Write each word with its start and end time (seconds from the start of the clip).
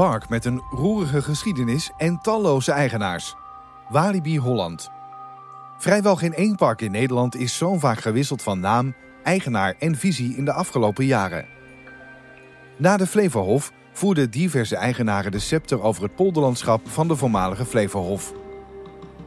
Park 0.00 0.28
met 0.28 0.44
een 0.44 0.62
roerige 0.70 1.22
geschiedenis 1.22 1.90
en 1.96 2.18
talloze 2.22 2.72
eigenaars. 2.72 3.34
Walibi 3.88 4.38
Holland. 4.38 4.90
Vrijwel 5.78 6.16
geen 6.16 6.34
één 6.34 6.56
park 6.56 6.80
in 6.80 6.90
Nederland 6.90 7.36
is 7.36 7.56
zo 7.56 7.78
vaak 7.78 8.00
gewisseld 8.00 8.42
van 8.42 8.60
naam, 8.60 8.94
eigenaar 9.22 9.74
en 9.78 9.96
visie 9.96 10.36
in 10.36 10.44
de 10.44 10.52
afgelopen 10.52 11.04
jaren. 11.04 11.46
Na 12.76 12.96
de 12.96 13.06
Flevohof 13.06 13.72
voerden 13.92 14.30
diverse 14.30 14.76
eigenaren 14.76 15.30
de 15.30 15.38
scepter 15.38 15.82
over 15.82 16.02
het 16.02 16.14
polderlandschap 16.14 16.88
van 16.88 17.08
de 17.08 17.16
voormalige 17.16 17.64
Flevohof. 17.64 18.32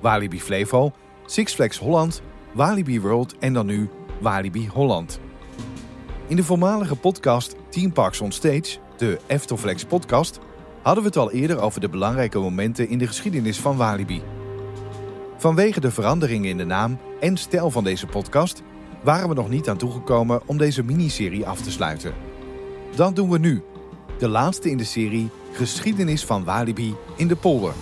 Walibi 0.01 0.41
Flevo, 0.41 0.91
Six 1.25 1.77
Holland, 1.77 2.21
Walibi 2.53 3.01
World 3.01 3.37
en 3.37 3.53
dan 3.53 3.65
nu 3.65 3.89
Walibi 4.21 4.67
Holland. 4.67 5.19
In 6.27 6.35
de 6.35 6.43
voormalige 6.43 6.95
podcast 6.95 7.55
Team 7.69 7.91
Parks 7.91 8.21
on 8.21 8.31
Stage, 8.31 8.77
de 8.97 9.19
Eftelflex 9.27 9.85
podcast, 9.85 10.39
hadden 10.83 11.03
we 11.03 11.09
het 11.09 11.17
al 11.17 11.31
eerder 11.31 11.59
over 11.59 11.81
de 11.81 11.89
belangrijke 11.89 12.39
momenten 12.39 12.89
in 12.89 12.97
de 12.97 13.07
geschiedenis 13.07 13.59
van 13.59 13.77
Walibi. 13.77 14.21
Vanwege 15.37 15.79
de 15.79 15.91
veranderingen 15.91 16.49
in 16.49 16.57
de 16.57 16.65
naam 16.65 16.97
en 17.19 17.37
stijl 17.37 17.69
van 17.71 17.83
deze 17.83 18.05
podcast 18.05 18.61
waren 19.03 19.29
we 19.29 19.35
nog 19.35 19.49
niet 19.49 19.69
aan 19.69 19.77
toegekomen 19.77 20.41
om 20.45 20.57
deze 20.57 20.83
miniserie 20.83 21.45
af 21.45 21.61
te 21.61 21.71
sluiten. 21.71 22.13
Dat 22.95 23.15
doen 23.15 23.29
we 23.29 23.37
nu. 23.37 23.63
De 24.17 24.27
laatste 24.27 24.69
in 24.69 24.77
de 24.77 24.83
serie 24.83 25.29
Geschiedenis 25.53 26.25
van 26.25 26.43
Walibi 26.43 26.95
in 27.15 27.27
de 27.27 27.35
polder. 27.35 27.73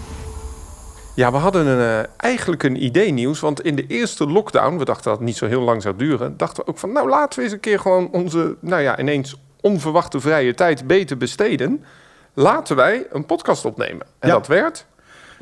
Ja, 1.15 1.31
we 1.31 1.37
hadden 1.37 1.67
een, 1.67 2.03
eh, 2.03 2.09
eigenlijk 2.17 2.63
een 2.63 2.83
idee 2.83 3.11
nieuws. 3.11 3.39
Want 3.39 3.61
in 3.61 3.75
de 3.75 3.87
eerste 3.87 4.27
lockdown, 4.27 4.77
we 4.77 4.85
dachten 4.85 5.03
dat 5.03 5.17
het 5.17 5.27
niet 5.27 5.37
zo 5.37 5.47
heel 5.47 5.61
lang 5.61 5.81
zou 5.81 5.95
duren, 5.95 6.37
dachten 6.37 6.63
we 6.63 6.69
ook 6.69 6.77
van, 6.77 6.91
nou 6.91 7.09
laten 7.09 7.39
we 7.39 7.45
eens 7.45 7.53
een 7.53 7.59
keer 7.59 7.79
gewoon 7.79 8.09
onze, 8.11 8.55
nou 8.59 8.81
ja, 8.81 8.99
ineens 8.99 9.35
onverwachte 9.61 10.19
vrije 10.19 10.53
tijd 10.53 10.87
beter 10.87 11.17
besteden. 11.17 11.83
Laten 12.33 12.75
wij 12.75 13.07
een 13.11 13.25
podcast 13.25 13.65
opnemen. 13.65 14.05
En 14.19 14.27
Ja. 14.27 14.33
dat 14.33 14.47
werd. 14.47 14.85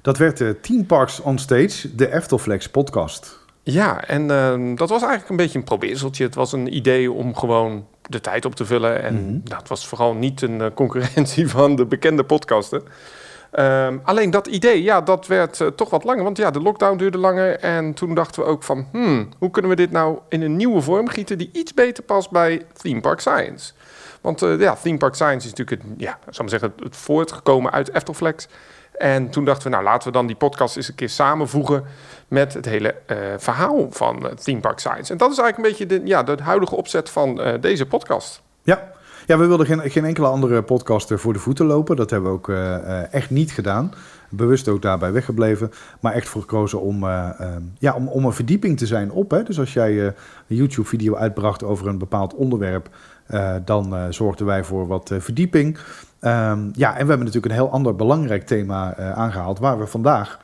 Dat 0.01 0.17
werd 0.17 0.37
de 0.37 0.59
Team 0.61 0.85
Parks 0.85 1.19
on 1.21 1.37
Stage, 1.39 1.95
de 1.95 2.11
Eftelflex 2.13 2.69
podcast. 2.69 3.37
Ja, 3.63 4.03
en 4.05 4.31
ehm, 4.31 4.75
dat 4.75 4.89
was 4.89 4.99
eigenlijk 5.01 5.29
een 5.29 5.35
beetje 5.35 5.57
een 5.57 5.63
probeerseltje. 5.65 6.23
Het 6.23 6.35
was 6.35 6.51
een 6.51 6.75
idee 6.75 7.11
om 7.11 7.35
gewoon 7.35 7.87
de 8.01 8.21
tijd 8.21 8.45
op 8.45 8.55
te 8.55 8.65
vullen. 8.65 9.03
En 9.03 9.31
nou, 9.43 9.59
het 9.59 9.67
was 9.69 9.87
vooral 9.87 10.13
niet 10.13 10.41
een 10.41 10.61
eh, 10.61 10.67
concurrentie 10.73 11.47
van 11.57 11.75
de 11.75 11.85
bekende 11.85 12.23
podcasten. 12.23 12.83
Ehm, 13.51 13.97
alleen 14.03 14.29
dat 14.31 14.47
idee, 14.47 14.83
ja, 14.83 15.01
dat 15.01 15.27
werd 15.27 15.61
eh, 15.61 15.67
toch 15.67 15.89
wat 15.89 16.03
langer. 16.03 16.23
Want 16.23 16.37
ja, 16.37 16.51
de 16.51 16.61
lockdown 16.61 16.97
duurde 16.97 17.17
langer. 17.17 17.59
En 17.59 17.93
toen 17.93 18.15
dachten 18.15 18.41
we 18.43 18.47
ook 18.49 18.63
van, 18.63 18.87
hmm, 18.91 19.29
hoe 19.37 19.51
kunnen 19.51 19.71
we 19.71 19.77
dit 19.77 19.91
nou 19.91 20.19
in 20.29 20.41
een 20.41 20.55
nieuwe 20.55 20.81
vorm 20.81 21.07
gieten... 21.07 21.37
die 21.37 21.49
iets 21.53 21.73
beter 21.73 22.03
past 22.03 22.31
bij 22.31 22.65
Theme 22.81 23.01
Park 23.01 23.19
Science? 23.19 23.73
Want 24.21 24.41
eh, 24.41 24.59
ja, 24.59 24.75
Theme 24.75 24.97
Park 24.97 25.15
Science 25.15 25.47
is 25.47 25.53
natuurlijk 25.53 25.81
het, 25.81 25.91
ja, 25.97 26.19
maar 26.37 26.49
zeggen, 26.49 26.73
het 26.83 26.95
voortgekomen 26.95 27.71
uit 27.71 27.91
Eftelflex. 27.91 28.47
En 28.91 29.29
toen 29.29 29.45
dachten 29.45 29.63
we, 29.63 29.69
nou 29.69 29.83
laten 29.83 30.07
we 30.07 30.13
dan 30.13 30.27
die 30.27 30.35
podcast 30.35 30.77
eens 30.77 30.87
een 30.87 30.95
keer 30.95 31.09
samenvoegen 31.09 31.83
met 32.27 32.53
het 32.53 32.65
hele 32.65 32.95
eh, 33.05 33.17
verhaal 33.37 33.87
van 33.91 34.27
eh, 34.27 34.35
Theme 34.35 34.59
Park 34.59 34.79
Science. 34.79 35.11
En 35.11 35.17
dat 35.17 35.31
is 35.31 35.37
eigenlijk 35.37 35.57
een 35.57 35.77
beetje 35.77 35.99
de, 35.99 36.07
ja, 36.07 36.23
de 36.23 36.43
huidige 36.43 36.75
opzet 36.75 37.09
van 37.09 37.57
deze 37.61 37.85
podcast. 37.85 38.41
Ja. 38.63 38.91
Ja, 39.29 39.37
we 39.37 39.45
wilden 39.45 39.65
geen, 39.65 39.91
geen 39.91 40.05
enkele 40.05 40.27
andere 40.27 40.63
podcast 40.63 41.13
voor 41.13 41.33
de 41.33 41.39
voeten 41.39 41.65
lopen. 41.65 41.95
Dat 41.95 42.09
hebben 42.09 42.29
we 42.29 42.37
ook 42.37 42.49
eh, 42.49 42.75
eh, 42.75 43.13
echt 43.13 43.29
niet 43.29 43.51
gedaan. 43.51 43.93
Bewust 44.29 44.67
ook 44.67 44.81
daarbij 44.81 45.11
weggebleven. 45.11 45.71
Maar 45.99 46.13
echt 46.13 46.29
voor 46.29 46.41
gekozen 46.41 46.81
om, 46.81 47.03
eh, 47.03 47.29
eh, 47.39 47.47
ja, 47.77 47.93
om, 47.93 48.07
om 48.07 48.25
een 48.25 48.33
verdieping 48.33 48.77
te 48.77 48.85
zijn 48.85 49.11
op. 49.11 49.31
Hè. 49.31 49.43
Dus 49.43 49.59
als 49.59 49.73
jij 49.73 50.05
een 50.05 50.13
YouTube-video 50.47 51.15
uitbracht 51.15 51.63
over 51.63 51.87
een 51.87 51.97
bepaald 51.97 52.33
onderwerp... 52.33 52.89
dan 53.65 54.13
zorgden 54.13 54.45
wij 54.45 54.63
voor 54.63 54.87
wat 54.87 55.11
verdieping. 55.17 55.77
Ehm, 56.19 56.69
ja, 56.73 56.89
en 56.89 57.03
we 57.03 57.09
hebben 57.09 57.25
natuurlijk 57.25 57.45
een 57.45 57.59
heel 57.59 57.71
ander 57.71 57.95
belangrijk 57.95 58.45
thema 58.45 58.93
eh, 58.93 59.11
aangehaald... 59.11 59.59
waar 59.59 59.79
we 59.79 59.87
vandaag 59.87 60.39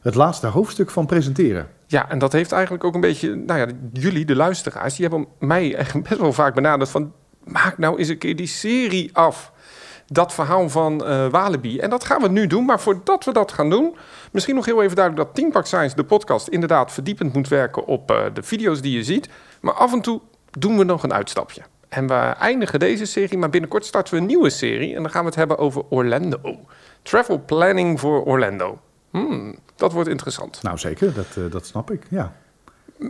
het 0.00 0.14
laatste 0.14 0.46
hoofdstuk 0.46 0.90
van 0.90 1.06
presenteren. 1.06 1.66
Ja, 1.86 2.10
en 2.10 2.18
dat 2.18 2.32
heeft 2.32 2.52
eigenlijk 2.52 2.84
ook 2.84 2.94
een 2.94 3.00
beetje, 3.00 3.34
nou 3.34 3.58
ja, 3.60 3.66
jullie, 3.92 4.24
de 4.24 4.36
luisteraars, 4.36 4.96
die 4.96 5.08
hebben 5.08 5.26
mij 5.38 5.74
echt 5.74 6.02
best 6.02 6.20
wel 6.20 6.32
vaak 6.32 6.54
benaderd 6.54 6.90
van, 6.90 7.12
maak 7.44 7.78
nou 7.78 7.98
eens 7.98 8.08
een 8.08 8.18
keer 8.18 8.36
die 8.36 8.46
serie 8.46 9.10
af. 9.12 9.52
Dat 10.06 10.34
verhaal 10.34 10.68
van 10.68 11.04
eh 11.06 11.28
Walibi. 11.28 11.78
En 11.78 11.90
dat 11.90 12.04
gaan 12.04 12.22
we 12.22 12.28
nu 12.28 12.46
doen. 12.46 12.64
Maar 12.64 12.80
voordat 12.80 13.24
we 13.24 13.32
dat 13.32 13.52
gaan 13.52 13.70
doen, 13.70 13.96
misschien 14.32 14.54
nog 14.54 14.64
heel 14.64 14.82
even 14.82 14.96
duidelijk 14.96 15.26
dat 15.26 15.36
Team 15.36 15.50
Park 15.52 15.66
Science, 15.66 15.96
de 15.96 16.04
podcast, 16.04 16.48
inderdaad 16.48 16.92
verdiepend 16.92 17.32
moet 17.32 17.48
werken 17.48 17.86
op 17.86 18.10
eh, 18.10 18.24
de 18.34 18.42
video's 18.42 18.80
die 18.80 18.96
je 18.96 19.04
ziet. 19.04 19.28
Maar 19.60 19.74
af 19.74 19.92
en 19.92 20.00
toe 20.00 20.20
doen 20.50 20.78
we 20.78 20.84
nog 20.84 21.02
een 21.02 21.12
uitstapje. 21.12 21.62
En 21.88 22.06
we 22.06 22.14
eindigen 22.14 22.78
deze 22.78 23.04
serie, 23.04 23.38
maar 23.38 23.50
binnenkort 23.50 23.84
starten 23.86 24.14
we 24.14 24.20
een 24.20 24.26
nieuwe 24.26 24.50
serie. 24.50 24.94
En 24.94 25.02
dan 25.02 25.10
gaan 25.10 25.20
we 25.20 25.26
het 25.26 25.36
hebben 25.36 25.58
over 25.58 25.82
Orlando. 25.88 26.60
Travel 27.02 27.42
planning 27.46 28.00
voor 28.00 28.24
Orlando. 28.24 28.78
Hmm, 29.10 29.58
dat 29.76 29.92
wordt 29.92 30.08
interessant. 30.08 30.62
Nou 30.62 30.78
zeker, 30.78 31.14
dat, 31.14 31.26
eh, 31.36 31.50
dat 31.50 31.66
snap 31.66 31.90
ik, 31.90 32.02
ja. 32.08 32.32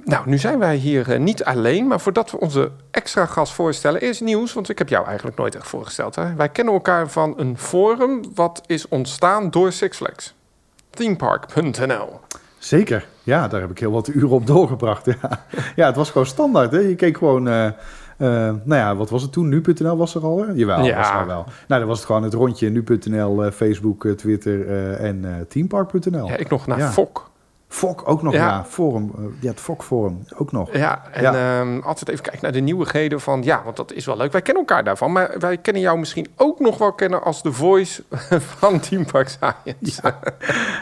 Nou, 0.04 0.28
nu 0.28 0.38
zijn 0.38 0.58
wij 0.58 0.76
hier 0.76 1.12
eh, 1.12 1.20
niet 1.20 1.44
alleen, 1.44 1.86
maar 1.86 2.00
voordat 2.00 2.30
we 2.30 2.40
onze 2.40 2.70
extra 2.90 3.26
gast 3.26 3.52
voorstellen, 3.52 4.00
eerst 4.00 4.20
nieuws, 4.20 4.52
want 4.52 4.68
ik 4.68 4.78
heb 4.78 4.88
jou 4.88 5.06
eigenlijk 5.06 5.36
nooit 5.36 5.54
echt 5.54 5.68
voorgesteld. 5.68 6.14
Hè? 6.14 6.34
Wij 6.34 6.48
kennen 6.48 6.74
elkaar 6.74 7.08
van 7.08 7.34
een 7.36 7.58
forum 7.58 8.20
wat 8.34 8.62
is 8.66 8.88
ontstaan 8.88 9.50
door 9.50 9.72
Six 9.72 9.96
Flags. 9.96 10.34
Themepark.nl. 10.90 12.20
Zeker, 12.58 13.06
ja, 13.22 13.48
daar 13.48 13.60
heb 13.60 13.70
ik 13.70 13.78
heel 13.78 13.90
wat 13.90 14.08
uren 14.08 14.28
op 14.28 14.46
doorgebracht. 14.46 15.06
Ja, 15.20 15.44
ja 15.76 15.86
het 15.86 15.96
was 15.96 16.10
gewoon 16.10 16.26
standaard. 16.26 16.72
Hè? 16.72 16.78
Je 16.78 16.94
keek 16.94 17.16
gewoon, 17.18 17.48
eh, 17.48 17.66
eh, 17.66 17.74
nou 18.64 18.74
ja, 18.74 18.96
wat 18.96 19.10
was 19.10 19.22
het 19.22 19.32
toen? 19.32 19.48
Nu.nl 19.48 19.96
was 19.96 20.14
er 20.14 20.22
al, 20.22 20.38
hè? 20.38 20.52
Jawel, 20.52 20.84
Ja. 20.84 20.96
was 20.96 21.10
er 21.10 21.26
wel. 21.26 21.44
Nou, 21.68 21.80
dan 21.80 21.86
was 21.86 21.96
het 21.98 22.06
gewoon 22.06 22.22
het 22.22 22.34
rondje 22.34 22.70
nu.nl, 22.70 23.50
Facebook, 23.50 24.06
Twitter 24.06 24.68
en 24.96 25.46
teampark.nl. 25.48 26.26
Ja, 26.26 26.36
ik 26.36 26.50
nog 26.50 26.66
naar 26.66 26.78
Ja. 26.78 26.90
Fok. 26.90 27.30
Fok 27.74 28.02
ook 28.08 28.22
nog, 28.22 28.32
Ja. 28.32 28.46
ja. 28.46 28.64
Forum, 28.68 29.10
eh, 29.18 29.22
ja, 29.40 29.48
het 29.50 29.60
Fok 29.60 29.82
Forum 29.82 30.24
ook 30.36 30.52
nog. 30.52 30.72
Ja, 30.76 31.02
en 31.12 31.22
Ja. 31.22 31.58
ehm, 31.60 31.80
altijd 31.80 32.08
even 32.08 32.22
kijken 32.22 32.42
naar 32.42 32.52
de 32.52 32.60
nieuwigheden 32.60 33.20
van, 33.20 33.42
ja, 33.42 33.60
want 33.64 33.76
dat 33.76 33.92
is 33.92 34.06
wel 34.06 34.16
leuk. 34.16 34.32
Wij 34.32 34.42
kennen 34.42 34.64
elkaar 34.66 34.84
daarvan, 34.84 35.12
maar 35.12 35.34
wij 35.38 35.56
kennen 35.58 35.82
jou 35.82 35.98
misschien 35.98 36.26
ook 36.36 36.60
nog 36.60 36.78
wel 36.78 36.92
kennen 36.92 37.22
als 37.22 37.42
de 37.42 37.52
voice 37.52 38.02
van 38.58 38.80
Team 38.80 39.06
Park 39.06 39.28
Science. 39.28 40.00
Ja, 40.02 40.18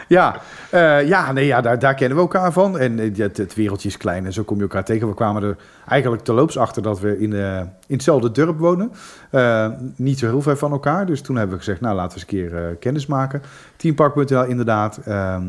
ja, 0.07 0.35
eh, 0.69 1.07
ja, 1.07 1.31
nee, 1.31 1.45
ja 1.45 1.61
daar, 1.61 1.79
daar 1.79 1.93
kennen 1.93 2.17
we 2.17 2.23
elkaar 2.23 2.51
van. 2.51 2.79
En 2.79 2.99
eh, 2.99 3.15
het, 3.17 3.37
het 3.37 3.55
wereldje 3.55 3.87
is 3.87 3.97
klein 3.97 4.25
en 4.25 4.33
zo 4.33 4.43
kom 4.43 4.55
je 4.57 4.61
elkaar 4.63 4.83
tegen. 4.85 5.07
We 5.07 5.13
kwamen 5.13 5.43
er 5.43 5.57
eigenlijk 5.87 6.23
terloops 6.23 6.57
achter 6.57 6.81
dat 6.81 6.99
we 6.99 7.19
in, 7.19 7.33
eh, 7.33 7.57
in 7.59 7.67
hetzelfde 7.87 8.31
dorp 8.31 8.59
wonen. 8.59 8.91
Eh, 9.29 9.67
niet 9.95 10.19
zo 10.19 10.25
heel 10.25 10.41
ver 10.41 10.57
van 10.57 10.71
elkaar. 10.71 11.05
Dus 11.05 11.21
toen 11.21 11.35
hebben 11.35 11.53
we 11.57 11.63
gezegd, 11.63 11.81
nou 11.81 11.95
laten 11.95 12.19
we 12.19 12.23
eens 12.25 12.31
een 12.33 12.49
keer 12.49 12.65
eh, 12.69 12.75
kennis 12.79 13.05
maken. 13.05 13.41
Teampark.nl 13.75 14.43
inderdaad. 14.43 14.97
Ehm, 15.05 15.43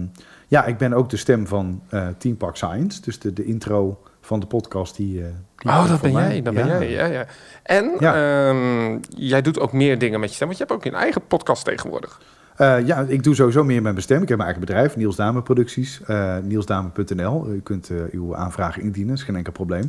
ja, 0.54 0.64
ik 0.64 0.78
ben 0.78 0.92
ook 0.92 1.10
de 1.10 1.16
stem 1.16 1.46
van 1.46 1.82
eh 1.88 2.06
Team 2.18 2.36
Park 2.36 2.56
Science. 2.56 3.00
Dus 3.00 3.18
de, 3.18 3.32
de 3.32 3.44
intro 3.44 4.00
van 4.20 4.40
de 4.40 4.46
podcast 4.46 4.96
die... 4.96 5.12
die 5.56 5.70
Oh, 5.72 5.88
dat 5.88 6.00
ben 6.00 6.12
mij. 6.12 6.28
jij, 6.28 6.42
dat 6.42 6.54
Ja. 6.54 6.64
ben 6.66 6.78
jij, 6.78 6.90
ja, 6.90 7.04
ja. 7.06 7.26
En 7.62 7.92
Ja. 7.98 8.48
ehm, 8.48 8.98
jij 9.08 9.42
doet 9.42 9.60
ook 9.60 9.72
meer 9.72 9.98
dingen 9.98 10.20
met 10.20 10.28
je 10.28 10.34
stem, 10.34 10.46
want 10.46 10.58
je 10.58 10.64
hebt 10.64 10.76
ook 10.78 10.84
een 10.92 10.98
eigen 10.98 11.26
podcast 11.26 11.64
tegenwoordig. 11.64 12.20
Eh, 12.56 12.86
ja, 12.86 13.04
ik 13.08 13.22
doe 13.22 13.34
sowieso 13.34 13.64
meer 13.64 13.82
met 13.82 13.92
mijn 13.92 14.02
stem. 14.02 14.22
Ik 14.22 14.28
heb 14.28 14.38
mijn 14.38 14.50
eigen 14.50 14.66
bedrijf, 14.66 14.96
Niels 14.96 15.16
Dame 15.16 15.42
Producties, 15.42 16.00
eh 16.06 16.36
nielsdame.nl. 16.42 17.48
U 17.48 17.60
kunt 17.60 17.90
uw 18.10 18.36
aanvragen 18.36 18.82
indienen, 18.82 19.14
is 19.14 19.22
geen 19.22 19.36
enkel 19.36 19.52
probleem. 19.52 19.86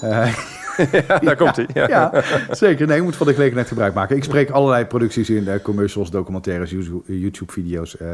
Ja, 0.92 1.18
daar 1.18 1.36
komt 1.36 1.56
hij. 1.56 1.66
Ja. 1.74 1.88
ja, 1.88 2.22
zeker. 2.50 2.86
Nee, 2.86 2.96
je 2.96 3.02
moet 3.02 3.16
van 3.16 3.26
de 3.26 3.32
gelegenheid 3.34 3.68
gebruik 3.68 3.94
maken. 3.94 4.16
Ik 4.16 4.24
spreek 4.24 4.50
allerlei 4.50 4.84
producties 4.84 5.30
in, 5.30 5.48
eh, 5.48 5.62
commercials, 5.62 6.10
documentaires, 6.10 6.70
YouTube- 6.70 7.12
YouTube-video's, 7.18 7.96
eh, 7.96 8.12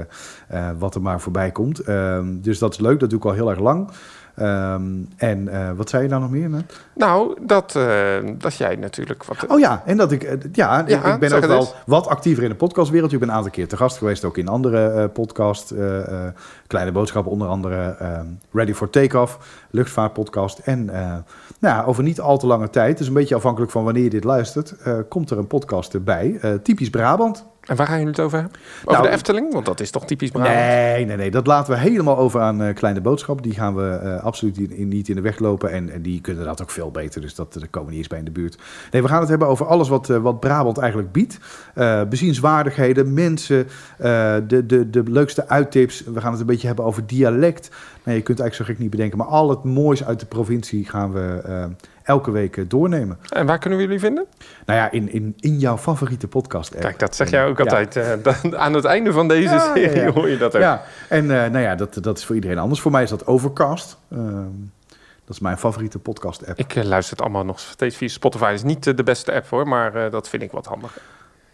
eh, 0.48 0.70
wat 0.78 0.94
er 0.94 1.02
maar 1.02 1.20
voorbij 1.20 1.50
komt. 1.50 1.78
Ehm, 1.80 2.24
dus 2.40 2.58
dat 2.58 2.72
is 2.72 2.78
leuk, 2.80 3.00
dat 3.00 3.10
doe 3.10 3.18
ik 3.18 3.24
al 3.24 3.32
heel 3.32 3.50
erg 3.50 3.58
lang. 3.60 3.88
Ehm, 4.34 4.82
en 5.16 5.48
wat 5.76 5.88
zei 5.88 6.02
je 6.02 6.08
nou 6.08 6.20
nog 6.22 6.30
meer? 6.30 6.48
net? 6.50 6.80
Nou, 6.94 7.36
dat, 7.46 7.78
dat 8.38 8.54
jij 8.54 8.76
natuurlijk 8.76 9.24
wat... 9.24 9.46
Oh 9.48 9.58
ja, 9.58 9.82
en 9.86 9.96
dat 9.96 10.12
ik, 10.12 10.22
ja, 10.52 10.80
ik- 10.80 10.88
Ja, 10.88 11.14
ik 11.14 11.18
ben 11.20 11.32
ook 11.32 11.44
wel 11.46 11.56
eens. 11.58 11.74
wat 11.86 12.06
actiever 12.06 12.42
in 12.42 12.48
de 12.48 12.54
podcastwereld. 12.54 13.12
Ik 13.12 13.18
ben 13.18 13.28
een 13.28 13.34
aantal 13.34 13.50
keer 13.50 13.68
te 13.68 13.76
gast 13.76 13.96
geweest, 13.98 14.24
ook 14.24 14.38
in 14.38 14.48
andere 14.48 15.08
podcasts. 15.08 15.72
Kleine 16.66 16.92
boodschappen, 16.92 17.32
onder 17.32 17.48
andere 17.48 17.96
ehm, 17.98 18.26
Ready 18.52 18.72
for 18.74 18.90
Takeoff, 18.90 19.38
luchtvaartpodcast. 19.70 20.58
En 20.58 20.90
nou 21.64 21.86
over 21.86 22.02
niet 22.02 22.20
al 22.20 22.38
te 22.38 22.46
lange 22.46 22.70
tijd, 22.70 22.98
dus 22.98 23.06
een 23.06 23.12
beetje 23.12 23.34
afhankelijk 23.34 23.72
van 23.72 23.84
wanneer 23.84 24.02
je 24.02 24.10
dit 24.10 24.24
luistert, 24.24 24.74
eh, 24.82 24.98
komt 25.08 25.30
er 25.30 25.38
een 25.38 25.46
podcast 25.46 25.94
erbij. 25.94 26.38
Eh, 26.40 26.52
typisch 26.54 26.90
Brabant. 26.90 27.46
En 27.64 27.76
waar 27.76 27.86
gaan 27.86 27.96
jullie 27.98 28.10
het 28.12 28.20
over 28.20 28.38
hebben? 28.40 28.58
Over 28.84 28.92
Nou, 28.92 29.02
de 29.02 29.10
Efteling? 29.14 29.52
Want 29.52 29.66
dat 29.66 29.80
is 29.80 29.90
toch 29.90 30.06
typisch 30.06 30.30
Brabant? 30.30 30.54
Nee, 30.54 31.04
nee, 31.04 31.16
nee. 31.16 31.30
Dat 31.30 31.46
laten 31.46 31.72
we 31.72 31.78
helemaal 31.78 32.18
over 32.18 32.40
aan 32.40 32.62
eh, 32.62 32.74
Kleine 32.74 33.00
Boodschap. 33.00 33.42
Die 33.42 33.52
gaan 33.52 33.74
we 33.74 33.88
eh, 33.90 34.22
absoluut 34.24 34.58
in- 34.58 34.70
in- 34.76 34.88
niet 34.88 35.08
in 35.08 35.14
de 35.14 35.20
weg 35.20 35.38
lopen. 35.38 35.70
En, 35.70 35.90
en 35.90 36.02
die 36.02 36.20
kunnen 36.20 36.44
dat 36.44 36.62
ook 36.62 36.70
veel 36.70 36.90
beter. 36.90 37.20
Dus 37.20 37.34
dat, 37.34 37.52
daar 37.52 37.68
komen 37.68 37.88
we 37.88 37.94
niet 37.94 37.98
eens 37.98 38.08
bij 38.08 38.18
in 38.18 38.24
de 38.24 38.30
buurt. 38.30 38.58
Nee, 38.90 39.02
we 39.02 39.08
gaan 39.08 39.20
het 39.20 39.28
hebben 39.28 39.48
over 39.48 39.66
alles 39.66 39.88
wat, 39.88 40.10
eh, 40.10 40.16
wat 40.16 40.40
Brabant 40.40 40.78
eigenlijk 40.78 41.12
biedt. 41.12 41.38
Bezienswaardigheden, 42.08 43.14
mensen, 43.14 43.66
de, 44.46 44.62
de, 44.66 44.90
de 44.90 45.02
leukste 45.06 45.48
uittips. 45.48 46.04
We 46.04 46.20
gaan 46.20 46.30
het 46.30 46.40
een 46.40 46.46
beetje 46.46 46.66
hebben 46.66 46.84
over 46.84 47.06
dialect. 47.06 47.70
Nee, 48.04 48.16
je 48.16 48.22
kunt 48.22 48.38
het 48.38 48.46
eigenlijk 48.46 48.54
zo 48.54 48.64
gek 48.64 48.78
niet 48.78 48.90
bedenken. 48.90 49.18
Maar 49.18 49.26
al 49.26 49.50
het 49.50 49.64
moois 49.64 50.04
uit 50.04 50.20
de 50.20 50.26
provincie 50.26 50.88
gaan 50.88 51.12
we 51.12 51.40
elke 52.04 52.30
week 52.30 52.56
eh, 52.56 52.64
doornemen. 52.68 53.18
En 53.28 53.46
waar 53.46 53.58
kunnen 53.58 53.78
we 53.78 53.84
jullie 53.84 54.00
vinden? 54.00 54.24
Nou 54.66 54.78
ja, 54.78 54.90
in, 54.90 55.12
in, 55.12 55.34
in 55.40 55.58
jouw 55.58 55.76
favoriete 55.78 56.28
podcast 56.28 56.72
app. 56.72 56.82
Kijk, 56.82 56.98
dat 56.98 57.16
zeg 57.16 57.30
jij 57.30 57.46
ook 57.46 57.58
Ja. 57.58 57.64
altijd. 57.64 57.96
eh, 57.96 58.12
dan- 58.42 58.56
aan 58.58 58.74
het 58.74 58.84
einde 58.84 59.12
van 59.12 59.28
deze 59.28 59.42
Ja, 59.42 59.54
ja, 59.54 59.72
serie 59.74 60.02
ja. 60.02 60.10
hoor 60.12 60.28
je 60.28 60.36
dat 60.36 60.54
ook. 60.54 60.60
Ja, 60.62 60.82
en 61.08 61.22
eh, 61.44 61.50
nou 61.50 61.58
ja, 61.64 61.74
dat, 61.74 61.98
dat 62.02 62.18
is 62.18 62.24
voor 62.24 62.34
iedereen 62.34 62.58
anders. 62.58 62.80
Voor 62.80 62.90
mij 62.90 63.02
is 63.02 63.10
dat 63.10 63.26
Overcast. 63.26 63.96
Ehm, 64.10 64.46
dat 65.24 65.34
is 65.36 65.40
mijn 65.40 65.58
favoriete 65.58 65.98
podcast 65.98 66.46
app. 66.48 66.58
Ik 66.58 66.74
eh, 66.74 66.84
luister 66.84 67.12
het 67.16 67.24
allemaal 67.24 67.44
nog 67.44 67.60
steeds 67.60 67.96
via 67.96 68.08
Spotify. 68.08 68.50
is 68.54 68.62
niet 68.62 68.86
eh, 68.86 68.96
de 68.96 69.02
beste 69.02 69.32
app 69.32 69.48
hoor, 69.48 69.68
maar 69.68 69.94
eh, 69.94 70.10
dat 70.10 70.28
vind 70.28 70.42
ik 70.42 70.50
wat 70.50 70.66
handig. 70.66 70.98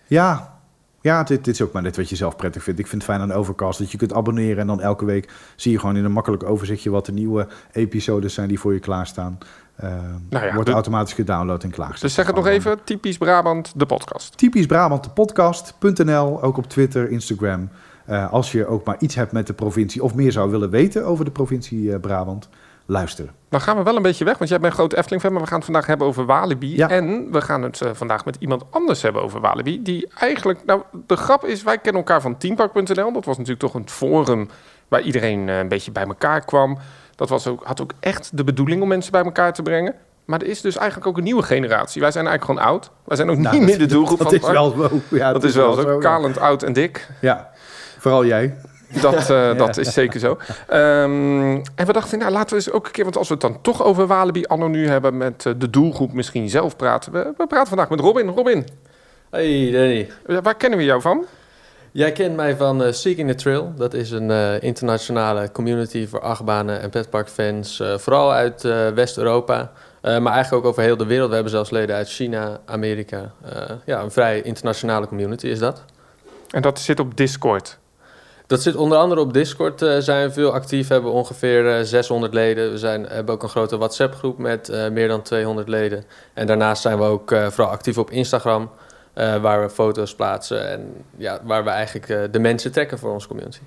Ja, 0.07 0.59
ja 1.01 1.23
dit, 1.23 1.45
dit 1.45 1.55
is 1.55 1.63
ook 1.63 1.73
maar 1.73 1.83
net 1.83 1.97
wat 1.97 2.09
je 2.09 2.17
zelf 2.17 2.37
prettig 2.37 2.63
vindt. 2.63 2.81
Ik 2.81 2.87
vind 2.87 3.03
het 3.03 3.11
fijn 3.11 3.23
aan 3.23 3.33
Overcast 3.37 3.79
dat 3.79 3.91
je 3.91 3.99
kunt 3.99 4.13
abonneren 4.13 4.59
en 4.59 4.67
dan 4.67 4.81
elke 4.81 5.05
week 5.05 5.31
zie 5.57 5.73
je 5.73 5.79
gewoon 5.79 5.97
in 5.97 6.05
een 6.05 6.13
makkelijk 6.13 6.43
overzichtje 6.45 6.91
wat 6.91 7.07
de 7.07 7.13
nieuwe 7.13 7.47
episodes 7.73 8.35
zijn 8.35 8.49
die 8.49 8.61
voor 8.61 8.73
je 8.73 8.79
klaarstaan. 8.81 9.39
Ehm 9.81 9.93
Nou 10.31 10.45
ja, 10.47 10.53
wordt 10.55 10.67
de- 10.69 10.75
automatisch 10.75 11.13
gedownload 11.13 11.63
en 11.63 11.71
klaar. 11.71 11.97
Dus 12.01 12.15
zeg 12.15 12.27
het 12.27 12.35
nog 12.37 12.47
even, 12.47 12.79
typisch 12.85 13.19
Brabant, 13.19 13.73
de 13.77 13.87
podcast. 13.87 14.37
Typisch 14.39 14.67
Brabant, 14.67 15.05
de 15.05 15.11
podcast.nl, 15.11 16.43
ook 16.43 16.57
op 16.57 16.67
Twitter, 16.69 17.11
Instagram. 17.11 17.69
Eh, 18.07 18.33
als 18.33 18.53
je 18.53 18.67
ook 18.67 18.85
maar 18.85 18.97
iets 18.99 19.15
hebt 19.15 19.33
met 19.33 19.47
de 19.47 19.53
provincie 19.53 20.03
of 20.03 20.15
meer 20.15 20.33
zou 20.33 20.51
willen 20.51 20.71
weten 20.71 21.05
over 21.07 21.25
de 21.25 21.31
provincie 21.31 21.93
eh, 21.93 22.01
Brabant, 22.01 22.49
luisteren. 22.87 23.31
Dan 23.49 23.61
gaan 23.61 23.77
we 23.77 23.83
wel 23.83 23.97
een 23.97 24.03
beetje 24.03 24.25
weg, 24.25 24.39
want 24.39 24.51
jij 24.51 24.59
bent 24.61 24.73
een 24.73 24.79
grote 24.79 24.97
Efteling-fan, 24.97 25.33
maar 25.33 25.41
we 25.43 25.47
gaan 25.47 25.57
het 25.57 25.65
vandaag 25.65 25.87
hebben 25.87 26.07
over 26.07 26.27
Walibi. 26.27 26.77
Ja. 26.77 26.89
En 26.89 27.33
we 27.33 27.41
gaan 27.41 27.63
het 27.63 27.81
eh, 27.81 27.91
vandaag 27.93 28.25
met 28.25 28.37
iemand 28.41 28.65
anders 28.71 29.03
hebben 29.03 29.23
over 29.23 29.41
Walibi, 29.41 29.83
die 29.83 30.09
eigenlijk... 30.19 30.65
Nou, 30.65 30.83
de 31.07 31.17
grap 31.17 31.45
is, 31.45 31.63
wij 31.63 31.79
kennen 31.79 32.03
elkaar 32.03 32.21
van 32.21 32.37
teampark.nl. 32.39 33.13
Dat 33.13 33.25
was 33.25 33.37
natuurlijk 33.39 33.61
toch 33.61 33.75
een 33.75 33.89
forum 33.89 34.49
waar 34.89 35.01
iedereen 35.03 35.49
eh, 35.49 35.59
een 35.59 35.69
beetje 35.69 35.93
bij 35.93 36.05
elkaar 36.07 36.45
kwam. 36.45 36.79
Dat 37.21 37.29
was 37.29 37.47
ook, 37.47 37.65
had 37.65 37.81
ook 37.81 37.93
echt 38.01 38.31
de 38.37 38.45
bedoeling 38.45 38.83
om 38.83 38.89
mensen 38.89 39.13
bij 39.13 39.23
elkaar 39.25 39.53
te 39.53 39.63
brengen. 39.63 39.95
Maar 40.25 40.41
er 40.41 40.47
is 40.47 40.61
dus 40.61 40.77
eigenlijk 40.77 41.09
ook 41.09 41.17
een 41.17 41.23
nieuwe 41.25 41.43
generatie. 41.43 42.01
Wij 42.01 42.11
zijn 42.11 42.27
eigenlijk 42.27 42.59
gewoon 42.61 42.73
oud. 42.75 42.91
Wij 43.05 43.17
zijn 43.17 43.31
ook 43.31 43.37
Nou, 43.39 43.51
niet 43.59 43.69
dat- 43.69 43.71
meer 43.79 43.89
de 43.89 43.95
doelgroep 43.95 44.19
Dat 44.19 44.27
van 44.27 44.37
is 44.37 44.43
het 44.47 44.53
park. 44.53 44.75
wel 44.77 44.89
zo. 44.89 45.17
Ja, 45.17 45.33
Dat 45.33 45.45
is 45.45 45.55
wel 45.55 45.73
zo. 45.73 45.99
Kalend, 45.99 46.39
oud 46.39 46.63
en 46.63 46.73
dik. 46.73 47.09
Ja, 47.21 47.51
vooral 47.99 48.25
jij. 48.25 48.57
Dat, 49.01 49.31
eh, 49.31 49.57
dat 49.65 49.77
is 49.77 49.93
zeker 49.93 50.21
zo. 50.21 50.39
Ehm, 50.69 51.51
en 51.75 51.87
we 51.87 51.93
dachten, 51.93 52.19
nou, 52.19 52.31
laten 52.31 52.49
we 52.49 52.55
eens 52.55 52.71
ook 52.71 52.87
een 52.87 52.93
keer... 52.93 53.05
want 53.05 53.17
als 53.17 53.29
we 53.29 53.33
het 53.35 53.43
dan 53.43 53.59
toch 53.63 53.83
over 53.83 54.07
Walibi 54.07 54.45
anno 54.45 54.69
nu 54.69 54.89
hebben... 54.89 55.17
met 55.17 55.47
eh, 55.47 55.53
de 55.57 55.71
doelgroep 55.71 56.13
misschien 56.13 56.49
zelf 56.49 56.77
praten. 56.77 57.13
We, 57.13 57.33
we 57.37 57.47
praten 57.47 57.69
vandaag 57.69 57.89
met 57.91 58.01
Robin. 58.01 58.29
Robin, 58.29 58.67
Hey 59.31 59.71
Danny. 59.73 60.09
waar 60.43 60.55
kennen 60.57 60.79
we 60.79 60.85
jou 60.85 61.01
van? 61.01 61.25
Jij 61.93 62.13
kent 62.13 62.37
mij 62.37 62.57
van 62.57 62.83
eh, 62.83 62.93
Seeking 62.93 63.29
the 63.29 63.35
Trail. 63.35 63.73
Dat 63.77 63.95
is 63.95 64.11
een 64.11 64.31
eh, 64.31 64.63
internationale 64.63 65.53
community 65.53 66.07
voor 66.07 66.21
achtbanen 66.21 66.81
en 66.81 66.91
petparkfans. 66.91 67.81
eh 67.81 67.99
vooral 67.99 68.33
uit 68.33 68.63
West-Europa. 68.95 69.73
maar 70.03 70.33
eigenlijk 70.33 70.53
ook 70.53 70.65
over 70.65 70.83
heel 70.83 70.97
de 70.97 71.07
wereld. 71.07 71.29
We 71.29 71.35
hebben 71.35 71.53
zelfs 71.53 71.71
leden 71.71 71.97
uit 71.97 72.09
China, 72.09 72.61
Amerika. 72.65 73.33
Ja, 73.85 74.01
een 74.01 74.11
vrij 74.11 74.43
internationale 74.43 75.07
community 75.07 75.47
is 75.47 75.59
dat. 75.59 75.85
En 76.51 76.63
dat 76.63 76.81
zit 76.81 77.01
op 77.01 77.17
Discord. 77.17 77.79
Dat 78.47 78.63
zit 78.63 78.77
onder 78.77 78.99
andere 78.99 79.21
op 79.21 79.33
Discord. 79.33 79.79
zijn 79.99 80.27
we 80.27 80.33
veel 80.33 80.53
actief. 80.53 80.89
We 80.89 80.95
hebben 80.95 81.13
ongeveer 81.13 81.79
eh, 81.79 81.85
600 81.85 82.35
leden. 82.35 82.71
We 82.71 82.79
zijn, 82.79 83.07
hebben 83.07 83.35
ook 83.35 83.43
een 83.43 83.49
grote 83.49 83.79
WhatsApp-groep 83.79 84.39
met 84.39 84.91
meer 84.93 85.09
dan 85.09 85.23
200 85.23 85.69
leden. 85.69 86.05
En 86.35 86.47
daarnaast 86.47 86.83
zijn 86.83 86.99
we 86.99 87.05
ook 87.05 87.35
vooral 87.49 87.73
actief 87.73 87.99
op 87.99 88.11
Instagram. 88.11 88.71
Eh, 89.21 89.37
waar 89.41 89.61
we 89.63 89.71
foto's 89.71 90.15
plaatsen 90.15 90.71
en 90.71 90.93
ja, 91.17 91.39
waar 91.45 91.65
we 91.65 91.71
eigenlijk 91.71 92.09
eh, 92.09 92.19
de 92.31 92.39
mensen 92.39 92.73
trekken 92.73 92.99
voor 92.99 93.13
onze 93.13 93.29
community. 93.29 93.59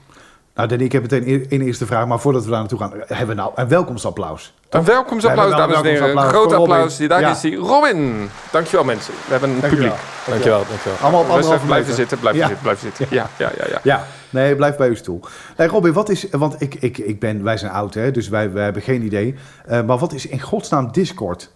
Nou, 0.56 0.68
Danny, 0.68 0.84
ik 0.84 0.92
heb 0.92 1.02
meteen 1.02 1.48
één 1.50 1.62
eerste 1.62 1.86
vraag, 1.86 2.08
maar 2.08 2.20
voordat 2.20 2.44
we 2.44 2.50
daar 2.50 2.60
naartoe 2.60 2.80
gaan, 2.80 2.92
hebben 3.08 3.28
we 3.28 3.34
nou 3.34 3.52
een 3.56 3.68
welkomstapplaus. 3.68 4.54
Een 4.70 4.86
welkomstapplaus, 4.86 5.50
We 5.50 5.56
dames 5.56 5.76
en 5.78 5.84
heren. 5.86 6.18
Groot 6.20 6.54
applaus. 6.54 6.98
Daar 6.98 7.20
Ja. 7.20 7.32
is 7.32 7.42
hij. 7.42 7.54
Robin. 7.54 8.30
Dankjewel 8.52 8.86
mensen. 8.86 9.14
We 9.14 9.32
hebben 9.32 9.50
een 9.50 9.60
Dankjewel. 9.60 9.90
publiek. 9.90 10.26
Dankjewel, 10.28 10.64
dankjewel. 10.70 10.98
Allemaal 11.02 11.20
op 11.22 11.26
Rustig 11.26 11.44
anderhalve 11.44 11.66
blijven 11.66 11.94
zitten, 11.94 12.20
blijven 12.20 12.42
Ja. 12.42 12.48
zitten, 12.48 12.64
blijven 12.64 12.92
zitten. 12.92 13.16
Ja, 13.18 13.28
ja, 13.38 13.52
ja. 13.58 13.66
ja. 13.72 13.80
Ja, 13.84 14.04
nee, 14.30 14.56
blijf 14.56 14.76
bij 14.78 14.88
uw 14.88 14.96
stoel. 14.96 15.20
Nee, 15.58 15.68
Robin, 15.68 15.94
wat 15.94 16.10
is, 16.10 16.28
want 16.32 16.62
ik, 16.62 16.76
ik, 16.76 16.98
ik 16.98 17.20
ben, 17.20 17.44
wij 17.44 17.58
zijn 17.58 17.72
oud, 17.72 17.94
hè, 17.94 18.12
dus 18.12 18.28
wij, 18.30 18.52
wij 18.52 18.64
hebben 18.64 18.82
geen 18.82 19.02
idee. 19.02 19.36
Eh, 19.66 19.82
maar 19.84 19.98
wat 19.98 20.14
is 20.14 20.28
in 20.28 20.42
godsnaam 20.42 20.92
Discord? 20.92 21.52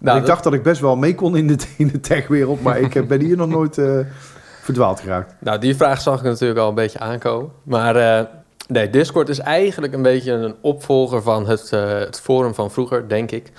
Nou, 0.00 0.18
ik 0.18 0.26
dacht 0.26 0.44
dat 0.44 0.52
ik 0.52 0.62
best 0.62 0.80
wel 0.80 0.96
mee 0.96 1.14
kon 1.14 1.36
in 1.36 1.46
de, 1.46 1.56
in 1.76 1.88
de 1.88 2.00
techwereld, 2.00 2.62
maar 2.62 2.78
ik 2.80 2.94
eh, 2.94 3.02
ben 3.02 3.20
hier 3.20 3.36
nog 3.36 3.48
nooit 3.48 3.78
eh, 3.78 3.98
verdwaald 4.62 5.00
geraakt. 5.00 5.34
Nou, 5.38 5.58
die 5.58 5.76
vraag 5.76 6.00
zag 6.00 6.18
ik 6.18 6.24
natuurlijk 6.24 6.60
al 6.60 6.68
een 6.68 6.74
beetje 6.74 6.98
aankomen. 6.98 7.50
Maar 7.62 7.96
eh, 7.96 8.26
nee, 8.68 8.90
Discord 8.90 9.28
is 9.28 9.38
eigenlijk 9.38 9.92
een 9.92 10.02
beetje 10.02 10.32
een 10.32 10.54
opvolger 10.60 11.22
van 11.22 11.48
het, 11.48 11.70
het 11.70 12.20
forum 12.20 12.54
van 12.54 12.70
vroeger, 12.70 13.08
denk 13.08 13.30
ik. 13.30 13.52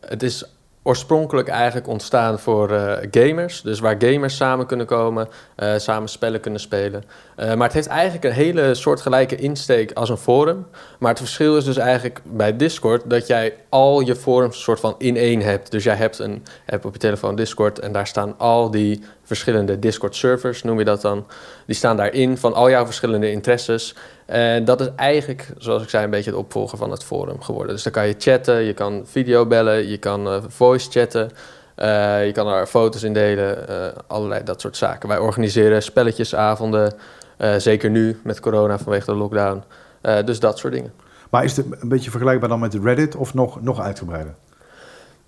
Het 0.00 0.22
is 0.22 0.55
oorspronkelijk 0.86 1.48
eigenlijk 1.48 1.88
ontstaan 1.88 2.38
voor 2.38 2.70
eh, 2.70 3.08
gamers. 3.10 3.62
Dus 3.62 3.80
waar 3.80 3.96
gamers 3.98 4.36
samen 4.36 4.66
kunnen 4.66 4.86
komen, 4.86 5.28
eh, 5.56 5.72
samen 5.76 6.08
spellen 6.08 6.40
kunnen 6.40 6.60
spelen. 6.60 7.04
Eh, 7.36 7.54
maar 7.54 7.66
het 7.66 7.72
heeft 7.72 7.86
eigenlijk 7.86 8.24
een 8.24 8.32
hele 8.32 8.74
soortgelijke 8.74 9.36
insteek 9.36 9.92
als 9.92 10.08
een 10.08 10.16
forum. 10.16 10.66
Maar 10.98 11.10
het 11.10 11.18
verschil 11.18 11.56
is 11.56 11.64
dus 11.64 11.76
eigenlijk 11.76 12.20
bij 12.24 12.56
Discord 12.56 13.10
dat 13.10 13.26
jij 13.26 13.54
al 13.68 14.00
je 14.00 14.16
forums 14.16 14.62
soort 14.62 14.80
van 14.80 14.94
in 14.98 15.16
één 15.16 15.40
hebt. 15.40 15.70
Dus 15.70 15.84
jij 15.84 15.96
hebt 15.96 16.18
een 16.18 16.44
app 16.66 16.84
op 16.84 16.92
je 16.92 16.98
telefoon 16.98 17.36
Discord 17.36 17.78
en 17.78 17.92
daar 17.92 18.06
staan 18.06 18.38
al 18.38 18.70
die 18.70 19.04
verschillende 19.22 19.78
Discord-servers, 19.78 20.62
noem 20.62 20.78
je 20.78 20.84
dat 20.84 21.00
dan. 21.00 21.26
Die 21.66 21.76
staan 21.76 21.96
daarin 21.96 22.38
van 22.38 22.54
al 22.54 22.70
jouw 22.70 22.84
verschillende 22.84 23.30
interesses. 23.30 23.94
En 24.26 24.64
dat 24.64 24.80
is 24.80 24.88
eigenlijk, 24.96 25.48
zoals 25.58 25.82
ik 25.82 25.88
zei, 25.88 26.04
een 26.04 26.10
beetje 26.10 26.30
het 26.30 26.38
opvolger 26.38 26.78
van 26.78 26.90
het 26.90 27.04
forum 27.04 27.42
geworden. 27.42 27.74
Dus 27.74 27.82
dan 27.82 27.92
kan 27.92 28.06
je 28.06 28.14
chatten, 28.18 28.62
je 28.62 28.72
kan 28.72 29.02
video 29.06 29.46
bellen, 29.46 29.88
je 29.88 29.96
kan 29.96 30.26
eh, 30.28 30.42
voice 30.48 30.90
chatten. 30.90 31.30
eh, 31.74 32.26
je 32.26 32.32
kan 32.32 32.46
er 32.48 32.66
foto's 32.66 33.02
in 33.02 33.12
delen, 33.12 33.68
eh, 33.68 33.86
allerlei 34.06 34.44
dat 34.44 34.60
soort 34.60 34.76
zaken. 34.76 35.08
Wij 35.08 35.18
organiseren 35.18 35.82
spelletjesavonden, 35.82 36.92
eh, 37.36 37.54
zeker 37.56 37.90
nu 37.90 38.20
met 38.24 38.40
corona 38.40 38.78
vanwege 38.78 39.04
de 39.06 39.14
lockdown. 39.14 39.62
Eh, 40.00 40.16
dus 40.24 40.40
dat 40.40 40.58
soort 40.58 40.72
dingen. 40.72 40.92
Maar 41.30 41.44
is 41.44 41.56
het 41.56 41.66
een 41.80 41.88
beetje 41.88 42.10
vergelijkbaar 42.10 42.48
dan 42.48 42.60
met 42.60 42.74
Reddit 42.82 43.16
of 43.16 43.34
nog, 43.34 43.62
nog 43.62 43.80
uitgebreider? 43.80 44.34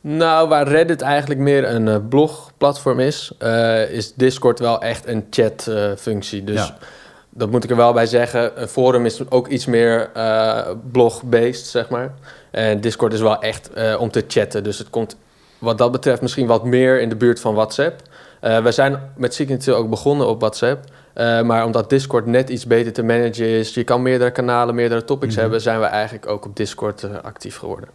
Nou, 0.00 0.48
waar 0.48 0.68
Reddit 0.68 1.00
eigenlijk 1.00 1.40
meer 1.40 1.68
een 1.70 1.88
eh, 1.88 1.96
blogplatform 2.08 3.00
is, 3.00 3.32
eh, 3.38 3.90
is 3.90 4.14
Discord 4.14 4.58
wel 4.58 4.80
echt 4.82 5.06
een 5.06 5.26
chatfunctie. 5.30 6.44
dus 6.44 6.66
Ja. 6.66 6.76
Dat 7.38 7.50
moet 7.50 7.64
ik 7.64 7.70
er 7.70 7.76
wel 7.76 7.92
bij 7.92 8.06
zeggen. 8.06 8.62
Een 8.62 8.68
forum 8.68 9.04
is 9.06 9.30
ook 9.30 9.48
iets 9.48 9.66
meer 9.66 10.10
eh, 10.14 10.70
blog-based, 10.92 11.66
zeg 11.66 11.88
maar. 11.88 12.14
En 12.50 12.80
Discord 12.80 13.12
is 13.12 13.20
wel 13.20 13.40
echt 13.42 13.72
eh, 13.72 14.00
om 14.00 14.10
te 14.10 14.24
chatten. 14.28 14.64
Dus 14.64 14.78
het 14.78 14.90
komt 14.90 15.16
wat 15.58 15.78
dat 15.78 15.92
betreft 15.92 16.22
misschien 16.22 16.46
wat 16.46 16.64
meer 16.64 17.00
in 17.00 17.08
de 17.08 17.16
buurt 17.16 17.40
van 17.40 17.54
WhatsApp. 17.54 18.02
Eh 18.40 18.62
we 18.62 18.72
zijn 18.72 19.12
met 19.16 19.34
Signature 19.34 19.76
ook 19.76 19.90
begonnen 19.90 20.28
op 20.28 20.40
WhatsApp. 20.40 20.84
Maar 21.44 21.64
omdat 21.64 21.90
Discord 21.90 22.26
net 22.26 22.48
iets 22.50 22.66
beter 22.66 22.92
te 22.92 23.02
managen 23.02 23.46
is, 23.46 23.74
je 23.74 23.84
kan 23.84 24.02
meerdere 24.02 24.30
kanalen, 24.30 24.74
meerdere 24.74 25.04
topics 25.04 25.32
Mhm. 25.32 25.40
hebben, 25.40 25.60
zijn 25.60 25.80
we 25.80 25.86
eigenlijk 25.86 26.26
ook 26.26 26.44
op 26.44 26.56
Discord 26.56 27.22
actief 27.22 27.56
geworden. 27.56 27.88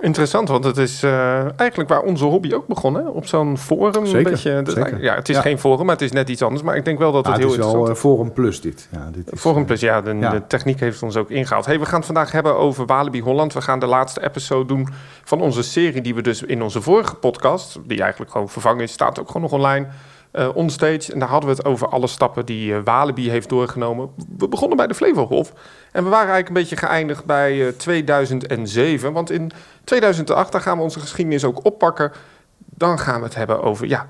Interessant, 0.00 0.48
want 0.48 0.64
het 0.64 0.76
is 0.76 1.02
eh, 1.02 1.58
eigenlijk 1.58 1.88
waar 1.88 2.00
onze 2.02 2.24
hobby 2.24 2.52
ook 2.54 2.66
begonnen. 2.66 3.12
Op 3.14 3.26
zo'n 3.26 3.58
forum. 3.58 4.04
een 4.04 4.22
beetje, 4.22 4.24
dat 4.24 4.32
is 4.32 4.42
zeker. 4.48 4.66
eigenlijk- 4.74 5.02
ja, 5.02 5.14
het 5.14 5.28
is 5.28 5.36
Ja. 5.36 5.42
geen 5.42 5.58
forum, 5.58 5.86
maar 5.86 5.94
het 5.94 6.04
is 6.04 6.12
net 6.12 6.28
iets 6.28 6.42
anders. 6.42 6.62
Maar 6.62 6.76
ik 6.76 6.84
denk 6.84 6.98
wel 6.98 7.12
dat 7.12 7.24
het 7.26 7.34
het 7.34 7.42
heel 7.42 7.52
is 7.52 7.56
wel 7.58 7.66
interessant 7.66 7.96
eh, 7.98 8.02
Forum 8.10 8.32
Plus 8.32 8.60
dit. 8.60 8.88
Ja, 8.90 9.08
dit 9.12 9.32
is, 9.32 9.40
Forum 9.40 9.60
eh, 9.60 9.66
Plus, 9.66 9.80
ja 9.80 10.00
de, 10.02 10.14
ja. 10.16 10.30
de 10.30 10.46
techniek 10.46 10.80
heeft 10.80 11.02
ons 11.02 11.16
ook 11.16 11.30
ingehaald. 11.30 11.66
Hey, 11.66 11.78
we 11.78 11.84
gaan 11.86 11.96
het 11.96 12.04
vandaag 12.06 12.32
hebben 12.32 12.56
over 12.56 12.86
Walibi 12.86 13.20
Holland. 13.22 13.52
We 13.52 13.60
gaan 13.62 13.78
de 13.78 13.86
laatste 13.86 14.24
episode 14.24 14.66
doen 14.66 14.88
van 15.24 15.40
onze 15.40 15.62
serie 15.62 16.00
die 16.00 16.14
we 16.14 16.22
dus 16.22 16.42
in 16.42 16.62
onze 16.62 16.82
vorige 16.82 17.14
podcast, 17.14 17.78
die 17.84 18.00
eigenlijk 18.00 18.30
gewoon 18.30 18.48
vervangen 18.48 18.82
is, 18.82 18.92
staat 18.92 19.20
ook 19.20 19.26
gewoon 19.26 19.42
nog 19.42 19.52
online, 19.52 19.86
eh 20.30 20.48
onstage. 20.54 21.12
En 21.12 21.18
daar 21.18 21.28
hadden 21.28 21.50
we 21.50 21.56
het 21.56 21.64
over 21.64 21.88
alle 21.88 22.06
stappen 22.06 22.46
die 22.46 22.74
eh, 22.74 22.80
Walibi 22.84 23.30
heeft 23.30 23.48
doorgenomen. 23.48 24.10
We 24.38 24.48
begonnen 24.48 24.76
bij 24.76 24.86
de 24.86 24.94
Flevohof 24.94 25.52
en 25.92 26.04
we 26.04 26.10
waren 26.10 26.32
eigenlijk 26.32 26.48
een 26.48 26.54
beetje 26.54 26.86
geëindigd 26.86 27.24
bij 27.24 27.66
eh, 27.66 27.72
2007. 27.72 29.12
Want 29.12 29.30
in 29.30 29.50
2008, 29.84 30.52
daar 30.52 30.60
gaan 30.60 30.76
we 30.76 30.82
onze 30.82 31.00
geschiedenis 31.00 31.44
ook 31.44 31.64
oppakken. 31.64 32.12
Dan 32.56 32.98
gaan 32.98 33.18
we 33.18 33.26
het 33.26 33.34
hebben 33.34 33.62
over, 33.62 33.86
ja, 33.86 34.08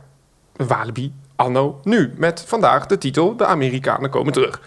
Walibi 0.57 1.13
anno 1.37 1.81
nu. 1.85 2.13
Met 2.17 2.45
vandaag 2.47 2.87
de 2.87 2.99
titel 2.99 3.37
De 3.37 3.47
Amerikanen 3.47 4.11
komen 4.11 4.33
terug. 4.33 4.61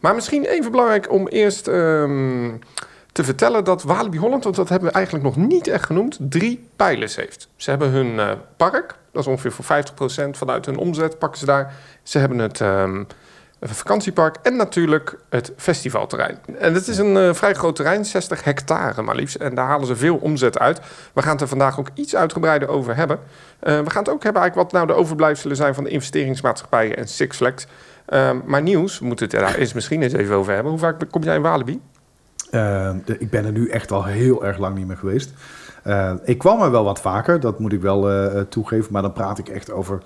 Maar 0.00 0.14
misschien 0.14 0.44
even 0.44 0.70
belangrijk 0.70 1.12
om 1.12 1.28
eerst 1.28 1.68
ehm, 1.68 2.50
te 3.12 3.24
vertellen 3.24 3.64
dat 3.64 3.82
Walibi 3.82 4.18
Holland, 4.18 4.44
want 4.44 4.56
dat 4.56 4.68
hebben 4.68 4.88
we 4.88 4.94
eigenlijk 4.94 5.24
nog 5.24 5.36
niet 5.36 5.66
echt 5.66 5.86
genoemd, 5.86 6.18
drie 6.20 6.68
pijlers 6.76 7.16
heeft. 7.16 7.48
Ze 7.56 7.70
hebben 7.70 7.90
hun 7.90 8.18
eh, 8.18 8.30
park, 8.56 8.97
dat 9.12 9.22
is 9.22 9.28
ongeveer 9.28 9.52
voor 9.52 9.64
50% 10.26 10.30
vanuit 10.30 10.66
hun 10.66 10.76
omzet 10.76 11.18
pakken 11.18 11.38
ze 11.38 11.46
daar. 11.46 11.74
Ze 12.02 12.18
hebben 12.18 12.38
het 12.38 12.60
ehm, 12.60 13.04
vakantiepark 13.60 14.36
en 14.42 14.56
natuurlijk 14.56 15.18
het 15.28 15.52
festivalterrein. 15.56 16.38
En 16.58 16.74
het 16.74 16.88
is 16.88 16.98
een 16.98 17.16
eh, 17.16 17.34
vrij 17.34 17.54
groot 17.54 17.76
terrein, 17.76 18.04
60 18.04 18.44
hectare 18.44 19.02
maar 19.02 19.14
liefst. 19.14 19.36
En 19.36 19.54
daar 19.54 19.66
halen 19.66 19.86
ze 19.86 19.96
veel 19.96 20.16
omzet 20.16 20.58
uit. 20.58 20.80
We 21.12 21.22
gaan 21.22 21.32
het 21.32 21.40
er 21.40 21.48
vandaag 21.48 21.78
ook 21.78 21.88
iets 21.94 22.16
uitgebreider 22.16 22.68
over 22.68 22.96
hebben. 22.96 23.18
Eh, 23.60 23.80
we 23.80 23.90
gaan 23.90 24.02
het 24.02 24.12
ook 24.12 24.22
hebben 24.22 24.42
eigenlijk 24.42 24.54
wat 24.72 24.72
nou 24.72 24.86
de 24.86 25.02
overblijfselen 25.02 25.56
zijn 25.56 25.74
van 25.74 25.84
de 25.84 25.90
investeringsmaatschappijen 25.90 26.96
en 26.96 27.08
Six 27.08 27.36
Flags. 27.36 27.66
Ehm, 28.06 28.36
maar 28.44 28.62
nieuws, 28.62 28.98
we 28.98 29.04
moeten 29.06 29.28
het 29.28 29.38
daar 29.40 29.54
eens 29.54 29.72
misschien 29.72 30.02
eens 30.02 30.12
even 30.12 30.34
over 30.34 30.52
hebben. 30.52 30.70
Hoe 30.72 30.80
vaak 30.80 31.00
kom 31.10 31.22
jij 31.22 31.34
in 31.36 31.42
Walibi? 31.42 31.80
Eh, 32.50 32.90
de- 33.04 33.18
ik 33.18 33.30
ben 33.30 33.44
er 33.44 33.52
nu 33.52 33.68
echt 33.68 33.92
al 33.92 34.04
heel 34.04 34.44
erg 34.44 34.58
lang 34.58 34.74
niet 34.76 34.86
meer 34.86 34.96
geweest. 34.96 35.30
Eh, 35.88 36.12
ik 36.24 36.38
kwam 36.38 36.62
er 36.62 36.70
wel 36.70 36.84
wat 36.84 37.00
vaker, 37.00 37.40
dat 37.40 37.58
moet 37.58 37.72
ik 37.72 37.80
wel 37.80 38.10
eh, 38.10 38.40
toegeven. 38.40 38.92
Maar 38.92 39.02
dan 39.02 39.12
praat 39.12 39.38
ik 39.38 39.48
echt 39.48 39.70
over, 39.70 40.02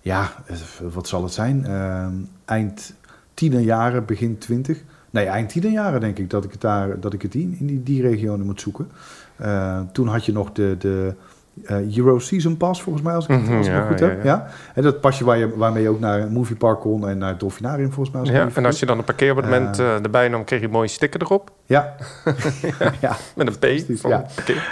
ja, 0.00 0.32
eh, 0.46 0.56
wat 0.92 1.08
zal 1.08 1.22
het 1.22 1.32
zijn? 1.32 1.64
Uh, 1.68 2.06
eind 2.44 2.94
tienerjaren, 3.34 4.04
begin 4.04 4.38
twintig. 4.38 4.82
Nee, 5.10 5.26
eind 5.26 5.48
tienerjaren 5.48 6.00
denk 6.00 6.18
ik 6.18 6.30
dat 6.30 6.44
ik 6.44 6.50
het 6.50 6.60
daar, 6.60 7.00
dat 7.00 7.12
ik 7.12 7.22
het 7.22 7.34
in, 7.34 7.56
in 7.58 7.66
die, 7.66 7.82
die 7.82 8.02
regionen 8.02 8.46
moet 8.46 8.60
zoeken. 8.60 8.90
Toen 9.92 10.08
had 10.08 10.24
je 10.24 10.32
nog 10.32 10.52
de, 10.52 10.76
de 10.78 11.14
uh, 11.64 11.96
Euro 11.96 12.18
Season 12.18 12.56
Pass, 12.56 12.82
volgens 12.82 13.04
mij, 13.04 13.14
als 13.14 13.26
ik 13.26 13.30
het, 13.30 13.56
als 13.56 13.66
ik 13.66 13.72
ja, 13.72 13.78
het 13.78 13.88
goed 13.88 13.98
ja, 13.98 14.06
heb. 14.06 14.24
ja. 14.24 14.46
En 14.74 14.82
dat 14.82 15.00
pasje 15.00 15.24
waar 15.24 15.38
je, 15.38 15.56
waarmee 15.56 15.82
je 15.82 15.88
ook 15.88 16.00
naar 16.00 16.20
een 16.20 16.32
moviepark 16.32 16.80
kon 16.80 17.08
en 17.08 17.18
naar 17.18 17.28
het 17.28 17.40
Dolfinarium, 17.40 17.92
volgens 17.92 18.10
mij. 18.10 18.20
Als 18.20 18.30
Ja, 18.30 18.48
en 18.54 18.66
als 18.66 18.80
je 18.80 18.86
dan 18.86 18.98
een 18.98 19.04
parkeerabonnement 19.04 19.78
eh, 19.78 19.94
erbij 19.94 20.28
nam, 20.28 20.44
kreeg 20.44 20.60
je 20.60 20.66
een 20.66 20.72
mooie 20.72 20.88
sticker 20.88 21.22
erop. 21.22 21.50
Ja. 21.66 21.94
ja. 23.00 23.16
Met 23.36 23.46
een 23.46 23.58
P 23.58 23.98
van 23.98 24.10
ja. 24.10 24.26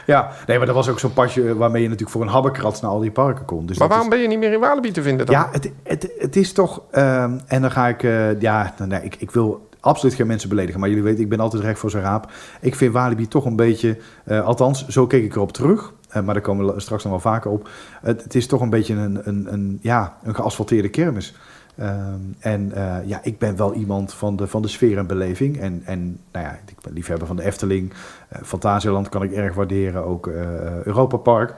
ja, 0.07 0.30
nee, 0.47 0.57
maar 0.57 0.66
dat 0.66 0.75
was 0.75 0.88
ook 0.88 0.99
zo'n 0.99 1.12
pasje 1.12 1.57
waarmee 1.57 1.83
je 1.83 1.88
natuurlijk 1.88 2.16
voor 2.16 2.26
een 2.26 2.33
habbekrats 2.33 2.80
naar 2.80 2.90
al 2.90 3.00
die 3.00 3.11
parken 3.11 3.45
kon. 3.45 3.66
Dus 3.66 3.78
Maar 3.78 3.88
waarom 3.88 4.09
ben 4.09 4.18
je 4.18 4.28
niet 4.28 4.38
meer 4.38 4.52
in 4.52 4.61
Walibi 4.61 4.92
te 4.92 5.02
vinden 5.02 5.26
dan? 5.26 5.35
Ja, 5.35 5.49
het, 5.52 5.73
het, 5.83 6.12
het 6.18 6.37
is 6.37 6.52
toch... 6.52 6.83
ehm, 6.90 7.38
en 7.47 7.61
dan 7.61 7.71
ga 7.71 7.88
ik... 7.88 8.02
ja, 8.40 8.75
nou, 8.78 8.90
nee, 8.90 9.00
ik, 9.02 9.16
ik 9.18 9.30
wil 9.30 9.68
absoluut 9.80 10.14
geen 10.14 10.26
mensen 10.26 10.49
beledigen. 10.49 10.80
Maar 10.80 10.88
jullie 10.88 11.04
weten, 11.04 11.23
ik 11.23 11.28
ben 11.28 11.40
altijd 11.40 11.62
recht 11.62 11.78
voor 11.78 11.90
zijn 11.90 12.02
raap. 12.02 12.30
Ik 12.61 12.75
vind 12.75 12.92
Walibi 12.92 13.28
toch 13.28 13.45
een 13.45 13.57
beetje... 13.57 13.99
althans, 14.26 14.87
zo 14.88 15.07
keek 15.07 15.25
ik 15.25 15.35
erop 15.35 15.52
terug. 15.52 15.92
Eh, 16.09 16.23
maar 16.23 16.35
daar 16.35 16.43
komen 16.43 16.75
we 16.75 16.81
straks 16.81 17.03
nog 17.03 17.12
wel 17.12 17.33
vaker 17.33 17.50
op. 17.50 17.69
Het, 18.00 18.23
het 18.23 18.35
is 18.35 18.47
toch 18.47 18.61
een 18.61 18.71
beetje 18.71 18.95
een, 18.95 19.21
een, 19.25 19.53
een, 19.53 19.79
ja, 19.83 20.19
een 20.23 20.35
geasfalteerde 20.35 20.88
kermis. 20.88 21.35
Ehm, 21.77 22.21
en 22.38 22.73
eh, 22.73 22.97
ja, 23.05 23.21
ik 23.23 23.38
ben 23.38 23.57
wel 23.57 23.75
iemand 23.75 24.15
van 24.15 24.37
de, 24.37 24.47
van 24.47 24.62
de 24.62 24.69
sfeer 24.69 24.99
en 24.99 25.07
beleving. 25.07 25.61
En, 25.61 25.83
en 25.85 26.21
nou 26.33 26.45
ja, 26.45 26.59
ik 26.67 26.81
ben 26.83 26.93
liefhebber 26.93 27.27
van 27.27 27.37
de 27.37 27.45
Efteling. 27.45 27.93
Eh 28.29 28.43
Fantasieland 28.43 29.09
kan 29.09 29.23
ik 29.23 29.33
erg 29.33 29.55
waarderen. 29.55 30.05
Ook 30.05 30.27
eh 30.27 30.83
Europa 30.85 31.17
Park. 31.17 31.55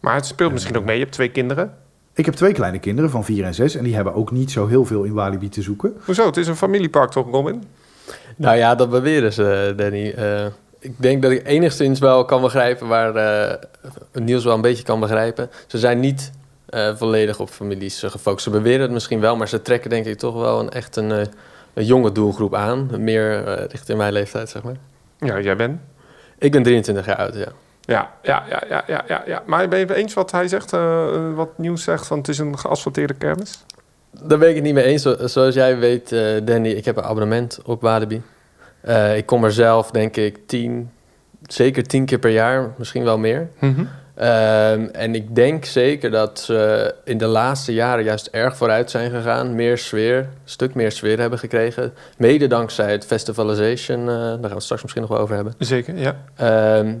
Maar 0.00 0.14
het 0.14 0.26
speelt 0.26 0.52
misschien 0.52 0.76
ook 0.76 0.84
mee. 0.84 0.94
Je 0.94 1.02
hebt 1.02 1.14
twee 1.14 1.30
kinderen. 1.30 1.74
Ik 2.14 2.24
heb 2.24 2.34
twee 2.34 2.52
kleine 2.52 2.78
kinderen 2.78 3.10
van 3.10 3.24
vier 3.24 3.44
en 3.44 3.54
zes. 3.54 3.74
En 3.74 3.84
die 3.84 3.94
hebben 3.94 4.14
ook 4.14 4.30
niet 4.30 4.50
zo 4.50 4.66
heel 4.66 4.84
veel 4.84 5.02
in 5.02 5.12
Walibi 5.12 5.48
te 5.48 5.62
zoeken. 5.62 5.94
Hoezo? 6.04 6.26
Het 6.26 6.36
is 6.36 6.46
een 6.46 6.56
familiepark 6.56 7.10
toch, 7.10 7.30
Robin? 7.30 7.62
Nou 8.36 8.56
ja, 8.56 8.74
dat 8.74 8.90
beweren 8.90 9.32
ze, 9.32 9.72
Danny. 9.76 10.14
Ik 10.82 10.92
denk 10.96 11.22
dat 11.22 11.30
ik 11.30 11.46
enigszins 11.46 11.98
wel 12.00 12.24
kan 12.24 12.40
begrijpen 12.40 12.88
waar 12.88 13.14
eh, 13.16 13.58
Niels 14.12 14.44
wel 14.44 14.54
een 14.54 14.60
beetje 14.60 14.82
kan 14.82 15.00
begrijpen. 15.00 15.50
Ze 15.66 15.78
zijn 15.78 16.00
niet 16.00 16.30
eh, 16.68 16.96
volledig 16.96 17.40
op 17.40 17.48
families 17.48 18.02
eh, 18.02 18.10
gefocust. 18.10 18.44
Ze 18.44 18.50
beweren 18.50 18.80
het 18.80 18.90
misschien 18.90 19.20
wel, 19.20 19.36
maar 19.36 19.48
ze 19.48 19.62
trekken 19.62 19.90
denk 19.90 20.06
ik 20.06 20.18
toch 20.18 20.34
wel 20.34 20.60
een 20.60 20.70
echt 20.70 20.96
een, 20.96 21.10
een 21.74 21.84
jonge 21.84 22.12
doelgroep 22.12 22.54
aan. 22.54 22.88
Meer 22.98 23.44
richting 23.70 23.98
mijn 23.98 24.12
leeftijd, 24.12 24.48
zeg 24.48 24.62
maar. 24.62 24.76
Ja, 25.18 25.40
jij 25.40 25.56
bent. 25.56 25.80
Ik 26.38 26.52
ben 26.52 26.62
23 26.62 27.06
jaar 27.06 27.16
oud, 27.16 27.34
ja. 27.34 27.48
Ja, 27.80 28.10
ja, 28.22 28.44
ja, 28.48 28.62
ja, 28.68 28.84
ja, 28.86 29.04
ja, 29.08 29.22
ja. 29.26 29.42
Maar 29.46 29.68
ben 29.68 29.78
je 29.78 29.84
het 29.86 29.96
eens 29.96 30.14
wat 30.14 30.30
hij 30.30 30.48
zegt, 30.48 30.70
wat 31.34 31.58
Nieuws 31.58 31.82
zegt, 31.82 32.06
van 32.06 32.18
het 32.18 32.28
is 32.28 32.38
een 32.38 32.58
geasfalteerde 32.58 33.14
kermis? 33.14 33.64
Daar 34.22 34.38
ben 34.38 34.48
ik 34.48 34.54
het 34.54 34.64
niet 34.64 34.74
mee 34.74 34.84
eens. 34.84 35.02
Zo- 35.02 35.26
Zoals 35.26 35.54
jij 35.54 35.78
weet, 35.78 36.08
Danny, 36.44 36.68
ik 36.68 36.84
heb 36.84 36.96
een 36.96 37.02
abonnement 37.04 37.58
op 37.64 37.80
Walibi. 37.82 38.22
Eh, 38.82 39.16
ik 39.16 39.26
kom 39.26 39.44
er 39.44 39.52
zelf, 39.52 39.90
denk 39.90 40.16
ik, 40.16 40.38
tien, 40.46 40.90
zeker 41.46 41.82
tien 41.82 42.04
keer 42.04 42.18
per 42.18 42.30
jaar, 42.30 42.70
misschien 42.76 43.04
wel 43.04 43.18
meer. 43.18 43.48
Ehm, 44.14 44.84
en 44.92 45.14
ik 45.14 45.34
denk 45.34 45.64
zeker 45.64 46.10
dat 46.10 46.40
ze 46.40 46.94
in 47.04 47.18
de 47.18 47.26
laatste 47.26 47.72
jaren 47.72 48.04
juist 48.04 48.26
erg 48.26 48.56
vooruit 48.56 48.90
zijn 48.90 49.10
gegaan. 49.10 49.54
Meer 49.54 49.78
sfeer, 49.78 50.18
een 50.18 50.26
stuk 50.44 50.74
meer 50.74 50.92
sfeer 50.92 51.18
hebben 51.18 51.38
gekregen. 51.38 51.94
Mede 52.16 52.46
dankzij 52.46 52.92
het 52.92 53.06
festivalization, 53.06 54.00
eh, 54.00 54.14
daar 54.14 54.32
gaan 54.32 54.40
we 54.40 54.48
het 54.48 54.62
straks 54.62 54.82
misschien 54.82 55.02
nog 55.02 55.10
wel 55.10 55.20
over 55.20 55.34
hebben. 55.34 55.54
Zeker, 55.58 55.96
ja. 55.96 56.16
Ehm, 56.36 56.94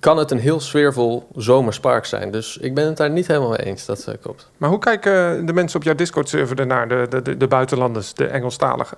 kan 0.00 0.18
het 0.18 0.30
een 0.30 0.38
heel 0.38 0.60
sfeervol 0.60 1.28
zomerspark 1.36 2.04
zijn. 2.04 2.30
Dus 2.30 2.56
ik 2.56 2.74
ben 2.74 2.86
het 2.86 2.96
daar 2.96 3.10
niet 3.10 3.26
helemaal 3.26 3.48
mee 3.48 3.64
eens, 3.64 3.86
dat 3.86 4.06
eh, 4.06 4.14
klopt. 4.20 4.50
Maar 4.56 4.68
hoe 4.68 4.78
kijken 4.78 5.46
de 5.46 5.52
mensen 5.52 5.78
op 5.78 5.84
jouw 5.84 5.94
Discord-server 5.94 6.58
ernaar, 6.58 6.88
de, 6.88 7.06
de, 7.08 7.22
de, 7.22 7.36
de 7.36 7.46
buitenlanders, 7.46 8.14
de 8.14 8.26
Engelstaligen? 8.26 8.96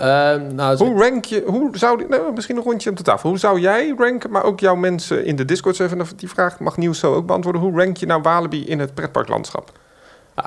Ehm, 0.00 0.54
nou, 0.54 0.76
Hoe 0.76 0.98
rank 1.02 1.24
je, 1.24 1.42
hoe 1.46 1.78
zou, 1.78 2.06
nou, 2.08 2.32
misschien 2.32 2.56
een 2.56 2.62
rondje 2.62 2.90
om 2.90 2.96
de 2.96 3.02
tafel. 3.02 3.28
Hoe 3.28 3.38
zou 3.38 3.60
jij 3.60 3.94
ranken, 3.98 4.30
maar 4.30 4.42
ook 4.44 4.60
jouw 4.60 4.74
mensen 4.74 5.24
in 5.24 5.36
de 5.36 5.44
Discord-server, 5.44 6.06
die 6.16 6.28
vraag 6.28 6.58
mag 6.60 6.76
Nieuws 6.76 6.98
zo 6.98 7.14
ook 7.14 7.26
beantwoorden. 7.26 7.62
Hoe 7.62 7.76
rank 7.78 7.96
je 7.96 8.06
nou 8.06 8.22
Walibi 8.22 8.66
in 8.66 8.78
het 8.78 8.94
pretparklandschap? 8.94 9.72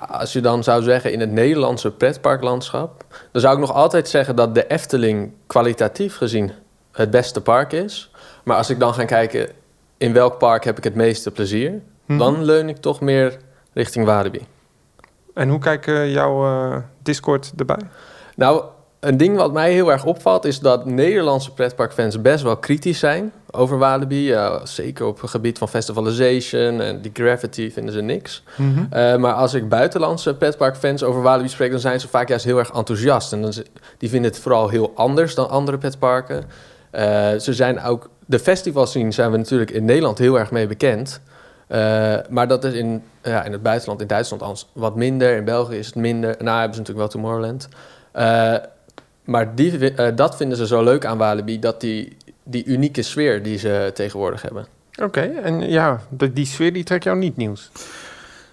Als 0.08 0.34
je 0.34 0.42
dan 0.42 0.64
zou 0.64 0.84
zeggen 0.84 1.12
in 1.12 1.20
het 1.20 1.32
Nederlandse 1.32 1.92
pretparklandschap, 1.92 3.04
dan 3.32 3.42
zou 3.42 3.54
ik 3.54 3.60
nog 3.60 3.74
altijd 3.74 4.10
zeggen 4.10 4.36
dat 4.36 4.56
de 4.56 4.68
Efteling 4.68 5.32
kwalitatief 5.48 6.18
gezien 6.18 6.52
het 6.92 7.12
beste 7.12 7.42
park 7.42 7.72
is. 7.72 8.12
Maar 8.44 8.58
als 8.58 8.70
ik 8.70 8.80
dan 8.80 8.94
ga 8.94 9.06
kijken 9.06 9.50
in 9.98 10.14
welk 10.14 10.38
park 10.38 10.64
heb 10.64 10.78
ik 10.78 10.84
het 10.84 10.96
meeste 10.96 11.32
plezier, 11.32 11.82
Mhm. 12.06 12.18
dan 12.18 12.44
leun 12.44 12.70
ik 12.70 12.78
toch 12.78 13.02
meer 13.02 13.38
richting 13.74 14.06
Walibi. 14.06 14.46
En 15.34 15.50
hoe 15.50 15.60
kijken 15.60 16.10
jouw 16.10 16.46
eh, 16.46 16.78
Discord 17.04 17.52
erbij? 17.58 17.80
Nou, 18.36 18.64
een 19.04 19.18
ding 19.18 19.36
wat 19.36 19.54
mij 19.54 19.72
heel 19.72 19.92
erg 19.92 20.06
opvalt 20.06 20.46
is 20.46 20.60
dat 20.60 20.86
Nederlandse 20.86 21.54
pretparkfans 21.54 22.22
best 22.22 22.44
wel 22.44 22.58
kritisch 22.58 23.00
zijn 23.00 23.32
over 23.52 23.78
Walibi. 23.78 24.36
Zeker 24.64 25.06
op 25.06 25.22
het 25.22 25.30
gebied 25.30 25.58
van 25.58 25.70
festivalization 25.70 26.82
en 26.82 27.02
die 27.02 27.12
gravity 27.14 27.72
vinden 27.72 27.94
ze 27.94 28.02
niks. 28.02 28.44
Eh, 28.90 29.16
maar 29.16 29.34
als 29.34 29.54
ik 29.54 29.70
buitenlandse 29.70 30.36
pretparkfans 30.36 31.04
over 31.04 31.22
Walibi 31.22 31.50
spreek, 31.50 31.72
dan 31.72 31.80
zijn 31.80 32.00
ze 32.00 32.08
vaak 32.08 32.28
juist 32.28 32.46
heel 32.46 32.58
erg 32.58 32.72
enthousiast. 32.72 33.34
En 33.34 33.42
dan, 33.42 33.54
die 33.98 34.10
vinden 34.10 34.32
het 34.32 34.40
vooral 34.40 34.70
heel 34.70 34.92
anders 34.96 35.36
dan 35.36 35.50
andere 35.50 35.78
pretparken. 35.78 36.44
Eh, 36.92 37.30
ze 37.40 37.54
zijn 37.54 37.82
ook, 37.82 38.10
de 38.26 38.40
festivalscene 38.40 39.12
zijn 39.12 39.32
we 39.32 39.38
natuurlijk 39.38 39.72
in 39.72 39.86
Nederland 39.86 40.18
heel 40.18 40.40
erg 40.40 40.52
mee 40.52 40.68
bekend. 40.68 41.22
Eh, 41.68 42.16
maar 42.30 42.48
dat 42.48 42.64
is 42.64 42.74
in, 42.74 43.04
ja, 43.24 43.44
in 43.44 43.52
het 43.52 43.64
buitenland, 43.64 44.02
in 44.02 44.08
Duitsland 44.08 44.68
wat 44.74 44.96
minder. 44.96 45.36
In 45.36 45.46
België 45.46 45.78
is 45.78 45.86
het 45.86 45.96
minder. 45.96 46.36
Nou 46.40 46.58
hebben 46.60 46.76
ze 46.76 46.80
natuurlijk 46.80 46.98
wel 46.98 47.08
Tomorrowland. 47.08 47.68
Maar 49.24 49.56
die, 49.56 49.94
eh, 49.94 50.16
dat 50.16 50.36
vinden 50.36 50.58
ze 50.58 50.68
zo 50.68 50.84
leuk 50.84 51.06
aan 51.06 51.18
Walibi, 51.18 51.60
dat 51.60 51.82
die, 51.82 52.18
die 52.44 52.66
unieke 52.66 53.02
sfeer 53.02 53.44
die 53.44 53.58
ze 53.58 53.92
tegenwoordig 53.94 54.42
hebben. 54.42 54.66
Oké, 55.02 55.22
en 55.22 55.70
ja, 55.70 56.02
de- 56.10 56.34
die 56.34 56.46
sfeer 56.46 56.74
die 56.74 56.84
trekt 56.84 57.04
jou 57.04 57.18
niet 57.18 57.38
nieuws. 57.38 57.72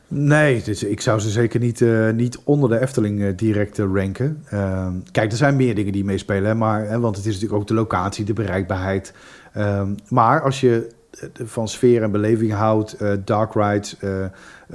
Nee, 0.08 0.62
dus 0.62 0.82
ik 0.84 1.00
zou 1.00 1.20
ze 1.20 1.30
zeker 1.30 1.60
niet, 1.60 1.80
eh, 1.82 2.10
niet 2.10 2.38
onder 2.44 2.68
de 2.70 2.80
Efteling 2.80 3.22
eh, 3.22 3.28
direct 3.36 3.78
ranken. 3.78 4.44
Ehm, 4.48 4.92
kijk, 5.12 5.30
er 5.30 5.36
zijn 5.36 5.56
meer 5.56 5.74
dingen 5.74 5.92
die 5.92 6.04
meespelen, 6.04 6.44
hè, 6.48 6.54
maar, 6.54 6.86
hè, 6.88 7.00
want 7.00 7.16
het 7.16 7.26
is 7.26 7.32
natuurlijk 7.34 7.60
ook 7.60 7.68
de 7.68 7.74
locatie, 7.74 8.24
de 8.24 8.32
bereikbaarheid. 8.32 9.12
Ehm, 9.52 9.88
maar 10.08 10.42
als 10.42 10.60
je 10.60 10.88
van 11.44 11.68
sfeer 11.68 12.02
en 12.02 12.10
beleving 12.10 12.52
houdt, 12.52 12.92
eh, 12.92 13.12
dark 13.24 13.54
rides, 13.54 13.96
eh, 13.98 14.10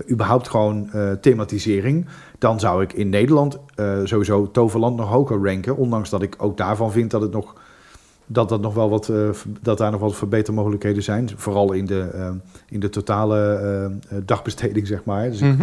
überhaupt 0.09 0.47
gewoon 0.49 0.89
eh, 0.91 1.11
thematisering, 1.21 2.05
dan 2.39 2.59
zou 2.59 2.81
ik 2.83 2.93
in 2.93 3.09
Nederland 3.09 3.57
eh, 3.75 3.97
sowieso 4.03 4.51
Toverland 4.51 4.95
nog 4.97 5.09
hoger 5.09 5.43
ranken. 5.45 5.77
Ondanks 5.77 6.09
dat 6.09 6.21
ik 6.21 6.35
ook 6.37 6.57
daarvan 6.57 6.91
vind 6.91 7.11
dat 7.11 7.21
het 7.21 7.31
nog 7.31 7.53
dat, 8.27 8.49
dat, 8.49 8.61
nog 8.61 8.73
wel 8.73 8.89
wat, 8.89 9.09
eh, 9.09 9.29
dat 9.61 9.77
daar 9.77 9.91
nog 9.91 9.99
wat 9.99 10.15
verbetermogelijkheden 10.15 11.03
zijn. 11.03 11.29
Vooral 11.35 11.71
in 11.73 11.85
de, 11.85 12.09
eh, 12.13 12.29
in 12.69 12.79
de 12.79 12.89
totale 12.89 13.37
eh, 13.55 13.85
eh, 13.85 13.91
dagbesteding, 14.25 14.87
zeg 14.87 15.03
maar. 15.03 15.29
Dus 15.31 15.41
ik- 15.41 15.59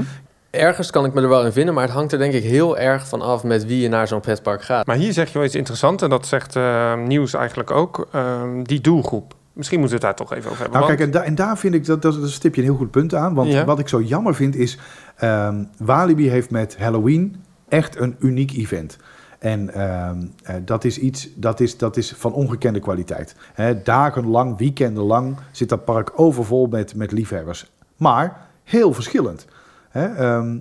Ergens 0.50 0.91
kan 0.91 1.05
ik 1.05 1.14
me 1.14 1.21
er 1.23 1.29
wel 1.29 1.45
in 1.45 1.52
vinden, 1.52 1.75
maar 1.75 1.85
het 1.85 1.93
hangt 1.93 2.12
er 2.12 2.19
denk 2.19 2.33
ik 2.33 2.43
heel 2.43 2.79
erg 2.79 3.09
van 3.09 3.21
af 3.23 3.45
met 3.45 3.67
wie 3.67 3.81
je 3.81 3.88
naar 3.88 4.09
zo'n 4.09 4.21
pretpark 4.21 4.62
gaat. 4.62 4.87
Maar 4.87 4.97
hier 4.97 5.12
zeg 5.12 5.29
je 5.29 5.35
wel 5.38 5.47
iets 5.47 5.55
interessants, 5.55 6.02
en 6.02 6.11
dat 6.11 6.26
zegt 6.26 6.57
eh, 6.57 6.97
Nieuws 6.99 7.35
eigenlijk 7.35 7.71
ook, 7.71 8.09
ehm, 8.12 8.62
die 8.62 8.81
doelgroep. 8.81 9.35
Misschien 9.52 9.80
moeten 9.80 9.99
we 9.99 10.06
het 10.06 10.16
daar 10.16 10.26
toch 10.26 10.37
even 10.38 10.50
over 10.50 10.62
hebben. 10.62 10.80
Nou, 10.80 10.90
want- 10.92 10.99
kijk, 10.99 11.14
en, 11.14 11.21
da- 11.21 11.26
en 11.26 11.35
daar 11.35 11.59
vind 11.59 11.75
ik 11.75 11.85
dat, 11.87 12.02
dat, 12.02 12.21
dat 12.21 12.30
stip 12.30 12.54
je 12.54 12.61
een 12.61 12.66
heel 12.66 12.76
goed 12.76 12.90
punt 12.90 13.14
aan. 13.14 13.35
Want 13.35 13.52
Ja. 13.52 13.64
wat 13.64 13.78
ik 13.78 13.88
zo 13.88 14.00
jammer 14.02 14.35
vind 14.35 14.56
is, 14.56 14.78
ehm, 15.16 15.64
Walibi 15.78 16.28
heeft 16.28 16.50
met 16.50 16.76
Halloween 16.78 17.37
echt 17.68 18.00
een 18.00 18.16
uniek 18.18 18.52
event. 18.52 18.97
En 19.38 19.75
ehm, 19.75 20.23
eh, 20.42 20.54
dat 20.64 20.85
is 20.85 20.99
iets 20.99 21.28
dat 21.35 21.61
is, 21.61 21.76
dat 21.78 21.97
is 21.97 22.12
van 22.12 22.32
ongekende 22.32 22.80
kwaliteit. 22.80 23.37
Hè, 23.54 23.82
dagenlang, 23.82 24.59
weekendenlang 24.59 25.37
zit 25.50 25.68
dat 25.68 25.85
park 25.85 26.12
overvol 26.14 26.66
met, 26.66 26.94
met 26.94 27.12
liefhebbers. 27.12 27.71
Maar 27.97 28.47
heel 28.64 28.92
verschillend. 28.92 29.47
Ehm, 29.92 30.59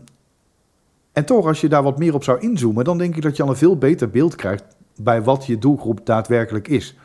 en 1.13 1.25
toch, 1.25 1.45
als 1.47 1.61
je 1.61 1.69
daar 1.69 1.83
wat 1.83 1.97
meer 1.99 2.13
op 2.13 2.23
zou 2.23 2.39
inzoomen, 2.39 2.83
dan 2.83 2.97
denk 2.97 3.15
ik 3.15 3.21
dat 3.21 3.37
je 3.37 3.43
al 3.43 3.49
een 3.49 3.55
veel 3.55 3.77
beter 3.77 4.09
beeld 4.09 4.35
krijgt 4.35 4.63
bij 4.97 5.21
wat 5.23 5.45
je 5.45 5.57
doelgroep 5.57 6.05
daadwerkelijk 6.05 6.67
is. 6.67 6.97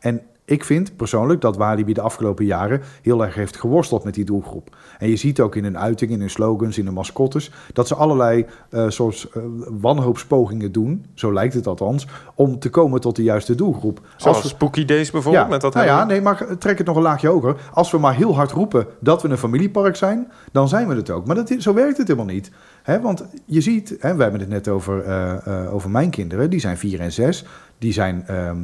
En 0.00 0.20
ik 0.44 0.64
vind 0.64 0.96
persoonlijk 0.96 1.40
dat 1.40 1.56
Walibi 1.56 1.92
de 1.92 2.00
afgelopen 2.00 2.44
jaren 2.44 2.80
heel 3.02 3.24
erg 3.24 3.34
heeft 3.34 3.56
geworsteld 3.56 4.04
met 4.04 4.14
die 4.14 4.24
doelgroep. 4.24 4.76
En 4.98 5.08
je 5.08 5.16
ziet 5.16 5.40
ook 5.40 5.56
in 5.56 5.64
hun 5.64 5.78
uitingen, 5.78 6.14
in 6.14 6.20
hun 6.20 6.30
slogans, 6.30 6.78
in 6.78 6.84
hun 6.84 6.94
mascottes, 6.94 7.50
dat 7.72 7.88
ze 7.88 7.94
allerlei 7.94 8.46
eh 8.70 8.88
soort 8.88 9.28
eh, 9.34 9.42
wanhoopspogingen 9.80 10.72
doen, 10.72 11.04
zo 11.14 11.32
lijkt 11.32 11.54
het 11.54 11.66
althans, 11.66 12.06
om 12.34 12.58
te 12.58 12.70
komen 12.70 13.00
tot 13.00 13.16
de 13.16 13.22
juiste 13.22 13.54
doelgroep. 13.54 14.00
Zoals 14.16 14.36
Als 14.36 14.42
we- 14.46 14.54
Spooky 14.56 14.84
Days 14.84 15.10
bijvoorbeeld. 15.10 15.44
ja, 15.44 15.50
met 15.50 15.60
dat 15.60 15.74
nou 15.74 15.86
ja, 15.86 16.04
nee, 16.04 16.20
maar 16.20 16.58
trek 16.58 16.78
het 16.78 16.86
nog 16.86 16.96
een 16.96 17.02
laagje 17.02 17.28
hoger. 17.28 17.56
Als 17.72 17.90
we 17.90 17.98
maar 17.98 18.14
heel 18.14 18.34
hard 18.34 18.50
roepen 18.52 18.86
dat 19.00 19.22
we 19.22 19.28
een 19.28 19.38
familiepark 19.38 19.96
zijn, 19.96 20.32
dan 20.52 20.68
zijn 20.68 20.88
we 20.88 20.94
het 20.94 21.10
ook. 21.10 21.26
Maar 21.26 21.36
dat, 21.36 21.54
zo 21.58 21.74
werkt 21.74 21.96
het 21.98 22.06
helemaal 22.08 22.34
niet. 22.34 22.50
Hè, 22.82 23.00
want 23.00 23.24
je 23.44 23.60
ziet, 23.60 23.96
hè, 23.98 24.14
we 24.16 24.22
hebben 24.22 24.40
het 24.40 24.48
net 24.48 24.68
over, 24.68 25.02
eh, 25.02 25.74
over 25.74 25.90
mijn 25.90 26.10
kinderen, 26.10 26.50
die 26.50 26.60
zijn 26.60 26.78
vier 26.78 27.00
en 27.00 27.12
zes. 27.12 27.44
Die 27.78 27.92
zijn, 27.92 28.26
ehm, 28.26 28.56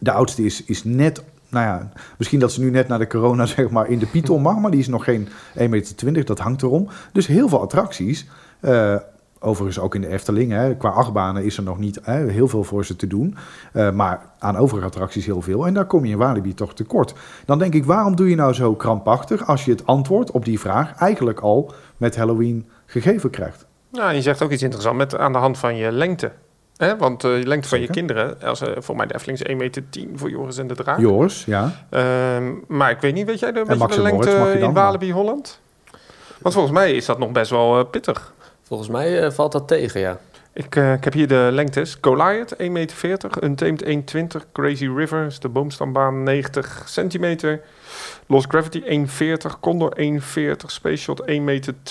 de 0.00 0.12
oudste 0.12 0.44
is, 0.44 0.64
is 0.64 0.84
net, 0.84 1.22
nou 1.48 1.66
ja, 1.66 1.92
misschien 2.18 2.40
dat 2.40 2.52
ze 2.52 2.60
nu 2.60 2.70
net 2.70 2.88
naar 2.88 2.98
de 2.98 3.06
corona 3.06 3.46
zeg 3.56 3.70
maar 3.70 3.88
in 3.88 3.98
de 3.98 4.06
Python 4.06 4.42
mag, 4.42 4.58
maar 4.58 4.70
die 4.70 4.80
is 4.80 4.88
nog 4.88 5.04
geen 5.04 5.28
1,20 5.58 5.64
meter, 5.70 6.24
dat 6.24 6.38
hangt 6.38 6.62
erom. 6.62 6.88
Dus 7.12 7.26
heel 7.26 7.48
veel 7.48 7.60
attracties. 7.60 8.26
Uh, 8.60 8.96
overigens 9.40 9.78
ook 9.78 9.94
in 9.94 10.00
de 10.00 10.08
Efteling, 10.08 10.52
hè, 10.52 10.76
qua 10.76 10.88
achtbanen 10.88 11.44
is 11.44 11.56
er 11.56 11.62
nog 11.62 11.78
niet 11.78 12.00
heel 12.04 12.48
veel 12.48 12.64
voor 12.64 12.84
ze 12.84 12.96
te 12.96 13.06
doen. 13.06 13.36
Uh, 13.72 13.90
maar 13.90 14.20
aan 14.38 14.56
overige 14.56 14.86
attracties 14.86 15.26
heel 15.26 15.42
veel. 15.42 15.66
En 15.66 15.74
daar 15.74 15.84
kom 15.84 16.04
je 16.04 16.12
in 16.12 16.18
Walibi 16.18 16.54
toch 16.54 16.74
tekort. 16.74 17.14
Dan 17.44 17.58
denk 17.58 17.74
ik, 17.74 17.84
waarom 17.84 18.16
doe 18.16 18.28
je 18.28 18.36
nou 18.36 18.52
zo 18.52 18.74
krampachtig 18.74 19.46
als 19.46 19.64
je 19.64 19.70
het 19.70 19.86
antwoord 19.86 20.30
op 20.30 20.44
die 20.44 20.60
vraag 20.60 20.94
eigenlijk 20.94 21.40
al 21.40 21.72
met 21.96 22.16
Halloween 22.16 22.68
gegeven 22.86 23.30
krijgt? 23.30 23.66
Nou, 23.90 24.14
je 24.14 24.22
zegt 24.22 24.42
ook 24.42 24.50
iets 24.50 24.62
interessants 24.62 24.98
met 24.98 25.16
aan 25.16 25.32
de 25.32 25.38
hand 25.38 25.58
van 25.58 25.76
je 25.76 25.92
lengte. 25.92 26.32
Hè? 26.80 26.96
Want 26.96 27.24
uh, 27.24 27.40
de 27.40 27.46
lengte 27.46 27.68
van 27.68 27.80
je 27.80 27.86
kinderen, 27.86 28.42
als, 28.42 28.62
uh, 28.62 28.68
voor 28.78 28.96
mij 28.96 29.06
de 29.06 29.14
Efteling 29.14 29.38
is 29.38 29.46
1 29.46 29.56
meter 29.56 29.82
10 29.90 30.12
voor 30.18 30.30
Joris 30.30 30.58
en 30.58 30.66
de 30.66 30.74
Draak. 30.74 30.98
Joris, 30.98 31.44
ja. 31.44 31.72
Uh, 31.90 32.48
maar 32.66 32.90
ik 32.90 33.00
weet 33.00 33.14
niet, 33.14 33.26
weet 33.26 33.38
jij 33.38 33.52
de, 33.52 33.64
de 33.88 34.02
lengte 34.02 34.56
in 34.58 34.72
Walibi 34.72 35.12
Holland? 35.12 35.60
Want 36.38 36.54
volgens 36.54 36.74
mij 36.74 36.92
is 36.92 37.06
dat 37.06 37.18
nog 37.18 37.32
best 37.32 37.50
wel 37.50 37.78
uh, 37.78 37.84
pittig. 37.90 38.34
Volgens 38.62 38.88
mij 38.88 39.30
valt 39.32 39.52
dat 39.52 39.68
tegen, 39.68 40.00
ja. 40.00 40.18
Ik, 40.52 40.74
ik, 40.76 41.04
heb 41.04 41.12
hier 41.12 41.28
de 41.28 41.48
lengtes. 41.52 41.98
Goliath 42.00 42.56
1,40 42.56 42.70
meter, 42.70 43.44
Untamed 43.44 43.84
1,20, 43.84 44.50
Crazy 44.52 44.88
River 44.88 45.26
is 45.26 45.38
de 45.38 45.48
boomstambaan 45.48 46.22
90 46.22 46.82
centimeter. 46.86 47.60
Lost 48.26 48.46
Gravity 48.48 48.82
1,40, 48.82 49.60
Condor 49.60 49.96
1,40, 50.00 50.52
Space 50.66 50.96
Shot 50.96 51.22
1,20 51.30 51.34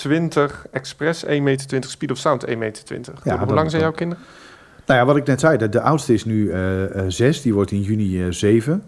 meter, 0.08 0.62
Express 0.70 1.24
1,20 1.24 1.30
meter, 1.30 1.84
Speed 1.84 2.10
of 2.10 2.18
Sound 2.18 2.46
1,20 2.46 2.54
meter. 2.54 3.14
Ja, 3.24 3.38
Hoe 3.38 3.54
lang 3.54 3.70
zijn 3.70 3.82
jouw 3.82 3.92
kinderen? 3.92 4.24
Nou 4.90 5.02
ja, 5.02 5.08
wat 5.08 5.16
ik 5.16 5.26
net 5.26 5.40
zei, 5.40 5.56
de, 5.56 5.68
de 5.68 5.80
oudste 5.80 6.12
is 6.12 6.24
nu 6.24 6.52
uh, 6.52 6.54
zes, 7.08 7.42
die 7.42 7.54
wordt 7.54 7.70
in 7.70 7.82
juni 7.82 8.24
uh, 8.24 8.32
zeven. 8.32 8.82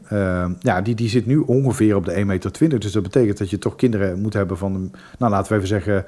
ja, 0.60 0.80
die, 0.80 0.94
die 0.94 1.08
zit 1.08 1.26
nu 1.26 1.38
ongeveer 1.38 1.96
op 1.96 2.04
de 2.04 2.14
1,20 2.14 2.20
meter. 2.26 2.80
Dus 2.80 2.92
dat 2.92 3.02
betekent 3.02 3.38
dat 3.38 3.50
je 3.50 3.58
toch 3.58 3.76
kinderen 3.76 4.20
moet 4.20 4.32
hebben 4.32 4.58
van, 4.58 4.90
nou 5.18 5.32
laten 5.32 5.48
we 5.48 5.56
even 5.56 5.68
zeggen, 5.68 6.04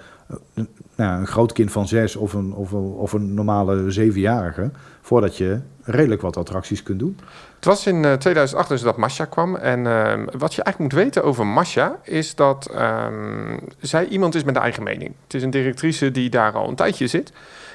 een, 0.54 0.68
nou, 0.94 1.20
een 1.20 1.26
groot 1.26 1.52
kind 1.52 1.72
van 1.72 1.88
zes 1.88 2.16
of 2.16 2.32
een, 2.32 2.52
of, 2.54 2.72
een, 2.72 2.78
of 2.78 3.12
een 3.12 3.34
normale 3.34 3.90
zevenjarige. 3.90 4.70
Voordat 5.00 5.36
je 5.36 5.60
redelijk 5.82 6.22
wat 6.22 6.36
attracties 6.36 6.82
kunt 6.82 6.98
doen. 6.98 7.18
Het 7.54 7.64
was 7.64 7.86
in 7.86 8.18
2008 8.18 8.68
dus 8.68 8.82
dat 8.82 8.96
Masha 8.96 9.24
kwam. 9.24 9.56
En 9.56 9.86
ehm, 9.86 10.24
wat 10.38 10.54
je 10.54 10.62
eigenlijk 10.62 10.78
moet 10.78 11.02
weten 11.02 11.24
over 11.24 11.46
Masha 11.46 11.98
is 12.02 12.34
dat 12.34 12.70
um, 12.80 13.60
zij 13.80 14.06
iemand 14.06 14.34
is 14.34 14.44
met 14.44 14.56
een 14.56 14.62
eigen 14.62 14.82
mening. 14.82 15.12
Het 15.24 15.34
is 15.34 15.42
een 15.42 15.50
directrice 15.50 16.10
die 16.10 16.30
daar 16.30 16.52
al 16.52 16.68
een 16.68 16.74
tijdje 16.74 17.06
zit. 17.06 17.32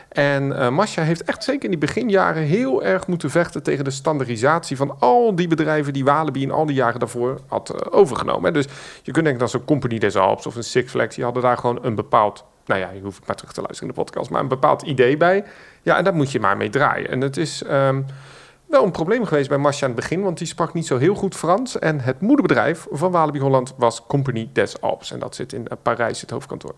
En 0.10 0.44
uh, 0.44 0.70
Masha 0.70 1.02
heeft 1.02 1.24
echt 1.24 1.44
zeker 1.44 1.64
in 1.64 1.70
die 1.70 1.80
beginjaren 1.80 2.44
heel 2.44 2.84
erg 2.84 3.08
moeten 3.08 3.30
vechten 3.30 3.64
tegen 3.64 3.84
de 3.84 3.92
standaardisatie 3.92 4.78
van 4.78 4.96
al 5.00 5.36
die 5.36 5.48
bedrijven 5.48 5.94
die 5.94 6.04
Walibi 6.04 6.42
in 6.42 6.52
al 6.52 6.66
die 6.66 6.76
jaren 6.76 7.00
daarvoor 7.00 7.40
had 7.48 7.74
uh, 7.76 8.00
overgenomen. 8.00 8.54
Dus 8.54 8.66
je 9.04 9.12
kunt 9.12 9.26
denken 9.26 9.42
dat 9.42 9.50
zo'n 9.50 9.66
Company 9.66 9.98
des 9.98 10.16
Alps 10.16 10.46
of 10.46 10.56
een 10.56 10.64
Six 10.64 10.92
Flags, 10.92 11.16
die 11.16 11.24
hadden 11.24 11.44
daar 11.44 11.58
gewoon 11.58 11.80
een 11.82 11.96
bepaald, 11.96 12.46
nou 12.66 12.80
ja, 12.80 12.90
je 12.90 13.02
hoeft 13.02 13.28
maar 13.28 13.36
terug 13.36 13.54
te 13.54 13.62
luisteren 13.62 13.90
in 13.90 13.96
de 13.96 14.04
podcast, 14.04 14.30
maar 14.30 14.42
een 14.42 14.48
bepaald 14.48 14.82
idee 14.82 15.18
bij. 15.18 15.44
Ja, 15.82 15.98
en 15.98 16.04
daar 16.04 16.16
moet 16.16 16.32
je 16.32 16.40
maar 16.40 16.58
mee 16.58 16.70
draaien. 16.70 17.10
En 17.10 17.22
het 17.22 17.38
is 17.38 17.64
um, 17.72 18.06
wel 18.66 18.84
een 18.84 18.92
probleem 18.92 19.26
geweest 19.26 19.50
bij 19.50 19.58
Masha 19.58 19.86
aan 19.86 19.92
het 19.92 20.02
begin, 20.02 20.22
want 20.22 20.38
die 20.38 20.48
sprak 20.48 20.74
niet 20.74 20.88
zo 20.88 20.98
heel 20.98 21.16
goed 21.16 21.36
Frans. 21.36 21.80
En 21.80 22.00
het 22.00 22.22
moederbedrijf 22.22 22.88
van 22.92 23.12
Walibi 23.12 23.40
Holland 23.40 23.74
was 23.78 24.06
Company 24.08 24.50
des 24.54 24.82
Alps. 24.82 25.12
En 25.12 25.20
dat 25.20 25.36
zit 25.36 25.54
in 25.54 25.62
uh, 25.62 25.78
Parijs, 25.82 26.22
het 26.22 26.30
hoofdkantoor. 26.30 26.76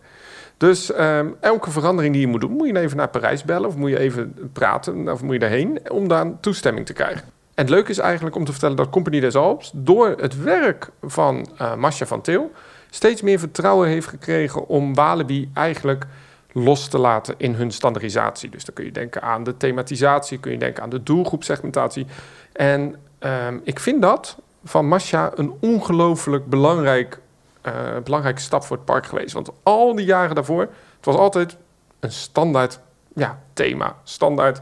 Dus 0.62 0.98
um, 1.00 1.36
elke 1.40 1.72
verandering 1.72 2.14
die 2.14 2.22
je 2.22 2.28
moet 2.28 2.42
doen, 2.42 2.52
moet 2.52 2.68
je 2.68 2.80
even 2.80 2.98
naar 2.98 3.08
Parijs 3.08 3.44
bellen 3.44 3.68
of 3.68 3.76
moet 3.76 3.90
je 3.90 4.00
even 4.00 4.50
praten 4.54 5.10
of 5.12 5.22
moet 5.22 5.34
je 5.34 5.40
daarheen 5.40 5.80
om 5.92 6.08
daar 6.08 6.40
toestemming 6.40 6.86
te 6.86 6.94
krijgen. 6.94 7.22
En 7.22 7.64
het 7.64 7.70
leuke 7.70 7.90
is 7.90 7.98
eigenlijk 7.98 8.36
om 8.36 8.46
te 8.46 8.52
vertellen 8.52 8.76
dat 8.76 8.90
Compagnie 8.90 9.22
des 9.22 9.36
Alps 9.36 9.72
door 9.74 10.08
het 10.08 10.44
werk 10.44 10.90
van 11.02 11.48
uh, 11.62 11.76
Masha 11.76 12.06
van 12.06 12.22
Til 12.22 12.52
steeds 12.90 13.22
meer 13.22 13.40
vertrouwen 13.40 13.88
heeft 13.88 14.08
gekregen 14.08 14.68
om 14.68 14.94
Walibi 14.94 15.50
eigenlijk 15.54 16.06
los 16.52 16.88
te 16.88 16.98
laten 16.98 17.36
in 17.38 17.54
hun 17.54 17.72
standaardisatie. 17.72 18.50
Dus 18.50 18.66
dan 18.66 18.76
kun 18.76 18.86
je 18.86 18.92
denken 18.92 19.22
aan 19.22 19.44
de 19.44 19.58
thematisatie, 19.58 20.40
kun 20.40 20.52
je 20.52 20.58
denken 20.58 20.84
aan 20.84 20.90
de 20.90 21.04
doelgroepsegmentatie. 21.04 22.06
En 22.54 22.96
um, 23.20 23.62
ik 23.64 23.80
vind 23.80 24.02
dat 24.02 24.38
van 24.64 24.88
Masha 24.88 25.32
een 25.36 25.54
ongelooflijk 25.60 26.46
belangrijk 26.46 27.20
uh, 27.68 27.74
belangrijke 28.04 28.42
stap 28.42 28.64
voor 28.64 28.76
het 28.76 28.86
park 28.86 29.06
geweest. 29.06 29.34
Want 29.34 29.50
al 29.64 29.96
die 29.96 30.06
jaren 30.06 30.36
daarvoor, 30.36 30.62
het 30.62 31.06
was 31.06 31.16
altijd 31.16 31.58
een 32.00 32.12
standaard 32.12 32.80
ja, 33.16 33.40
thema, 33.54 33.96
standaard 34.04 34.62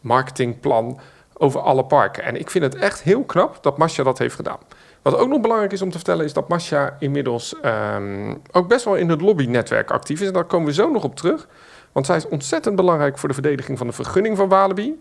marketingplan 0.00 1.00
over 1.32 1.60
alle 1.60 1.84
parken. 1.84 2.22
En 2.22 2.36
ik 2.36 2.50
vind 2.50 2.64
het 2.64 2.74
echt 2.74 3.02
heel 3.02 3.24
knap 3.24 3.62
dat 3.62 3.78
Masha 3.78 4.02
dat 4.02 4.18
heeft 4.18 4.34
gedaan. 4.34 4.58
Wat 5.02 5.16
ook 5.16 5.28
nog 5.28 5.40
belangrijk 5.40 5.72
is 5.72 5.82
om 5.82 5.90
te 5.90 5.96
vertellen, 5.96 6.24
is 6.24 6.32
dat 6.32 6.48
Masha 6.48 6.96
inmiddels 6.98 7.54
um, 7.64 8.42
ook 8.52 8.68
best 8.68 8.84
wel 8.84 8.94
in 8.94 9.08
het 9.08 9.20
lobbynetwerk 9.20 9.90
actief 9.90 10.20
is. 10.20 10.26
En 10.26 10.32
daar 10.32 10.44
komen 10.44 10.66
we 10.66 10.72
zo 10.72 10.90
nog 10.90 11.04
op 11.04 11.16
terug. 11.16 11.48
Want 11.92 12.06
zij 12.06 12.16
is 12.16 12.28
ontzettend 12.28 12.76
belangrijk 12.76 13.18
voor 13.18 13.28
de 13.28 13.34
verdediging 13.34 13.78
van 13.78 13.86
de 13.86 13.92
vergunning 13.92 14.36
van 14.36 14.48
Walibi. 14.48 15.00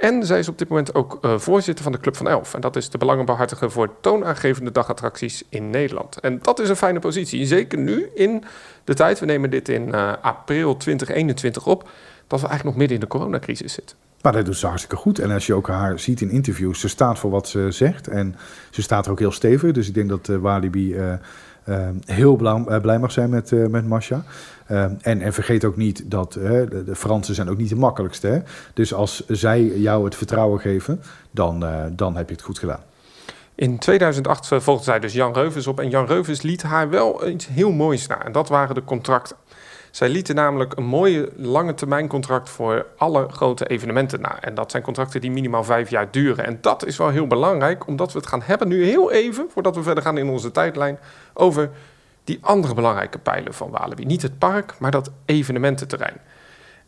En 0.00 0.26
zij 0.26 0.38
is 0.38 0.48
op 0.48 0.58
dit 0.58 0.68
moment 0.68 0.94
ook 0.94 1.18
uh, 1.22 1.38
voorzitter 1.38 1.84
van 1.84 1.92
de 1.92 2.00
Club 2.00 2.16
van 2.16 2.28
Elf. 2.28 2.54
En 2.54 2.60
dat 2.60 2.76
is 2.76 2.90
de 2.90 2.98
belangenbehartiger 2.98 3.70
voor 3.70 3.90
toonaangevende 4.00 4.72
dagattracties 4.72 5.42
in 5.48 5.70
Nederland. 5.70 6.20
En 6.20 6.38
dat 6.42 6.58
is 6.58 6.68
een 6.68 6.76
fijne 6.76 6.98
positie. 6.98 7.46
Zeker 7.46 7.78
nu 7.78 8.08
in 8.14 8.44
de 8.84 8.94
tijd, 8.94 9.20
we 9.20 9.26
nemen 9.26 9.50
dit 9.50 9.68
in 9.68 9.88
uh, 9.88 10.12
april 10.22 10.76
2021 10.76 11.66
op, 11.66 11.88
dat 12.26 12.40
we 12.40 12.46
eigenlijk 12.46 12.64
nog 12.64 12.74
midden 12.76 12.94
in 12.94 13.00
de 13.00 13.06
coronacrisis 13.18 13.72
zitten. 13.72 13.96
Maar 14.22 14.32
dat 14.32 14.44
doet 14.44 14.56
ze 14.56 14.66
hartstikke 14.66 14.96
goed. 14.96 15.18
En 15.18 15.30
als 15.30 15.46
je 15.46 15.54
ook 15.54 15.68
haar 15.68 15.98
ziet 15.98 16.20
in 16.20 16.30
interviews, 16.30 16.80
ze 16.80 16.88
staat 16.88 17.18
voor 17.18 17.30
wat 17.30 17.48
ze 17.48 17.66
zegt. 17.70 18.08
En 18.08 18.36
ze 18.70 18.82
staat 18.82 19.06
er 19.06 19.12
ook 19.12 19.18
heel 19.18 19.32
stevig. 19.32 19.72
Dus 19.72 19.88
ik 19.88 19.94
denk 19.94 20.08
dat 20.08 20.28
uh, 20.28 20.36
Walibi 20.36 20.96
heel 22.04 22.36
blij 22.82 22.98
mag 22.98 23.12
zijn 23.12 23.30
met, 23.30 23.50
met 23.70 23.86
Masha. 23.88 24.24
Uh, 24.70 24.82
en, 24.82 25.20
en, 25.20 25.32
vergeet 25.32 25.64
ook 25.64 25.76
niet 25.76 26.10
dat 26.10 26.32
de, 26.32 26.90
Fransen 26.94 27.34
zijn 27.34 27.50
ook 27.50 27.56
niet 27.56 27.68
de 27.68 27.76
makkelijkste. 27.76 28.26
Hè? 28.26 28.38
Dus 28.74 28.94
als 28.94 29.26
zij 29.26 29.62
jou 29.62 30.04
het 30.04 30.14
vertrouwen 30.14 30.60
geven, 30.60 31.02
dan, 31.30 31.64
uh, 31.64 31.84
dan 31.92 32.16
heb 32.16 32.28
je 32.28 32.34
het 32.34 32.44
goed 32.44 32.58
gedaan. 32.58 32.80
In 33.54 33.78
2008 33.78 34.46
volgde 34.46 34.84
zij 34.84 35.00
dus 35.00 35.12
Jan 35.12 35.32
Reuvens 35.32 35.66
op. 35.66 35.80
En 35.80 35.90
Jan 35.90 36.06
Reuvens 36.06 36.42
liet 36.42 36.62
haar 36.62 36.90
wel 36.90 37.28
iets 37.28 37.46
heel 37.46 37.70
moois 37.72 38.06
na. 38.06 38.24
En 38.24 38.32
dat 38.32 38.48
waren 38.48 38.74
de 38.74 38.84
contracten. 38.84 39.36
Zij 39.90 40.08
lieten 40.08 40.34
namelijk 40.34 40.76
een 40.76 40.84
mooie 40.84 41.28
lange 41.36 41.74
termijn 41.74 42.08
contract 42.08 42.48
voor 42.48 42.86
alle 42.96 43.28
grote 43.28 43.66
evenementen 43.66 44.20
na. 44.20 44.40
En 44.40 44.54
dat 44.54 44.70
zijn 44.70 44.82
contracten 44.82 45.20
die 45.20 45.30
minimaal 45.30 45.64
vijf 45.64 45.90
jaar 45.90 46.10
duren. 46.10 46.46
En 46.46 46.58
dat 46.60 46.86
is 46.86 46.96
wel 46.96 47.08
heel 47.08 47.26
belangrijk, 47.26 47.86
omdat 47.86 48.12
we 48.12 48.18
het 48.18 48.28
gaan 48.28 48.42
hebben 48.42 48.68
nu 48.68 48.84
heel 48.84 49.10
even, 49.10 49.46
voordat 49.52 49.76
we 49.76 49.82
verder 49.82 50.02
gaan 50.02 50.18
in 50.18 50.28
onze 50.28 50.50
tijdlijn, 50.50 50.98
over 51.32 51.70
die 52.24 52.38
andere 52.40 52.74
belangrijke 52.74 53.18
pijlen 53.18 53.54
van 53.54 53.70
Walibi. 53.70 54.04
Niet 54.04 54.22
het 54.22 54.38
park, 54.38 54.74
maar 54.78 54.90
dat 54.90 55.10
evenemententerrein. 55.24 56.16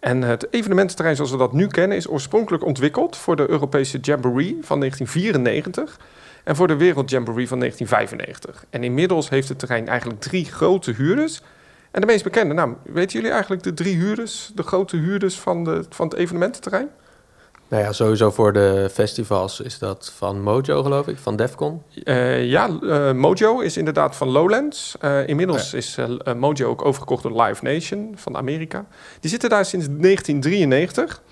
En 0.00 0.22
het 0.22 0.46
evenemententerrein 0.50 1.16
zoals 1.16 1.30
we 1.30 1.36
dat 1.36 1.52
nu 1.52 1.66
kennen 1.66 1.96
is 1.96 2.08
oorspronkelijk 2.08 2.64
ontwikkeld 2.64 3.16
voor 3.16 3.36
de 3.36 3.50
Europese 3.50 3.98
Jamboree 3.98 4.58
van 4.60 4.78
1994 4.78 5.98
en 6.44 6.56
voor 6.56 6.66
de 6.66 6.76
Wereld 6.76 7.10
Jamboree 7.10 7.48
van 7.48 7.58
1995. 7.58 8.64
En 8.70 8.84
inmiddels 8.84 9.28
heeft 9.28 9.48
het 9.48 9.58
terrein 9.58 9.88
eigenlijk 9.88 10.20
drie 10.20 10.44
grote 10.44 10.92
huurders. 10.92 11.42
En 11.92 12.00
de 12.00 12.06
meest 12.06 12.24
bekende, 12.24 12.54
nou, 12.54 12.74
weten 12.82 13.12
jullie 13.12 13.30
eigenlijk 13.30 13.62
de 13.62 13.74
drie 13.74 13.96
huurders, 13.96 14.50
de 14.54 14.62
grote 14.62 14.96
huurders 14.96 15.40
van, 15.40 15.64
de, 15.64 15.84
van 15.88 16.08
het 16.08 16.16
evenemententerrein? 16.16 16.88
Nou 17.68 17.84
ja, 17.84 17.92
sowieso 17.92 18.30
voor 18.30 18.52
de 18.52 18.88
festivals 18.92 19.60
is 19.60 19.78
dat 19.78 20.12
van 20.16 20.42
Mojo, 20.42 20.82
geloof 20.82 21.08
ik, 21.08 21.18
van 21.18 21.36
Defcon. 21.36 21.82
Uh, 22.04 22.44
ja, 22.44 22.68
uh, 22.82 23.12
Mojo 23.12 23.60
is 23.60 23.76
inderdaad 23.76 24.16
van 24.16 24.28
Lowlands. 24.28 24.96
Uh, 25.04 25.28
inmiddels 25.28 25.70
ja. 25.70 25.76
is 25.76 25.98
Mojo 26.36 26.68
ook 26.68 26.84
overgekocht 26.84 27.22
door 27.22 27.42
Live 27.42 27.64
Nation 27.64 28.12
van 28.16 28.36
Amerika. 28.36 28.86
Die 29.20 29.30
zitten 29.30 29.50
daar 29.50 29.64
sinds 29.64 29.86
1993. 29.86 31.22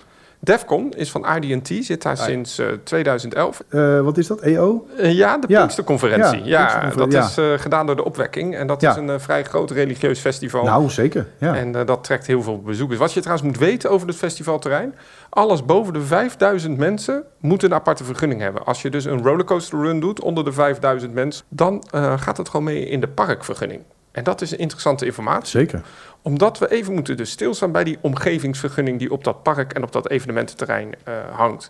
Defcon 0.43 0.91
is 0.91 1.11
van 1.11 1.37
RD&T, 1.37 1.85
zit 1.85 2.01
daar 2.01 2.17
ah, 2.17 2.23
sinds 2.23 2.59
uh, 2.59 2.67
2011. 2.83 3.63
Uh, 3.69 4.01
wat 4.01 4.17
is 4.17 4.27
dat, 4.27 4.39
EO? 4.39 4.87
Uh, 4.99 5.13
ja, 5.13 5.37
de 5.37 5.45
ja. 5.47 5.59
Pinksterconferentie. 5.59 6.43
Ja, 6.43 6.83
ja 6.83 6.95
dat 6.95 7.11
ja. 7.11 7.25
is 7.25 7.37
uh, 7.37 7.53
gedaan 7.57 7.85
door 7.85 7.95
de 7.95 8.05
Opwekking. 8.05 8.55
En 8.55 8.67
dat 8.67 8.83
is 8.83 8.95
een 8.95 9.19
vrij 9.19 9.43
groot 9.43 9.71
religieus 9.71 10.19
festival. 10.19 10.63
Nou, 10.63 10.89
zeker. 10.89 11.27
Ja. 11.37 11.55
En 11.55 11.71
dat 11.71 12.03
trekt 12.03 12.27
heel 12.27 12.41
veel 12.41 12.61
bezoekers. 12.61 12.99
Wat 12.99 13.13
je 13.13 13.19
trouwens 13.19 13.47
moet 13.47 13.57
weten 13.57 13.89
over 13.89 14.07
het 14.07 14.15
festivalterrein... 14.15 14.95
alles 15.29 15.65
boven 15.65 15.93
de 15.93 16.01
5000 16.01 16.77
mensen 16.77 17.23
moet 17.39 17.63
een 17.63 17.73
aparte 17.73 18.03
vergunning 18.03 18.41
hebben. 18.41 18.65
Als 18.65 18.81
je 18.81 18.89
dus 18.89 19.05
een 19.05 19.23
rollercoaster 19.23 19.81
run 19.81 19.99
doet 19.99 20.21
onder 20.21 20.43
de 20.43 20.51
5000 20.51 21.13
mensen... 21.13 21.45
dan 21.49 21.83
gaat 22.15 22.37
het 22.37 22.49
gewoon 22.49 22.65
mee 22.65 22.85
in 22.85 22.99
de 22.99 23.07
parkvergunning. 23.07 23.81
En 24.11 24.23
dat 24.23 24.41
is 24.41 24.51
een 24.51 24.57
interessante 24.57 25.05
informatie. 25.05 25.59
Zeker 25.59 25.81
omdat 26.21 26.59
we 26.59 26.71
even 26.71 26.93
moeten 26.93 27.17
dus 27.17 27.31
stilstaan 27.31 27.71
bij 27.71 27.83
die 27.83 27.97
omgevingsvergunning 28.01 28.99
die 28.99 29.11
op 29.11 29.23
dat 29.23 29.43
park 29.43 29.73
en 29.73 29.83
op 29.83 29.91
dat 29.91 30.09
evenemententerrein 30.09 30.87
uh, 31.07 31.13
hangt. 31.31 31.69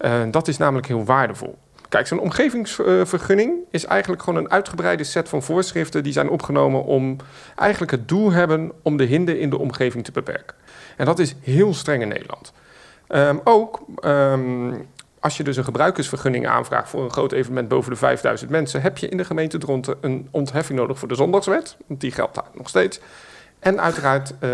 Uh, 0.00 0.22
dat 0.30 0.48
is 0.48 0.56
namelijk 0.56 0.86
heel 0.86 1.04
waardevol. 1.04 1.58
Kijk, 1.88 2.06
zo'n 2.06 2.20
omgevingsvergunning 2.20 3.54
is 3.70 3.84
eigenlijk 3.84 4.22
gewoon 4.22 4.44
een 4.44 4.50
uitgebreide 4.50 5.04
set 5.04 5.28
van 5.28 5.42
voorschriften 5.42 6.02
die 6.02 6.12
zijn 6.12 6.28
opgenomen 6.28 6.84
om 6.84 7.16
eigenlijk 7.56 7.92
het 7.92 8.08
doel 8.08 8.32
hebben 8.32 8.72
om 8.82 8.96
de 8.96 9.04
hinder 9.04 9.38
in 9.38 9.50
de 9.50 9.58
omgeving 9.58 10.04
te 10.04 10.12
beperken. 10.12 10.56
En 10.96 11.06
dat 11.06 11.18
is 11.18 11.34
heel 11.40 11.74
streng 11.74 12.02
in 12.02 12.08
Nederland. 12.08 12.52
Um, 13.08 13.40
ook 13.44 13.84
um, 14.04 14.86
als 15.22 15.36
je 15.36 15.42
dus 15.42 15.56
een 15.56 15.64
gebruikersvergunning 15.64 16.46
aanvraagt 16.46 16.88
voor 16.88 17.04
een 17.04 17.10
groot 17.10 17.32
evenement 17.32 17.68
boven 17.68 17.90
de 17.90 17.96
5000 17.96 18.50
mensen, 18.50 18.82
heb 18.82 18.98
je 18.98 19.08
in 19.08 19.16
de 19.16 19.24
gemeente 19.24 19.58
Dronten 19.58 19.96
een 20.00 20.28
ontheffing 20.30 20.78
nodig 20.78 20.98
voor 20.98 21.08
de 21.08 21.14
zondagswet. 21.14 21.76
Want 21.86 22.00
die 22.00 22.10
geldt 22.10 22.34
daar 22.34 22.44
nog 22.54 22.68
steeds. 22.68 23.00
En 23.58 23.80
uiteraard, 23.80 24.34
uh, 24.40 24.50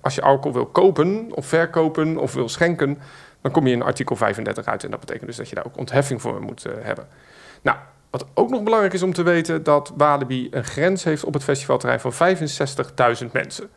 als 0.00 0.14
je 0.14 0.22
alcohol 0.22 0.52
wil 0.52 0.66
kopen 0.66 1.28
of 1.30 1.46
verkopen 1.46 2.16
of 2.16 2.34
wil 2.34 2.48
schenken, 2.48 2.98
dan 3.40 3.52
kom 3.52 3.66
je 3.66 3.72
in 3.72 3.82
artikel 3.82 4.16
35 4.16 4.66
uit. 4.66 4.84
En 4.84 4.90
dat 4.90 5.00
betekent 5.00 5.26
dus 5.26 5.36
dat 5.36 5.48
je 5.48 5.54
daar 5.54 5.66
ook 5.66 5.76
ontheffing 5.76 6.20
voor 6.20 6.42
moet 6.42 6.66
uh, 6.66 6.72
hebben. 6.80 7.06
Nou, 7.62 7.76
wat 8.10 8.26
ook 8.34 8.50
nog 8.50 8.62
belangrijk 8.62 8.94
is 8.94 9.02
om 9.02 9.12
te 9.12 9.22
weten, 9.22 9.62
dat 9.62 9.92
Walibi 9.96 10.48
een 10.50 10.64
grens 10.64 11.04
heeft 11.04 11.24
op 11.24 11.34
het 11.34 11.44
festivalterrein 11.44 12.00
van 12.00 12.12
65.000 12.12 13.30
mensen. 13.32 13.68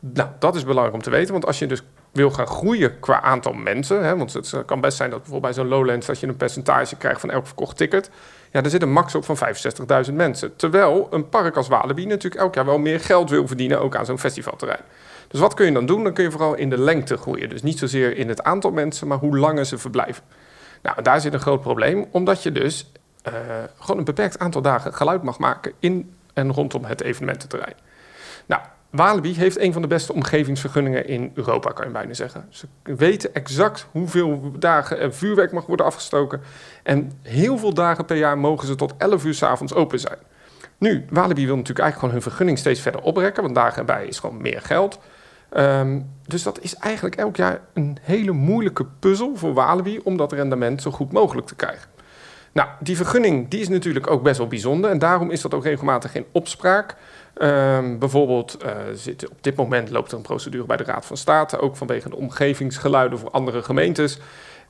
Nou, 0.00 0.28
dat 0.38 0.56
is 0.56 0.64
belangrijk 0.64 0.94
om 0.94 1.02
te 1.02 1.10
weten, 1.10 1.32
want 1.32 1.46
als 1.46 1.58
je 1.58 1.66
dus 1.66 1.82
wil 2.12 2.30
gaan 2.30 2.46
groeien 2.46 2.98
qua 3.00 3.20
aantal 3.20 3.52
mensen, 3.52 4.04
hè, 4.04 4.16
want 4.16 4.32
het 4.32 4.54
kan 4.66 4.80
best 4.80 4.96
zijn 4.96 5.10
dat 5.10 5.22
bijvoorbeeld 5.22 5.54
bij 5.54 5.64
zo'n 5.64 5.72
Lowlands 5.72 6.06
dat 6.06 6.20
je 6.20 6.26
een 6.26 6.36
percentage 6.36 6.96
krijgt 6.96 7.20
van 7.20 7.30
elk 7.30 7.46
verkocht 7.46 7.76
ticket, 7.76 8.10
ja, 8.52 8.62
er 8.62 8.70
zit 8.70 8.82
een 8.82 8.92
max 8.92 9.14
op 9.14 9.24
van 9.24 9.36
65.000 10.06 10.14
mensen. 10.14 10.56
Terwijl 10.56 11.08
een 11.10 11.28
park 11.28 11.56
als 11.56 11.68
Walibi 11.68 12.06
natuurlijk 12.06 12.42
elk 12.42 12.54
jaar 12.54 12.64
wel 12.64 12.78
meer 12.78 13.00
geld 13.00 13.30
wil 13.30 13.46
verdienen, 13.46 13.80
ook 13.80 13.96
aan 13.96 14.04
zo'n 14.04 14.18
festivalterrein. 14.18 14.82
Dus 15.28 15.40
wat 15.40 15.54
kun 15.54 15.66
je 15.66 15.72
dan 15.72 15.86
doen? 15.86 16.04
Dan 16.04 16.12
kun 16.12 16.24
je 16.24 16.30
vooral 16.30 16.54
in 16.54 16.70
de 16.70 16.78
lengte 16.78 17.16
groeien. 17.16 17.48
Dus 17.48 17.62
niet 17.62 17.78
zozeer 17.78 18.16
in 18.16 18.28
het 18.28 18.42
aantal 18.42 18.70
mensen, 18.70 19.06
maar 19.06 19.18
hoe 19.18 19.38
langer 19.38 19.64
ze 19.64 19.78
verblijven. 19.78 20.22
Nou, 20.82 21.02
daar 21.02 21.20
zit 21.20 21.32
een 21.32 21.40
groot 21.40 21.60
probleem, 21.60 22.06
omdat 22.10 22.42
je 22.42 22.52
dus 22.52 22.92
uh, 23.28 23.34
gewoon 23.78 23.98
een 23.98 24.04
beperkt 24.04 24.38
aantal 24.38 24.62
dagen 24.62 24.94
geluid 24.94 25.22
mag 25.22 25.38
maken 25.38 25.72
in 25.78 26.14
en 26.34 26.52
rondom 26.52 26.84
het 26.84 27.00
evenemententerrein. 27.00 27.74
Nou, 28.46 28.62
Walibi 28.90 29.34
heeft 29.34 29.58
een 29.58 29.72
van 29.72 29.82
de 29.82 29.88
beste 29.88 30.12
omgevingsvergunningen 30.12 31.06
in 31.08 31.30
Europa, 31.34 31.70
kan 31.70 31.86
je 31.86 31.92
bijna 31.92 32.14
zeggen. 32.14 32.46
Ze 32.48 32.66
weten 32.82 33.34
exact 33.34 33.86
hoeveel 33.90 34.52
dagen 34.58 34.98
er 34.98 35.14
vuurwerk 35.14 35.52
mag 35.52 35.66
worden 35.66 35.86
afgestoken. 35.86 36.40
En 36.82 37.12
heel 37.22 37.58
veel 37.58 37.74
dagen 37.74 38.04
per 38.04 38.16
jaar 38.16 38.38
mogen 38.38 38.66
ze 38.66 38.74
tot 38.74 38.94
11 38.98 39.24
uur 39.24 39.34
s 39.34 39.42
avonds 39.42 39.74
open 39.74 39.98
zijn. 39.98 40.18
Nu, 40.78 41.04
Walibi 41.10 41.46
wil 41.46 41.56
natuurlijk 41.56 41.78
eigenlijk 41.78 41.98
gewoon 41.98 42.14
hun 42.14 42.22
vergunning 42.22 42.58
steeds 42.58 42.80
verder 42.80 43.00
oprekken, 43.00 43.42
want 43.42 43.54
dagen 43.54 43.78
erbij 43.78 44.06
is 44.06 44.18
gewoon 44.18 44.42
meer 44.42 44.60
geld. 44.60 44.98
Um, 45.56 46.10
dus 46.26 46.42
dat 46.42 46.60
is 46.60 46.74
eigenlijk 46.74 47.16
elk 47.16 47.36
jaar 47.36 47.60
een 47.74 47.98
hele 48.02 48.32
moeilijke 48.32 48.86
puzzel 48.98 49.36
voor 49.36 49.54
Walibi 49.54 50.00
om 50.04 50.16
dat 50.16 50.32
rendement 50.32 50.82
zo 50.82 50.90
goed 50.90 51.12
mogelijk 51.12 51.46
te 51.46 51.54
krijgen. 51.54 51.88
Nou, 52.52 52.68
die 52.80 52.96
vergunning 52.96 53.48
die 53.48 53.60
is 53.60 53.68
natuurlijk 53.68 54.10
ook 54.10 54.22
best 54.22 54.38
wel 54.38 54.46
bijzonder 54.46 54.90
en 54.90 54.98
daarom 54.98 55.30
is 55.30 55.40
dat 55.40 55.54
ook 55.54 55.64
regelmatig 55.64 56.10
geen 56.10 56.26
opspraak. 56.32 56.96
Um, 57.42 57.98
bijvoorbeeld 57.98 58.64
uh, 58.64 58.70
zit, 58.94 59.28
op 59.30 59.42
dit 59.42 59.56
moment 59.56 59.90
loopt 59.90 60.10
er 60.10 60.16
een 60.16 60.22
procedure 60.22 60.64
bij 60.64 60.76
de 60.76 60.84
Raad 60.84 61.06
van 61.06 61.16
State, 61.16 61.58
ook 61.58 61.76
vanwege 61.76 62.08
de 62.08 62.16
omgevingsgeluiden 62.16 63.18
voor 63.18 63.30
andere 63.30 63.62
gemeentes. 63.62 64.18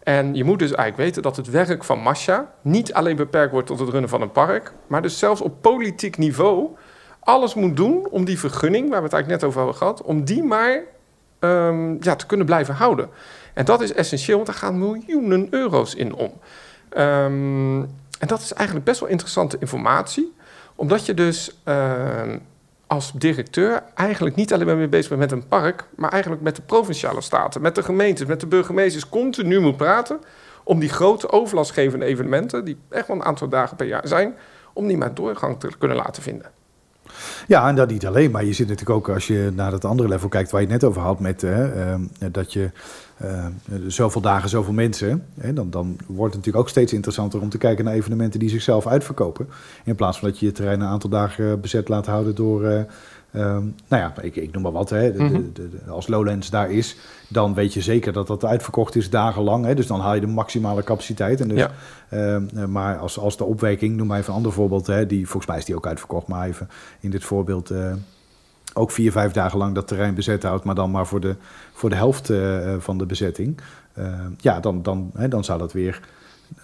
En 0.03 0.35
je 0.35 0.45
moet 0.45 0.59
dus 0.59 0.73
eigenlijk 0.73 0.97
weten 0.97 1.23
dat 1.23 1.37
het 1.37 1.51
werk 1.51 1.85
van 1.85 1.99
Masha 1.99 2.53
niet 2.61 2.93
alleen 2.93 3.17
beperkt 3.17 3.53
wordt 3.53 3.67
tot 3.67 3.79
het 3.79 3.89
runnen 3.89 4.11
van 4.11 4.23
een 4.23 4.33
park, 4.33 4.73
maar 4.87 5.03
dus 5.03 5.19
zelfs 5.19 5.41
op 5.41 5.63
politiek 5.63 6.19
niveau 6.19 6.69
alles 7.21 7.55
moet 7.55 7.77
doen 7.77 8.09
om 8.11 8.25
die 8.25 8.39
vergunning, 8.39 8.91
waar 8.91 8.99
we 8.99 9.05
het 9.05 9.13
eigenlijk 9.13 9.43
net 9.43 9.51
over 9.51 9.61
hebben 9.61 9.79
gehad, 9.79 10.03
om 10.03 10.25
die 10.25 10.43
maar 10.43 10.83
um, 11.41 11.97
ja, 12.01 12.17
te 12.17 12.27
kunnen 12.27 12.47
blijven 12.47 12.75
houden. 12.75 13.09
En 13.55 13.65
dat 13.65 13.81
is 13.81 13.93
essentieel, 13.93 14.37
want 14.37 14.49
daar 14.49 14.59
gaan 14.59 14.79
miljoenen 14.79 15.47
euro's 15.51 15.95
in 15.95 16.15
om. 16.15 16.33
Um, 16.99 17.81
en 18.19 18.27
dat 18.27 18.41
is 18.41 18.53
eigenlijk 18.53 18.87
best 18.87 19.01
wel 19.01 19.09
interessante 19.09 19.57
informatie, 19.61 20.35
omdat 20.75 21.07
je 21.07 21.15
dus 21.15 21.61
als 22.91 23.13
directeur 23.13 23.83
eigenlijk 23.95 24.37
niet 24.37 24.53
alleen 24.53 24.67
maar 24.67 24.77
mee 24.77 24.89
bezig 24.89 25.09
bent 25.09 25.21
met 25.21 25.33
een 25.33 25.49
park, 25.49 25.85
maar 25.97 26.11
eigenlijk 26.11 26.43
met 26.43 26.57
de 26.57 26.63
provinciale 26.63 27.21
staten, 27.21 27.61
met 27.61 27.75
de 27.75 27.83
gemeentes, 27.83 28.27
met 28.27 28.41
de 28.41 28.47
burgemeesters 28.47 29.09
continu 29.09 29.61
moet 29.61 29.77
praten 29.77 30.21
om 30.65 30.81
die 30.81 30.89
grote 30.89 31.31
overlastgevende 31.33 32.05
evenementen, 32.05 32.65
die 32.65 32.77
echt 32.89 33.07
wel 33.07 33.17
een 33.17 33.25
aantal 33.25 33.49
dagen 33.49 33.77
per 33.77 33.87
jaar 33.87 34.09
zijn, 34.09 34.35
om 34.73 34.87
die 34.87 34.97
maar 34.97 35.15
doorgang 35.15 35.61
te 35.61 35.69
kunnen 35.79 35.97
laten 35.97 36.23
vinden. 36.23 36.51
Ja, 37.47 37.69
en 37.69 37.75
dat 37.75 37.91
niet 37.91 38.07
alleen, 38.07 38.31
maar 38.31 38.45
je 38.45 38.53
zit 38.53 38.69
natuurlijk 38.69 38.97
ook 38.97 39.15
als 39.15 39.27
je 39.27 39.51
naar 39.55 39.73
het 39.73 39.85
andere 39.85 40.09
level 40.09 40.29
kijkt 40.29 40.51
waar 40.51 40.61
je 40.61 40.67
het 40.67 40.81
net 40.81 40.91
over 40.91 41.03
had, 41.03 41.21
met 41.21 41.43
uh, 41.43 41.95
dat 42.31 42.53
je 42.53 42.71
uh, 43.23 43.47
zoveel 43.87 44.21
dagen, 44.21 44.49
zoveel 44.49 44.73
mensen, 44.73 45.25
hè, 45.41 45.53
dan, 45.53 45.71
dan 45.71 45.87
wordt 46.07 46.35
het 46.35 46.35
natuurlijk 46.35 46.57
ook 46.57 46.69
steeds 46.69 46.93
interessanter 46.93 47.41
om 47.41 47.49
te 47.49 47.59
kijken 47.59 47.85
naar 47.85 47.95
evenementen 47.95 48.41
die 48.41 48.49
zichzelf 48.49 48.87
uitverkopen. 48.87 49.49
In 49.85 49.95
plaats 49.95 50.19
van 50.19 50.29
dat 50.29 50.39
je 50.39 50.47
je 50.47 50.53
terrein 50.53 50.81
een 50.81 50.87
aantal 50.87 51.11
dagen 51.11 51.61
bezet 51.61 51.89
laat 51.89 52.07
houden 52.07 52.35
door 52.35 52.63
uh, 52.63 52.81
Um, 53.35 53.75
nou 53.89 54.03
ja, 54.03 54.23
ik, 54.23 54.37
ik, 54.37 54.53
noem 54.53 54.63
maar 54.63 54.73
wat. 54.73 54.91
Hè. 54.91 55.13
De, 55.13 55.19
-hmm. 55.19 55.51
de, 55.53 55.69
de, 55.69 55.91
als 55.91 56.09
Lowlands 56.09 56.51
daar 56.51 56.71
is, 56.71 56.97
dan 57.29 57.55
weet 57.55 57.75
je 57.75 57.81
zeker 57.81 58.13
dat 58.13 58.27
dat 58.27 58.45
uitverkocht 58.45 58.97
is 58.97 59.11
dagenlang. 59.11 59.65
Hè. 59.65 59.75
Dus 59.75 59.87
dan 59.87 60.01
haal 60.01 60.15
je 60.15 60.21
de 60.21 60.27
maximale 60.27 60.83
capaciteit. 60.83 61.41
En 61.41 61.49
dus, 61.49 61.67
ja. 62.11 62.35
um, 62.35 62.71
maar 62.71 62.99
als, 62.99 63.19
als 63.19 63.37
de 63.37 63.45
opwekking, 63.45 63.97
noem 63.97 64.07
maar 64.07 64.19
even 64.19 64.31
een 64.31 64.37
ander 64.37 64.53
voorbeeld. 64.53 64.87
Hè, 64.87 65.07
die, 65.07 65.27
volgens 65.27 65.47
mij 65.47 65.59
is 65.59 65.65
die 65.65 65.77
ook 65.77 65.87
uitverkocht, 65.87 66.27
maar 66.27 66.49
even 66.49 66.69
in 67.01 67.11
dit 67.11 67.25
voorbeeld... 67.25 67.73
Ook 68.75 68.91
vier, 68.91 69.13
vijf 69.13 69.33
dagen 69.33 69.59
lang 69.59 69.75
dat 69.75 69.89
terrein 69.89 70.15
bezet 70.15 70.43
houdt, 70.43 70.65
maar 70.65 70.75
dan 70.75 70.91
maar 70.91 71.07
voor 71.07 71.21
de, 71.21 71.37
voor 71.73 71.91
de 71.91 71.97
helft 71.97 72.31
uh, 72.31 72.75
van 72.79 72.99
de 72.99 73.07
bezetting. 73.07 73.61
Uh, 73.99 74.05
ja, 74.37 74.61
dan, 74.61 74.83
dan, 74.83 75.11
hè, 75.15 75.29
dan 75.29 75.45
zou 75.45 75.59
dat 75.59 75.73
weer 75.73 76.01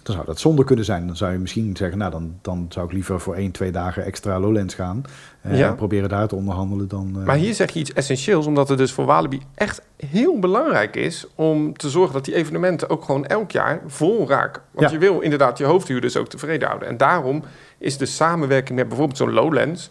dan 0.03 0.15
zou 0.15 0.25
dat 0.25 0.39
zonde 0.39 0.63
kunnen 0.63 0.85
zijn. 0.85 1.07
Dan 1.07 1.15
zou 1.15 1.31
je 1.31 1.37
misschien 1.37 1.75
zeggen, 1.75 1.97
nou 1.97 2.11
dan, 2.11 2.37
dan 2.41 2.65
zou 2.69 2.85
ik 2.85 2.91
liever 2.91 3.19
voor 3.19 3.35
één, 3.35 3.51
twee 3.51 3.71
dagen 3.71 4.05
extra 4.05 4.39
Lowlands 4.39 4.73
gaan. 4.73 5.03
Ja. 5.41 5.67
En 5.67 5.75
proberen 5.75 6.09
daar 6.09 6.27
te 6.27 6.35
onderhandelen 6.35 6.87
dan... 6.87 7.23
Maar 7.25 7.35
hier 7.35 7.53
zeg 7.53 7.71
je 7.71 7.79
iets 7.79 7.93
essentieels, 7.93 8.45
omdat 8.45 8.69
het 8.69 8.77
dus 8.77 8.91
voor 8.91 9.05
Walibi 9.05 9.41
echt 9.55 9.81
heel 9.95 10.39
belangrijk 10.39 10.95
is... 10.95 11.27
om 11.35 11.77
te 11.77 11.89
zorgen 11.89 12.13
dat 12.13 12.25
die 12.25 12.35
evenementen 12.35 12.89
ook 12.89 13.03
gewoon 13.03 13.25
elk 13.25 13.51
jaar 13.51 13.81
vol 13.85 14.27
raken. 14.27 14.61
Want 14.71 14.87
ja. 14.87 14.93
je 14.93 14.99
wil 14.99 15.19
inderdaad 15.19 15.57
je 15.57 15.65
hoofdhuurders 15.65 16.17
ook 16.17 16.27
tevreden 16.27 16.67
houden. 16.67 16.87
En 16.87 16.97
daarom 16.97 17.43
is 17.77 17.97
de 17.97 18.05
samenwerking 18.05 18.77
met 18.77 18.87
bijvoorbeeld 18.87 19.17
zo'n 19.17 19.33
Lowlands... 19.33 19.89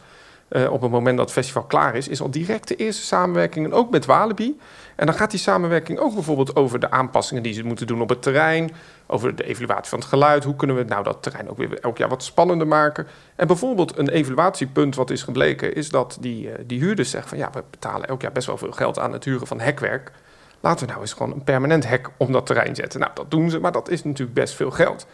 Uh, 0.49 0.73
op 0.73 0.83
het 0.83 0.91
moment 0.91 1.17
dat 1.17 1.25
het 1.25 1.35
festival 1.35 1.63
klaar 1.63 1.95
is, 1.95 2.09
is 2.09 2.21
al 2.21 2.31
direct 2.31 2.69
de 2.69 2.77
eerste 2.77 3.03
samenwerking. 3.03 3.67
En 3.67 3.73
ook 3.73 3.91
met 3.91 4.07
Walibi. 4.07 4.59
En 4.97 5.07
dan 5.07 5.15
gaat 5.15 5.31
die 5.31 5.41
samenwerking 5.41 5.99
ook 5.99 6.15
bijvoorbeeld 6.15 6.57
over 6.57 6.81
de 6.81 6.91
aanpassingen 6.91 7.43
die 7.43 7.53
ze 7.53 7.65
moeten 7.65 7.87
doen 7.87 8.01
op 8.01 8.09
het 8.09 8.23
terrein. 8.23 8.71
Over 9.07 9.37
de 9.37 9.45
evaluatie 9.45 9.89
van 9.89 9.99
het 9.99 10.09
geluid. 10.09 10.45
Hoe 10.45 10.57
kunnen 10.57 10.77
we 10.77 10.83
nou 10.83 11.05
dat 11.05 11.23
terrein 11.23 11.51
ook 11.51 11.57
weer 11.57 11.81
elk 11.81 11.99
jaar 11.99 12.09
wat 12.09 12.23
spannender 12.23 12.67
maken? 12.67 13.07
En 13.37 13.47
bijvoorbeeld 13.47 13.99
een 13.99 14.09
evaluatiepunt 14.09 14.95
wat 14.95 15.11
is 15.11 15.23
gebleken, 15.23 15.75
is 15.75 15.89
dat 15.89 16.17
die, 16.21 16.47
uh, 16.47 16.53
die 16.67 16.81
huurders 16.81 17.11
zeggen 17.11 17.29
van 17.29 17.39
ja, 17.39 17.51
we 17.53 17.63
betalen 17.71 18.09
elk 18.09 18.23
jaar 18.23 18.33
best 18.33 18.47
wel 18.47 18.59
veel 18.59 18.73
geld 18.73 18.99
aan 18.99 19.13
het 19.13 19.25
huren 19.25 19.47
van 19.47 19.61
hekwerk. 19.61 20.13
Laten 20.61 20.87
we 20.87 20.91
nou 20.91 21.03
eens 21.03 21.13
gewoon 21.13 21.33
een 21.33 21.45
permanent 21.45 21.89
hek 21.89 22.09
om 22.17 22.33
dat 22.33 22.47
terrein 22.47 22.75
zetten. 22.75 23.01
Nou, 23.01 23.13
dat 23.15 23.31
doen 23.31 23.51
ze, 23.51 23.61
maar 23.61 23.73
dat 23.73 23.89
is 23.89 24.05
natuurlijk 24.05 24.35
best 24.35 24.55
veel 24.55 24.71
geld. 24.71 25.07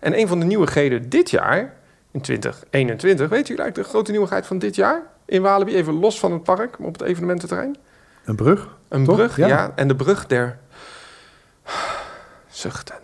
En 0.00 0.18
een 0.18 0.28
van 0.28 0.40
de 0.40 0.46
nieuwigheden 0.46 1.08
dit 1.08 1.30
jaar 1.30 1.74
in 2.10 2.20
2021. 2.20 3.28
Weet 3.28 3.46
jullie 3.46 3.62
eigenlijk 3.62 3.74
de 3.74 3.94
grote 3.94 4.10
nieuwigheid 4.10 4.46
van 4.46 4.58
dit 4.58 4.74
jaar 4.74 5.02
in 5.24 5.42
Walibi? 5.42 5.74
Even 5.74 5.94
los 5.94 6.18
van 6.18 6.32
het 6.32 6.42
park, 6.42 6.76
op 6.78 6.92
het 6.92 7.02
evenemententerrein. 7.02 7.76
Een 8.24 8.36
brug? 8.36 8.68
Een 8.88 9.04
toch? 9.04 9.14
brug, 9.14 9.36
ja. 9.36 9.46
ja. 9.46 9.72
En 9.74 9.88
de 9.88 9.96
brug 9.96 10.26
der 10.26 10.58
zuchten. 12.48 12.96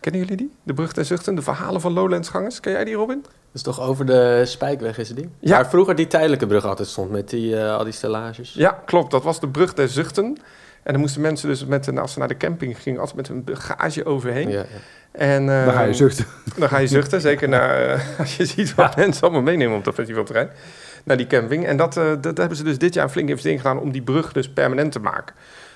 Kennen 0.00 0.20
jullie 0.20 0.36
die? 0.36 0.52
De 0.62 0.74
brug 0.74 0.92
der 0.92 1.04
zuchten, 1.04 1.34
de 1.34 1.42
verhalen 1.42 1.80
van 1.80 1.92
Lowlandsgangers. 1.92 2.60
Ken 2.60 2.72
jij 2.72 2.84
die, 2.84 2.94
Robin? 2.94 3.20
Dat 3.22 3.32
is 3.52 3.62
toch 3.62 3.80
over 3.80 4.06
de 4.06 4.42
Spijkweg, 4.46 4.98
is 4.98 5.08
het 5.08 5.16
die? 5.16 5.28
Ja. 5.38 5.50
Waar 5.50 5.68
vroeger 5.68 5.94
die 5.94 6.06
tijdelijke 6.06 6.46
brug 6.46 6.64
altijd 6.64 6.88
stond 6.88 7.10
met 7.10 7.30
die, 7.30 7.54
uh, 7.54 7.76
al 7.76 7.84
die 7.84 7.92
stellages. 7.92 8.52
Ja, 8.52 8.82
klopt. 8.84 9.10
Dat 9.10 9.22
was 9.22 9.40
de 9.40 9.48
brug 9.48 9.74
der 9.74 9.88
zuchten. 9.88 10.38
En 10.82 10.92
dan 10.92 11.00
moesten 11.00 11.20
mensen 11.20 11.48
dus 11.48 11.64
met, 11.64 11.98
als 11.98 12.12
ze 12.12 12.18
naar 12.18 12.28
de 12.28 12.36
camping 12.36 12.82
gingen, 12.82 13.00
altijd 13.00 13.16
met 13.16 13.28
een 13.28 13.44
bagage 13.44 14.04
overheen. 14.04 14.48
Ja, 14.48 14.58
ja. 14.58 14.64
En, 15.12 15.42
uh, 15.42 15.64
dan 15.64 15.74
ga 15.74 15.82
je 15.82 15.94
zuchten. 15.94 16.24
Dan 16.56 16.68
ga 16.68 16.78
je 16.78 16.86
zuchten, 16.86 17.20
zeker 17.20 17.48
naar, 17.48 17.88
uh, 17.88 18.00
als 18.18 18.36
je 18.36 18.46
ziet 18.46 18.74
wat 18.74 18.94
ja. 18.94 19.00
mensen 19.00 19.22
allemaal 19.22 19.42
meenemen 19.42 19.76
op 19.76 19.84
dat 19.84 19.94
festivalterrein. 19.94 20.50
Naar 21.04 21.16
die 21.16 21.26
camping. 21.26 21.66
En 21.66 21.76
dat, 21.76 21.96
uh, 21.96 22.12
dat 22.20 22.36
hebben 22.36 22.56
ze 22.56 22.64
dus 22.64 22.78
dit 22.78 22.94
jaar 22.94 23.04
een 23.04 23.10
flinke 23.10 23.30
investering 23.30 23.60
gedaan 23.60 23.80
om 23.80 23.92
die 23.92 24.02
brug 24.02 24.32
dus 24.32 24.48
permanent 24.48 24.92
te 24.92 25.00
maken. 25.00 25.34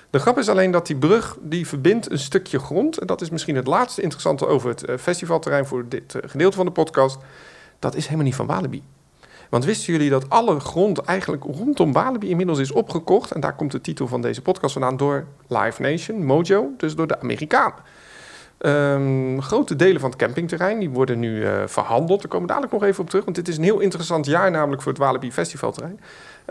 De 0.09 0.19
grap 0.19 0.37
is 0.37 0.49
alleen 0.49 0.71
dat 0.71 0.87
die 0.87 0.95
brug 0.95 1.37
die 1.41 1.67
verbindt 1.67 2.11
een 2.11 2.19
stukje 2.19 2.59
grond. 2.59 2.97
En 2.97 3.07
dat 3.07 3.21
is 3.21 3.29
misschien 3.29 3.55
het 3.55 3.67
laatste 3.67 4.01
interessante 4.01 4.47
over 4.47 4.69
het 4.69 4.85
festivalterrein 5.01 5.65
voor 5.65 5.85
dit 5.89 6.15
gedeelte 6.25 6.55
van 6.55 6.65
de 6.65 6.71
podcast. 6.71 7.17
Dat 7.79 7.95
is 7.95 8.03
helemaal 8.03 8.25
niet 8.25 8.35
van 8.35 8.45
Walibi. 8.45 8.83
Want 9.55 9.67
wisten 9.67 9.93
jullie 9.93 10.09
dat 10.09 10.29
alle 10.29 10.59
grond 10.59 10.99
eigenlijk 10.99 11.43
rondom 11.43 11.93
Walibi 11.93 12.29
inmiddels 12.29 12.59
is 12.59 12.71
opgekocht? 12.71 13.31
En 13.31 13.39
daar 13.39 13.55
komt 13.55 13.71
de 13.71 13.81
titel 13.81 14.07
van 14.07 14.21
deze 14.21 14.41
podcast 14.41 14.73
vandaan 14.73 14.97
door 14.97 15.25
Live 15.47 15.81
Nation, 15.81 16.25
Mojo, 16.25 16.71
dus 16.77 16.95
door 16.95 17.07
de 17.07 17.19
Amerikanen. 17.19 17.79
Um, 18.59 19.41
grote 19.41 19.75
delen 19.75 19.99
van 20.01 20.09
het 20.09 20.19
campingterrein 20.19 20.79
die 20.79 20.89
worden 20.89 21.19
nu 21.19 21.41
uh, 21.41 21.63
verhandeld. 21.65 22.21
Daar 22.21 22.29
komen 22.29 22.47
we 22.47 22.53
dadelijk 22.53 22.73
nog 22.73 22.83
even 22.83 23.01
op 23.01 23.09
terug, 23.09 23.23
want 23.23 23.35
dit 23.35 23.47
is 23.47 23.57
een 23.57 23.63
heel 23.63 23.79
interessant 23.79 24.25
jaar 24.25 24.51
namelijk 24.51 24.81
voor 24.81 24.91
het 24.91 25.01
Walibi 25.01 25.31
Festivalterrein. 25.31 25.99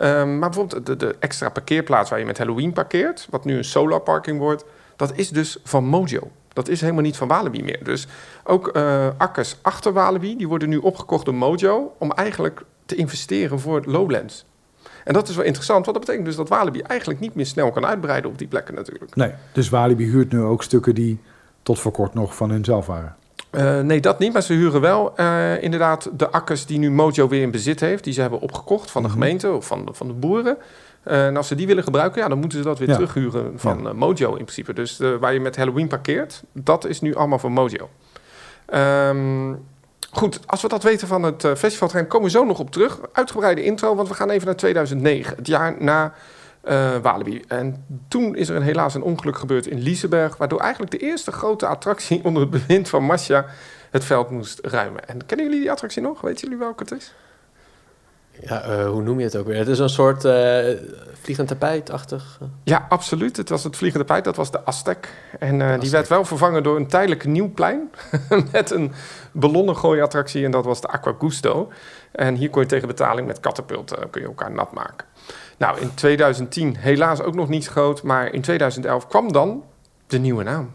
Um, 0.03 0.39
maar 0.39 0.51
bijvoorbeeld 0.51 1.01
de, 1.01 1.17
extra 1.19 1.49
parkeerplaats 1.49 2.11
waar 2.11 2.19
je 2.19 2.25
met 2.25 2.39
Halloween 2.39 2.73
parkeert, 2.73 3.27
wat 3.31 3.45
nu 3.45 3.57
een 3.57 3.65
solar 3.65 4.01
parking 4.01 4.39
wordt, 4.39 4.65
dat 4.97 5.13
is 5.15 5.29
dus 5.31 5.59
van 5.65 5.85
Mojo. 5.85 6.31
Dat 6.53 6.69
is 6.69 6.81
helemaal 6.81 7.03
niet 7.03 7.17
van 7.17 7.29
Walibi 7.29 7.63
meer. 7.63 7.85
Dus 7.85 8.07
ook 8.45 8.77
uh, 8.77 9.09
akkers 9.17 9.57
achter 9.63 9.93
Walibi, 9.93 10.37
die 10.37 10.49
worden 10.49 10.69
nu 10.69 10.77
opgekocht 10.77 11.25
door 11.25 11.35
Mojo 11.35 11.95
om 11.99 12.13
eigenlijk 12.13 12.65
te 12.87 12.95
investeren 12.95 13.61
voor 13.61 13.83
Lowlands. 13.87 14.45
En 15.05 15.13
dat 15.13 15.29
is 15.29 15.37
wel 15.37 15.45
interessant, 15.45 15.85
want 15.85 15.97
dat 15.97 16.07
betekent 16.07 16.27
dus 16.29 16.37
dat 16.37 16.49
Walibi 16.49 16.81
eigenlijk 16.81 17.21
niet 17.21 17.35
meer 17.35 17.47
snel 17.47 17.71
kan 17.73 17.87
uitbreiden 17.87 18.31
op 18.31 18.39
die 18.39 18.47
plekken 18.49 18.75
natuurlijk. 18.75 19.15
Nee, 19.17 19.31
dus 19.53 19.69
Walibi 19.69 20.05
huurt 20.05 20.33
nu 20.33 20.41
ook 20.43 20.63
stukken 20.63 20.95
die 20.95 21.19
tot 21.63 21.79
voor 21.79 21.93
kort 21.93 22.15
nog 22.15 22.37
van 22.37 22.51
hunzelf 22.51 22.87
waren. 22.87 23.17
Eh, 23.51 23.81
nee, 23.81 24.01
dat 24.01 24.19
niet, 24.19 24.33
maar 24.33 24.43
ze 24.43 24.53
huren 24.53 24.81
wel 24.81 25.17
eh, 25.17 25.63
inderdaad 25.63 26.11
de 26.17 26.31
akkers 26.31 26.67
die 26.67 26.79
nu 26.79 26.91
Mojo 26.91 27.29
weer 27.29 27.43
in 27.43 27.51
bezit 27.51 27.81
heeft. 27.81 28.05
Die 28.05 28.13
ze 28.13 28.21
hebben 28.21 28.41
opgekocht 28.41 28.91
van 28.91 29.03
de 29.03 29.09
Mhm. 29.09 29.17
gemeente 29.19 29.53
of 29.53 29.67
van 29.67 29.85
de, 29.85 29.95
van 29.95 30.07
de 30.07 30.13
boeren. 30.13 30.57
Eh, 31.03 31.27
en 31.27 31.37
als 31.37 31.49
ze 31.49 31.55
die 31.55 31.67
willen 31.67 31.83
gebruiken, 31.85 32.23
ja, 32.23 32.29
dan 32.29 32.39
moeten 32.39 32.59
ze 32.59 32.65
dat 32.65 32.79
weer 32.79 32.89
Ja. 32.89 32.95
terughuren 32.95 33.53
van 33.57 33.97
Mojo 33.97 34.29
in 34.31 34.35
principe. 34.45 34.73
Dus 34.73 35.01
waar 35.21 35.33
je 35.33 35.41
met 35.41 35.57
Halloween 35.57 35.89
parkeert, 35.89 36.43
dat 36.53 36.85
is 36.87 37.01
nu 37.01 37.15
allemaal 37.15 37.39
van 37.39 37.53
Mojo. 37.53 37.89
Ehm, 38.67 39.53
goed, 40.17 40.41
als 40.47 40.63
we 40.63 40.69
dat 40.69 40.83
weten 40.83 41.09
van 41.09 41.23
het 41.23 41.45
uh, 41.45 41.55
festivalterrein, 41.55 42.09
komen 42.09 42.27
we 42.27 42.39
zo 42.39 42.45
nog 42.45 42.59
op 42.59 42.71
terug. 42.71 42.99
Uitgebreide 43.13 43.65
intro, 43.65 43.95
want 43.95 44.09
we 44.09 44.15
gaan 44.15 44.31
even 44.31 44.47
naar 44.47 44.57
2009, 44.57 45.37
het 45.37 45.47
jaar 45.47 45.75
na 45.79 46.13
uh, 46.69 46.97
Walibi. 46.97 47.43
En 47.49 47.85
toen 48.09 48.37
is 48.37 48.49
er 48.49 48.57
een, 48.57 48.63
helaas 48.63 48.95
een 48.95 49.03
ongeluk 49.03 49.39
gebeurd 49.39 49.67
in 49.67 49.79
Liseberg, 49.79 50.37
waardoor 50.37 50.61
eigenlijk 50.61 50.91
de 50.91 50.99
eerste 50.99 51.33
grote 51.33 51.67
attractie 51.67 52.21
onder 52.25 52.43
het 52.43 52.51
bewind 52.51 52.89
van 52.89 53.03
Masha 53.05 53.47
het 53.91 54.05
veld 54.05 54.31
moest 54.31 54.59
ruimen. 54.63 55.09
En 55.09 55.27
kennen 55.27 55.47
jullie 55.47 55.61
die 55.61 55.71
attractie 55.71 56.03
nog? 56.03 56.21
Weten 56.21 56.41
jullie 56.41 56.59
welke 56.59 56.83
het 56.83 56.93
is? 56.93 57.15
Ja, 58.41 58.69
uh, 58.69 58.87
hoe 58.87 59.03
noem 59.03 59.19
je 59.19 59.25
het 59.25 59.37
ook 59.37 59.47
weer? 59.47 59.57
Het 59.57 59.69
is 59.69 59.79
een 59.79 59.89
soort 59.89 60.25
uh, 60.25 60.59
vliegend 61.23 61.49
tapijtachtig. 61.49 62.39
Ja, 62.63 62.87
absoluut. 62.89 63.37
Het 63.37 63.49
was 63.49 63.65
het 63.65 63.77
vliegende 63.77 64.07
tapijt. 64.07 64.25
Dat 64.25 64.37
was 64.37 64.51
de 64.51 64.65
Aztec. 64.65 65.09
En 65.39 65.61
uh, 65.61 65.81
die 65.81 65.91
werd 65.91 66.09
wel 66.09 66.25
vervangen 66.25 66.63
door 66.63 66.77
een 66.77 66.87
tijdelijk 66.87 67.25
nieuw 67.25 67.53
plein. 67.53 67.91
met 68.53 68.71
een 68.71 68.93
ballonnengooiattractie. 69.33 70.45
En 70.45 70.51
dat 70.51 70.65
was 70.65 70.81
de 70.81 70.89
Aqua 70.89 71.15
Gusto. 71.19 71.69
En 72.13 72.35
hier 72.35 72.51
kon 72.51 72.63
je 72.63 72.69
tegen 72.69 72.89
betaling 72.89 73.27
met 73.27 73.41
katapulten 73.41 74.11
kun 74.11 74.21
je 74.21 74.27
elkaar 74.27 74.53
nat 74.53 74.73
maken. 74.73 75.07
Nou, 75.57 75.81
in 75.81 75.95
2010 75.95 76.77
helaas 76.77 77.23
ook 77.23 77.35
nog 77.35 77.49
niet 77.49 77.67
groot. 77.67 78.03
Maar 78.03 78.33
in 78.33 78.41
2011 78.41 79.07
kwam 79.07 79.33
dan 79.33 79.65
de 80.07 80.19
nieuwe 80.19 80.43
naam. 80.43 80.73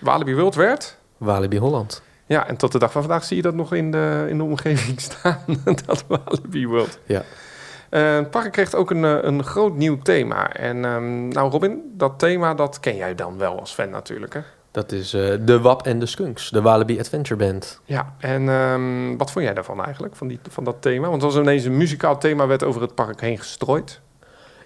Walibi 0.00 0.34
World 0.34 0.54
werd... 0.54 0.96
Walibi 1.16 1.58
Holland. 1.58 2.02
Ja, 2.28 2.48
en 2.48 2.56
tot 2.56 2.72
de 2.72 2.78
dag 2.78 2.92
van 2.92 3.02
vandaag 3.02 3.24
zie 3.24 3.36
je 3.36 3.42
dat 3.42 3.54
nog 3.54 3.74
in 3.74 3.90
de, 3.90 4.26
in 4.28 4.36
de 4.36 4.44
omgeving 4.44 5.00
staan. 5.10 5.40
dat 5.86 6.04
Walibi 6.08 6.66
World. 6.66 6.98
Ja. 7.06 7.22
Uh, 7.90 8.14
het 8.14 8.30
park 8.30 8.52
kreeg 8.52 8.74
ook 8.74 8.90
een, 8.90 9.02
een 9.02 9.44
groot 9.44 9.76
nieuw 9.76 9.98
thema. 9.98 10.52
En 10.52 10.84
um, 10.84 11.28
nou 11.28 11.50
Robin, 11.50 11.92
dat 11.94 12.18
thema 12.18 12.54
dat 12.54 12.80
ken 12.80 12.96
jij 12.96 13.14
dan 13.14 13.38
wel 13.38 13.60
als 13.60 13.72
fan 13.72 13.90
natuurlijk 13.90 14.34
hè? 14.34 14.40
Dat 14.70 14.92
is 14.92 15.14
uh, 15.14 15.34
de 15.40 15.60
WAP 15.60 15.86
en 15.86 15.98
de 15.98 16.06
Skunks, 16.06 16.50
de 16.50 16.62
Walibi 16.62 16.98
Adventure 16.98 17.36
Band. 17.46 17.80
Ja, 17.84 18.14
en 18.18 18.48
um, 18.48 19.16
wat 19.16 19.30
vond 19.30 19.44
jij 19.44 19.54
daarvan 19.54 19.84
eigenlijk, 19.84 20.16
van, 20.16 20.28
die, 20.28 20.40
van 20.50 20.64
dat 20.64 20.76
thema? 20.80 21.08
Want 21.08 21.22
er 21.22 21.28
was 21.28 21.36
ineens 21.36 21.64
een 21.64 21.76
muzikaal 21.76 22.18
thema 22.18 22.46
werd 22.46 22.62
over 22.62 22.82
het 22.82 22.94
park 22.94 23.20
heen 23.20 23.38
gestrooid. 23.38 24.00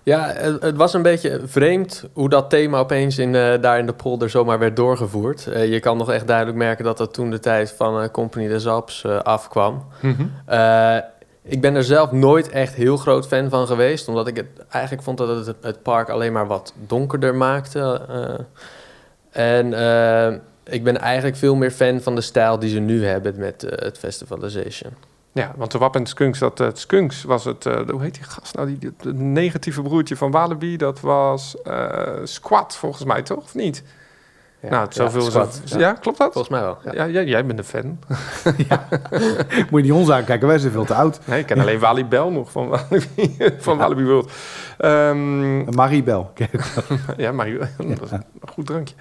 Ja, 0.04 0.32
het, 0.60 0.76
was 0.76 0.94
een 0.94 1.02
beetje 1.02 1.40
vreemd 1.44 2.04
hoe 2.12 2.28
dat 2.28 2.50
thema 2.50 2.78
opeens 2.78 3.18
in, 3.18 3.34
uh, 3.34 3.54
daar 3.60 3.78
in 3.78 3.86
de 3.86 3.92
polder 3.92 4.30
zomaar 4.30 4.58
werd 4.58 4.76
doorgevoerd. 4.76 5.46
Uh, 5.48 5.72
je 5.72 5.80
kan 5.80 5.96
nog 5.96 6.10
echt 6.10 6.26
duidelijk 6.26 6.56
merken 6.56 6.84
dat 6.84 6.98
dat 6.98 7.14
toen 7.14 7.30
de 7.30 7.38
tijd 7.38 7.72
van 7.76 8.02
uh, 8.02 8.08
Company 8.08 8.48
des 8.48 8.66
Alps 8.66 9.04
afkwam. 9.06 9.84
Mm 10.00 10.16
-hmm. 10.16 10.30
ik 11.42 11.60
ben 11.60 11.74
er 11.74 11.84
zelf 11.84 12.12
nooit 12.12 12.48
echt 12.48 12.74
heel 12.74 12.96
groot 12.96 13.26
fan 13.26 13.50
van 13.50 13.66
geweest, 13.66 14.08
omdat 14.08 14.26
ik 14.26 14.36
het 14.36 14.46
eigenlijk 14.68 15.04
vond 15.04 15.18
dat 15.18 15.46
het 15.46 15.56
het 15.60 15.82
park 15.82 16.08
alleen 16.08 16.32
maar 16.32 16.46
wat 16.46 16.72
donkerder 16.86 17.34
maakte. 17.34 18.00
en 19.30 19.66
ik 20.64 20.84
ben 20.84 20.98
eigenlijk 21.00 21.36
veel 21.36 21.54
meer 21.54 21.70
fan 21.70 22.00
van 22.00 22.14
de 22.14 22.20
stijl 22.20 22.58
die 22.58 22.70
ze 22.70 22.78
nu 22.78 23.06
hebben 23.06 23.34
met 23.36 23.66
het 23.68 23.98
Festivalization. 23.98 24.92
Ja, 25.34 25.52
want 25.56 25.70
de 25.70 25.78
Wap 25.78 25.96
en 25.96 26.02
de 26.02 26.08
Skunks, 26.08 26.38
dat, 26.38 26.58
het 26.58 26.78
Skunks 26.78 27.22
was 27.22 27.44
het, 27.44 27.66
uh, 27.66 27.88
hoe 27.88 28.02
heet 28.02 28.14
die 28.14 28.22
gast 28.22 28.54
nou, 28.54 28.78
die, 28.78 28.92
het 28.96 29.18
negatieve 29.18 29.82
broertje 29.82 30.16
van 30.16 30.30
Walibi, 30.30 30.76
dat 30.76 31.00
was 31.00 31.56
uh, 31.64 31.92
Squat 32.24 32.76
volgens 32.76 33.04
mij, 33.04 33.22
toch? 33.22 33.38
Of 33.38 33.54
niet? 33.54 33.82
Ja, 34.62 34.68
nou, 34.70 34.86
zoveel 34.90 35.22
ja, 35.22 35.30
squat, 35.30 35.60
zo, 35.64 35.78
ja. 35.78 35.88
ja. 35.88 35.92
klopt 35.92 36.18
dat? 36.18 36.32
Volgens 36.32 36.52
mij 36.52 36.62
wel. 36.62 36.78
Ja, 36.92 37.22
jij 37.22 37.46
bent 37.46 37.58
een 37.58 37.64
fan. 37.64 37.98
ja. 38.68 38.88
Moet 39.70 39.80
je 39.80 39.82
niet 39.82 39.92
ons 39.92 40.10
aankijken, 40.10 40.48
wij 40.48 40.58
zijn 40.58 40.72
veel 40.72 40.84
te 40.84 40.94
oud. 40.94 41.20
Nee, 41.24 41.40
ik 41.40 41.46
ken 41.46 41.60
alleen 41.60 41.78
Wally 41.78 42.08
Bell 42.08 42.28
nog 42.28 42.50
van 42.50 42.68
Walibi, 42.68 43.36
van 43.58 43.78
Walibi 43.78 44.04
World. 44.04 44.32
Um, 44.78 45.74
Marie 45.74 46.02
Bell. 46.02 46.26
ja, 47.16 47.32
Marie, 47.32 47.58
dat 47.58 48.02
is 48.02 48.10
een 48.10 48.24
goed 48.52 48.66
drankje. 48.66 48.94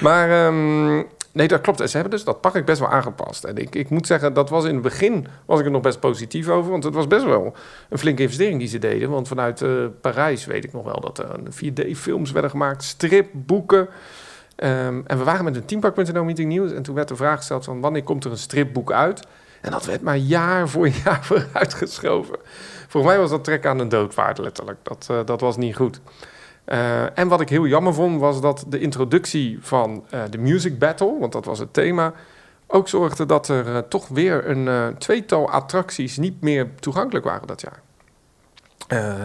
Maar... 0.00 0.46
Um, 0.46 1.06
Nee, 1.34 1.48
dat 1.48 1.60
klopt. 1.60 1.78
Ze 1.78 1.96
hebben 1.96 2.10
dus 2.10 2.24
dat 2.24 2.40
park 2.40 2.64
best 2.64 2.80
wel 2.80 2.88
aangepast. 2.88 3.44
En 3.44 3.56
ik, 3.56 3.74
ik 3.74 3.90
moet 3.90 4.06
zeggen, 4.06 4.34
dat 4.34 4.50
was 4.50 4.64
in 4.64 4.74
het 4.74 4.82
begin 4.82 5.26
was 5.46 5.58
ik 5.58 5.64
er 5.64 5.70
nog 5.70 5.82
best 5.82 6.00
positief 6.00 6.48
over. 6.48 6.70
Want 6.70 6.84
het 6.84 6.94
was 6.94 7.06
best 7.06 7.24
wel 7.24 7.54
een 7.88 7.98
flinke 7.98 8.22
investering 8.22 8.58
die 8.58 8.68
ze 8.68 8.78
deden. 8.78 9.10
Want 9.10 9.28
vanuit 9.28 9.60
uh, 9.60 9.86
Parijs 10.00 10.44
weet 10.44 10.64
ik 10.64 10.72
nog 10.72 10.84
wel 10.84 11.00
dat 11.00 11.18
er 11.18 11.38
4D-films 11.50 12.32
werden 12.32 12.50
gemaakt, 12.50 12.82
stripboeken. 12.82 13.80
Um, 14.56 15.06
en 15.06 15.18
we 15.18 15.24
waren 15.24 15.44
met 15.44 15.56
een 15.56 15.64
teampark.nl 15.64 16.24
meeting 16.24 16.48
nieuws. 16.48 16.72
En 16.72 16.82
toen 16.82 16.94
werd 16.94 17.08
de 17.08 17.16
vraag 17.16 17.36
gesteld 17.36 17.64
van 17.64 17.80
wanneer 17.80 18.02
komt 18.02 18.24
er 18.24 18.30
een 18.30 18.38
stripboek 18.38 18.92
uit? 18.92 19.26
En 19.60 19.70
dat 19.70 19.84
werd 19.84 20.02
maar 20.02 20.16
jaar 20.16 20.68
voor 20.68 20.88
jaar 21.04 21.24
vooruitgeschoven. 21.24 22.36
Volgens 22.88 23.12
mij 23.12 23.22
was 23.22 23.30
dat 23.30 23.44
trek 23.44 23.66
aan 23.66 23.78
de 23.78 23.86
doodvaart 23.86 24.38
letterlijk. 24.38 24.78
Dat, 24.82 25.08
uh, 25.10 25.18
dat 25.24 25.40
was 25.40 25.56
niet 25.56 25.76
goed. 25.76 26.00
Uh, 26.66 27.18
en 27.18 27.28
wat 27.28 27.40
ik 27.40 27.48
heel 27.48 27.66
jammer 27.66 27.94
vond, 27.94 28.20
was 28.20 28.40
dat 28.40 28.64
de 28.68 28.78
introductie 28.78 29.58
van 29.60 30.04
uh, 30.14 30.20
de 30.30 30.38
Music 30.38 30.78
Battle, 30.78 31.18
want 31.18 31.32
dat 31.32 31.44
was 31.44 31.58
het 31.58 31.72
thema, 31.72 32.12
ook 32.66 32.88
zorgde 32.88 33.26
dat 33.26 33.48
er 33.48 33.66
uh, 33.66 33.78
toch 33.78 34.08
weer 34.08 34.48
een 34.48 34.94
tweetal 34.98 35.50
attracties 35.50 36.16
niet 36.16 36.40
meer 36.40 36.68
toegankelijk 36.80 37.24
waren 37.24 37.46
dat 37.46 37.60
jaar. 37.60 37.80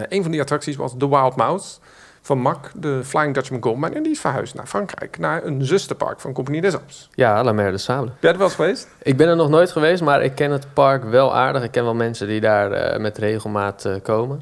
een 0.10 0.21
van 0.21 0.32
die 0.32 0.41
attracties 0.41 0.75
was 0.75 0.93
The 0.97 1.10
Wild 1.10 1.36
Mouse 1.36 1.78
van 2.21 2.39
MAC, 2.39 2.71
de 2.75 3.02
Flying 3.04 3.34
Dutchman 3.34 3.63
Goldmine, 3.63 3.95
en 3.95 4.04
die 4.04 4.12
is 4.12 4.19
verhuisd 4.19 4.56
naar 4.56 4.67
Frankrijk, 4.67 5.17
naar 5.17 5.43
een 5.43 5.65
zusterpark 5.65 6.19
van 6.19 6.34
Compagnie 6.34 6.62
des 6.62 6.73
Alpes. 6.73 7.10
Ja, 7.13 7.43
La 7.43 7.52
Mer 7.52 7.71
de 7.71 7.78
Sable. 7.78 8.06
Ben 8.06 8.15
je 8.19 8.28
er 8.28 8.38
wel 8.38 8.47
eens 8.47 8.56
geweest? 8.56 8.88
Ik 9.02 9.17
ben 9.17 9.28
er 9.28 9.36
nog 9.36 9.49
nooit 9.49 9.71
geweest, 9.71 10.02
maar 10.02 10.23
ik 10.23 10.36
ken 10.36 10.52
het 10.52 10.73
park 10.73 11.04
wel 11.04 11.36
aardig. 11.36 11.63
Ik 11.63 11.71
ken 11.71 11.84
wel 11.84 11.95
mensen 11.95 12.28
die 12.28 12.39
daar 12.39 13.02
met 13.02 13.17
regelmaat 13.17 13.89
komen. 14.04 14.41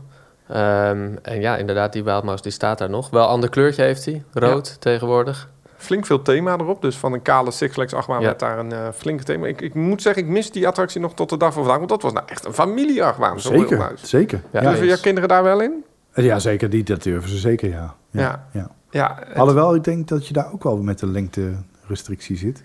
Um, 0.49 1.17
en 1.21 1.41
ja, 1.41 1.57
inderdaad, 1.57 1.93
die 1.93 2.03
Wildmouse 2.03 2.43
die 2.43 2.51
staat 2.51 2.77
daar 2.77 2.89
nog. 2.89 3.09
Wel 3.09 3.23
een 3.23 3.29
ander 3.29 3.49
kleurtje 3.49 3.83
heeft 3.83 4.05
hij, 4.05 4.23
rood 4.33 4.67
ja. 4.67 4.73
tegenwoordig. 4.79 5.49
Flink 5.77 6.05
veel 6.05 6.21
thema 6.21 6.57
erop, 6.57 6.81
dus 6.81 6.97
van 6.97 7.13
een 7.13 7.21
kale 7.21 7.51
Six 7.51 7.73
Flags 7.73 7.93
achtbaan 7.93 8.19
ja. 8.19 8.25
werd 8.25 8.39
daar 8.39 8.59
een 8.59 8.71
uh, 8.71 8.87
flinke 8.93 9.23
thema. 9.23 9.47
Ik, 9.47 9.61
ik, 9.61 9.73
moet 9.73 10.01
zeggen, 10.01 10.23
ik 10.23 10.29
mis 10.29 10.51
die 10.51 10.67
attractie 10.67 11.01
nog 11.01 11.13
tot 11.13 11.29
de 11.29 11.37
dag 11.37 11.53
van 11.53 11.61
vandaag, 11.61 11.77
want 11.77 11.89
dat 11.89 12.01
was 12.01 12.13
nou 12.13 12.25
echt 12.29 12.45
een 12.45 12.53
familieachtbaan. 12.53 13.39
Zeker, 13.39 13.91
zeker. 14.01 14.41
Ja, 14.51 14.61
Durven 14.61 14.87
je 14.87 14.99
kinderen 14.99 15.29
daar 15.29 15.43
wel 15.43 15.61
in? 15.61 15.83
Ja, 16.13 16.39
zeker. 16.39 16.69
Die, 16.69 16.83
dat 16.83 17.03
durven 17.03 17.29
ze 17.29 17.37
zeker, 17.37 17.69
ja. 17.69 17.95
Ja. 18.09 18.21
ja. 18.21 18.45
ja. 18.51 18.69
ja 18.89 19.17
het... 19.19 19.37
Alhoewel, 19.37 19.75
ik 19.75 19.83
denk 19.83 20.07
dat 20.07 20.27
je 20.27 20.33
daar 20.33 20.53
ook 20.53 20.63
wel 20.63 20.77
met 20.77 20.99
de 20.99 21.07
lengte-restrictie 21.07 22.37
zit. 22.37 22.57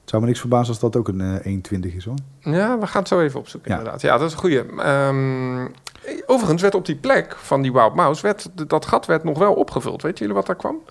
Het 0.00 0.08
zou 0.10 0.22
me 0.22 0.28
niks 0.28 0.40
verbazen 0.40 0.68
als 0.68 0.78
dat 0.78 0.96
ook 0.96 1.08
een 1.08 1.42
uh, 1.46 1.80
1,20 1.88 1.96
is, 1.96 2.04
hoor. 2.04 2.14
Ja, 2.40 2.78
we 2.78 2.86
gaan 2.86 3.00
het 3.00 3.08
zo 3.08 3.20
even 3.20 3.40
opzoeken, 3.40 3.70
inderdaad. 3.70 4.00
Ja, 4.00 4.18
dat 4.18 4.26
is 4.26 4.32
een 4.32 4.38
goeie. 4.38 4.58
Um, 4.86 5.70
Overigens 6.26 6.62
werd 6.62 6.74
op 6.74 6.86
die 6.86 6.96
plek 6.96 7.36
van 7.36 7.62
die 7.62 7.72
Wild 7.72 7.94
Mouse, 7.94 8.22
werd, 8.22 8.68
dat 8.68 8.86
gat 8.86 9.06
werd 9.06 9.24
nog 9.24 9.38
wel 9.38 9.54
opgevuld. 9.54 10.02
Weet 10.02 10.18
jullie 10.18 10.34
wat 10.34 10.46
daar 10.46 10.56
kwam? 10.56 10.82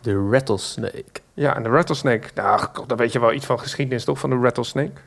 De 0.00 0.28
rattlesnake. 0.30 1.20
Ja, 1.34 1.56
en 1.56 1.62
de 1.62 1.68
rattlesnake. 1.68 2.28
Nou, 2.34 2.60
dan 2.86 2.96
weet 2.96 3.12
je 3.12 3.20
wel 3.20 3.32
iets 3.32 3.46
van 3.46 3.60
geschiedenis 3.60 4.04
toch, 4.04 4.18
van 4.18 4.30
de 4.30 4.36
rattlesnake? 4.36 5.00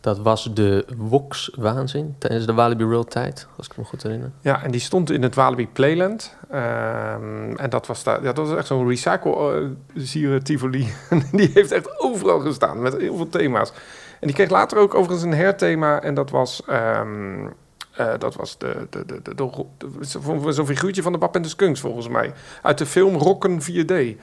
Dat 0.00 0.18
was 0.18 0.50
de 0.54 0.86
Wox-waanzin 0.96 2.14
tijdens 2.18 2.46
de 2.46 2.54
Walibi 2.54 2.84
World 2.84 3.10
tijd, 3.10 3.46
als 3.56 3.66
ik 3.66 3.76
me 3.76 3.84
goed 3.84 4.02
herinner. 4.02 4.30
Ja, 4.40 4.62
en 4.62 4.70
die 4.70 4.80
stond 4.80 5.10
in 5.10 5.22
het 5.22 5.34
Walibi 5.34 5.68
Playland. 5.68 6.36
Um, 6.52 7.56
en 7.56 7.70
dat 7.70 7.86
was, 7.86 8.02
daar, 8.02 8.22
ja, 8.22 8.32
dat 8.32 8.48
was 8.48 8.56
echt 8.56 8.66
zo'n 8.66 8.88
recycle-zieren 8.88 10.42
Tivoli. 10.42 10.92
die 11.32 11.50
heeft 11.54 11.72
echt 11.72 12.00
overal 12.00 12.40
gestaan, 12.40 12.82
met 12.82 12.96
heel 12.96 13.16
veel 13.16 13.28
thema's. 13.28 13.72
En 14.20 14.26
die 14.26 14.34
kreeg 14.36 14.50
later 14.50 14.78
ook 14.78 14.94
overigens 14.94 15.22
een 15.22 15.34
herthema. 15.34 16.02
En 16.02 16.14
dat 16.14 16.30
was... 16.30 16.62
Um, 16.70 17.52
uh, 18.00 18.12
dat 18.18 18.34
was 18.34 18.58
de, 18.58 18.86
de, 18.90 19.04
de, 19.06 19.22
de, 19.22 19.34
de 19.34 20.52
zo'n 20.52 20.66
figuurtje 20.66 21.02
van 21.02 21.12
de 21.12 21.18
Bap 21.18 21.36
en 21.36 21.42
de 21.42 21.48
Skunks, 21.48 21.80
volgens 21.80 22.08
mij. 22.08 22.32
Uit 22.62 22.78
de 22.78 22.86
film 22.86 23.16
Rocken 23.16 23.60
4D. 23.62 23.92
Uh, 23.94 24.16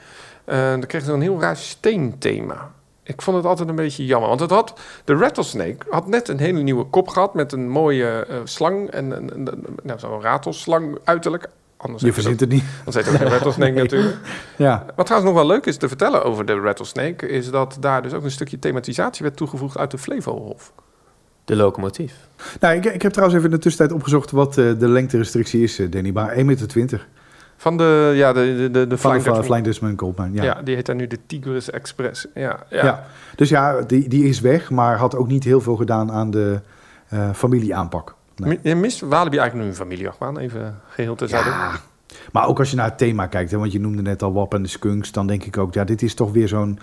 dan 0.70 0.86
kreeg 0.86 1.04
ze 1.04 1.12
een 1.12 1.20
heel 1.20 1.40
raar 1.40 1.56
steenthema. 1.56 2.70
Ik 3.02 3.22
vond 3.22 3.36
het 3.36 3.46
altijd 3.46 3.68
een 3.68 3.74
beetje 3.74 4.06
jammer. 4.06 4.28
Want 4.28 4.40
het 4.40 4.50
had, 4.50 4.80
de 5.04 5.14
Rattlesnake 5.14 5.86
had 5.90 6.06
net 6.06 6.28
een 6.28 6.38
hele 6.38 6.60
nieuwe 6.60 6.84
kop 6.84 7.08
gehad... 7.08 7.34
met 7.34 7.52
een 7.52 7.68
mooie 7.68 8.26
uh, 8.30 8.36
slang 8.44 8.90
en 8.90 9.10
een, 9.10 9.34
een, 9.34 9.46
een, 9.46 9.78
nou, 9.82 9.98
zo'n 9.98 10.20
ratelslang 10.20 10.98
uiterlijk. 11.04 11.48
Anders 11.76 12.02
je 12.02 12.12
verzint 12.12 12.40
het 12.40 12.48
niet. 12.48 12.64
Dan 12.84 12.94
heet 12.94 13.04
het 13.04 13.14
ook 13.14 13.20
geen 13.20 13.30
Rattlesnake 13.30 13.72
natuurlijk. 13.82 14.16
Ja. 14.56 14.86
Wat 14.96 15.06
trouwens 15.06 15.32
nog 15.32 15.42
wel 15.42 15.52
leuk 15.52 15.66
is 15.66 15.76
te 15.76 15.88
vertellen 15.88 16.24
over 16.24 16.46
de 16.46 16.60
Rattlesnake... 16.60 17.28
is 17.28 17.50
dat 17.50 17.76
daar 17.80 18.02
dus 18.02 18.12
ook 18.12 18.24
een 18.24 18.30
stukje 18.30 18.58
thematisatie 18.58 19.22
werd 19.22 19.36
toegevoegd 19.36 19.78
uit 19.78 19.90
de 19.90 19.98
Flevohof. 19.98 20.72
De 21.44 21.56
locomotief. 21.56 22.14
Nou, 22.60 22.76
ik, 22.76 22.84
ik 22.84 23.02
heb 23.02 23.12
trouwens 23.12 23.38
even 23.38 23.50
in 23.50 23.56
de 23.56 23.62
tussentijd 23.62 23.98
opgezocht 23.98 24.30
wat 24.30 24.58
uh, 24.58 24.78
de 24.78 24.88
lengterestrictie 24.88 25.62
is, 25.62 25.80
uh, 25.80 25.90
Danny. 25.90 26.10
Maar 26.10 26.34
1,20 26.36 26.42
meter. 26.44 27.06
Van 27.56 27.76
de, 27.76 28.12
ja, 28.14 28.32
de, 28.32 28.56
de, 28.56 28.70
de, 28.70 28.86
de 28.86 28.98
Van 28.98 29.20
Flying, 29.20 29.36
de 29.36 29.44
Flying 29.44 29.64
Dutchman 29.64 29.98
Goldmine, 29.98 30.34
ja. 30.34 30.42
ja. 30.42 30.62
die 30.62 30.74
heet 30.74 30.86
dan 30.86 30.96
nu 30.96 31.06
de 31.06 31.18
Tigris 31.26 31.70
Express. 31.70 32.26
Ja, 32.34 32.58
ja. 32.70 32.84
ja. 32.84 33.04
Dus 33.36 33.48
ja, 33.48 33.80
die, 33.80 34.08
die 34.08 34.24
is 34.24 34.40
weg, 34.40 34.70
maar 34.70 34.96
had 34.96 35.16
ook 35.16 35.28
niet 35.28 35.44
heel 35.44 35.60
veel 35.60 35.76
gedaan 35.76 36.12
aan 36.12 36.30
de 36.30 36.60
uh, 37.12 37.32
familieaanpak. 37.32 38.14
Nee. 38.36 38.58
Je 38.62 38.74
mist 38.74 39.00
Walibi 39.00 39.36
eigenlijk 39.36 39.54
nu 39.54 39.70
een 39.70 39.86
familieachtbaan, 39.86 40.38
even 40.38 40.80
geheel 40.88 41.14
terzijde. 41.14 41.48
Ja, 41.48 41.72
maar 42.32 42.46
ook 42.46 42.58
als 42.58 42.70
je 42.70 42.76
naar 42.76 42.88
het 42.88 42.98
thema 42.98 43.26
kijkt, 43.26 43.50
hè, 43.50 43.58
want 43.58 43.72
je 43.72 43.80
noemde 43.80 44.02
net 44.02 44.22
al 44.22 44.32
WAP 44.32 44.54
en 44.54 44.62
de 44.62 44.68
Skunks, 44.68 45.12
dan 45.12 45.26
denk 45.26 45.44
ik 45.44 45.56
ook, 45.56 45.74
ja, 45.74 45.84
dit 45.84 46.02
is 46.02 46.14
toch 46.14 46.32
weer 46.32 46.48
zo'n 46.48 46.78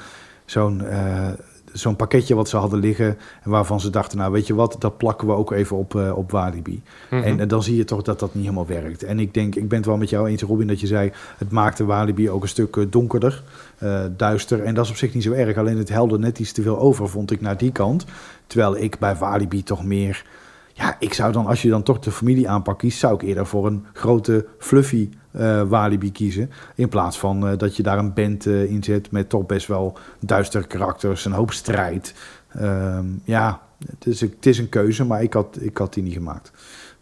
zo'n 0.46 0.86
eh, 0.86 1.28
zo'n 1.74 1.96
pakketje 1.96 2.36
wat 2.36 2.50
ze 2.50 2.58
hadden 2.58 2.80
liggen. 2.80 3.18
En 3.44 3.50
waarvan 3.50 3.80
ze 3.80 3.90
dachten, 3.90 4.18
nou 4.18 4.32
weet 4.32 4.48
je 4.48 4.56
wat, 4.56 4.76
dat 4.80 4.98
plakken 4.98 5.28
we 5.28 5.34
ook 5.34 5.52
even 5.52 5.78
op, 5.78 5.96
eh, 5.96 6.18
op 6.18 6.32
Walibi. 6.32 6.82
Mhm. 7.10 7.24
En 7.24 7.48
dan 7.48 7.64
zie 7.64 7.76
je 7.76 7.84
toch 7.84 8.02
dat 8.02 8.20
dat 8.20 8.34
niet 8.34 8.44
helemaal 8.44 8.66
werkt. 8.68 9.04
En 9.04 9.20
ik 9.20 9.34
denk, 9.34 9.56
ik 9.56 9.68
ben 9.68 9.78
het 9.78 9.88
wel 9.88 9.98
met 9.98 10.10
jou 10.10 10.30
eens, 10.30 10.42
Robin, 10.42 10.68
dat 10.68 10.80
je 10.80 10.88
zei... 10.88 11.12
het 11.38 11.52
maakte 11.52 11.86
Walibi 11.86 12.30
ook 12.30 12.42
een 12.42 12.48
stuk 12.48 12.76
eh, 12.76 12.86
donkerder, 12.90 13.44
eh, 13.78 14.02
duister. 14.18 14.64
En 14.64 14.74
dat 14.74 14.86
is 14.86 14.92
op 14.92 14.98
zich 14.98 15.14
niet 15.14 15.24
zo 15.24 15.32
erg. 15.32 15.58
Alleen 15.58 15.78
het 15.78 15.90
helde 15.90 16.20
net 16.20 16.40
iets 16.40 16.52
te 16.52 16.62
veel 16.62 16.80
over, 16.80 17.10
vond 17.10 17.32
ik, 17.32 17.42
naar 17.42 17.58
die 17.58 17.72
kant. 17.72 18.06
Terwijl 18.48 18.78
ik 18.78 19.00
bij 19.00 19.16
Walibi 19.16 19.64
toch 19.64 19.86
meer... 19.86 20.26
Ja, 20.74 20.96
ik 21.00 21.14
zou 21.14 21.32
dan, 21.32 21.46
als 21.46 21.62
je 21.62 21.70
dan 21.70 21.84
toch 21.84 22.00
de 22.00 22.12
familie 22.12 22.50
aanpak 22.50 22.80
kiest... 22.80 23.00
zou 23.00 23.14
ik 23.14 23.22
eerder 23.22 23.46
voor 23.46 23.68
een 23.68 23.86
grote, 23.94 24.46
fluffy 24.58 25.10
eh, 25.32 25.62
Walibi 25.62 26.12
kiezen. 26.12 26.52
In 26.76 26.90
plaats 26.90 27.20
van 27.20 27.48
eh, 27.48 27.58
dat 27.58 27.76
je 27.76 27.84
daar 27.84 27.98
een 27.98 28.14
band 28.14 28.46
eh, 28.46 28.64
in 28.64 28.84
zet... 28.84 29.12
met 29.12 29.30
toch 29.30 29.46
best 29.46 29.68
wel 29.68 29.98
duistere 30.20 30.68
karakters, 30.68 31.26
een 31.26 31.32
hoop 31.32 31.52
strijd. 31.52 32.14
Ehm, 32.48 33.06
ja, 33.24 33.62
het 33.86 34.06
is, 34.06 34.22
het 34.22 34.46
is 34.46 34.58
een 34.58 34.70
keuze, 34.70 35.06
maar 35.06 35.24
ik 35.24 35.34
had, 35.34 35.58
ik 35.62 35.78
had 35.78 35.94
die 35.94 36.04
niet 36.04 36.14
gemaakt. 36.14 36.52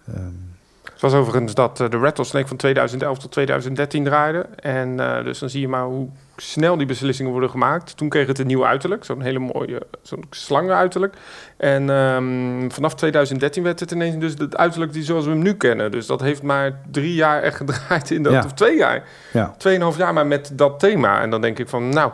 Ehm, 0.07 0.33
Het 0.97 1.11
was 1.11 1.13
overigens 1.21 1.53
dat 1.53 1.79
eh, 1.79 1.89
de 1.89 1.97
Rattlesnake 1.97 2.47
van 2.47 2.57
2011 2.57 3.17
tot 3.17 3.31
2013 3.31 4.03
draaide. 4.03 4.45
En 4.55 4.99
eh, 4.99 5.23
dus 5.23 5.39
dan 5.39 5.49
zie 5.49 5.61
je 5.61 5.67
maar 5.67 5.83
hoe 5.83 6.07
snel 6.37 6.77
die 6.77 6.85
beslissingen 6.85 7.31
worden 7.31 7.49
gemaakt. 7.49 7.97
Toen 7.97 8.09
kreeg 8.09 8.27
het 8.27 8.39
een 8.39 8.47
nieuw 8.47 8.65
uiterlijk, 8.65 9.03
zo'n 9.05 9.21
hele 9.21 9.39
mooie, 9.39 9.81
zo'n 10.01 10.23
slangenuiterlijk. 10.29 11.13
En 11.57 11.89
ehm, 11.89 12.69
vanaf 12.69 12.95
2013 12.95 13.63
werd 13.63 13.79
het 13.79 13.91
ineens 13.91 14.17
dus 14.17 14.33
het 14.37 14.57
uiterlijk 14.57 14.93
die 14.93 15.03
zoals 15.03 15.25
we 15.25 15.29
hem 15.31 15.41
nu 15.41 15.53
kennen. 15.53 15.91
Dus 15.91 16.05
dat 16.05 16.21
heeft 16.21 16.41
maar 16.43 16.79
drie 16.91 17.13
jaar 17.13 17.41
echt 17.41 17.55
gedraaid 17.57 18.11
in 18.11 18.23
dat, 18.23 18.33
Ja. 18.33 18.43
of 18.45 18.53
twee 18.53 18.77
jaar. 18.77 19.03
ja. 19.33 19.53
Tweeënhalf 19.57 19.97
jaar 19.97 20.13
maar 20.13 20.27
met 20.27 20.51
dat 20.53 20.79
thema. 20.79 21.21
En 21.21 21.29
dan 21.29 21.41
denk 21.41 21.59
ik 21.59 21.69
van, 21.69 21.89
nou, 21.89 22.11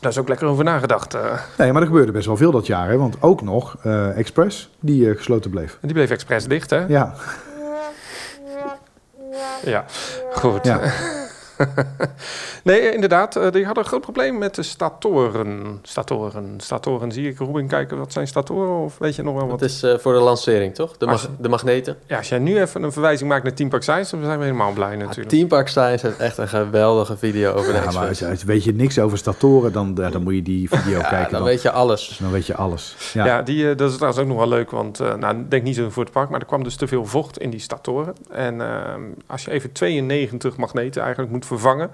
daar 0.00 0.10
is 0.10 0.18
ook 0.18 0.28
lekker 0.28 0.46
over 0.46 0.64
nagedacht. 0.64 1.14
eh. 1.14 1.40
Nee, 1.58 1.72
maar 1.72 1.82
er 1.82 1.88
gebeurde 1.88 2.12
best 2.12 2.26
wel 2.26 2.36
veel 2.36 2.50
dat 2.52 2.66
jaar. 2.66 2.88
Hè? 2.88 2.96
Want 2.96 3.16
ook 3.22 3.42
nog 3.42 3.76
Express, 4.16 4.70
die 4.80 5.14
gesloten 5.14 5.50
bleef. 5.50 5.72
En 5.72 5.78
die 5.88 5.92
bleef 5.92 6.10
expres 6.10 6.44
dicht, 6.44 6.70
hè? 6.70 6.84
Ja, 6.88 7.14
Ja, 9.64 9.84
goed. 10.34 10.64
ja. 10.64 10.80
nee, 12.64 12.92
inderdaad. 12.94 13.36
eh, 13.36 13.50
die 13.50 13.64
hadden 13.64 13.82
een 13.82 13.88
groot 13.88 14.00
probleem 14.00 14.38
met 14.38 14.54
de 14.54 14.62
statoren. 14.62 15.78
Statoren. 15.82 16.54
Statoren. 16.56 17.12
Zie 17.12 17.28
ik 17.28 17.38
Ruben 17.38 17.66
kijken, 17.66 17.98
wat 17.98 18.12
zijn 18.12 18.26
statoren? 18.26 18.84
Of 18.84 18.98
weet 18.98 19.16
je 19.16 19.22
nog 19.22 19.34
wel 19.34 19.48
Dat 19.48 19.60
wat? 19.60 19.68
is 19.68 19.82
eh, 19.82 19.98
voor 19.98 20.12
de 20.12 20.18
lancering, 20.18 20.74
toch? 20.74 20.96
De, 20.96 21.06
Als 21.06 21.28
de 21.40 21.48
magneten. 21.48 21.96
Ja, 22.06 22.16
als 22.16 22.28
jij 22.28 22.38
nu 22.38 22.60
even 22.60 22.82
een 22.82 22.92
verwijzing 22.92 23.28
maakt 23.30 23.42
naar 23.44 23.54
Team 23.54 23.68
Park 23.68 23.82
Science, 23.82 24.16
dan 24.16 24.24
zijn 24.24 24.38
we 24.38 24.44
helemaal 24.44 24.72
blij 24.72 24.96
natuurlijk. 24.96 25.28
Team 25.28 25.48
Park 25.48 25.68
Science 25.68 26.06
heeft 26.06 26.18
echt 26.18 26.38
een 26.38 26.48
geweldige 26.48 27.16
video 27.16 27.52
over 27.52 27.72
de 27.72 27.78
Ja, 27.78 27.90
maar 27.90 28.08
als, 28.08 28.24
als 28.24 28.44
weet 28.44 28.64
je 28.64 28.72
niks 28.74 28.98
over 28.98 29.18
statoren, 29.18 29.72
dan, 29.72 29.92
ja, 29.96 30.10
dan 30.10 30.22
moet 30.22 30.34
je 30.34 30.42
die 30.42 30.68
video 30.68 30.98
Ja, 31.00 31.08
kijken. 31.08 31.30
dan 31.30 31.40
Dan, 31.40 31.48
weet 31.48 31.62
je 31.62 31.70
alles. 31.70 32.18
dan 32.22 32.30
weet 32.30 32.46
je 32.46 32.54
alles. 32.54 32.96
Ja, 33.12 33.24
Ja, 33.26 33.42
die, 33.42 33.70
eh, 33.70 33.76
dat 33.76 33.88
is 33.90 33.94
trouwens 33.96 34.22
ook 34.22 34.28
nog 34.28 34.36
wel 34.38 34.48
leuk, 34.48 34.70
want 34.70 35.00
eh 35.00 35.14
nou, 35.14 35.36
ik 35.38 35.50
denk 35.50 35.62
niet 35.62 35.74
zo 35.76 35.90
voor 35.90 36.02
het 36.02 36.12
park, 36.12 36.28
maar 36.30 36.40
er 36.40 36.46
kwam 36.46 36.62
dus 36.62 36.76
te 36.76 36.86
veel 36.86 37.04
vocht 37.06 37.38
in 37.38 37.50
die 37.50 37.60
statoren. 37.60 38.14
En 38.30 38.60
ehm, 38.60 39.00
als 39.26 39.44
je 39.44 39.50
even 39.50 39.72
92 39.72 40.56
magneten 40.56 41.02
eigenlijk 41.02 41.32
moet 41.32 41.44
vervangen, 41.46 41.90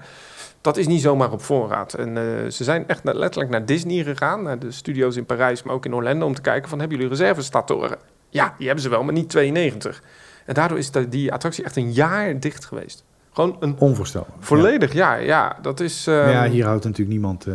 dat 0.61 0.77
is 0.77 0.87
niet 0.87 1.01
zomaar 1.01 1.31
op 1.31 1.41
voorraad. 1.41 1.93
En 1.93 2.17
eh, 2.17 2.49
ze 2.51 2.63
zijn 2.63 2.87
echt 2.87 3.03
naar- 3.03 3.15
letterlijk 3.15 3.51
naar 3.51 3.65
Disney 3.65 4.03
gegaan, 4.03 4.43
naar 4.43 4.59
de 4.59 4.71
studio's 4.71 5.15
in 5.15 5.25
Parijs, 5.25 5.63
maar 5.63 5.75
ook 5.75 5.85
in 5.85 5.95
Orlando, 5.95 6.25
om 6.25 6.33
te 6.33 6.41
kijken 6.41 6.69
van, 6.69 6.79
hebben 6.79 6.97
jullie 6.97 7.11
reservestatoren? 7.13 7.97
Ja, 8.29 8.53
die 8.57 8.65
hebben 8.65 8.83
ze 8.83 8.89
wel, 8.89 9.03
maar 9.03 9.13
niet 9.13 9.29
92. 9.29 10.03
En 10.45 10.53
daardoor 10.53 10.77
is 10.77 10.91
de- 10.91 11.09
die 11.09 11.33
attractie 11.33 11.63
echt 11.63 11.75
een 11.75 11.91
jaar 11.91 12.39
dicht 12.39 12.65
geweest. 12.65 13.03
Gewoon 13.33 13.57
een 13.59 13.75
onvoorstelbaar. 13.79 14.31
volledig 14.39 14.93
jaar, 14.93 15.23
ja. 15.23 15.55
Dat 15.61 15.79
is... 15.79 16.03
Ja. 16.05 16.21
ehm, 16.21 16.29
ja, 16.31 16.45
hier 16.49 16.65
houdt 16.65 16.83
natuurlijk 16.83 17.11
niemand 17.11 17.45
eh, 17.47 17.53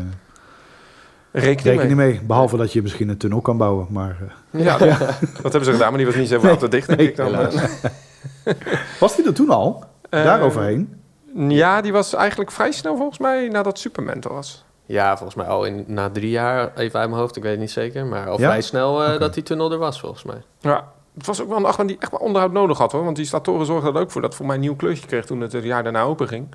rekening, 1.33 1.61
rekening 1.77 1.97
mee. 1.97 2.11
mee. 2.13 2.21
Behalve 2.23 2.57
dat 2.57 2.73
je 2.73 2.83
misschien 2.83 3.09
een 3.09 3.17
tunnel 3.17 3.41
kan 3.41 3.57
bouwen. 3.57 3.87
Maar, 3.91 4.17
eh, 4.51 4.65
Ja, 4.65 4.79
dat 5.43 5.43
hebben 5.43 5.65
ze 5.65 5.73
gedaan, 5.73 5.89
maar 5.89 5.97
die 5.97 6.07
was 6.07 6.15
niet 6.17 6.29
zo 6.29 6.41
Nee, 6.43 6.51
altijd 6.51 6.71
dicht, 6.71 6.87
denk 6.87 6.99
nee, 6.99 7.09
ik 7.09 7.17
dan. 7.17 7.33
was 9.01 9.17
die 9.17 9.27
er 9.27 9.35
toen 9.35 9.51
al? 9.51 9.85
Eh, 10.11 10.25
Daar 10.25 10.41
overheen? 10.41 10.95
Ja, 11.35 11.81
die 11.81 11.93
was 11.93 12.15
eigenlijk 12.15 12.51
vrij 12.51 12.73
snel 12.73 12.97
volgens 12.97 13.19
mij 13.19 13.49
nadat 13.49 13.79
Superman 13.79 14.21
er 14.23 14.33
was. 14.33 14.65
Ja, 14.87 15.17
volgens 15.17 15.35
mij 15.39 15.47
al 15.47 15.65
in, 15.65 15.85
na 15.87 16.11
drie 16.11 16.31
jaar, 16.31 16.71
even 16.77 17.01
uit 17.01 17.09
mijn 17.09 17.21
hoofd, 17.21 17.37
ik 17.37 17.43
weet 17.43 17.51
het 17.53 17.61
niet 17.61 17.71
zeker. 17.71 18.07
Maar 18.07 18.29
al 18.29 18.41
Ja? 18.41 18.47
vrij 18.49 18.61
snel 18.61 19.05
eh, 19.05 19.19
dat 19.21 19.35
die 19.35 19.43
tunnel 19.43 19.73
er 19.73 19.79
was, 19.79 20.01
volgens 20.01 20.23
mij. 20.23 20.43
Ja, 20.61 20.89
het 21.17 21.27
was 21.27 21.43
ook 21.43 21.49
wel 21.49 21.57
een 21.57 21.65
achtbaan 21.65 21.87
die 21.87 21.97
echt 22.01 22.11
wel 22.11 22.21
onderhoud 22.21 22.53
nodig 22.53 22.79
had 22.79 22.93
hoor. 22.93 23.05
Want 23.05 23.17
die 23.17 23.25
statoren 23.27 23.67
zorgden 23.67 23.95
er 23.95 24.01
ook 24.01 24.11
voor 24.11 24.23
dat 24.23 24.35
voor 24.35 24.47
mij 24.47 24.55
een 24.55 24.61
nieuw 24.61 24.77
kleurtje 24.77 25.07
kreeg 25.07 25.25
toen 25.25 25.41
het 25.41 25.53
het 25.53 25.65
jaar 25.65 25.83
daarna 25.83 26.03
open 26.03 26.29
ging. 26.29 26.47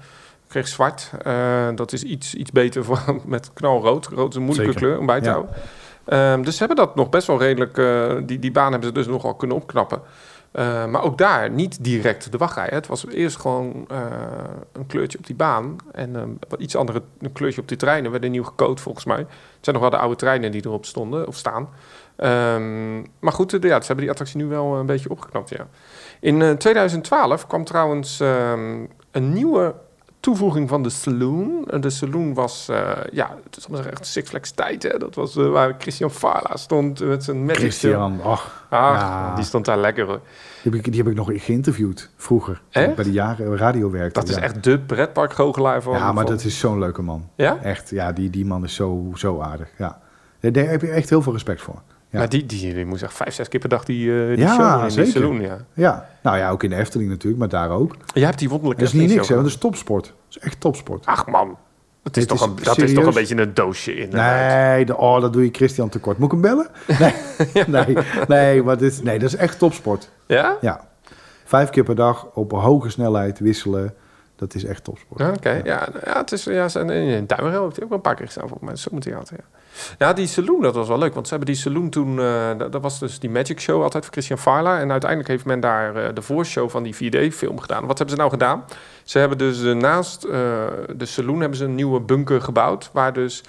Ik 0.44 0.50
kreeg 0.50 0.68
zwart. 0.68 1.12
Eh, 1.24 1.68
dat 1.76 1.94
is 1.94 2.04
iets, 2.04 2.36
iets 2.36 2.52
beter 2.52 2.84
voor, 2.86 3.00
met 3.26 3.52
knalrood. 3.54 4.08
Rood 4.08 4.30
is 4.30 4.36
een 4.36 4.42
moeilijke 4.44 4.72
Zeker. 4.72 4.88
kleur 4.88 5.00
om 5.00 5.06
bij 5.06 5.20
te 5.22 5.26
Ja. 5.26 5.32
houden. 5.32 5.54
Ehm, 6.06 6.42
dus 6.42 6.58
ze 6.58 6.66
hebben 6.66 6.86
dat 6.86 6.96
nog 6.96 7.10
best 7.10 7.28
wel 7.28 7.38
redelijk... 7.40 7.78
eh, 7.78 8.16
die, 8.24 8.40
die 8.40 8.52
baan 8.52 8.72
hebben 8.72 8.88
ze 8.90 8.94
dus 8.96 9.08
nogal 9.08 9.34
kunnen 9.36 9.58
opknappen. 9.58 10.02
Eh, 10.54 10.86
maar 10.86 11.04
ook 11.04 11.18
daar 11.18 11.50
niet 11.50 11.84
direct 11.84 12.32
de 12.32 12.38
wachtrij. 12.38 12.68
Het 12.72 12.88
was 12.88 13.08
eerst 13.08 13.38
gewoon 13.38 13.86
eh, 13.88 14.02
een 14.72 14.86
kleurtje 14.86 15.18
op 15.18 15.26
die 15.26 15.36
baan. 15.36 15.76
En 15.92 16.16
een 16.16 16.39
wat 16.50 16.60
iets 16.60 16.76
andere 16.76 17.02
een 17.20 17.32
kleurtje 17.32 17.62
op 17.62 17.68
die 17.68 17.78
treinen. 17.78 18.12
werden 18.12 18.32
nieuw 18.32 18.44
gecoat 18.44 18.80
volgens 18.80 19.06
mij. 19.06 19.18
Het 19.18 19.28
zijn 19.62 19.76
nog 19.76 19.89
wel 19.89 19.89
de 19.89 19.98
oude 19.98 20.16
treinen 20.16 20.52
die 20.52 20.66
erop 20.66 20.86
stonden 20.86 21.28
of 21.28 21.36
staan. 21.36 21.70
Ehm, 22.16 23.00
maar 23.20 23.34
goed, 23.34 23.54
eh, 23.54 23.62
ja, 23.62 23.80
ze 23.80 23.86
hebben 23.86 24.06
die 24.06 24.10
attractie 24.10 24.38
nu 24.38 24.46
wel 24.46 24.76
een 24.76 24.86
beetje 24.86 25.10
opgeknapt, 25.10 25.50
ja. 25.50 25.68
In 26.20 26.42
eh, 26.42 26.52
2012 26.52 27.48
kwam 27.48 27.63
trouwens 27.63 28.20
ehm, 28.20 28.86
een 29.12 29.34
nieuwe 29.34 29.76
toevoeging 30.24 30.70
van 30.70 30.84
de 30.84 30.90
Saloon. 30.90 31.66
En 31.68 31.82
de 31.82 31.90
Saloon 31.90 32.34
was, 32.34 32.70
eh, 32.70 32.92
ja, 33.12 33.36
het 33.44 33.58
is 33.58 33.86
echt 33.86 34.06
Six 34.06 34.30
Flags 34.30 34.52
tijd, 34.52 34.84
hè. 34.84 34.98
Dat 34.98 35.16
was 35.16 35.36
eh, 35.38 35.50
waar 35.50 35.76
Christian 35.80 36.12
Farla 36.12 36.56
stond 36.56 37.00
met 37.00 37.24
zijn 37.24 37.46
magic. 37.46 37.60
Christian, 37.60 38.22
ach, 38.22 38.66
Ah, 38.70 38.80
Ja. 38.80 39.36
die 39.36 39.44
stond 39.44 39.66
daar 39.66 39.78
lekker, 39.78 40.06
hoor. 40.06 40.20
die 40.64 40.72
heb, 40.72 40.74
ik, 40.74 40.84
die 40.92 41.02
heb 41.02 41.08
ik 41.12 41.16
nog 41.16 41.30
geïnterviewd 41.34 42.10
vroeger. 42.18 42.62
Echt? 42.70 42.96
bij 42.96 43.04
de 43.04 43.12
jaren 43.12 43.58
radio 43.58 43.92
werkte. 43.92 44.20
Dat 44.20 44.30
is 44.30 44.36
ja. 44.36 44.42
echt 44.42 44.64
de 44.64 44.80
pretparkgoochelaar 44.80 45.82
van... 45.82 45.94
Ja, 45.94 46.12
maar 46.12 46.26
van- 46.26 46.36
dat 46.36 46.44
is 46.44 46.60
zo'n 46.60 46.80
leuke 46.80 47.02
man. 47.02 47.30
Ja? 47.36 47.58
Echt, 47.62 47.90
ja, 47.90 48.12
die, 48.12 48.30
die 48.30 48.46
man 48.46 48.64
is 48.64 48.76
zo, 48.76 49.12
zo 49.16 49.40
aardig. 49.42 49.70
Ja. 49.78 50.02
Daar 50.40 50.66
heb 50.66 50.82
je 50.82 50.90
echt 50.90 51.10
heel 51.10 51.22
veel 51.22 51.32
respect 51.34 51.62
voor. 51.62 51.82
Ja. 52.13 52.19
Maar 52.19 52.30
die, 52.30 52.45
die, 52.45 52.73
die 52.73 52.86
moest 52.86 53.04
echt 53.04 53.13
vijf, 53.13 53.34
zes 53.34 53.47
keer 53.47 53.60
per 53.60 53.69
dag 53.69 53.84
die, 53.84 54.21
eh 54.21 54.28
die 54.28 54.38
Ja, 54.38 54.54
show 54.56 54.76
in 54.78 54.82
die 54.82 54.89
zeker. 54.91 55.12
Saloon, 55.12 55.41
ja. 55.41 55.58
Ja, 55.73 56.10
nou 56.21 56.38
ja, 56.38 56.49
ook 56.49 56.63
in 56.63 56.69
de 56.69 56.76
Efteling 56.76 57.10
natuurlijk, 57.10 57.39
maar 57.39 57.49
daar 57.49 57.69
ook. 57.69 57.95
Jij 58.13 58.23
hebt 58.26 58.39
die 58.39 58.49
wonderlijke 58.49 58.84
Dat 58.84 58.93
is 58.93 58.99
niet 58.99 59.10
niks, 59.10 59.28
hè, 59.28 59.34
want 59.36 59.45
dat 59.47 59.56
is 59.56 59.62
topsport. 59.62 60.06
Dat 60.06 60.13
is 60.30 60.38
echt 60.39 60.60
topsport. 60.60 61.06
Ach 61.06 61.28
man, 61.28 61.58
dat 62.04 62.17
is, 62.17 62.28
Dit 62.28 62.38
toch, 62.38 62.47
is 62.47 62.54
een, 62.58 62.63
dat 62.63 62.78
is 62.78 62.93
toch 62.93 63.06
een 63.06 63.13
beetje 63.13 63.38
een 63.41 63.54
doosje 63.54 63.93
in. 63.95 64.10
Nee, 64.10 64.86
de, 64.86 64.97
oh, 64.97 65.21
dat 65.21 65.34
doe 65.34 65.43
je 65.43 65.49
Christian 65.52 65.89
tekort. 65.89 66.17
Moet 66.17 66.34
ik 66.34 66.41
hem 66.41 66.41
bellen? 66.41 66.67
Nee, 67.54 67.63
nee, 67.86 67.97
nee, 68.28 68.63
maar 68.63 68.78
dit, 68.78 69.04
nee, 69.04 69.19
dat 69.19 69.30
is 69.30 69.36
echt 69.36 69.60
topsport. 69.60 70.10
Ja? 70.28 70.58
Ja. 70.62 70.88
Vijf 71.45 71.69
keer 71.69 71.84
per 71.84 71.95
dag 71.95 72.26
op 72.34 72.52
een 72.52 72.60
hoge 72.60 72.89
snelheid 72.89 73.39
wisselen. 73.39 73.93
Dat 74.36 74.56
is 74.56 74.65
echt 74.65 74.84
topsport. 74.84 75.19
Ja, 75.19 75.30
Oké, 75.30 75.49
ja. 75.63 75.88
ja, 76.06 76.17
het 76.17 76.32
is 76.32 76.43
ja, 76.43 76.69
zijn- 76.69 76.89
in 76.89 77.26
Duimerel 77.28 77.63
heeft 77.63 77.76
hij 77.76 77.86
ook 77.86 77.91
een 77.91 78.02
paar 78.02 78.15
keer 78.15 78.26
gestaan 78.26 78.47
volgens 78.47 78.69
mij. 78.69 78.76
Zo 78.78 78.89
moet 78.91 79.04
hij 79.04 79.15
altijd, 79.15 79.39
ja. 79.39 79.60
Ja, 79.98 80.14
die 80.14 80.28
saloon, 80.28 80.62
dat 80.62 80.76
was 80.76 80.88
wel 80.88 80.98
leuk. 80.98 81.14
Want 81.14 81.28
ze 81.28 81.34
hebben 81.36 81.54
die 81.54 81.62
saloon 81.62 81.90
toen... 81.90 82.20
eh, 82.20 82.50
dat, 82.58 82.82
was 82.82 83.00
dus 83.00 83.20
die 83.20 83.30
Magic 83.30 83.60
Show 83.60 83.82
altijd 83.84 84.04
voor 84.04 84.14
Christian 84.14 84.38
Farla. 84.40 84.80
En 84.80 84.92
uiteindelijk 84.92 85.30
heeft 85.30 85.46
men 85.46 85.60
daar 85.60 85.96
eh, 85.96 86.10
de 86.14 86.22
voorshow 86.22 86.70
van 86.70 86.84
die 86.84 86.96
4D-film 86.96 87.58
gedaan. 87.60 87.86
Wat 87.86 87.98
hebben 87.98 88.10
ze 88.16 88.22
nou 88.22 88.30
gedaan? 88.30 88.64
Ze 89.04 89.20
hebben 89.20 89.38
dus 89.38 89.64
eh, 89.64 89.74
naast 89.74 90.22
de 90.22 91.06
saloon 91.06 91.40
hebben 91.40 91.58
ze 91.58 91.64
een 91.66 91.76
nieuwe 91.76 92.00
bunker 92.00 92.42
gebouwd... 92.42 92.90
waar 92.94 93.14
dus 93.14 93.44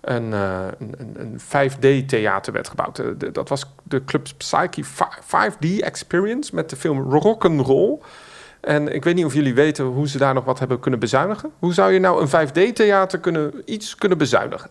een, 0.00 0.32
een, 0.32 0.94
een- 0.98 1.16
een 1.18 1.40
5D-theater 1.40 2.52
werd 2.52 2.68
gebouwd. 2.68 3.02
Dat 3.32 3.48
was 3.48 3.64
de 3.82 4.04
Club 4.04 4.26
Psyche 4.36 4.84
5D 5.26 5.78
Experience 5.78 6.54
met 6.54 6.70
de 6.70 6.76
film 6.76 7.10
Rock'n'Roll... 7.12 7.98
En 8.60 8.94
ik 8.94 9.04
weet 9.04 9.14
niet 9.14 9.24
of 9.24 9.34
jullie 9.34 9.54
weten 9.54 9.84
hoe 9.84 10.08
ze 10.08 10.18
daar 10.18 10.34
nog 10.34 10.44
wat 10.44 10.58
hebben 10.58 10.80
kunnen 10.80 11.00
bezuinigen. 11.00 11.50
Hoe 11.58 11.72
zou 11.74 11.92
je 11.92 11.98
nou 11.98 12.20
een 12.30 12.48
5D-theater 12.48 13.18
kunnen, 13.18 13.62
iets 13.64 13.94
kunnen 13.94 14.18
bezuinigen? 14.18 14.70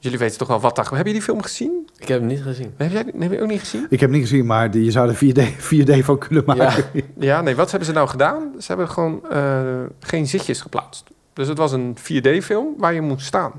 Jullie 0.00 0.18
weten 0.18 0.38
toch 0.38 0.48
wel 0.48 0.60
wat 0.60 0.76
daar... 0.76 0.90
Heb 0.94 1.06
je 1.06 1.12
die 1.12 1.22
film 1.22 1.42
gezien? 1.42 1.88
Ik 1.98 2.08
heb 2.08 2.18
hem 2.18 2.28
niet 2.28 2.42
gezien. 2.42 2.74
Heb 2.76 2.90
jij 2.90 3.04
heb 3.18 3.32
je 3.32 3.40
ook 3.40 3.48
niet 3.48 3.60
gezien? 3.60 3.86
Ik 3.90 4.00
heb 4.00 4.10
niet 4.10 4.20
gezien, 4.20 4.46
maar 4.46 4.70
die, 4.70 4.84
je 4.84 4.90
zou 4.90 5.08
er 5.08 5.14
4D, 5.14 5.42
4D 5.58 6.04
van 6.04 6.18
kunnen 6.18 6.42
maken. 6.46 6.84
Ja, 7.18 7.40
nee, 7.40 7.56
wat 7.56 7.70
hebben 7.70 7.88
ze 7.88 7.94
nou 7.94 8.08
gedaan? 8.08 8.52
Ze 8.58 8.66
hebben 8.66 8.88
gewoon 8.88 9.30
eh, 9.30 9.60
geen 10.00 10.26
zitjes 10.26 10.60
geplaatst. 10.60 11.04
Dus 11.32 11.48
het 11.48 11.58
was 11.58 11.72
een 11.72 11.96
4D-film 11.98 12.74
waar 12.78 12.94
je 12.94 13.00
moest 13.00 13.26
staan. 13.26 13.52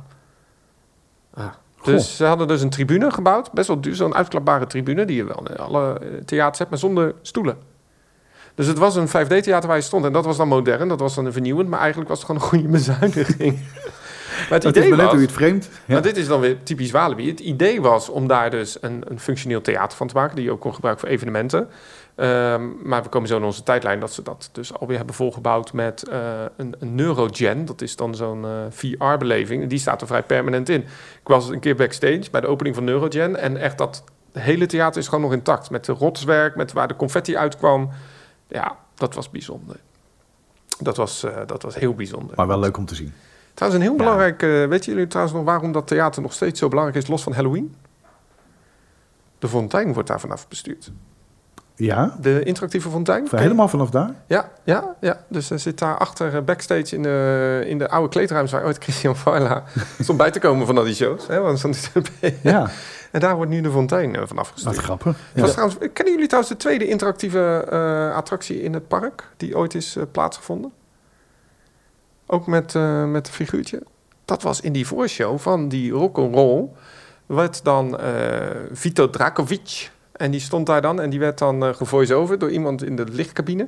Ah, 1.34 1.46
Dus 1.84 2.16
ze 2.16 2.26
hadden 2.26 2.48
dus 2.48 2.62
een 2.62 2.70
tribune 2.70 3.12
gebouwd. 3.12 3.52
Best 3.52 3.68
wel 3.68 3.82
duur, 3.82 3.96
zo'n 3.96 4.16
uitklapbare 4.16 4.68
tribune... 4.68 5.06
die 5.06 5.16
je 5.16 5.24
wel 5.24 5.44
in 5.50 5.58
alle 5.58 6.00
eh, 6.00 6.08
theaters 6.26 6.58
hebt, 6.58 6.70
maar 6.70 6.80
zonder 6.80 7.16
stoelen. 7.22 7.58
Dus 8.56 8.68
het 8.68 8.78
was 8.78 8.96
een 8.96 9.08
5D-theater 9.08 9.68
waar 9.68 9.76
je 9.78 9.84
stond. 9.84 10.06
En 10.06 10.14
dat 10.14 10.26
was 10.26 10.38
dan 10.38 10.48
modern, 10.48 10.88
dat 10.88 11.00
was 11.00 11.16
dan 11.16 11.26
een 11.26 11.34
vernieuwend. 11.34 11.70
Maar 11.70 11.80
eigenlijk 11.80 12.10
was 12.10 12.18
het 12.18 12.28
gewoon 12.28 12.42
een 12.42 12.48
goede 12.48 12.68
bezuiniging. 12.68 13.60
het 14.50 14.64
Het 14.64 14.66
is 14.66 14.70
idee 14.70 14.89
maar 14.89 14.98
net 14.98 15.06
was... 15.06 15.12
hoe 15.12 15.22
je 15.22 15.28
het 15.28 15.36
vreemd. 15.36 15.70
Ja. 15.86 15.94
Maar 15.94 16.02
dit 16.02 16.18
is 16.18 16.28
dan 16.28 16.39
weer 16.39 16.64
typisch 16.64 16.92
Walibi. 16.92 17.30
Het 17.30 17.39
idee 17.39 17.82
was 17.82 18.10
om 18.10 18.28
daar 18.28 18.50
dus 18.50 18.78
een, 18.82 19.04
een 19.08 19.20
functioneel 19.20 19.62
theater 19.62 19.98
van 19.98 20.08
te 20.08 20.14
maken... 20.14 20.36
die 20.36 20.46
je 20.46 20.52
ook 20.52 20.60
kon 20.60 20.74
gebruiken 20.74 21.08
voor 21.08 21.16
evenementen. 21.16 21.70
Ehm, 22.16 22.70
maar 22.84 23.04
we 23.04 23.10
komen 23.10 23.28
zo 23.28 23.38
in 23.38 23.44
onze 23.44 23.64
tijdlijn 23.64 24.00
dat 24.00 24.14
ze 24.14 24.24
dat 24.24 24.50
dus 24.52 24.74
alweer 24.74 24.98
hebben 24.98 25.16
volgebouwd 25.16 25.74
met 25.74 26.10
eh, 26.10 26.20
een, 26.58 26.76
een 26.80 26.96
Neurogen. 26.96 27.66
Dat 27.66 27.82
is 27.82 27.96
dan 27.96 28.16
zo'n 28.16 28.46
eh, 28.46 28.52
VR-beleving. 28.70 29.62
En 29.62 29.68
die 29.68 29.80
staat 29.80 30.02
er 30.02 30.08
vrij 30.08 30.24
permanent 30.24 30.70
in. 30.70 30.82
Ik 30.82 31.28
was 31.28 31.50
een 31.50 31.60
keer 31.60 31.76
backstage 31.76 32.24
bij 32.32 32.42
de 32.42 32.48
opening 32.48 32.76
van 32.76 32.84
Neurogen. 32.84 33.36
En 33.36 33.58
echt 33.58 33.78
dat 33.78 34.04
hele 34.32 34.66
theater 34.66 35.02
is 35.02 35.08
gewoon 35.08 35.24
nog 35.24 35.34
intact. 35.34 35.70
Met 35.70 35.86
de 35.86 35.92
rotswerk, 35.92 36.56
met 36.56 36.72
waar 36.72 36.88
de 36.88 36.96
confetti 36.96 37.38
uitkwam. 37.38 37.89
Ja, 38.48 38.78
dat 38.96 39.16
was 39.16 39.30
bijzonder. 39.30 39.76
Dat 40.80 40.98
was, 40.98 41.24
eh, 41.24 41.38
dat 41.46 41.62
was 41.62 41.76
heel 41.76 41.94
bijzonder. 41.94 42.36
Maar 42.36 42.48
wel 42.48 42.60
leuk 42.60 42.78
om 42.78 42.86
te 42.86 42.96
zien. 42.96 43.14
Trouwens, 43.54 43.82
een 43.84 43.89
heel 43.89 43.97
Ja. 43.99 44.04
belangrijk... 44.04 44.43
eh, 44.43 44.66
weet 44.68 44.86
jullie 44.86 45.08
trouwens 45.08 45.36
nog 45.38 45.45
waarom 45.45 45.72
dat 45.72 45.88
theater 45.88 46.22
nog 46.22 46.34
steeds 46.34 46.60
zo 46.60 46.68
belangrijk 46.68 47.04
is... 47.04 47.10
los 47.10 47.24
van 47.24 47.34
Halloween? 47.34 47.76
De 49.39 49.47
fontein 49.47 49.93
wordt 49.93 50.08
daar 50.10 50.20
vanaf 50.20 50.47
bestuurd. 50.47 50.91
Ja, 51.76 52.16
De 52.20 52.43
interactieve 52.43 52.89
fontein. 52.89 53.28
van- 53.28 53.39
helemaal 53.39 53.68
vanaf 53.68 53.89
daar. 53.89 54.14
Ja, 54.28 54.52
ja, 54.64 54.95
ja. 54.99 55.24
Dus 55.30 55.49
er 55.49 55.60
zit 55.60 55.80
daar 55.80 55.97
achter 55.97 56.36
eh, 56.36 56.41
backstage 56.41 56.95
in 56.95 57.04
de, 57.04 57.64
in 57.68 57.78
de 57.78 57.89
oude 57.89 58.10
kleedruimte... 58.10 58.52
waar 58.52 58.66
ooit 58.66 58.78
Christian 58.84 59.16
Varla 59.16 59.64
stond 60.02 60.18
bij 60.18 60.32
te 60.32 60.39
komen 60.39 60.66
van 60.66 60.78
al 60.78 60.84
die 60.84 60.93
shows. 60.95 61.28
Hè, 61.28 61.39
want 61.39 61.62
dan 61.62 61.74
Ja, 62.41 62.70
en 63.12 63.20
daar 63.20 63.36
wordt 63.36 63.52
nu 63.52 63.62
de 63.62 63.72
fontein 63.72 64.16
eh, 64.16 64.22
vanaf 64.26 64.45
wat 64.49 64.54
gestuurd. 64.54 64.78
grappig. 64.78 65.18
Het 65.34 65.41
was 65.41 65.52
trouwens, 65.52 65.78
kennen 65.93 66.14
jullie 66.14 66.28
trouwens 66.28 66.54
de 66.54 66.60
tweede 66.60 66.88
interactieve 66.88 67.66
attractie 68.16 68.62
in 68.62 68.74
het 68.74 68.88
park... 68.88 69.24
die 69.38 69.58
ooit 69.58 69.76
is 69.76 69.97
plaatsgevonden? 70.12 70.72
Ook 72.32 72.47
met, 72.47 72.75
eh 72.75 73.05
met 73.05 73.27
een 73.27 73.34
figuurtje. 73.34 73.84
Dat 74.25 74.41
was 74.41 74.61
in 74.61 74.73
die 74.73 74.88
voorshow 74.88 75.39
van 75.39 75.69
die 75.69 75.91
rock'n'roll... 75.91 76.69
werd 77.25 77.63
dan 77.63 77.99
eh, 77.99 78.49
Vito 78.71 79.09
Dracovic... 79.09 79.91
En 80.11 80.32
die 80.32 80.39
stond 80.39 80.65
daar 80.65 80.82
dan 80.82 81.01
en 81.01 81.09
die 81.09 81.19
werd 81.19 81.38
dan 81.38 81.65
eh 81.65 81.73
gevoice-over 81.73 82.39
door 82.39 82.51
iemand 82.51 82.84
in 82.84 82.95
de 82.95 83.03
lichtcabine. 83.11 83.67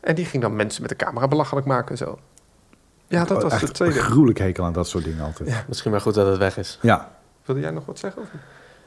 En 0.00 0.14
die 0.14 0.24
ging 0.24 0.42
dan 0.42 0.56
mensen 0.56 0.80
met 0.82 0.90
de 0.90 0.96
camera 0.96 1.28
belachelijk 1.28 1.66
maken 1.66 1.90
en 1.90 1.96
zo. 1.96 2.18
Ja, 3.08 3.24
dat 3.24 3.42
was 3.42 3.52
Echt 3.52 3.66
de 3.66 3.72
tweede. 3.72 3.98
een 3.98 4.04
gruwelijk 4.04 4.38
hekel 4.38 4.64
aan 4.64 4.72
dat 4.72 4.88
soort 4.88 5.04
dingen 5.04 5.24
altijd. 5.24 5.48
Ja. 5.48 5.64
Misschien 5.68 5.90
maar 5.90 6.00
goed 6.00 6.14
dat 6.14 6.26
het 6.26 6.38
weg 6.38 6.58
is. 6.58 6.78
Wilde 7.44 7.60
jij 7.60 7.70
nog 7.70 7.84
wat 7.86 7.98
zeggen? 7.98 8.22
Of? 8.22 8.28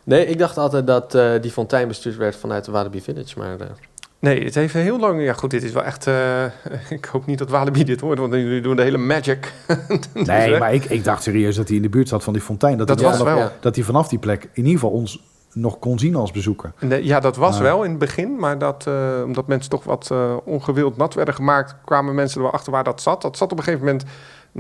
Nee, 0.04 0.26
ik 0.26 0.38
dacht 0.38 0.58
altijd 0.58 0.88
dat 0.88 1.16
eh, 1.16 1.32
die 1.42 1.52
fontein 1.52 1.88
bestuurd 1.88 2.16
werd 2.16 2.36
vanuit 2.36 2.66
de 2.66 2.72
Walibi 2.72 3.02
Village. 3.02 3.40
Maar 3.40 3.60
eh, 3.60 3.68
Nee, 4.24 4.44
het 4.44 4.56
heeft 4.56 4.74
heel 4.74 5.00
lang... 5.00 5.24
Ja 5.24 5.34
goed, 5.34 5.52
dit 5.52 5.64
is 5.64 5.72
wel 5.72 5.84
echt... 5.84 6.08
eh, 6.08 6.44
ik 6.90 7.06
hoop 7.06 7.26
niet 7.26 7.38
dat 7.38 7.50
Walibi 7.50 7.84
dit 7.84 8.02
hoort, 8.02 8.20
want 8.20 8.34
jullie 8.34 8.62
doen 8.62 8.76
de 8.76 8.82
hele 8.82 8.98
magic. 8.98 9.54
Dus, 10.14 10.26
Nee, 10.26 10.54
hè? 10.54 10.60
maar 10.60 10.74
ik, 10.74 10.86
ik 10.86 11.04
dacht 11.04 11.24
serieus 11.24 11.56
dat 11.56 11.68
hij 11.68 11.76
in 11.76 11.82
de 11.84 11.90
buurt 11.90 12.08
zat 12.08 12.24
van 12.24 12.34
die 12.34 12.42
fontein. 12.42 12.78
Dat, 12.78 12.88
Dat 12.88 13.00
hij 13.00 13.10
was 13.10 13.18
vanaf, 13.18 13.36
wel. 13.36 13.52
dat 13.60 13.76
hij 13.76 13.84
vanaf 13.84 14.08
die 14.08 14.20
plek 14.20 14.44
in 14.44 14.50
ieder 14.66 14.72
geval 14.72 14.90
ons 14.90 15.24
nog 15.54 15.80
kon 15.80 16.00
zien 16.00 16.16
als 16.16 16.32
bezoeker. 16.32 16.72
Nee, 16.80 17.06
ja, 17.06 17.20
dat 17.20 17.36
was 17.36 17.60
wel 17.60 17.84
in 17.84 17.90
het 17.90 18.00
begin, 18.00 18.40
maar 18.40 18.58
dat, 18.58 18.88
eh, 18.88 19.22
omdat 19.26 19.48
mensen 19.48 19.70
toch 19.70 19.84
wat 19.84 20.12
eh, 20.12 20.38
ongewild 20.44 20.98
nat 20.98 21.14
werden 21.14 21.34
gemaakt, 21.34 21.76
kwamen 21.86 22.16
mensen 22.16 22.38
er 22.38 22.44
wel 22.44 22.54
achter 22.54 22.72
waar 22.72 22.84
dat 22.84 23.02
zat. 23.02 23.22
Dat 23.22 23.38
zat 23.38 23.52
op 23.52 23.58
een 23.58 23.64
gegeven 23.64 23.86
moment, 23.86 24.04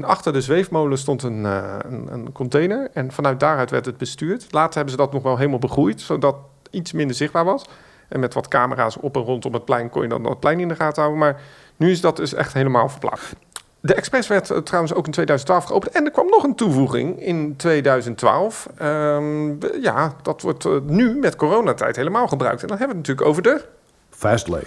achter 0.01 0.33
de 0.33 0.41
zweefmolen 0.41 0.97
stond 0.97 1.23
een, 1.23 1.45
eh, 1.45 1.63
een, 1.89 2.07
een 2.13 2.31
container 2.31 2.89
en 2.93 3.11
vanuit 3.11 3.39
daaruit 3.39 3.71
werd 3.71 3.85
het 3.85 3.97
bestuurd. 3.97 4.47
Later 4.51 4.73
hebben 4.73 4.91
ze 4.91 4.97
dat 4.97 5.13
nog 5.13 5.23
wel 5.23 5.37
helemaal 5.37 5.59
begroeid, 5.59 6.01
zodat 6.01 6.35
iets 6.69 6.91
minder 6.91 7.15
zichtbaar 7.15 7.45
was. 7.45 7.65
En 8.13 8.19
met 8.19 8.33
wat 8.33 8.47
camera's 8.47 8.97
op 9.01 9.15
en 9.15 9.21
rondom 9.21 9.53
het 9.53 9.65
plein 9.65 9.89
kon 9.89 10.01
je 10.01 10.07
dan 10.07 10.25
het 10.25 10.39
plein 10.39 10.59
in 10.59 10.67
de 10.67 10.75
gaten 10.75 11.01
houden. 11.01 11.21
Maar 11.21 11.41
nu 11.75 11.91
is 11.91 12.01
dat 12.01 12.17
dus 12.17 12.33
echt 12.33 12.53
helemaal 12.53 12.89
verplaatst. 12.89 13.33
De 13.79 13.93
Express 13.93 14.27
werd 14.27 14.49
eh, 14.49 14.57
trouwens 14.57 14.93
ook 14.93 15.05
in 15.05 15.11
2012 15.11 15.63
geopend. 15.63 15.91
En 15.91 16.05
er 16.05 16.11
kwam 16.11 16.29
nog 16.29 16.43
een 16.43 16.55
toevoeging 16.55 17.21
in 17.21 17.55
2012. 17.55 18.67
Ehm, 18.77 19.81
ja, 19.81 20.15
dat 20.21 20.41
wordt 20.41 20.65
eh, 20.65 20.71
nu 20.85 21.15
met 21.15 21.35
coronatijd 21.35 21.95
helemaal 21.95 22.27
gebruikt. 22.27 22.61
En 22.61 22.67
dan 22.67 22.77
hebben 22.77 22.95
we 22.95 23.01
het 23.01 23.09
natuurlijk 23.09 23.27
over 23.27 23.43
de... 23.43 23.65
Fastlane. 24.09 24.63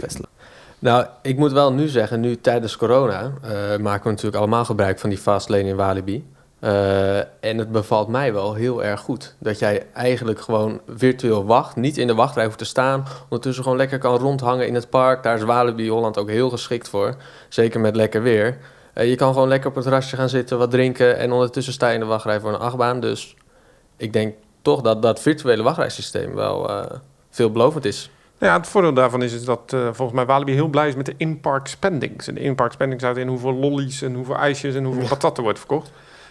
Nou, 0.78 1.07
ik 1.22 1.36
moet 1.36 1.53
wel 1.53 1.72
nu 1.72 1.88
zeggen, 1.88 2.20
nu 2.20 2.40
tijdens 2.40 2.76
corona 2.76 3.32
eh, 3.42 3.51
maken 3.76 4.03
we 4.03 4.11
natuurlijk 4.11 4.36
allemaal 4.36 4.64
gebruik 4.64 4.99
van 4.99 5.11
die 5.11 5.18
fastlane 5.18 5.68
in 5.68 5.76
Walibi. 5.76 6.24
Eh, 6.61 7.19
en 7.19 7.59
het 7.59 7.73
bevalt 7.73 8.09
mij 8.09 8.33
wel 8.33 8.55
heel 8.55 8.85
erg 8.85 9.01
goed. 9.01 9.35
Dat 9.39 9.59
jij 9.59 9.87
eigenlijk 9.93 10.41
gewoon 10.41 10.81
virtueel 10.89 11.45
wacht, 11.45 11.77
niet 11.77 11.99
in 11.99 12.07
de 12.07 12.15
wachtrij 12.15 12.45
hoeft 12.45 12.59
te 12.59 12.65
staan. 12.65 13.05
Ondertussen 13.23 13.63
gewoon 13.63 13.79
lekker 13.79 13.99
kan 13.99 14.19
rondhangen 14.19 14.67
in 14.67 14.75
het 14.75 14.91
park. 14.91 15.23
Daar 15.23 15.37
is 15.37 15.43
Walibi 15.43 15.89
Holland 15.89 16.19
ook 16.19 16.29
heel 16.29 16.51
geschikt 16.51 16.89
voor. 16.89 17.17
Zeker 17.49 17.81
met 17.81 17.97
lekker 17.97 18.23
weer. 18.23 18.59
Eh, 18.93 19.09
je 19.09 19.17
kan 19.17 19.33
gewoon 19.33 19.49
lekker 19.49 19.69
op 19.69 19.75
het 19.75 19.85
terrasje 19.85 20.17
gaan 20.17 20.29
zitten, 20.29 20.59
wat 20.59 20.71
drinken. 20.71 21.19
En 21.19 21.33
ondertussen 21.33 21.73
sta 21.73 21.89
je 21.89 21.95
in 21.95 22.01
de 22.01 22.07
wachtrij 22.07 22.41
voor 22.41 22.51
een 22.51 22.59
achtbaan. 22.59 23.01
Dus 23.01 23.37
ik 23.97 24.13
denk 24.13 24.35
toch 24.63 24.81
dat 24.81 25.03
dat 25.03 25.21
virtuele 25.21 25.63
wachtrijsysteem 25.63 26.35
wel 26.35 26.69
eh, 26.69 26.85
veelbelovend 27.31 27.85
is. 27.85 28.11
Ja, 28.39 28.57
het 28.57 28.67
voordeel 28.67 28.95
daarvan 28.95 29.23
is, 29.23 29.33
is 29.33 29.45
dat 29.45 29.63
volgens 29.69 30.13
mij 30.13 30.27
Walibi 30.27 30.53
heel 30.53 30.69
blij 30.69 30.89
is 30.89 30.95
met 30.95 31.07
de 31.07 31.15
in-park 31.17 31.67
spendings. 31.67 32.29
En 32.29 32.35
de 32.35 32.41
in-park 32.41 32.73
spendings 32.73 33.05
houdt 33.05 33.19
in 33.19 33.29
hoeveel 33.29 33.55
lollies 33.55 34.03
en 34.03 34.15
hoeveel 34.15 34.37
ijsjes 34.37 34.75
en 34.75 34.85
hoeveel 34.85 35.09
patat 35.09 35.39
wordt 35.39 35.59
verkocht. 35.59 35.91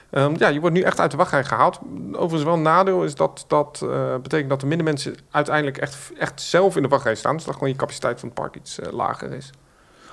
Ehm, 0.09 0.33
ja, 0.37 0.47
je 0.47 0.59
wordt 0.59 0.75
nu 0.75 0.81
echt 0.81 0.99
uit 0.99 1.11
de 1.11 1.17
wachtrij 1.17 1.43
gehaald. 1.43 1.79
Overigens 2.11 2.43
wel 2.43 2.53
een 2.53 2.61
nadeel 2.61 3.03
is 3.03 3.15
dat 3.15 3.45
dat 3.47 3.81
eh, 3.83 4.15
betekent 4.21 4.49
dat 4.49 4.61
er 4.61 4.67
minder 4.67 4.85
mensen 4.85 5.15
uiteindelijk 5.31 5.77
echt, 5.77 6.11
echt 6.17 6.41
zelf 6.41 6.75
in 6.75 6.81
de 6.81 6.87
wachtrij 6.87 7.15
staan. 7.15 7.35
Dus 7.35 7.45
dat 7.45 7.53
gewoon 7.53 7.69
je 7.69 7.75
capaciteit 7.75 8.19
van 8.19 8.29
het 8.29 8.37
park 8.37 8.55
iets 8.55 8.79
eh, 8.79 8.91
lager 8.91 9.33
is. 9.33 9.49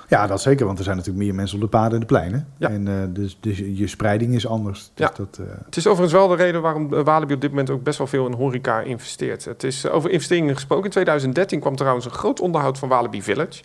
Ja, 0.07 0.27
dat 0.27 0.41
zeker, 0.41 0.65
want 0.65 0.77
er 0.77 0.83
zijn 0.83 0.97
natuurlijk 0.97 1.25
meer 1.25 1.35
mensen 1.35 1.55
op 1.55 1.61
de 1.63 1.69
paden 1.69 1.93
en 1.93 1.99
de 1.99 2.05
pleinen. 2.05 2.47
Ja. 2.57 2.69
En 2.69 2.87
eh, 2.87 2.93
dus, 3.09 3.37
dus 3.39 3.57
je 3.57 3.87
spreiding 3.87 4.33
is 4.35 4.47
anders. 4.47 4.91
Dus 4.93 5.07
Ja. 5.07 5.13
dat, 5.15 5.39
Het 5.65 5.77
is 5.77 5.87
overigens 5.87 6.19
wel 6.19 6.27
de 6.27 6.35
reden 6.35 6.61
waarom 6.61 6.89
Walibi 7.03 7.33
op 7.33 7.41
dit 7.41 7.49
moment 7.49 7.69
ook 7.69 7.83
best 7.83 7.97
wel 7.97 8.07
veel 8.07 8.25
in 8.25 8.33
horeca 8.33 8.79
investeert. 8.81 9.45
Het 9.45 9.63
is 9.63 9.87
over 9.89 10.09
investeringen 10.09 10.53
gesproken. 10.53 10.85
In 10.85 10.91
2013 10.91 11.59
kwam 11.59 11.75
trouwens 11.75 12.05
een 12.05 12.11
groot 12.11 12.39
onderhoud 12.39 12.79
van 12.79 12.89
Walibi 12.89 13.21
Village. 13.21 13.61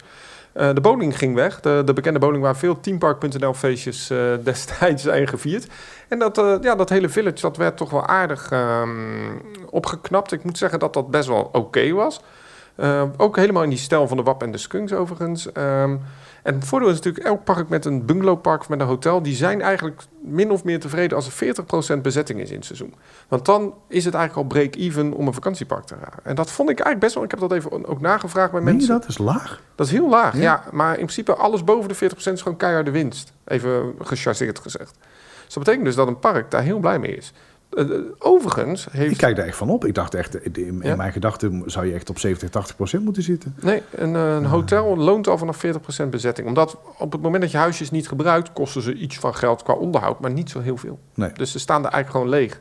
De 0.52 0.80
bowling 0.80 1.18
ging 1.18 1.34
weg. 1.34 1.60
De, 1.60 1.82
de 1.84 1.92
bekende 1.92 2.18
bowling 2.18 2.42
waar 2.42 2.56
veel 2.56 2.80
teampark.nl 2.80 3.54
feestjes 3.54 4.10
destijds 4.42 5.02
zijn 5.02 5.28
gevierd. 5.28 5.66
En 6.08 6.18
dat, 6.18 6.38
eh, 6.38 6.54
ja, 6.60 6.74
dat 6.74 6.88
hele 6.88 7.08
village 7.08 7.40
dat 7.40 7.56
werd 7.56 7.76
toch 7.76 7.90
wel 7.90 8.06
aardig 8.06 8.50
ehm, 8.50 9.36
opgeknapt. 9.70 10.32
Ik 10.32 10.44
moet 10.44 10.58
zeggen 10.58 10.78
dat 10.78 10.94
dat 10.94 11.10
best 11.10 11.28
wel 11.28 11.48
oké 11.52 11.92
was. 11.92 12.20
Eh, 12.78 13.02
ook 13.16 13.36
helemaal 13.36 13.62
in 13.62 13.68
die 13.68 13.78
stijl 13.78 14.08
van 14.08 14.16
de 14.16 14.22
WAP 14.22 14.42
en 14.42 14.50
de 14.50 14.58
Skunks 14.58 14.92
overigens. 14.92 15.52
Ehm, 15.52 15.96
en 16.42 16.54
het 16.54 16.64
voordeel 16.64 16.88
is 16.88 16.94
natuurlijk, 16.94 17.24
elk 17.24 17.44
park 17.44 17.68
met 17.68 17.84
een 17.84 18.06
bungalowpark 18.06 18.60
of 18.60 18.68
met 18.68 18.80
een 18.80 18.86
hotel... 18.86 19.22
die 19.22 19.34
zijn 19.34 19.60
eigenlijk 19.60 20.02
min 20.20 20.50
of 20.50 20.64
meer 20.64 20.80
tevreden 20.80 21.16
als 21.16 21.26
er 21.26 21.32
40% 21.32 22.02
bezetting 22.02 22.40
is 22.40 22.50
in 22.50 22.56
het 22.56 22.64
seizoen. 22.64 22.94
Want 23.28 23.44
dan 23.44 23.74
is 23.88 24.04
het 24.04 24.14
eigenlijk 24.14 24.48
al 24.48 24.58
break-even 24.58 25.12
om 25.12 25.26
een 25.26 25.34
vakantiepark 25.34 25.84
te 25.84 25.94
raken. 25.94 26.24
En 26.24 26.34
dat 26.34 26.50
vond 26.50 26.70
ik 26.70 26.80
eigenlijk 26.80 27.00
best 27.00 27.14
wel... 27.14 27.24
Ik 27.24 27.30
heb 27.30 27.40
dat 27.40 27.52
even 27.52 27.86
ook 27.86 28.00
nagevraagd 28.00 28.52
bij 28.52 28.60
mensen. 28.60 28.88
dat? 28.88 29.00
Dat 29.00 29.10
is 29.10 29.18
laag. 29.18 29.62
Dat 29.74 29.86
is 29.86 29.92
heel 29.92 30.08
laag, 30.08 30.34
ja. 30.34 30.40
Ja? 30.40 30.64
Maar 30.72 30.90
in 30.90 31.04
principe 31.04 31.34
alles 31.34 31.64
boven 31.64 31.88
de 31.88 31.96
40% 31.96 32.32
is 32.32 32.42
gewoon 32.42 32.58
keiharde 32.58 32.90
winst. 32.90 33.32
Even 33.44 33.94
gechargeerd 33.98 34.58
gezegd. 34.58 34.98
Dus 35.48 35.56
dat 35.56 35.64
betekent 35.64 35.84
dus 35.84 35.94
dat 35.94 36.08
een 36.08 36.18
park 36.18 36.50
daar 36.50 36.62
heel 36.62 36.78
blij 36.78 36.98
mee 36.98 37.16
is. 37.16 37.32
Eh, 37.70 37.90
eh, 37.90 38.00
overigens 38.18 38.86
heeft... 38.90 39.10
Ik 39.10 39.16
kijk 39.16 39.36
daar 39.36 39.46
echt 39.46 39.56
van 39.56 39.70
op. 39.70 39.84
Ik 39.84 39.94
dacht 39.94 40.14
echt, 40.14 40.44
in, 40.44 40.66
in 40.66 40.80
Ja? 40.82 40.96
mijn 40.96 41.12
gedachten 41.12 41.62
zou 41.66 41.86
je 41.86 41.92
echt 41.94 42.10
op 42.10 42.18
70, 42.18 42.50
80 42.50 42.76
procent 42.76 43.04
moeten 43.04 43.22
zitten. 43.22 43.54
Nee, 43.60 43.82
een, 43.90 44.16
eh, 44.16 44.34
een 44.34 44.44
hotel 44.44 44.96
loont 44.96 45.28
al 45.28 45.38
vanaf 45.38 45.56
40% 45.56 46.10
bezetting. 46.10 46.48
Omdat 46.48 46.76
op 46.98 47.12
het 47.12 47.22
moment 47.22 47.42
dat 47.42 47.50
je 47.50 47.58
huisjes 47.58 47.90
niet 47.90 48.08
gebruikt... 48.08 48.52
kosten 48.52 48.82
ze 48.82 48.94
iets 48.94 49.18
van 49.18 49.34
geld 49.34 49.62
qua 49.62 49.74
onderhoud, 49.74 50.20
maar 50.20 50.30
niet 50.30 50.50
zo 50.50 50.60
heel 50.60 50.76
veel. 50.76 50.98
Nee. 51.14 51.32
Dus 51.32 51.52
ze 51.52 51.58
staan 51.58 51.82
daar 51.82 51.92
eigenlijk 51.92 52.24
gewoon 52.24 52.40
leeg. 52.40 52.60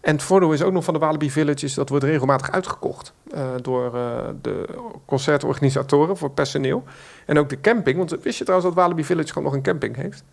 En 0.00 0.12
het 0.12 0.22
voordeel 0.22 0.52
is 0.52 0.62
ook 0.62 0.72
nog 0.72 0.84
van 0.84 0.94
de 0.94 1.00
Walibi 1.00 1.30
Village... 1.30 1.64
is 1.64 1.74
dat 1.74 1.88
wordt 1.88 2.04
regelmatig 2.04 2.50
uitgekocht 2.50 3.12
eh, 3.30 3.48
door 3.62 3.94
eh, 3.94 4.28
de 4.42 4.64
concertorganisatoren 5.06 6.16
voor 6.16 6.30
personeel. 6.30 6.84
En 7.26 7.38
ook 7.38 7.48
de 7.48 7.60
camping. 7.60 7.96
Want 7.96 8.10
wist 8.22 8.38
je 8.38 8.44
trouwens 8.44 8.74
dat 8.74 8.82
Walibi 8.82 9.04
Village 9.04 9.28
gewoon 9.28 9.44
nog 9.44 9.54
een 9.54 9.62
camping 9.62 9.96
heeft? 9.96 10.24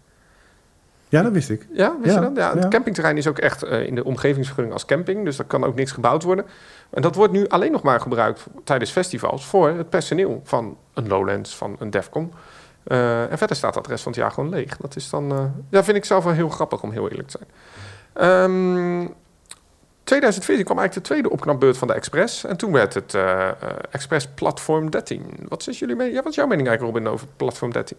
Ja, 1.13 1.21
dat 1.21 1.31
wist 1.31 1.49
ik. 1.49 1.67
Ja, 1.71 1.95
wist 2.01 2.15
Ja, 2.15 2.21
je 2.21 2.27
dat? 2.27 2.37
Ja, 2.37 2.53
het 2.53 2.63
ja. 2.63 2.69
campingterrein 2.69 3.17
is 3.17 3.27
ook 3.27 3.39
echt 3.39 3.63
eh, 3.63 3.85
in 3.85 3.95
de 3.95 4.03
omgevingsvergunning 4.03 4.73
als 4.73 4.85
camping. 4.85 5.25
Dus 5.25 5.35
daar 5.37 5.45
kan 5.45 5.63
ook 5.63 5.75
niks 5.75 5.91
gebouwd 5.91 6.23
worden. 6.23 6.45
En 6.89 7.01
dat 7.01 7.15
wordt 7.15 7.33
nu 7.33 7.47
alleen 7.47 7.71
nog 7.71 7.81
maar 7.83 7.99
gebruikt 7.99 8.45
tijdens 8.63 8.91
festivals... 8.91 9.45
voor 9.45 9.69
het 9.69 9.89
personeel 9.89 10.41
van 10.43 10.77
een 10.93 11.07
Lowlands, 11.07 11.55
van 11.55 11.75
een 11.79 11.89
Defcon. 11.89 12.33
Eh, 12.83 13.31
en 13.31 13.37
verder 13.37 13.55
staat 13.55 13.73
dat 13.73 13.83
de 13.83 13.89
rest 13.89 14.03
van 14.03 14.11
het 14.11 14.21
jaar 14.21 14.31
gewoon 14.31 14.49
leeg. 14.49 14.77
Dat 14.77 14.95
is 14.95 15.09
dan... 15.09 15.31
eh, 15.31 15.45
ja, 15.69 15.83
vind 15.83 15.97
ik 15.97 16.05
zelf 16.05 16.23
wel 16.23 16.33
heel 16.33 16.49
grappig, 16.49 16.83
om 16.83 16.91
heel 16.91 17.09
eerlijk 17.09 17.27
te 17.27 17.39
zijn. 17.39 17.49
Ehm 18.13 19.07
2014 20.03 20.65
kwam 20.65 20.77
eigenlijk 20.79 21.07
de 21.07 21.13
tweede 21.13 21.33
opknapbeurt 21.35 21.77
van 21.77 21.87
de 21.87 21.93
Express. 21.93 22.43
En 22.43 22.57
toen 22.57 22.71
werd 22.71 22.93
het 22.93 23.17
Express 23.91 24.27
Platform 24.35 24.89
13. 24.89 25.25
Wat 25.47 25.67
is, 25.67 25.79
jullie 25.79 26.03
ja, 26.11 26.21
wat 26.21 26.29
is 26.29 26.35
jouw 26.35 26.47
mening 26.47 26.67
eigenlijk, 26.67 26.97
Robin, 26.97 27.13
over 27.13 27.27
Platform 27.37 27.71
13? 27.71 27.97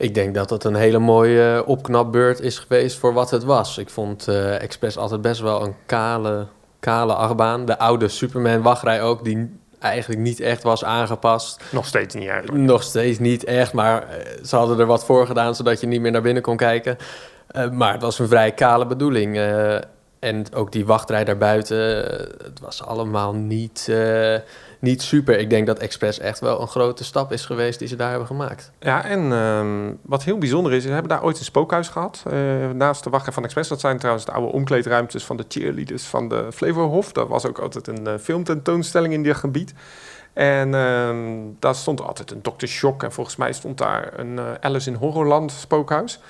Ik 0.00 0.14
denk 0.14 0.34
dat 0.34 0.50
het 0.50 0.64
een 0.64 0.74
hele 0.74 0.98
mooie 0.98 1.54
eh, 1.54 1.68
opknapbeurt 1.68 2.40
is 2.40 2.58
geweest 2.58 2.98
voor 2.98 3.12
wat 3.12 3.30
het 3.30 3.44
was. 3.44 3.78
Ik 3.78 3.90
vond 3.90 4.28
eh, 4.28 4.62
Express 4.62 4.96
altijd 4.96 5.20
best 5.20 5.40
wel 5.40 5.62
een 5.62 5.74
kale, 5.86 6.46
kale 6.78 7.14
achtbaan. 7.14 7.64
De 7.64 7.78
oude 7.78 8.08
Superman-wachtrij 8.08 9.02
ook, 9.02 9.24
die 9.24 9.58
eigenlijk 9.78 10.20
niet 10.20 10.40
echt 10.40 10.62
was 10.62 10.84
aangepast. 10.84 11.62
Nog 11.72 11.86
steeds 11.86 12.14
niet 12.14 12.28
eigenlijk. 12.28 12.62
Nog 12.62 12.82
steeds 12.82 13.18
niet 13.18 13.44
echt, 13.44 13.72
maar 13.72 14.08
eh, 14.08 14.44
ze 14.44 14.56
hadden 14.56 14.78
er 14.78 14.86
wat 14.86 15.04
voor 15.04 15.26
gedaan... 15.26 15.54
zodat 15.54 15.80
je 15.80 15.86
niet 15.86 16.00
meer 16.00 16.12
naar 16.12 16.22
binnen 16.22 16.42
kon 16.42 16.56
kijken. 16.56 16.96
Maar 17.72 17.92
het 17.92 18.02
was 18.02 18.18
een 18.18 18.28
vrij 18.28 18.52
kale 18.52 18.86
bedoeling. 18.86 19.36
en 20.18 20.44
ook 20.54 20.72
die 20.72 20.86
wachtrij 20.86 21.24
daarbuiten, 21.24 21.78
het 22.42 22.60
was 22.60 22.84
allemaal 22.84 23.34
niet, 23.34 23.92
niet 24.80 25.02
super. 25.02 25.38
Ik 25.38 25.50
denk 25.50 25.66
dat 25.66 25.78
Express 25.78 26.18
echt 26.18 26.40
wel 26.40 26.60
een 26.60 26.68
grote 26.68 27.04
stap 27.04 27.32
is 27.32 27.44
geweest 27.44 27.78
die 27.78 27.88
ze 27.88 27.96
daar 27.96 28.08
hebben 28.08 28.26
gemaakt. 28.26 28.72
Ja, 28.78 29.04
en 29.04 29.32
ehm, 29.32 29.94
wat 30.02 30.24
heel 30.24 30.38
bijzonder 30.38 30.72
is, 30.72 30.84
we 30.84 30.90
hebben 30.90 31.10
daar 31.10 31.24
ooit 31.24 31.38
een 31.38 31.44
spookhuis 31.44 31.88
gehad. 31.88 32.22
eh, 32.26 32.70
naast 32.70 33.04
de 33.04 33.10
wachtrij 33.10 33.34
van 33.34 33.44
Express. 33.44 33.68
Dat 33.68 33.80
zijn 33.80 33.98
trouwens 33.98 34.24
de 34.24 34.32
oude 34.32 34.52
omkleedruimtes 34.52 35.24
van 35.24 35.36
de 35.36 35.44
cheerleaders 35.48 36.04
van 36.04 36.28
de 36.28 36.46
Flevohof. 36.52 37.12
Daar 37.12 37.26
was 37.26 37.46
ook 37.46 37.58
altijd 37.58 37.86
een 37.86 38.06
eh, 38.06 38.14
filmtentoonstelling 38.18 39.12
in 39.12 39.22
dat 39.22 39.36
gebied. 39.36 39.74
En 40.32 40.74
ehm, 40.74 41.18
daar 41.58 41.74
stond 41.74 42.02
altijd 42.02 42.30
een 42.30 42.42
Dr. 42.42 42.66
Shock. 42.66 43.02
En 43.02 43.12
volgens 43.12 43.36
mij 43.36 43.52
stond 43.52 43.78
daar 43.78 44.18
een 44.18 44.38
eh, 44.38 44.44
Alice 44.60 44.90
in 44.90 44.96
Horrorland 44.96 45.52
spookhuis. 45.52 46.20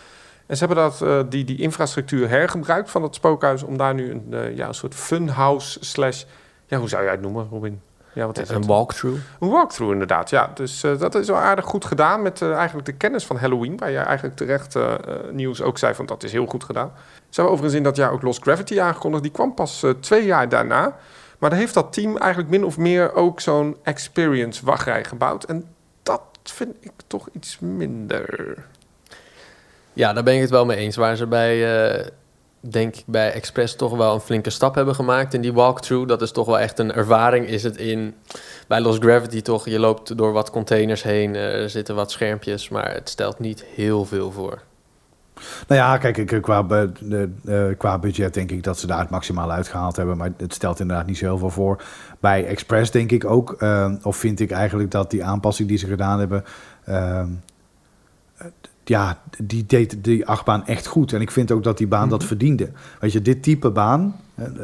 En 0.47 0.57
ze 0.57 0.65
hebben 0.67 0.85
dat, 0.85 1.31
die, 1.31 1.45
die 1.45 1.59
infrastructuur 1.59 2.29
hergebruikt 2.29 2.91
van 2.91 3.03
dat 3.03 3.15
spookhuis... 3.15 3.63
om 3.63 3.77
daar 3.77 3.95
nu 3.95 4.11
een, 4.11 4.57
ja, 4.57 4.69
een 4.69 4.75
soort 4.75 4.95
funhouse 4.95 5.79
slash... 5.85 6.25
Ja, 6.67 6.79
hoe 6.79 6.89
zou 6.89 7.03
jij 7.03 7.13
het 7.13 7.21
noemen, 7.21 7.49
Robin? 7.51 7.81
Ja, 8.13 8.27
wat 8.27 8.39
is 8.39 8.49
het? 8.49 8.57
Een 8.57 8.67
walkthrough. 8.67 9.21
Een 9.41 9.49
walkthrough 9.49 9.93
inderdaad, 9.93 10.31
ja. 10.31 10.51
Dus 10.55 10.83
eh, 10.83 10.99
dat 10.99 11.15
is 11.15 11.27
wel 11.27 11.37
aardig 11.37 11.65
goed 11.65 11.85
gedaan 11.85 12.23
met 12.23 12.43
eh, 12.43 12.53
eigenlijk 12.53 12.87
de 12.87 12.93
kennis 12.93 13.27
van 13.27 13.37
Halloween. 13.37 13.77
Waar 13.77 13.91
je 13.91 13.99
eigenlijk 13.99 14.37
terecht 14.37 14.77
eh, 14.77 14.95
nieuws 15.33 15.63
ook 15.63 15.79
zei 15.79 15.95
van 15.95 16.07
dat 16.07 16.23
is 16.23 16.33
heel 16.33 16.47
goed 16.47 16.65
gedaan. 16.65 16.93
Ze 16.97 17.41
hebben 17.41 17.53
overigens 17.53 17.75
in 17.75 17.83
dat 17.83 17.97
jaar 17.97 18.13
ook 18.13 18.23
Lost 18.23 18.43
Gravity 18.43 18.81
aangekondigd. 18.81 19.23
Die 19.23 19.33
kwam 19.33 19.55
pas 19.55 19.85
twee 20.01 20.25
jaar 20.25 20.49
daarna. 20.49 20.97
Maar 21.39 21.51
daar 21.51 21.59
heeft 21.59 21.75
dat 21.75 21.93
team 21.93 22.17
eigenlijk 22.17 22.51
min 22.51 22.65
of 22.65 22.79
meer 22.79 23.15
ook 23.15 23.41
zo'n 23.41 23.77
experience 23.83 24.65
wachtrij 24.65 25.05
gebouwd. 25.05 25.45
En 25.45 25.65
dat 26.03 26.23
vind 26.43 26.75
ik 26.81 26.93
toch 27.07 27.29
iets 27.33 27.59
minder. 27.59 28.55
Ja, 29.93 30.13
daar 30.13 30.23
ben 30.23 30.35
ik 30.35 30.41
het 30.41 30.51
wel 30.51 30.65
mee 30.65 30.77
eens. 30.77 30.97
Waar 30.97 31.17
ze 31.17 31.27
bij, 31.27 31.65
denk 32.61 32.97
ik, 32.97 33.05
bij 33.07 33.33
Express 33.33 33.77
toch 33.77 33.97
wel 33.97 34.15
een 34.15 34.21
flinke 34.21 34.51
stap 34.51 34.75
hebben 34.75 34.95
gemaakt 34.95 35.35
in 35.35 35.41
die 35.41 35.53
walkthrough. 35.53 36.09
Dat 36.09 36.23
is 36.23 36.33
toch 36.33 36.47
wel 36.47 36.59
echt 36.59 36.79
een 36.79 36.93
ervaring. 36.93 37.47
Is 37.47 37.63
het 37.63 37.77
in, 37.77 38.15
bij 38.69 38.81
Lost 38.81 39.03
Gravity 39.03 39.43
toch, 39.43 39.69
je 39.69 39.79
loopt 39.79 40.17
door 40.17 40.33
wat 40.33 40.51
containers 40.51 41.03
heen, 41.03 41.35
eh, 41.35 41.63
er 41.63 41.71
zitten 41.71 41.95
wat 41.95 42.11
schermpjes, 42.11 42.69
maar 42.69 42.93
het 42.93 43.09
stelt 43.09 43.39
niet 43.39 43.65
heel 43.75 44.05
veel 44.05 44.31
voor. 44.33 44.63
Nou 45.69 45.81
ja, 45.81 45.99
kijk, 45.99 46.17
ik, 46.17 46.43
qua, 46.43 46.67
eh, 46.69 47.65
qua 47.79 47.99
budget 47.99 48.35
denk 48.35 48.51
ik 48.51 48.63
dat 48.63 48.79
ze 48.79 48.87
daar 48.87 48.99
het 48.99 49.11
maximaal 49.11 49.51
uitgehaald 49.51 49.97
hebben. 49.97 50.17
Maar 50.17 50.33
het 50.37 50.55
stelt 50.55 50.81
inderdaad 50.81 51.07
niet 51.07 51.19
zo 51.19 51.25
heel 51.25 51.39
veel 51.39 51.51
voor. 51.51 51.83
Bij 52.21 52.47
Express 52.47 52.91
denk 52.91 53.11
ik 53.11 53.25
ook, 53.25 53.53
eh, 53.53 53.93
of 54.03 54.17
vind 54.17 54.41
ik 54.41 54.51
eigenlijk 54.51 54.91
dat 54.91 55.11
die 55.11 55.25
aanpassing 55.25 55.69
die 55.69 55.79
ze 55.79 55.87
gedaan 55.87 56.19
hebben... 56.19 56.45
eh, 56.85 57.23
ja, 58.91 59.21
die 59.43 59.67
deed 59.67 60.05
die 60.05 60.27
achtbaan 60.27 60.67
echt 60.67 60.87
goed. 60.87 61.13
En 61.13 61.21
ik 61.21 61.31
vind 61.31 61.51
ook 61.53 61.63
dat 61.63 61.79
die 61.79 61.87
baan 61.87 62.09
dat 62.09 62.19
Mhm. 62.19 62.29
verdiende. 62.29 62.71
Weet 63.01 63.13
je, 63.13 63.23
dit 63.23 63.43
type 63.43 63.71
baan, 63.71 64.17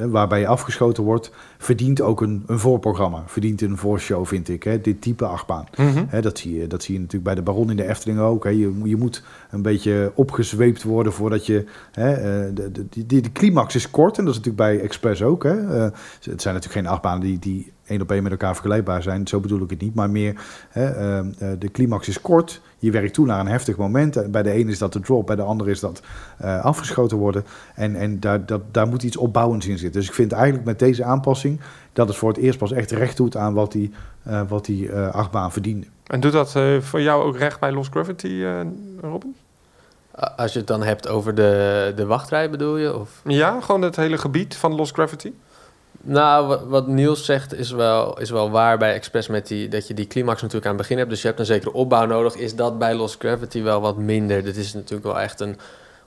waarbij 0.07 0.41
je 0.41 0.47
afgeschoten 0.47 1.03
wordt... 1.03 1.31
verdient 1.59 2.01
ook 2.01 2.21
een, 2.21 2.43
een 2.47 2.59
voorprogramma. 2.59 3.23
Verdient 3.27 3.61
een 3.63 3.77
voorshow, 3.77 4.27
vind 4.27 4.49
ik. 4.49 4.63
Hè? 4.63 4.81
Dit 4.81 5.01
type 5.01 5.27
achtbaan. 5.27 5.67
Hè, 6.09 6.21
dat, 6.21 6.39
zie 6.39 6.59
je, 6.59 6.67
dat 6.67 6.83
zie 6.83 6.95
je 6.95 7.01
natuurlijk 7.01 7.25
bij 7.25 7.35
de 7.35 7.43
Baron 7.43 7.71
in 7.71 7.77
de 7.77 7.89
Efteling 7.89 8.19
ook. 8.19 8.45
Hè. 8.45 8.51
Je, 8.51 8.81
je 8.85 8.97
moet 8.97 9.23
een 9.51 9.63
beetje 9.63 10.13
opgezweept 10.15 10.83
worden 10.83 11.13
voordat 11.13 11.47
je... 11.47 11.65
Hè, 11.93 12.13
eh, 12.13 12.55
de, 12.55 12.73
de, 12.73 13.07
die, 13.07 13.23
de 13.23 13.33
climax 13.33 13.75
is 13.75 13.91
kort 13.91 14.19
en 14.19 14.25
dat 14.25 14.35
is 14.35 14.41
natuurlijk 14.41 14.69
bij 14.69 14.85
Express 14.85 15.23
ook. 15.23 15.43
Hè. 15.43 15.75
Eh, 15.77 15.83
het 16.21 16.43
zijn 16.43 16.55
natuurlijk 16.55 16.73
geen 16.73 16.87
achtbanen 16.87 17.21
die, 17.21 17.39
die 17.39 17.73
één 17.87 18.01
op 18.01 18.11
één 18.11 18.23
met 18.23 18.33
elkaar 18.33 18.55
vergelijkbaar 18.55 19.03
zijn. 19.03 19.27
Zo 19.27 19.41
bedoel 19.41 19.63
ik 19.63 19.71
het 19.71 19.81
niet, 19.81 19.95
maar 19.95 20.11
meer... 20.11 20.45
Hè, 20.69 20.85
eh, 20.87 21.25
de 21.59 21.71
climax 21.71 22.09
is 22.09 22.21
kort. 22.21 22.61
Je 22.79 22.91
werkt 22.91 23.15
toe 23.15 23.27
naar 23.27 23.41
een 23.41 23.47
heftig 23.49 23.77
moment. 23.77 24.17
Eh, 24.17 24.29
Bij 24.29 24.43
de 24.43 24.51
ene 24.51 24.71
is 24.71 24.79
dat 24.79 24.93
de 24.93 25.01
drop, 25.01 25.27
bij 25.27 25.37
de 25.37 25.43
andere 25.43 25.71
is 25.71 25.81
dat 25.81 26.03
eh, 26.39 26.65
afgeschoten 26.65 27.17
worden. 27.17 27.45
En, 27.75 27.97
en 27.97 28.21
daar, 28.21 28.47
dat, 28.47 28.61
daar 28.71 28.89
moet 28.89 29.03
iets 29.03 29.17
opbouwends 29.17 29.67
in 29.67 29.79
zitten. 29.79 30.01
Dus 30.01 30.09
ik 30.09 30.15
vind 30.15 30.33
eigenlijk 30.33 30.65
met 30.65 30.79
deze 30.79 31.05
aanpassing... 31.05 31.61
dat 31.93 32.09
het 32.09 32.17
voor 32.17 32.29
het 32.29 32.39
eerst 32.39 32.59
pas 32.59 32.73
echt 32.73 32.91
recht 32.91 33.17
doet 33.17 33.37
aan 33.37 33.55
wat 33.55 33.73
die, 33.73 33.93
eh, 34.23 34.41
wat 34.49 34.65
die 34.65 34.93
eh, 34.93 35.15
achtbaan 35.15 35.53
verdiende. 35.53 35.87
En 36.07 36.21
doet 36.21 36.33
dat 36.33 36.57
eh, 36.57 36.81
voor 36.81 37.01
jou 37.03 37.25
ook 37.25 37.37
recht 37.37 37.61
bij 37.61 37.73
Lost 37.73 37.91
Gravity, 37.91 38.43
eh, 38.43 38.61
Robin? 39.01 39.35
Als 40.37 40.53
je 40.53 40.59
het 40.59 40.69
dan 40.69 40.83
hebt 40.83 41.09
over 41.09 41.35
de, 41.35 41.93
de 41.97 42.07
wachtrij, 42.07 42.51
bedoel 42.51 42.77
je? 42.77 42.99
Of? 42.99 43.21
Ja, 43.25 43.61
gewoon 43.61 43.83
het 43.83 43.97
hele 43.97 44.19
gebied 44.19 44.57
van 44.57 44.75
Lost 44.75 44.95
Gravity. 44.95 45.33
Nou, 46.09 46.47
wat, 46.47 46.63
wat 46.67 46.87
Niels 46.87 47.25
zegt 47.25 47.55
is 47.55 47.71
wel, 47.71 48.21
is 48.21 48.31
wel 48.31 48.51
waar 48.51 48.79
bij 48.79 48.95
Express 48.95 49.29
met 49.29 49.47
die, 49.47 49.69
dat 49.69 49.89
je 49.89 49.95
die 49.95 50.07
climax 50.07 50.43
natuurlijk 50.43 50.67
aan 50.67 50.73
het 50.73 50.81
begin 50.81 50.99
hebt. 50.99 51.11
Dus 51.11 51.21
je 51.21 51.27
hebt 51.27 51.41
een 51.41 51.47
zekere 51.47 51.73
opbouw 51.73 52.07
nodig. 52.07 52.35
Is 52.35 52.55
dat 52.55 52.79
bij 52.79 52.95
Lost 52.95 53.17
Gravity 53.19 53.63
wel 53.63 53.81
wat 53.81 53.97
minder? 53.97 54.45
Dit 54.45 54.57
is 54.57 54.75
natuurlijk 54.75 55.05
wel 55.05 55.21
echt 55.21 55.41
een... 55.41 55.59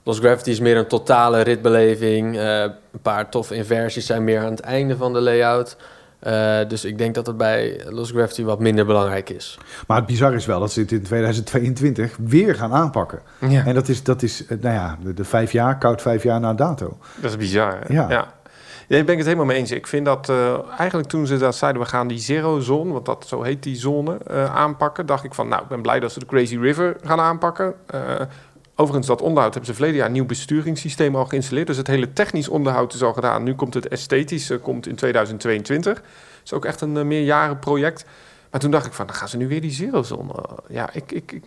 Lost 0.02 0.20
Gravity 0.20 0.50
is 0.50 0.60
meer 0.60 0.76
een 0.76 0.86
totale 0.86 1.40
ritbeleving. 1.40 2.38
Eh, 2.38 2.60
een 2.60 3.00
paar 3.02 3.28
toffe 3.28 3.54
inversies 3.54 4.06
zijn 4.06 4.24
meer 4.24 4.40
aan 4.40 4.50
het 4.50 4.60
einde 4.60 4.96
van 4.96 5.12
de 5.12 5.20
layout. 5.20 5.76
Eh, 6.18 6.58
dus 6.68 6.84
ik 6.84 6.98
denk 6.98 7.14
dat 7.14 7.26
het 7.26 7.36
bij 7.36 7.80
Lost 7.88 8.10
Gravity 8.10 8.42
wat 8.42 8.58
minder 8.60 8.86
belangrijk 8.86 9.30
is. 9.30 9.58
Maar 9.86 9.96
het 9.96 10.06
bizar 10.06 10.34
is 10.34 10.46
wel 10.46 10.60
dat 10.60 10.72
ze 10.72 10.80
het 10.80 10.92
in 10.92 11.02
2022 11.02 12.16
weer 12.24 12.54
gaan 12.54 12.72
aanpakken. 12.72 13.20
Ja. 13.48 13.66
En 13.66 13.74
dat 13.74 13.88
is, 13.88 14.02
dat 14.02 14.22
is 14.22 14.46
eh, 14.46 14.58
nou 14.60 14.74
ja, 14.74 14.98
de, 15.02 15.14
de 15.14 15.24
vijf 15.24 15.52
jaar, 15.52 15.78
koud 15.78 16.02
vijf 16.02 16.22
jaar 16.22 16.40
na 16.40 16.54
dato. 16.54 16.98
Dat 17.20 17.30
is 17.30 17.36
bizar. 17.36 17.78
hè? 17.80 17.94
Ja. 17.94 18.06
ja. 18.08 18.38
Daar 18.90 19.04
ben 19.04 19.10
ik 19.10 19.18
het 19.18 19.26
helemaal 19.26 19.46
mee 19.46 19.56
eens. 19.56 19.70
Ik 19.70 19.86
vind 19.86 20.04
dat 20.04 20.28
eh, 20.28 20.58
eigenlijk 20.78 21.08
toen 21.08 21.26
ze 21.26 21.36
dat 21.36 21.56
zeiden, 21.56 21.82
we 21.82 21.88
gaan 21.88 22.08
die 22.08 22.18
zero 22.18 22.60
zone, 22.60 22.92
want 22.92 23.06
dat 23.06 23.26
zo 23.28 23.42
heet 23.42 23.62
die 23.62 23.76
zone, 23.76 24.18
eh, 24.26 24.54
aanpakken, 24.54 25.06
dacht 25.06 25.24
ik 25.24 25.34
van, 25.34 25.48
nou, 25.48 25.62
ik 25.62 25.68
ben 25.68 25.82
blij 25.82 26.00
dat 26.00 26.12
ze 26.12 26.18
de 26.18 26.26
Crazy 26.26 26.56
River 26.56 26.96
gaan 27.04 27.20
aanpakken. 27.20 27.74
Eh, 27.86 28.00
overigens, 28.74 29.06
dat 29.06 29.22
onderhoud 29.22 29.54
hebben 29.54 29.70
ze 29.70 29.74
verleden 29.74 29.96
jaar 29.96 30.06
een 30.06 30.12
nieuw 30.12 30.26
besturingssysteem 30.26 31.16
al 31.16 31.26
geïnstalleerd. 31.26 31.66
Dus 31.66 31.76
het 31.76 31.86
hele 31.86 32.12
technisch 32.12 32.48
onderhoud 32.48 32.94
is 32.94 33.02
al 33.02 33.12
gedaan. 33.12 33.42
Nu 33.42 33.54
komt 33.54 33.74
het 33.74 33.88
esthetische 33.88 34.58
komt 34.58 34.86
in 34.86 34.94
2022. 34.94 35.94
Dat 35.94 36.04
is 36.44 36.52
ook 36.52 36.64
echt 36.64 36.80
een 36.80 36.96
uh, 36.96 37.02
meerjarenproject. 37.02 38.04
Maar 38.50 38.60
toen 38.60 38.70
dacht 38.70 38.86
ik 38.86 38.92
van, 38.92 39.06
dan 39.06 39.14
gaan 39.14 39.28
ze 39.28 39.36
nu 39.36 39.48
weer 39.48 39.60
die 39.60 39.70
zero 39.70 40.02
zone. 40.02 40.32
ja, 40.68 40.92
ik, 40.92 41.12
ik, 41.12 41.32
ik, 41.32 41.42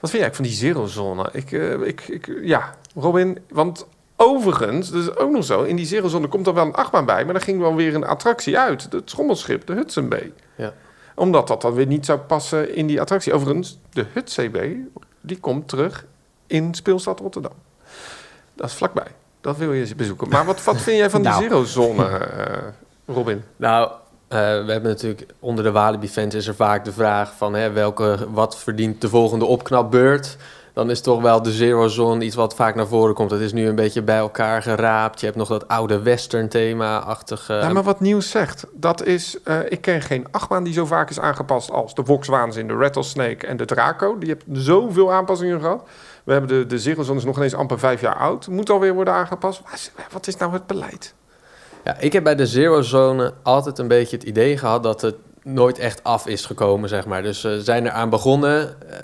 wat 0.00 0.10
vind 0.10 0.22
jij 0.22 0.34
van 0.34 0.44
die 0.44 0.52
zero 0.52 0.86
zone? 0.86 1.28
Ik, 1.32 1.50
ik, 1.84 2.08
ik, 2.08 2.38
ja, 2.42 2.74
Robin, 2.94 3.38
want 3.48 3.86
Overigens, 4.24 4.90
dat 4.90 5.02
is 5.02 5.16
ook 5.16 5.30
nog 5.30 5.44
zo, 5.44 5.62
in 5.62 5.76
die 5.76 5.86
zerozone 5.86 6.28
komt 6.28 6.46
er 6.46 6.54
wel 6.54 6.66
een 6.66 6.74
achtbaan 6.74 7.04
bij, 7.04 7.24
maar 7.24 7.32
dan 7.32 7.42
ging 7.42 7.60
wel 7.60 7.74
weer 7.74 7.94
een 7.94 8.04
attractie 8.06 8.58
uit. 8.58 8.88
Het 8.90 9.10
schommelschip, 9.10 9.66
de 9.66 9.72
Hudson 9.72 10.08
Bay. 10.08 10.32
Ja. 10.56 10.72
Omdat 11.14 11.48
dat 11.48 11.62
dan 11.62 11.74
weer 11.74 11.86
niet 11.86 12.06
zou 12.06 12.18
passen 12.18 12.74
in 12.74 12.86
die 12.86 13.00
attractie. 13.00 13.32
Overigens, 13.32 13.78
de 13.90 14.06
Hudson 14.12 14.50
Bay, 14.50 14.76
die 15.20 15.38
komt 15.38 15.68
terug 15.68 16.04
in 16.46 16.74
Speelstad 16.74 17.20
Rotterdam. 17.20 17.52
Dat 18.54 18.66
is 18.66 18.74
vlakbij. 18.74 19.06
Dat 19.40 19.56
wil 19.56 19.72
je 19.72 19.80
eens 19.80 19.94
bezoeken. 19.94 20.28
Maar 20.28 20.44
wat, 20.44 20.64
wat 20.64 20.80
vind 20.80 20.96
jij 20.96 21.10
van 21.10 21.22
die 21.22 21.30
Nou. 21.30 21.42
zerozone, 21.42 22.04
eh, 22.18 22.56
Robin? 23.06 23.42
Nou, 23.56 23.90
eh, 24.28 24.38
we 24.38 24.72
hebben 24.72 24.82
natuurlijk 24.82 25.26
onder 25.38 25.64
de 25.64 25.70
Walibi-fans 25.70 26.34
is 26.34 26.46
er 26.46 26.54
vaak 26.54 26.84
de 26.84 26.92
vraag 26.92 27.32
van 27.36 27.54
hè, 27.54 27.70
welke, 27.72 28.18
wat 28.30 28.58
verdient 28.58 29.00
de 29.00 29.08
volgende 29.08 29.44
opknapbeurt? 29.44 30.36
Dan 30.72 30.90
is 30.90 31.00
toch 31.00 31.20
wel 31.22 31.42
de 31.42 31.52
Zero 31.52 31.88
Zone 31.88 32.24
iets 32.24 32.34
wat 32.34 32.54
vaak 32.54 32.74
naar 32.74 32.86
voren 32.86 33.14
komt. 33.14 33.30
Het 33.30 33.40
is 33.40 33.52
nu 33.52 33.68
een 33.68 33.74
beetje 33.74 34.02
bij 34.02 34.16
elkaar 34.16 34.62
geraapt. 34.62 35.20
Je 35.20 35.26
hebt 35.26 35.38
nog 35.38 35.48
dat 35.48 35.68
oude 35.68 36.02
western 36.02 36.48
thema-achtige... 36.48 37.52
Ja, 37.52 37.72
maar 37.72 37.82
wat 37.82 38.00
Nieuws 38.00 38.30
zegt, 38.30 38.66
dat 38.72 39.04
is... 39.04 39.42
eh, 39.44 39.58
ik 39.68 39.80
ken 39.80 40.02
geen 40.02 40.26
achtbaan 40.30 40.64
die 40.64 40.72
zo 40.72 40.86
vaak 40.86 41.10
is 41.10 41.20
aangepast 41.20 41.70
als 41.70 41.94
de 41.94 42.04
Voxwaanzin, 42.04 42.68
de 42.68 42.74
Rattlesnake 42.74 43.46
en 43.46 43.56
de 43.56 43.64
Draco. 43.64 44.18
Die 44.18 44.28
hebben 44.28 44.62
zoveel 44.62 45.12
aanpassingen 45.12 45.60
gehad. 45.60 45.82
We 46.24 46.32
hebben 46.32 46.50
de, 46.50 46.66
de 46.66 46.78
Zero 46.78 47.02
Zone 47.02 47.18
is 47.18 47.24
nog 47.24 47.36
ineens 47.36 47.54
amper 47.54 47.78
vijf 47.78 48.00
jaar 48.00 48.16
oud. 48.16 48.48
Moet 48.48 48.70
alweer 48.70 48.94
worden 48.94 49.14
aangepast. 49.14 49.62
Wat 50.12 50.26
is, 50.26 50.36
nou 50.36 50.52
het 50.52 50.66
beleid? 50.66 51.14
Ja, 51.84 51.96
ik 51.98 52.12
heb 52.12 52.24
bij 52.24 52.34
de 52.34 52.46
Zero 52.46 52.82
Zone 52.82 53.32
altijd 53.42 53.78
een 53.78 53.88
beetje 53.88 54.16
het 54.16 54.26
idee 54.26 54.58
gehad 54.58 54.82
dat 54.82 55.00
het 55.00 55.14
nooit 55.42 55.78
echt 55.78 56.04
af 56.04 56.26
is 56.26 56.46
gekomen, 56.46 56.88
zeg 56.88 57.06
maar. 57.06 57.22
Dus 57.22 57.40
ze 57.40 57.60
zijn 57.62 57.86
er 57.86 57.92
aan 57.92 58.10
begonnen, 58.10 58.76
eh, 58.90 58.98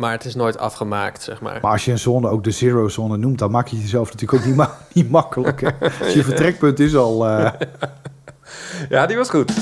maar 0.00 0.12
het 0.12 0.24
is 0.24 0.34
nooit 0.34 0.58
afgemaakt, 0.58 1.22
zeg 1.22 1.40
maar. 1.40 1.58
Maar 1.62 1.70
als 1.72 1.84
je 1.84 1.90
een 1.92 1.98
zone 1.98 2.28
ook 2.28 2.44
de 2.44 2.50
zero 2.50 2.88
zone 2.88 3.16
noemt, 3.16 3.38
dan 3.38 3.50
maak 3.50 3.66
je 3.68 3.74
het 3.74 3.84
jezelf 3.84 4.10
natuurlijk 4.12 4.40
ook 4.40 4.46
niet, 4.48 4.56
ma- 4.56 4.76
niet 4.92 5.10
makkelijk. 5.10 5.60
Hè? 5.60 5.70
Als 6.04 6.12
je 6.12 6.24
vertrekpunt 6.30 6.80
is 6.80 6.96
al... 6.96 7.26
eh, 7.28 7.52
Ja, 8.88 9.06
die 9.06 9.16
was 9.16 9.30
goed. 9.30 9.52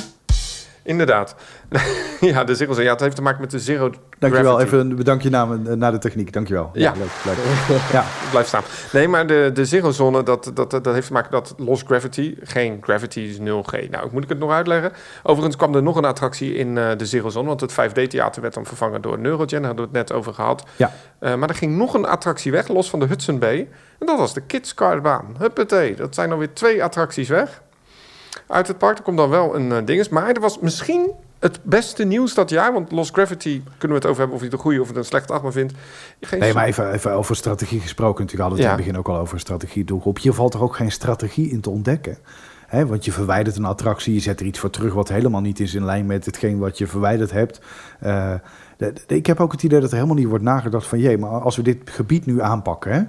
Inderdaad. 0.88 1.34
ja, 2.20 2.44
de 2.44 2.54
Zero 2.54 2.72
Zone. 2.72 2.84
Ja, 2.84 2.92
het 2.92 3.00
heeft 3.00 3.16
te 3.16 3.22
maken 3.22 3.40
met 3.40 3.50
de 3.50 3.58
Zero 3.58 3.90
dankjewel, 4.18 4.54
Gravity. 4.54 4.74
even 4.74 4.90
een 4.90 4.96
bedankje 4.96 5.30
naar, 5.30 5.76
naar 5.76 5.92
de 5.92 5.98
techniek. 5.98 6.32
Dankjewel. 6.32 6.70
Ja. 6.72 6.92
leuk, 6.96 7.08
leuk. 7.24 7.36
Ja, 7.92 8.04
Blijf 8.30 8.46
staan. 8.46 8.62
Nee, 8.92 9.08
maar 9.08 9.26
de, 9.26 9.50
de 9.54 9.64
zero-zone, 9.64 10.22
dat, 10.22 10.50
dat, 10.54 10.70
dat 10.70 10.86
heeft 10.86 11.06
te 11.06 11.12
maken 11.12 11.30
dat 11.30 11.54
Lost 11.56 11.86
Gravity, 11.86 12.36
geen 12.42 12.78
Gravity 12.80 13.20
is 13.20 13.38
0G. 13.38 13.90
Nou, 13.90 14.08
moet 14.12 14.22
ik 14.22 14.28
het 14.28 14.38
nog 14.38 14.50
uitleggen? 14.50 14.92
Overigens 15.22 15.56
kwam 15.56 15.74
er 15.74 15.82
nog 15.82 15.96
een 15.96 16.04
attractie 16.04 16.54
in 16.54 16.78
eh, 16.78 16.90
de 16.96 17.06
zero-zone, 17.06 17.46
want 17.46 17.60
het 17.60 17.72
5D-theater 17.72 18.42
werd 18.42 18.54
dan 18.54 18.66
vervangen 18.66 19.02
door 19.02 19.18
Neurogen, 19.18 19.46
daar 19.48 19.60
hadden 19.64 19.90
we 19.90 19.98
het 19.98 20.08
net 20.08 20.18
over 20.18 20.34
gehad. 20.34 20.64
Ja. 20.76 20.92
Eh, 21.18 21.34
maar 21.34 21.48
er 21.48 21.54
ging 21.54 21.76
nog 21.76 21.94
een 21.94 22.06
attractie 22.06 22.52
weg, 22.52 22.68
los 22.68 22.90
van 22.90 22.98
de 23.00 23.06
Hudson 23.06 23.38
Bay. 23.38 23.68
En 23.98 24.06
dat 24.06 24.18
was 24.18 24.34
de 24.34 24.40
Kids 24.40 24.74
Kartbaan. 24.74 25.36
Huppatee, 25.38 25.94
dat 25.94 26.14
zijn 26.14 26.32
alweer 26.32 26.52
twee 26.52 26.84
attracties 26.84 27.28
weg. 27.28 27.62
Uit 28.48 28.66
het 28.68 28.78
park, 28.78 28.98
er 28.98 29.04
komt 29.04 29.16
dan 29.16 29.30
wel 29.30 29.54
een 29.56 29.70
uh, 29.70 29.76
dinges. 29.84 30.08
Maar 30.08 30.28
er 30.30 30.40
was 30.40 30.58
misschien 30.60 31.10
het 31.38 31.58
beste 31.62 32.04
nieuws 32.04 32.34
dat 32.34 32.50
jaar, 32.50 32.72
want 32.72 32.92
Lost 32.92 33.12
Gravity 33.14 33.62
kunnen 33.78 33.88
we 33.96 34.02
het 34.02 34.06
over 34.06 34.18
hebben 34.18 34.34
of 34.34 34.38
je 34.40 34.44
het 34.48 34.54
een 34.56 34.62
goede 34.64 34.80
of 34.80 34.88
het 34.88 34.96
een 34.96 35.04
slechte 35.04 35.32
achtbaan 35.32 35.52
vindt. 35.52 35.72
Geen 36.20 36.38
Nee, 36.40 36.54
maar 36.54 36.64
even, 36.66 36.92
even 36.92 37.12
over 37.12 37.36
strategie 37.36 37.80
gesproken. 37.80 38.24
Natuurlijk 38.24 38.48
hadden 38.50 38.58
we 38.58 38.64
het 38.64 38.78
in 38.78 38.84
het 38.84 38.94
begin 38.94 39.12
ook 39.12 39.16
al 39.16 39.22
over 39.22 39.40
strategie 39.40 39.84
doelgroep. 39.84 40.18
Hier 40.18 40.32
valt 40.32 40.54
er 40.54 40.62
ook 40.62 40.76
geen 40.76 40.92
strategie 40.92 41.50
in 41.50 41.60
te 41.60 41.70
ontdekken. 41.70 42.18
Hè, 42.66 42.86
want 42.86 43.04
je 43.04 43.12
verwijdert 43.12 43.56
een 43.56 43.64
attractie, 43.64 44.14
je 44.14 44.20
zet 44.20 44.40
er 44.40 44.46
iets 44.46 44.58
voor 44.58 44.70
terug 44.70 44.94
wat 44.94 45.08
helemaal 45.08 45.40
niet 45.40 45.60
is 45.60 45.74
in 45.74 45.84
lijn 45.84 46.06
met 46.06 46.24
hetgeen 46.24 46.58
wat 46.58 46.78
je 46.78 46.86
verwijderd 46.86 47.30
hebt. 47.30 47.60
Eh, 48.00 48.32
de- 48.76 48.92
de- 49.06 49.16
ik 49.16 49.26
heb 49.26 49.40
ook 49.40 49.52
het 49.52 49.62
idee 49.62 49.80
dat 49.80 49.88
er 49.90 49.94
helemaal 49.96 50.16
niet 50.16 50.26
wordt 50.28 50.44
nagedacht 50.44 50.86
van 50.86 50.98
jee, 50.98 51.18
maar 51.18 51.30
als 51.30 51.56
we 51.56 51.62
dit 51.62 51.78
gebied 51.84 52.26
nu 52.26 52.40
aanpakken 52.42 52.92
hè, 52.92 53.02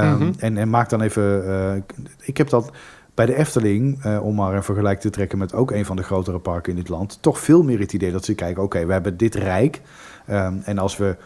ehm, 0.00 0.14
Mhm. 0.14 0.32
en, 0.38 0.56
en 0.56 0.70
maak 0.70 0.88
dan 0.88 1.00
even. 1.00 1.46
eh, 1.48 1.82
ik 2.20 2.36
heb 2.36 2.48
dat 2.48 2.70
bij 3.14 3.26
de 3.26 3.34
Efteling, 3.36 4.02
eh, 4.02 4.24
om 4.24 4.34
maar 4.34 4.54
een 4.54 4.62
vergelijk 4.62 5.00
te 5.00 5.10
trekken 5.10 5.38
met 5.38 5.54
ook 5.54 5.70
een 5.70 5.84
van 5.84 5.96
de 5.96 6.02
grotere 6.02 6.38
parken 6.38 6.70
in 6.70 6.78
dit 6.78 6.88
land, 6.88 7.18
toch 7.20 7.38
veel 7.38 7.62
meer 7.62 7.78
het 7.78 7.92
idee 7.92 8.12
dat 8.12 8.24
ze 8.24 8.34
kijken: 8.34 8.62
oké, 8.62 8.86
we 8.86 8.92
hebben 8.92 9.16
dit 9.16 9.34
rijk. 9.34 9.80
ehm, 10.26 10.54
en 10.64 10.78
als 10.78 10.96
we 10.96 11.16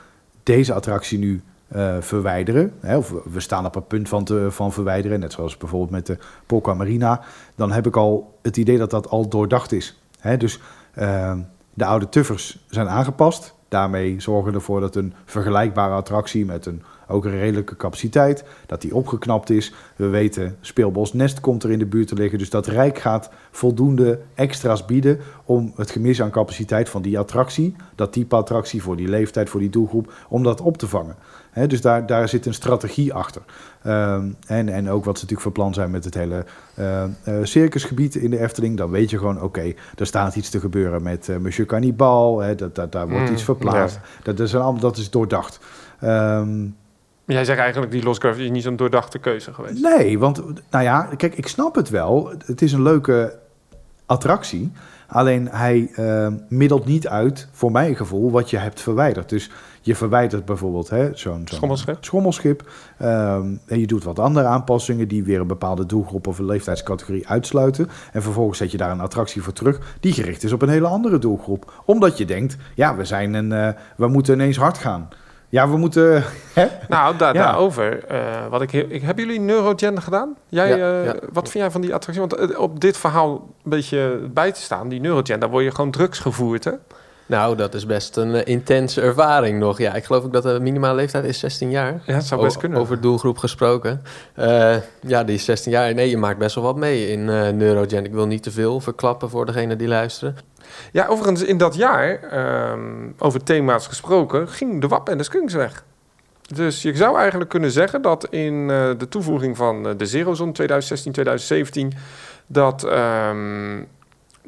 deze 0.42 0.72
attractie 0.74 1.18
nu 1.18 1.42
eh, 1.68 1.96
verwijderen, 2.00 2.72
hè, 2.80 2.96
of 2.96 3.14
we- 3.32 3.40
staan 3.40 3.66
op 3.66 3.74
het 3.74 3.88
punt 3.88 4.08
van, 4.08 4.26
van 4.48 4.72
verwijderen, 4.72 5.20
net 5.20 5.32
zoals 5.32 5.56
bijvoorbeeld 5.56 5.90
met 5.90 6.06
de 6.06 6.18
Polka 6.46 6.74
Marina, 6.74 7.20
dan 7.54 7.72
heb 7.72 7.86
ik 7.86 7.96
al 7.96 8.38
het 8.42 8.56
idee 8.56 8.78
dat 8.78 8.90
dat 8.90 9.08
al 9.08 9.28
doordacht 9.28 9.72
is. 9.72 10.00
Hè, 10.20 10.36
dus 10.36 10.60
ehm, 10.94 11.38
de 11.74 11.84
oude 11.84 12.08
tuffers 12.08 12.64
zijn 12.68 12.88
aangepast. 12.88 13.54
Daarmee 13.68 14.20
zorgen 14.20 14.50
we 14.50 14.56
ervoor 14.58 14.80
dat 14.80 14.94
een 14.96 15.14
vergelijkbare 15.24 15.94
attractie 15.94 16.44
met 16.44 16.66
een 16.66 16.82
ook 17.08 17.24
een 17.24 17.38
redelijke 17.38 17.76
capaciteit, 17.76 18.44
dat 18.66 18.80
die 18.80 18.94
opgeknapt 18.94 19.50
is. 19.50 19.72
We 19.96 20.06
weten, 20.06 20.56
Speelbos 20.60 21.12
Nest 21.12 21.40
komt 21.40 21.62
er 21.62 21.70
in 21.70 21.78
de 21.78 21.86
buurt 21.86 22.08
te 22.08 22.14
liggen, 22.14 22.38
dus 22.38 22.50
dat 22.50 22.66
Rijk 22.66 22.98
gaat 22.98 23.30
voldoende 23.50 24.20
extra's 24.34 24.84
bieden 24.84 25.18
om 25.44 25.72
het 25.76 25.90
gemis 25.90 26.22
aan 26.22 26.30
capaciteit 26.30 26.88
van 26.88 27.02
die 27.02 27.18
attractie, 27.18 27.76
dat 27.94 28.12
type 28.12 28.36
attractie 28.36 28.82
voor 28.82 28.96
die 28.96 29.08
leeftijd, 29.08 29.48
voor 29.48 29.60
die 29.60 29.70
doelgroep, 29.70 30.12
om 30.28 30.42
dat 30.42 30.60
op 30.60 30.78
te 30.78 30.88
vangen. 30.88 31.16
Dus 31.66 31.80
daar, 31.80 32.06
daar 32.06 32.28
zit 32.28 32.46
een 32.46 32.54
strategie 32.54 33.14
achter. 33.14 33.42
Ehm, 33.82 34.30
en, 34.46 34.68
en 34.68 34.90
ook 34.90 35.04
wat 35.04 35.18
ze 35.18 35.24
natuurlijk 35.24 35.40
van 35.40 35.52
plan 35.52 35.74
zijn 35.74 35.90
met 35.90 36.04
het 36.04 36.14
hele 36.14 36.44
eh, 36.74 37.02
eh, 37.02 37.10
circusgebied 37.42 38.14
in 38.14 38.30
de 38.30 38.38
Efteling. 38.38 38.76
Dan 38.76 38.90
weet 38.90 39.10
je 39.10 39.18
gewoon, 39.18 39.42
oké, 39.42 39.72
er 39.96 40.06
staat 40.06 40.36
iets 40.36 40.50
te 40.50 40.60
gebeuren 40.60 41.02
met 41.02 41.28
eh, 41.28 41.36
Monsieur 41.36 41.68
Cannibal. 41.68 42.56
Dat, 42.56 42.74
dat, 42.74 42.92
daar 42.92 43.08
wordt 43.08 43.26
Mm, 43.28 43.32
iets 43.32 43.42
verplaatst. 43.42 43.98
Dat, 44.22 44.36
dat, 44.36 44.46
is 44.46 44.54
allemaal, 44.54 44.80
dat 44.80 44.96
is 44.96 45.10
doordacht. 45.10 45.60
Ehm, 46.00 46.66
Jij 47.34 47.44
zegt 47.44 47.58
eigenlijk 47.58 47.92
die 47.92 48.02
Lost 48.02 48.20
Gravity 48.20 48.44
is 48.44 48.50
niet 48.50 48.62
zo'n 48.62 48.76
doordachte 48.76 49.18
keuze 49.18 49.54
geweest. 49.54 49.82
Nee, 49.82 50.18
want 50.18 50.42
nou 50.70 50.84
ja, 50.84 51.08
kijk, 51.16 51.34
ik 51.34 51.48
snap 51.48 51.74
het 51.74 51.88
wel. 51.88 52.32
Het 52.44 52.62
is 52.62 52.72
een 52.72 52.82
leuke 52.82 53.38
attractie. 54.06 54.72
Alleen 55.06 55.48
hij 55.48 55.90
eh, 55.94 56.26
middelt 56.48 56.84
niet 56.84 57.08
uit, 57.08 57.48
voor 57.52 57.72
mijn 57.72 57.96
gevoel, 57.96 58.30
wat 58.30 58.50
je 58.50 58.56
hebt 58.56 58.80
verwijderd. 58.80 59.28
Dus 59.28 59.50
je 59.80 59.94
verwijdert 59.94 60.44
bijvoorbeeld 60.44 60.90
hè, 60.90 61.04
zo'n 61.04 61.14
zo'n 61.14 61.42
Schommelschip. 61.44 61.96
schommelschip. 62.00 62.70
ehm, 62.98 63.46
en 63.66 63.80
je 63.80 63.86
doet 63.86 64.04
wat 64.04 64.18
andere 64.18 64.46
aanpassingen 64.46 65.08
die 65.08 65.24
weer 65.24 65.40
een 65.40 65.46
bepaalde 65.46 65.86
doelgroep 65.86 66.26
of 66.26 66.38
een 66.38 66.44
leeftijdscategorie 66.44 67.28
uitsluiten. 67.28 67.88
En 68.12 68.22
vervolgens 68.22 68.58
zet 68.58 68.70
je 68.70 68.76
daar 68.76 68.90
een 68.90 69.00
attractie 69.00 69.42
voor 69.42 69.52
terug 69.52 69.96
die 70.00 70.12
gericht 70.12 70.42
is 70.42 70.52
op 70.52 70.62
een 70.62 70.68
hele 70.68 70.86
andere 70.86 71.18
doelgroep. 71.18 71.82
Omdat 71.84 72.18
je 72.18 72.24
denkt, 72.24 72.56
ja, 72.74 72.96
we, 72.96 73.04
zijn 73.04 73.34
een, 73.34 73.52
eh, 73.52 73.68
we 73.96 74.08
moeten 74.08 74.34
ineens 74.34 74.56
hard 74.56 74.78
gaan. 74.78 75.08
Ja, 75.48 75.68
we 75.68 75.76
moeten... 75.76 76.24
Hè? 76.54 76.66
Nou, 76.88 77.16
da- 77.16 77.26
Ja. 77.26 77.32
daarover. 77.32 78.04
eh, 78.04 78.46
wat 78.50 78.62
ik, 78.62 78.70
heel- 78.70 78.86
ik, 78.88 79.02
hebben 79.02 79.24
jullie 79.26 79.40
Neurogen 79.40 80.02
gedaan? 80.02 80.36
Jij, 80.48 80.68
Ja, 80.68 80.74
eh, 81.00 81.04
ja. 81.04 81.14
Wat 81.32 81.48
vind 81.50 81.62
jij 81.64 81.70
van 81.70 81.80
die 81.80 81.94
attractie? 81.94 82.26
Want 82.28 82.50
eh, 82.52 82.58
op 82.60 82.80
dit 82.80 82.96
verhaal 82.96 83.30
een 83.64 83.70
beetje 83.70 84.18
bij 84.30 84.52
te 84.52 84.60
staan, 84.60 84.88
die 84.88 85.00
Neurogen, 85.00 85.40
daar 85.40 85.50
word 85.50 85.64
je 85.64 85.70
gewoon 85.74 85.90
drugs 85.90 86.18
gevoerd, 86.18 86.64
hè? 86.64 86.72
Nou, 87.28 87.56
dat 87.56 87.74
is 87.74 87.86
best 87.86 88.16
een 88.16 88.34
eh, 88.34 88.42
intense 88.44 89.00
ervaring 89.00 89.58
nog. 89.58 89.78
Ja, 89.78 89.94
ik 89.94 90.04
geloof 90.04 90.24
ook 90.24 90.32
dat 90.32 90.42
de 90.42 90.58
minimale 90.60 90.94
leeftijd 90.94 91.24
is 91.24 91.38
16 91.38 91.70
jaar. 91.70 92.00
Ja, 92.06 92.14
het 92.14 92.24
zou 92.26 92.42
best 92.42 92.56
O- 92.56 92.60
kunnen. 92.60 92.78
Over 92.80 93.00
doelgroep 93.00 93.38
gesproken. 93.38 94.02
Eh, 94.34 94.76
ja, 95.00 95.24
die 95.24 95.34
is 95.34 95.44
16 95.44 95.72
jaar. 95.72 95.94
Nee, 95.94 96.10
je 96.10 96.16
maakt 96.16 96.38
best 96.38 96.54
wel 96.54 96.64
wat 96.64 96.76
mee 96.76 97.08
in 97.10 97.28
eh 97.28 97.48
Neurogen. 97.48 98.04
Ik 98.04 98.12
wil 98.12 98.26
niet 98.26 98.42
te 98.42 98.50
veel 98.50 98.80
verklappen 98.80 99.30
voor 99.30 99.46
degene 99.46 99.76
die 99.76 99.88
luisteren. 99.88 100.36
Ja, 100.92 101.06
overigens, 101.06 101.42
in 101.42 101.58
dat 101.58 101.74
jaar, 101.74 102.22
ehm, 102.22 102.80
over 103.18 103.42
thema's 103.44 103.86
gesproken, 103.86 104.48
ging 104.48 104.80
de 104.80 104.88
WAP 104.88 105.08
en 105.08 105.18
de 105.18 105.24
Skunks 105.24 105.54
weg. 105.54 105.84
Dus 106.54 106.82
je 106.82 106.96
zou 106.96 107.18
eigenlijk 107.18 107.50
kunnen 107.50 107.70
zeggen 107.70 108.02
dat 108.02 108.26
in 108.30 108.68
de 108.68 109.06
toevoeging 109.08 109.56
van 109.56 109.82
de 109.96 110.06
Zero 110.06 110.34
Zone 110.34 110.52
2016, 110.52 111.12
2017, 111.12 111.92
dat 112.46 112.82
ehm 112.84 113.82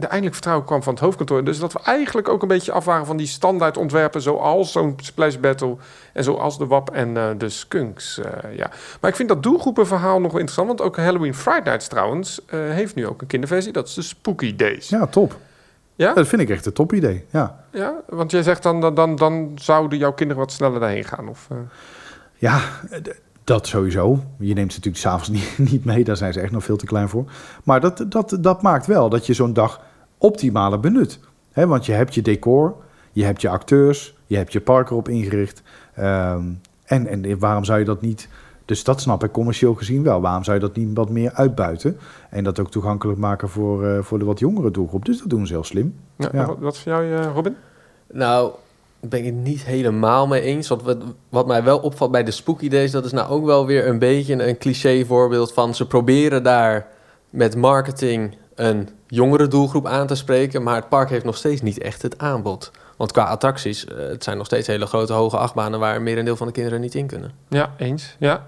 er 0.00 0.08
eindelijk 0.08 0.32
vertrouwen 0.34 0.66
kwam 0.66 0.82
van 0.82 0.92
het 0.92 1.02
hoofdkantoor. 1.02 1.44
Dus 1.44 1.58
dat 1.58 1.72
we 1.72 1.80
eigenlijk 1.82 2.28
ook 2.28 2.42
een 2.42 2.48
beetje 2.48 2.72
af 2.72 2.84
waren 2.84 3.06
van 3.06 3.16
die 3.16 3.26
standaard 3.26 3.76
ontwerpen, 3.76 4.22
zoals 4.22 4.72
zo'n 4.72 4.94
Splash 4.96 5.36
Battle 5.36 5.76
en 6.12 6.24
zoals 6.24 6.58
de 6.58 6.66
WAP 6.66 6.90
en 6.90 7.16
eh, 7.16 7.28
de 7.38 7.48
Skunks. 7.48 8.18
eh, 8.18 8.56
ja. 8.56 8.70
Maar 9.00 9.10
ik 9.10 9.16
vind 9.16 9.28
dat 9.28 9.42
doelgroepenverhaal 9.42 10.20
nog 10.20 10.32
wel 10.32 10.40
interessant, 10.40 10.68
want 10.68 10.80
ook 10.80 10.96
Halloween 10.96 11.34
Friday 11.34 11.62
Nights 11.64 11.88
trouwens 11.88 12.44
eh, 12.46 12.58
heeft 12.60 12.94
nu 12.94 13.06
ook 13.06 13.20
een 13.20 13.26
kinderversie, 13.26 13.72
dat 13.72 13.88
is 13.88 13.94
de 13.94 14.02
Spooky 14.02 14.56
Days. 14.56 14.88
Ja, 14.88 15.06
top. 15.06 15.36
Ja? 15.94 16.14
Dat 16.14 16.28
vind 16.28 16.42
ik 16.42 16.50
echt 16.50 16.66
een 16.66 16.72
top 16.72 16.92
idee. 16.92 17.24
Ja. 17.30 17.64
Ja, 17.72 17.94
want 18.08 18.30
jij 18.30 18.42
zegt 18.42 18.62
dan, 18.62 18.80
dan, 18.80 18.94
dan, 18.94 19.16
dan 19.16 19.52
zouden 19.54 19.98
jouw 19.98 20.12
kinderen 20.12 20.42
wat 20.42 20.52
sneller 20.52 20.80
daarheen 20.80 21.04
gaan. 21.04 21.28
Of, 21.28 21.48
Ja, 22.36 22.60
dat 23.44 23.66
sowieso. 23.66 24.24
Je 24.38 24.54
neemt 24.54 24.72
ze 24.72 24.78
natuurlijk 24.78 24.96
s'avonds 24.96 25.28
niet, 25.58 25.70
niet 25.70 25.84
mee, 25.84 26.04
daar 26.04 26.16
zijn 26.16 26.32
ze 26.32 26.40
echt 26.40 26.52
nog 26.52 26.64
veel 26.64 26.76
te 26.76 26.86
klein 26.86 27.08
voor. 27.08 27.24
Maar 27.64 27.80
dat, 27.80 28.04
dat, 28.08 28.36
dat 28.40 28.62
maakt 28.62 28.86
wel 28.86 29.08
dat 29.08 29.26
je 29.26 29.34
zo'n 29.34 29.52
dag 29.52 29.80
optimaler 30.20 30.80
benut. 30.80 31.18
Hè, 31.52 31.66
want 31.66 31.86
je 31.86 31.92
hebt 31.92 32.14
je 32.14 32.22
decor, 32.22 32.76
je 33.12 33.24
hebt 33.24 33.40
je 33.40 33.48
acteurs, 33.48 34.14
je 34.26 34.36
hebt 34.36 34.52
je 34.52 34.60
park 34.60 34.90
erop 34.90 35.08
ingericht. 35.08 35.62
Ehm, 35.94 36.42
en, 36.84 37.06
en 37.06 37.38
waarom 37.38 37.64
zou 37.64 37.78
je 37.78 37.84
dat 37.84 38.00
niet... 38.00 38.28
Dus 38.64 38.84
dat 38.84 39.00
snap 39.00 39.24
ik 39.24 39.32
commercieel 39.32 39.74
gezien 39.74 40.02
wel. 40.02 40.20
Waarom 40.20 40.44
zou 40.44 40.56
je 40.56 40.62
dat 40.62 40.76
niet 40.76 40.96
wat 40.96 41.08
meer 41.08 41.32
uitbuiten? 41.32 41.98
En 42.30 42.44
dat 42.44 42.60
ook 42.60 42.70
toegankelijk 42.70 43.18
maken 43.18 43.48
voor, 43.48 43.86
eh, 43.86 44.02
voor 44.02 44.18
de 44.18 44.24
wat 44.24 44.38
jongere 44.38 44.70
doelgroep. 44.70 45.04
Dus 45.04 45.18
dat 45.18 45.28
doen 45.28 45.46
ze 45.46 45.52
heel 45.52 45.64
slim. 45.64 45.94
ja, 46.16 46.28
Ja. 46.32 46.46
Wat, 46.46 46.58
wat 46.58 46.78
vind 46.78 46.96
jij, 46.96 47.18
eh, 47.18 47.32
Robin? 47.34 47.56
Nou, 48.12 48.52
daar 49.00 49.10
ben 49.10 49.18
ik 49.18 49.24
het 49.24 49.34
niet 49.34 49.64
helemaal 49.64 50.26
mee 50.26 50.40
eens. 50.40 50.68
Want 50.68 50.82
wat, 50.82 50.96
wat 51.28 51.46
mij 51.46 51.64
wel 51.64 51.78
opvalt 51.78 52.10
bij 52.10 52.24
de 52.24 52.30
Spooky 52.30 52.68
Days... 52.68 52.90
dat 52.90 53.04
is 53.04 53.12
nou 53.12 53.30
ook 53.30 53.44
wel 53.44 53.66
weer 53.66 53.88
een 53.88 53.98
beetje 53.98 54.48
een 54.48 54.58
cliché 54.58 55.04
voorbeeld 55.04 55.52
van... 55.52 55.74
ze 55.74 55.86
proberen 55.86 56.42
daar 56.42 56.86
met 57.30 57.56
marketing 57.56 58.36
een 58.60 58.88
jongere 59.06 59.48
doelgroep 59.48 59.86
aan 59.86 60.06
te 60.06 60.14
spreken... 60.14 60.62
maar 60.62 60.74
het 60.74 60.88
park 60.88 61.10
heeft 61.10 61.24
nog 61.24 61.36
steeds 61.36 61.62
niet 61.62 61.78
echt 61.78 62.02
het 62.02 62.18
aanbod. 62.18 62.70
Want 62.96 63.12
qua 63.12 63.24
attracties, 63.24 63.84
eh, 63.84 63.96
het 63.96 64.24
zijn 64.24 64.36
nog 64.36 64.46
steeds 64.46 64.66
hele 64.66 64.86
grote 64.86 65.12
hoge 65.12 65.36
achtbanen... 65.36 65.80
waar 65.80 66.02
merendeel 66.02 66.36
van 66.36 66.46
de 66.46 66.52
kinderen 66.52 66.80
niet 66.80 66.94
in 66.94 67.06
kunnen. 67.06 67.32
Ja, 67.48 67.74
eens. 67.76 68.16
Ja, 68.18 68.46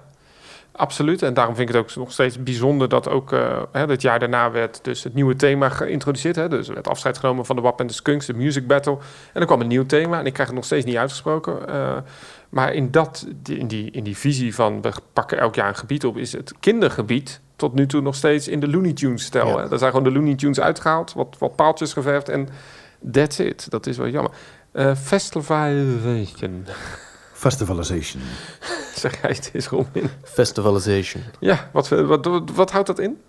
absoluut. 0.73 1.23
En 1.23 1.35
daarom 1.35 1.55
vind 1.57 1.69
ik 1.69 1.75
het 1.75 1.85
ook 1.85 1.97
nog 1.97 2.13
steeds 2.13 2.43
bijzonder 2.43 2.89
dat 2.89 3.09
ook 3.09 3.35
het 3.73 4.03
jaar 4.03 4.19
daarna 4.19 4.51
werd 4.51 4.85
dus 4.85 5.05
het 5.05 5.15
nieuwe 5.15 5.37
thema 5.37 5.69
geïntroduceerd. 5.69 6.37
Hè. 6.37 6.49
Dus 6.49 6.69
er 6.69 6.75
werd 6.75 6.89
afscheid 6.89 7.19
genomen 7.19 7.47
van 7.47 7.57
de 7.57 7.63
WAP 7.63 7.81
en 7.81 7.87
de 7.87 7.93
Skunks, 7.93 8.27
de 8.27 8.35
Music 8.35 8.67
Battle. 8.67 8.99
En 9.33 9.41
er 9.41 9.47
kwam 9.47 9.61
een 9.61 9.67
nieuw 9.67 9.87
thema 9.87 10.19
en 10.19 10.27
ik 10.27 10.33
krijg 10.33 10.49
het 10.49 10.57
nog 10.57 10.67
steeds 10.67 10.85
niet 10.85 10.97
uitgesproken. 10.97 11.69
Eh, 11.69 11.97
maar 12.49 12.75
in, 12.75 12.91
dat, 12.91 13.27
in, 13.45 13.67
die, 13.67 13.91
in 13.91 14.05
die 14.05 14.17
visie 14.17 14.55
van 14.55 14.83
we 14.83 14.93
pakken 15.13 15.39
elk 15.39 15.55
jaar 15.55 15.69
een 15.69 15.77
gebied 15.77 16.05
op, 16.05 16.17
is 16.17 16.33
het 16.33 16.53
kindergebied 16.61 17.41
tot 17.63 17.75
nu 17.75 17.87
toe 17.87 18.01
nog 18.01 18.15
steeds 18.15 18.49
in 18.49 18.61
de 18.61 18.69
Looney 18.69 18.93
Tunes 18.93 19.25
stijl. 19.25 19.47
Ja. 19.47 19.67
Daar 19.69 19.79
zijn 19.79 19.91
gewoon 19.91 20.13
de 20.13 20.13
Looney 20.13 20.35
Tunes 20.35 20.61
uitgehaald, 20.61 21.13
wat, 21.13 21.37
wat 21.39 21.57
paaltjes 21.57 21.93
geverfd 21.93 22.29
en 22.29 22.49
that's 23.13 23.39
it. 23.39 23.71
Dat 23.71 23.87
is 23.87 23.97
wel 23.97 24.09
jammer. 24.09 24.33
Eh 24.73 24.95
Festivalization, 24.97 26.67
Festivalization. 27.33 28.23
zeg 29.03 29.21
jij 29.21 29.31
het 29.31 29.51
eens, 29.53 29.69
Robin. 29.69 30.09
Festivalization. 30.23 31.23
Ja, 31.41 31.69
wat, 31.73 31.89
wat, 31.89 32.25
wat, 32.25 32.51
wat 32.55 32.71
houdt 32.71 32.87
dat 32.87 32.99
in? 32.99 33.21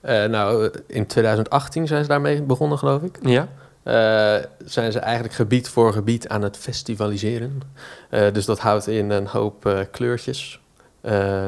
Eh, 0.00 0.24
nou, 0.24 0.70
in 0.86 1.06
2018 1.06 1.86
zijn 1.86 2.02
ze 2.02 2.08
daarmee 2.08 2.42
begonnen, 2.42 2.78
geloof 2.78 3.02
ik. 3.02 3.18
Ja. 3.22 3.48
Eh, 3.82 4.44
zijn 4.64 4.92
ze 4.92 4.98
eigenlijk 4.98 5.34
gebied 5.34 5.68
voor 5.68 5.92
gebied 5.92 6.28
aan 6.28 6.42
het 6.42 6.56
festivaliseren. 6.56 7.60
Eh, 8.10 8.32
dus 8.32 8.44
dat 8.44 8.58
houdt 8.58 8.86
in 8.86 9.10
een 9.10 9.26
hoop 9.26 9.66
eh, 9.66 9.80
kleurtjes, 9.90 10.60
eh, 11.00 11.46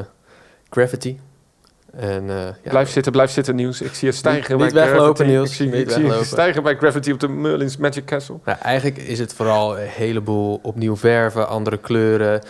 gravity. 0.69 1.17
En, 1.97 2.29
eh, 2.29 2.35
ja, 2.63 2.69
Blijf 2.69 2.89
zitten, 2.89 3.11
blijf 3.11 3.31
zitten, 3.31 3.55
Nieuws. 3.55 3.81
Ik 3.81 3.93
zie 3.93 4.07
het 4.07 4.17
stijgen 4.17 4.57
Niet- 4.57 4.73
bij 4.73 4.81
niet 4.83 4.91
weglopen, 4.91 5.25
Gravity. 5.25 5.49
Ik 5.49 5.55
zie, 5.55 5.65
Niet 5.67 5.81
ik 5.81 5.89
zie 5.89 6.23
stijgen 6.23 6.63
bij 6.63 6.75
Gravity 6.75 7.11
op 7.11 7.19
de 7.19 7.27
Merlin's 7.27 7.77
Magic 7.77 8.05
Castle. 8.05 8.35
Nou, 8.45 8.57
eigenlijk 8.61 8.97
is 8.97 9.19
het 9.19 9.33
vooral 9.33 9.79
een 9.79 9.87
heleboel 9.87 10.59
opnieuw 10.63 10.95
verven, 10.95 11.47
andere 11.47 11.77
kleuren. 11.77 12.41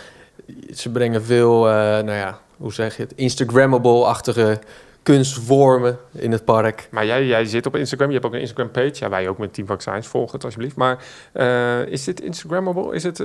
Ze 0.74 0.90
brengen 0.90 1.24
veel, 1.24 1.68
eh, 1.68 1.72
nou 1.74 2.12
ja, 2.12 2.38
hoe 2.56 2.72
zeg 2.72 2.96
je 2.96 3.02
het, 3.02 3.12
Instagrammable-achtige 3.14 4.58
kunstvormen 5.02 5.98
in 6.12 6.32
het 6.32 6.44
park. 6.44 6.88
Maar 6.90 7.06
jij, 7.06 7.26
jij 7.26 7.44
zit 7.44 7.66
op 7.66 7.76
Instagram, 7.76 8.08
je 8.08 8.14
hebt 8.14 8.26
ook 8.26 8.32
een 8.34 8.40
Instagram 8.40 8.70
page. 8.70 8.92
Ja, 8.94 9.08
wij 9.08 9.28
ook 9.28 9.38
met 9.38 9.54
Team 9.54 9.66
Vaccines. 9.66 10.06
Volg 10.06 10.32
het 10.32 10.44
alsjeblieft. 10.44 10.76
Maar 10.76 10.98
eh, 11.32 11.86
is 11.86 12.04
dit 12.04 12.20
Instagrammable? 12.20 12.94
Is 12.94 13.02
het... 13.02 13.22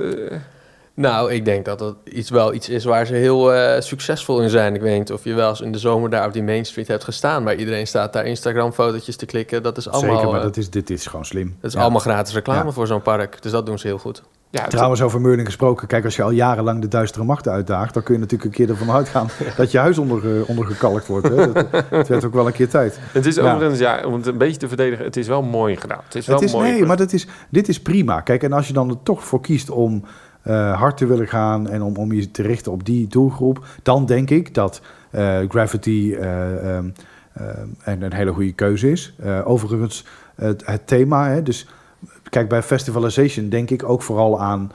Nou, 1.00 1.32
ik 1.32 1.44
denk 1.44 1.64
dat 1.64 1.78
dat 1.78 1.96
iets, 2.04 2.30
wel 2.30 2.54
iets 2.54 2.68
is 2.68 2.84
waar 2.84 3.06
ze 3.06 3.14
heel 3.14 3.52
eh, 3.54 3.80
succesvol 3.80 4.40
in 4.42 4.48
zijn. 4.48 4.74
Ik 4.74 4.80
weet 4.80 4.98
niet 4.98 5.12
of 5.12 5.24
je 5.24 5.34
wel 5.34 5.48
eens 5.48 5.60
in 5.60 5.72
de 5.72 5.78
zomer 5.78 6.10
daar 6.10 6.26
op 6.26 6.32
die 6.32 6.42
Main 6.42 6.64
Street 6.64 6.88
hebt 6.88 7.04
gestaan. 7.04 7.42
Maar 7.42 7.54
iedereen 7.54 7.86
staat 7.86 8.12
daar 8.12 8.26
Instagram-fotootjes 8.26 9.16
te 9.16 9.26
klikken. 9.26 9.62
Dat 9.62 9.76
is 9.76 9.88
allemaal, 9.88 10.14
Zeker, 10.16 10.30
maar 10.30 10.38
eh, 10.40 10.46
dat 10.46 10.56
is, 10.56 10.70
dit 10.70 10.90
is 10.90 11.06
gewoon 11.06 11.24
slim. 11.24 11.56
dat 11.60 11.70
is 11.70 11.76
Ja. 11.76 11.80
allemaal 11.82 12.00
gratis 12.00 12.34
reclame 12.34 12.64
Ja. 12.64 12.70
voor 12.70 12.86
zo'n 12.86 13.02
park. 13.02 13.42
Dus 13.42 13.52
dat 13.52 13.66
doen 13.66 13.78
ze 13.78 13.86
heel 13.86 13.98
goed. 13.98 14.22
Ja, 14.50 14.66
Trouwens, 14.66 15.02
over 15.02 15.20
Meurling 15.20 15.46
gesproken. 15.46 15.86
Kijk, 15.86 16.04
als 16.04 16.16
je 16.16 16.22
al 16.22 16.30
jarenlang 16.30 16.80
de 16.80 16.88
duistere 16.88 17.24
machten 17.24 17.52
uitdaagt... 17.52 17.94
dan 17.94 18.02
kun 18.02 18.14
je 18.14 18.20
natuurlijk 18.20 18.50
een 18.50 18.56
keer 18.66 18.68
ervan 18.76 18.90
uitgaan 18.96 19.28
dat 19.56 19.70
je 19.70 19.78
huis 19.78 19.98
onder, 19.98 20.36
eh, 20.40 20.48
ondergekalkt 20.48 21.06
wordt. 21.06 21.28
Hè? 21.28 21.52
Dat, 21.52 21.66
het 21.90 22.08
werd 22.08 22.24
ook 22.24 22.34
wel 22.34 22.46
een 22.46 22.52
keer 22.52 22.68
tijd. 22.68 22.98
het 23.12 23.26
is 23.26 23.34
Ja. 23.34 23.50
overigens, 23.52 23.78
ja, 23.80 24.02
om 24.06 24.12
het 24.14 24.26
een 24.26 24.38
beetje 24.38 24.56
te 24.56 24.68
verdedigen, 24.68 25.04
het 25.04 25.16
is 25.16 25.26
wel 25.28 25.42
mooi 25.42 25.76
gedaan. 25.76 26.00
Het 26.04 26.14
is 26.14 26.26
wel 26.26 26.36
Het 26.36 26.44
is, 26.44 26.52
mooi. 26.52 26.70
nee, 26.70 26.84
maar 26.86 26.96
dat 26.96 27.12
is, 27.12 27.26
dit 27.50 27.68
is 27.68 27.80
prima. 27.82 28.20
Kijk, 28.20 28.42
en 28.42 28.52
als 28.52 28.66
je 28.66 28.72
dan 28.72 28.88
er 28.90 28.96
toch 29.02 29.24
voor 29.24 29.40
kiest 29.40 29.70
om 29.70 30.04
eh, 30.42 30.78
hard 30.78 30.96
te 30.96 31.06
willen 31.06 31.28
gaan... 31.28 31.68
en 31.68 31.82
om, 31.82 31.96
om 31.96 32.12
je 32.12 32.30
te 32.30 32.42
richten 32.42 32.72
op 32.72 32.84
die 32.84 33.06
doelgroep... 33.06 33.66
dan 33.82 34.06
denk 34.06 34.30
ik 34.30 34.54
dat 34.54 34.80
eh, 35.10 35.38
Gravity 35.48 36.14
eh, 36.18 36.76
ehm, 36.76 36.90
ehm, 37.32 37.66
een, 37.84 38.02
een 38.02 38.12
hele 38.12 38.32
goede 38.32 38.52
keuze 38.52 38.90
is. 38.90 39.14
Overigens, 39.44 40.04
het, 40.34 40.80
thema... 40.84 41.28
Hè, 41.28 41.42
dus 41.42 41.68
kijk, 42.28 42.48
bij 42.48 42.62
Festivalization 42.62 43.48
denk 43.48 43.70
ik 43.70 43.88
ook 43.88 44.02
vooral 44.02 44.40
aan 44.40 44.72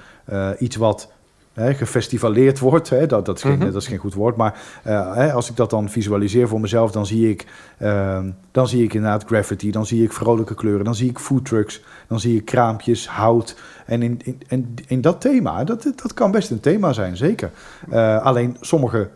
iets 0.59 0.75
wat... 0.75 1.13
Hè, 1.55 1.73
gefestivaleerd 1.73 2.59
wordt, 2.59 2.89
hè, 2.89 3.05
dat, 3.07 3.25
dat, 3.25 3.35
is 3.37 3.41
geen, 3.41 3.57
Mhm. 3.57 3.71
dat 3.71 3.81
is 3.81 3.87
geen 3.87 3.97
goed 3.97 4.13
woord, 4.13 4.35
maar 4.35 4.61
eh, 4.83 5.15
hè, 5.15 5.33
als 5.33 5.49
ik 5.49 5.55
dat 5.55 5.69
dan 5.69 5.89
visualiseer 5.89 6.47
voor 6.47 6.59
mezelf, 6.59 6.91
dan 6.91 7.05
zie 7.05 7.29
ik, 7.29 7.45
ehm, 7.77 8.29
dan 8.51 8.67
zie 8.67 8.83
ik 8.83 8.93
inderdaad 8.93 9.23
graffiti, 9.25 9.71
dan 9.71 9.85
zie 9.85 10.03
ik 10.03 10.13
vrolijke 10.13 10.55
kleuren, 10.55 10.85
dan 10.85 10.95
zie 10.95 11.09
ik 11.09 11.19
foodtrucks, 11.19 11.81
dan 12.07 12.19
zie 12.19 12.37
ik 12.37 12.45
kraampjes, 12.45 13.07
hout. 13.07 13.55
En 13.85 14.01
in, 14.01 14.19
in, 14.23 14.41
in, 14.47 14.75
in 14.87 15.01
dat 15.01 15.21
thema, 15.21 15.63
dat, 15.63 15.83
dat 15.83 16.13
kan 16.13 16.31
best 16.31 16.51
een 16.51 16.59
thema 16.59 16.93
zijn, 16.93 17.17
zeker. 17.17 17.51
Eh, 17.89 18.23
alleen 18.23 18.57
sommige 18.61 19.09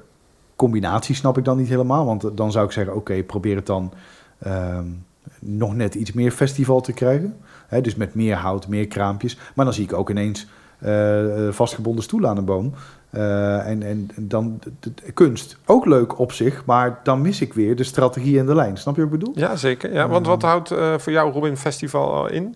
combinaties 0.56 1.18
snap 1.18 1.38
ik 1.38 1.46
dan 1.46 1.58
niet 1.58 1.70
helemaal, 1.70 2.06
want 2.06 2.38
dan 2.38 2.52
zou 2.52 2.66
ik 2.66 2.72
zeggen, 2.72 2.96
oké, 2.96 3.24
probeer 3.24 3.56
het 3.56 3.66
dan 3.66 3.94
ehm, 4.40 4.86
nog 5.40 5.76
net 5.76 5.96
iets 5.96 6.12
meer 6.12 6.32
festival 6.32 6.82
te 6.82 6.94
krijgen. 6.94 7.36
Dus 7.82 7.96
met 7.96 8.16
meer 8.16 8.36
hout, 8.36 8.68
meer 8.68 8.88
kraampjes. 8.88 9.38
Maar 9.56 9.66
dan 9.66 9.74
zie 9.74 9.84
ik 9.84 9.94
ook 9.94 10.10
ineens 10.10 10.48
vastgebonden 11.52 12.04
stoelen 12.04 12.30
aan 12.30 12.38
een 12.38 12.46
boom. 12.46 12.74
Eh, 13.10 13.68
en, 13.68 13.84
en 13.84 14.10
dan 14.18 14.60
de, 14.80 14.92
de- 15.04 15.12
kunst. 15.12 15.58
Ook 15.66 15.86
leuk 15.86 16.20
op 16.20 16.32
zich, 16.32 16.66
maar 16.66 17.00
dan 17.04 17.22
mis 17.22 17.42
ik 17.42 17.54
weer 17.54 17.76
de 17.76 17.84
strategie 17.84 18.40
en 18.40 18.46
de 18.46 18.56
lijn. 18.56 18.78
Snap 18.78 18.96
je 18.96 19.02
wat 19.06 19.14
ik 19.14 19.20
bedoel? 19.20 19.34
Ja, 19.38 19.56
zeker. 19.56 19.94
Ja, 19.94 20.08
want 20.08 20.26
wat 20.28 20.42
houdt 20.42 20.72
eh, 20.72 20.98
voor 20.98 21.12
jou 21.12 21.32
Robin 21.32 21.58
Festival 21.58 22.28
eh, 22.30 22.36
in? 22.36 22.56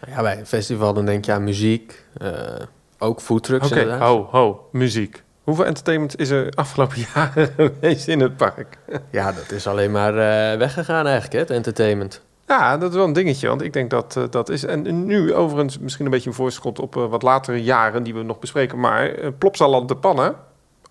Nou 0.00 0.12
Ja, 0.16 0.22
bij 0.22 0.38
een 0.38 0.46
festival 0.46 0.92
dan 0.94 1.04
denk 1.06 1.24
je 1.24 1.32
aan 1.32 1.44
muziek. 1.44 2.04
eh, 2.16 2.30
ook 2.98 3.20
foodtrucks 3.20 3.66
Oké, 3.70 3.80
inderdaad. 3.80 4.08
ho, 4.08 4.28
ho, 4.30 4.68
muziek. 4.72 5.22
Hoeveel 5.42 5.64
entertainment 5.66 6.18
is 6.20 6.30
er 6.30 6.52
afgelopen 6.54 6.96
jaren 7.14 7.48
geweest 7.56 8.08
in 8.08 8.20
het 8.20 8.36
park? 8.36 8.78
Ja, 9.10 9.32
dat 9.32 9.50
is 9.50 9.66
alleen 9.66 9.90
maar 9.90 10.12
eh, 10.52 10.58
weggegaan 10.58 11.04
eigenlijk, 11.04 11.32
hè, 11.34 11.38
het 11.38 11.50
entertainment. 11.50 12.20
Ja, 12.48 12.76
dat 12.78 12.90
is 12.90 12.96
wel 12.96 13.04
een 13.06 13.12
dingetje, 13.12 13.48
want 13.48 13.62
ik 13.62 13.72
denk 13.72 13.90
dat 13.90 14.16
eh, 14.16 14.22
dat 14.30 14.48
is... 14.48 14.64
En 14.64 15.04
nu 15.06 15.34
overigens 15.34 15.78
misschien 15.78 16.04
een 16.04 16.10
beetje 16.10 16.28
een 16.28 16.34
voorschot 16.36 16.78
op 16.78 16.96
eh, 16.96 17.06
wat 17.08 17.22
latere 17.22 17.62
jaren 17.62 18.02
die 18.02 18.14
we 18.14 18.22
nog 18.22 18.38
bespreken. 18.38 18.80
Maar 18.80 19.18
uh, 19.18 19.26
Plopsaland 19.38 19.88
de 19.88 19.96
Pannen 19.96 20.34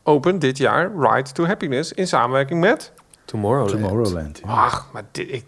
opent 0.03 0.41
dit 0.41 0.57
jaar 0.57 0.91
Ride 0.99 1.31
to 1.31 1.45
Happiness 1.45 1.93
in 1.93 2.07
samenwerking 2.07 2.59
met... 2.59 2.91
Tomorrowland. 3.25 3.81
Tomorrowland. 3.81 4.39
ja. 4.43 4.49
Ach, 4.51 4.87
maar 4.93 5.03
dit, 5.11 5.33
ik, 5.33 5.45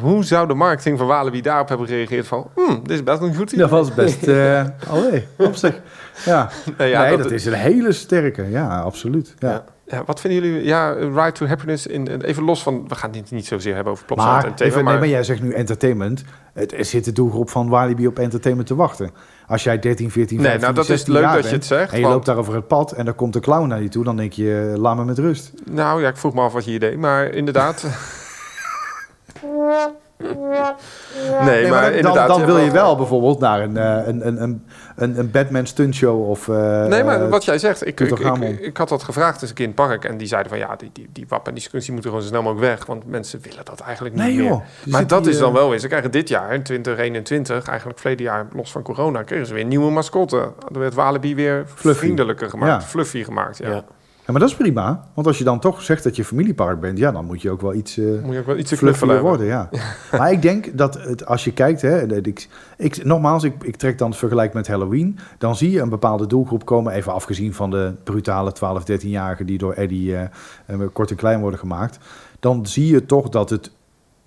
hoe 0.00 0.24
zou 0.24 0.46
de 0.46 0.54
marketing 0.54 0.98
van 0.98 1.06
Walibi 1.06 1.40
daarop 1.40 1.68
hebben 1.68 1.86
gereageerd 1.86 2.26
van... 2.26 2.50
Hmm, 2.54 2.80
dit 2.82 2.90
is 2.90 3.02
best 3.02 3.20
een 3.20 3.34
goed 3.34 3.52
idee. 3.52 3.60
Dat 3.68 3.70
was 3.70 3.94
best... 3.94 4.26
eh 4.26 4.64
allee, 4.90 5.26
op 5.38 5.54
zich. 5.54 5.80
Ja, 6.24 6.50
Nee, 6.78 6.88
ja, 6.90 7.00
nee, 7.02 7.10
dat- 7.10 7.22
dat, 7.22 7.32
is 7.32 7.44
een 7.46 7.52
hele 7.52 7.92
sterke. 7.92 8.50
Ja, 8.50 8.80
absoluut. 8.80 9.34
Ja. 9.38 9.50
Ja. 9.50 9.64
Ja, 9.88 10.02
wat 10.06 10.20
vinden 10.20 10.42
jullie? 10.42 10.64
Ja, 10.64 10.90
Ride 10.92 11.32
to 11.32 11.46
Happiness, 11.46 11.86
in, 11.86 12.20
even 12.20 12.42
los 12.42 12.62
van... 12.62 12.88
We 12.88 12.94
gaan 12.94 13.10
dit 13.10 13.30
niet 13.30 13.46
zozeer 13.46 13.74
hebben 13.74 13.92
over 13.92 14.04
Plopsaland 14.04 14.42
Maar, 14.42 14.52
en 14.52 14.66
even, 14.66 14.84
maar... 14.84 14.92
nee, 14.92 15.00
maar 15.00 15.10
jij 15.10 15.22
zegt 15.22 15.42
nu 15.42 15.52
entertainment. 15.52 16.24
Het, 16.52 16.72
er 16.72 16.84
zit 16.84 17.04
de 17.04 17.12
doelgroep 17.12 17.50
van 17.50 17.68
Walibi 17.68 18.06
op 18.06 18.18
entertainment 18.18 18.68
te 18.68 18.74
wachten. 18.74 19.10
Als 19.46 19.62
jij 19.64 19.78
13, 19.78 20.10
14, 20.10 20.40
15, 20.40 20.50
Nee, 20.50 20.58
nou 20.58 20.74
dat 20.74 20.82
is 20.84 20.90
16 20.90 21.12
leuk 21.12 21.22
jaar 21.22 21.34
dat 21.34 21.44
je 21.44 21.50
bent 21.50 21.62
het 21.68 21.78
zegt. 21.78 21.90
En 21.92 21.96
je 21.96 22.02
want- 22.02 22.14
loopt 22.14 22.26
daar 22.26 22.36
over 22.36 22.54
het 22.54 22.68
pad 22.68 22.92
en 22.92 23.06
er 23.06 23.14
komt 23.14 23.34
een 23.34 23.40
clown 23.40 23.68
naar 23.68 23.82
je 23.82 23.88
toe. 23.88 24.04
Dan 24.04 24.16
denk 24.16 24.32
je, 24.32 24.70
eh, 24.72 24.80
laat 24.80 24.96
me 24.96 25.04
met 25.04 25.18
rust. 25.18 25.52
Nou 25.70 26.00
ja, 26.02 26.08
ik 26.08 26.16
vroeg 26.16 26.34
me 26.34 26.40
af 26.40 26.52
wat 26.52 26.64
je 26.64 26.70
hier 26.70 26.80
deed, 26.80 26.96
maar 26.98 27.26
inderdaad... 27.26 27.84
nee, 30.18 30.34
Nee, 31.44 31.70
maar, 31.70 31.82
dan, 31.82 31.92
inderdaad... 31.92 32.28
dan 32.28 32.40
je 32.40 32.46
wil 32.46 32.58
je 32.58 32.70
wel 32.70 32.96
bijvoorbeeld 32.96 33.38
naar 33.38 33.60
een, 33.60 33.76
eh, 33.76 34.06
een, 34.06 34.26
een, 34.26 34.42
een, 34.42 34.64
een, 34.96 35.18
een 35.18 35.30
Batman 35.30 35.66
stuntshow 35.66 36.28
of... 36.28 36.48
eh, 36.48 36.84
Nee, 36.84 37.04
maar 37.04 37.22
eh, 37.22 37.28
wat 37.28 37.44
jij 37.44 37.58
zegt, 37.58 37.86
ik, 37.86 38.00
ik, 38.00 38.18
ik, 38.60 38.76
had 38.76 38.88
dat 38.88 39.02
gevraagd 39.02 39.40
eens 39.40 39.50
een 39.50 39.56
keer 39.56 39.64
in 39.66 39.70
het 39.76 39.86
park 39.86 40.04
en 40.04 40.16
die 40.18 40.26
zeiden 40.26 40.50
van 40.50 40.60
ja, 40.60 40.76
die, 40.76 40.90
die, 40.92 41.08
die 41.12 41.26
wap 41.28 41.48
en 41.48 41.54
die 41.54 41.68
moeten 41.72 42.02
gewoon 42.02 42.22
zo 42.22 42.28
snel 42.28 42.42
mogelijk 42.42 42.66
weg, 42.66 42.86
want 42.86 43.06
mensen 43.06 43.40
willen 43.42 43.64
dat 43.64 43.80
eigenlijk 43.80 44.14
niet 44.14 44.24
Nee 44.24 44.36
meer. 44.36 44.44
joh. 44.44 44.60
Er 44.84 44.90
Maar 44.90 45.06
dat 45.06 45.22
die, 45.24 45.32
is 45.32 45.38
dan 45.38 45.48
eh, 45.48 45.54
wel 45.54 45.70
weer. 45.70 45.78
Ze 45.78 45.88
krijgen 45.88 46.10
dit 46.10 46.28
jaar, 46.28 46.52
in 46.54 46.62
2021, 46.62 47.66
eigenlijk 47.68 47.98
verleden 47.98 48.24
jaar, 48.24 48.46
los 48.52 48.70
van 48.72 48.82
corona, 48.82 49.22
kregen 49.22 49.46
ze 49.46 49.52
weer 49.54 49.62
een 49.62 49.68
nieuwe 49.68 49.90
mascotte. 49.90 50.52
Er 50.72 50.78
werd 50.78 50.94
Walibi 50.94 51.34
weer 51.34 51.64
Fluffy. 51.74 51.98
vriendelijker 52.00 52.50
gemaakt, 52.50 52.82
Ja. 52.82 52.88
fluffy 52.88 53.24
gemaakt. 53.24 53.58
Ja. 53.58 53.68
Ja. 53.70 53.84
Ja, 54.26 54.32
maar 54.32 54.40
dat 54.40 54.50
is 54.50 54.56
prima. 54.56 55.08
Want 55.14 55.26
als 55.26 55.38
je 55.38 55.44
dan 55.44 55.60
toch 55.60 55.82
zegt 55.82 56.04
dat 56.04 56.16
je 56.16 56.24
familiepark 56.24 56.80
bent... 56.80 56.98
ja, 56.98 57.12
dan 57.12 57.24
moet 57.24 57.42
je 57.42 57.50
ook 57.50 57.60
wel 57.60 57.74
iets... 57.74 57.98
eh, 57.98 58.04
Moet 58.22 58.32
je 58.32 58.38
ook 58.40 58.46
wel 58.46 58.56
iets 58.56 58.74
fluffier 58.74 59.20
worden, 59.20 59.46
ja. 59.56 59.68
maar 60.10 60.32
ik 60.32 60.42
denk 60.42 60.78
dat 60.78 60.94
het, 61.02 61.26
als 61.26 61.44
je 61.44 61.52
kijkt, 61.52 61.82
hè, 61.82 62.06
dat 62.06 62.26
ik, 62.26 62.48
ik, 62.76 63.04
nogmaals, 63.04 63.44
ik, 63.44 63.54
ik 63.62 63.76
trek 63.76 63.98
dan 63.98 64.08
het 64.10 64.18
vergelijk 64.18 64.52
met 64.52 64.66
Halloween, 64.66 65.18
dan 65.38 65.56
zie 65.56 65.70
je 65.70 65.80
een 65.80 65.88
bepaalde 65.88 66.26
doelgroep 66.26 66.64
komen, 66.64 66.92
even 66.92 67.12
afgezien 67.12 67.54
van 67.54 67.70
de 67.70 67.92
brutale 68.04 68.52
12, 68.52 68.82
13-jarigen 68.90 69.44
die 69.44 69.58
door 69.58 69.72
Eddie 69.72 70.16
eh, 70.16 70.28
kort 70.92 71.10
en 71.10 71.16
klein 71.16 71.40
worden 71.40 71.58
gemaakt. 71.58 71.98
Dan 72.40 72.66
zie 72.66 72.86
je 72.86 73.06
toch 73.06 73.28
dat 73.28 73.50
het, 73.50 73.70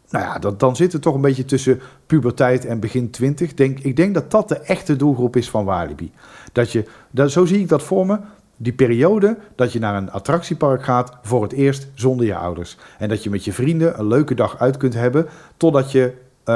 nou 0.10 0.26
ja, 0.26 0.40
dat, 0.40 0.60
dan 0.60 0.76
zit 0.76 0.94
het 0.94 1.02
toch 1.02 1.16
een 1.16 1.22
beetje 1.22 1.46
tussen 1.46 1.80
puberteit 2.06 2.66
en 2.66 2.80
begin 2.80 3.10
20. 3.10 3.54
Denk, 3.54 3.80
ik 3.80 3.96
denk 3.96 4.14
dat 4.14 4.32
dat 4.32 4.50
de 4.50 4.60
echte 4.60 4.96
doelgroep 4.96 5.36
is 5.36 5.50
van 5.50 5.66
Walibi. 5.66 6.12
Dat 6.52 6.72
je, 6.72 6.86
dat, 7.12 7.32
zo 7.32 7.46
zie 7.46 7.60
ik 7.60 7.68
dat 7.70 7.84
voor 7.84 8.06
me. 8.06 8.18
Die 8.62 8.74
periode 8.74 9.38
dat 9.56 9.74
je 9.74 9.80
naar 9.80 9.96
een 9.96 10.12
attractiepark 10.12 10.84
gaat 10.84 11.18
voor 11.22 11.44
het 11.44 11.52
eerst 11.52 11.88
zonder 11.94 12.26
je 12.26 12.36
ouders. 12.36 12.78
En 12.98 13.10
dat 13.10 13.24
je 13.24 13.30
met 13.30 13.46
je 13.46 13.54
vrienden 13.54 14.00
een 14.00 14.08
leuke 14.08 14.34
dag 14.34 14.60
uit 14.60 14.78
kunt 14.78 14.94
hebben. 14.94 15.26
Totdat 15.58 15.92
je, 15.92 16.14
eh, 16.44 16.54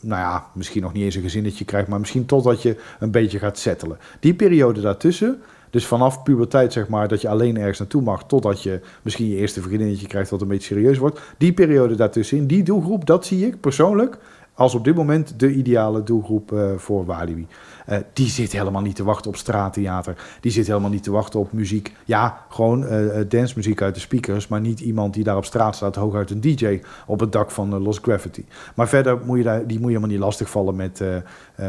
nou 0.00 0.20
ja, 0.20 0.46
misschien 0.54 0.82
nog 0.82 0.92
niet 0.92 1.02
eens 1.02 1.14
een 1.14 1.22
gezinnetje 1.22 1.64
krijgt. 1.64 1.88
Maar 1.88 1.98
misschien 1.98 2.26
totdat 2.26 2.62
je 2.62 2.76
een 2.98 3.10
beetje 3.10 3.38
gaat 3.38 3.58
settelen. 3.58 3.98
Die 4.20 4.34
periode 4.34 4.80
daartussen. 4.80 5.42
Dus 5.70 5.86
vanaf 5.86 6.22
puberteit 6.22 6.72
zeg 6.72 6.88
maar 6.88 7.08
dat 7.08 7.20
je 7.20 7.28
alleen 7.28 7.58
ergens 7.58 7.78
naartoe 7.78 8.02
mag. 8.02 8.26
Totdat 8.26 8.62
je 8.62 8.80
misschien 9.02 9.28
je 9.28 9.36
eerste 9.36 9.62
vriendinnetje 9.62 10.06
krijgt 10.06 10.30
wat 10.30 10.40
een 10.40 10.48
beetje 10.48 10.74
serieus 10.74 10.98
wordt. 10.98 11.20
Die 11.38 11.52
periode 11.52 11.94
daartussenin, 11.94 12.46
die 12.46 12.62
doelgroep, 12.62 13.06
dat 13.06 13.26
zie 13.26 13.46
ik 13.46 13.60
persoonlijk 13.60 14.18
als 14.56 14.74
op 14.74 14.84
dit 14.84 14.94
moment 14.94 15.40
de 15.40 15.52
ideale 15.52 16.02
doelgroep 16.02 16.52
eh, 16.52 16.70
voor 16.76 17.04
Walibi. 17.04 17.46
Eh, 17.86 17.98
die 18.12 18.28
zit 18.28 18.52
helemaal 18.52 18.82
niet 18.82 18.96
te 18.96 19.04
wachten 19.04 19.30
op 19.30 19.36
straattheater. 19.36 20.16
Die 20.40 20.52
zit 20.52 20.66
helemaal 20.66 20.90
niet 20.90 21.02
te 21.02 21.10
wachten 21.10 21.40
op 21.40 21.52
muziek. 21.52 21.92
Ja, 22.04 22.44
gewoon 22.48 22.86
eh, 22.86 23.20
dancemuziek 23.28 23.82
uit 23.82 23.94
de 23.94 24.00
speakers. 24.00 24.48
Maar 24.48 24.60
niet 24.60 24.80
iemand 24.80 25.14
die 25.14 25.24
daar 25.24 25.36
op 25.36 25.44
straat 25.44 25.76
staat, 25.76 25.94
hooguit 25.94 26.30
een 26.30 26.40
DJ 26.40 26.80
op 27.06 27.20
het 27.20 27.32
dak 27.32 27.50
van 27.50 27.82
Lost 27.82 28.02
Gravity. 28.02 28.44
Maar 28.74 28.88
verder 28.88 29.18
moet 29.24 29.38
je 29.38 29.44
daar, 29.44 29.66
die 29.66 29.78
moet 29.78 29.90
je 29.90 29.96
helemaal 29.96 30.10
niet 30.10 30.18
lastigvallen 30.18 30.76
met, 30.76 31.02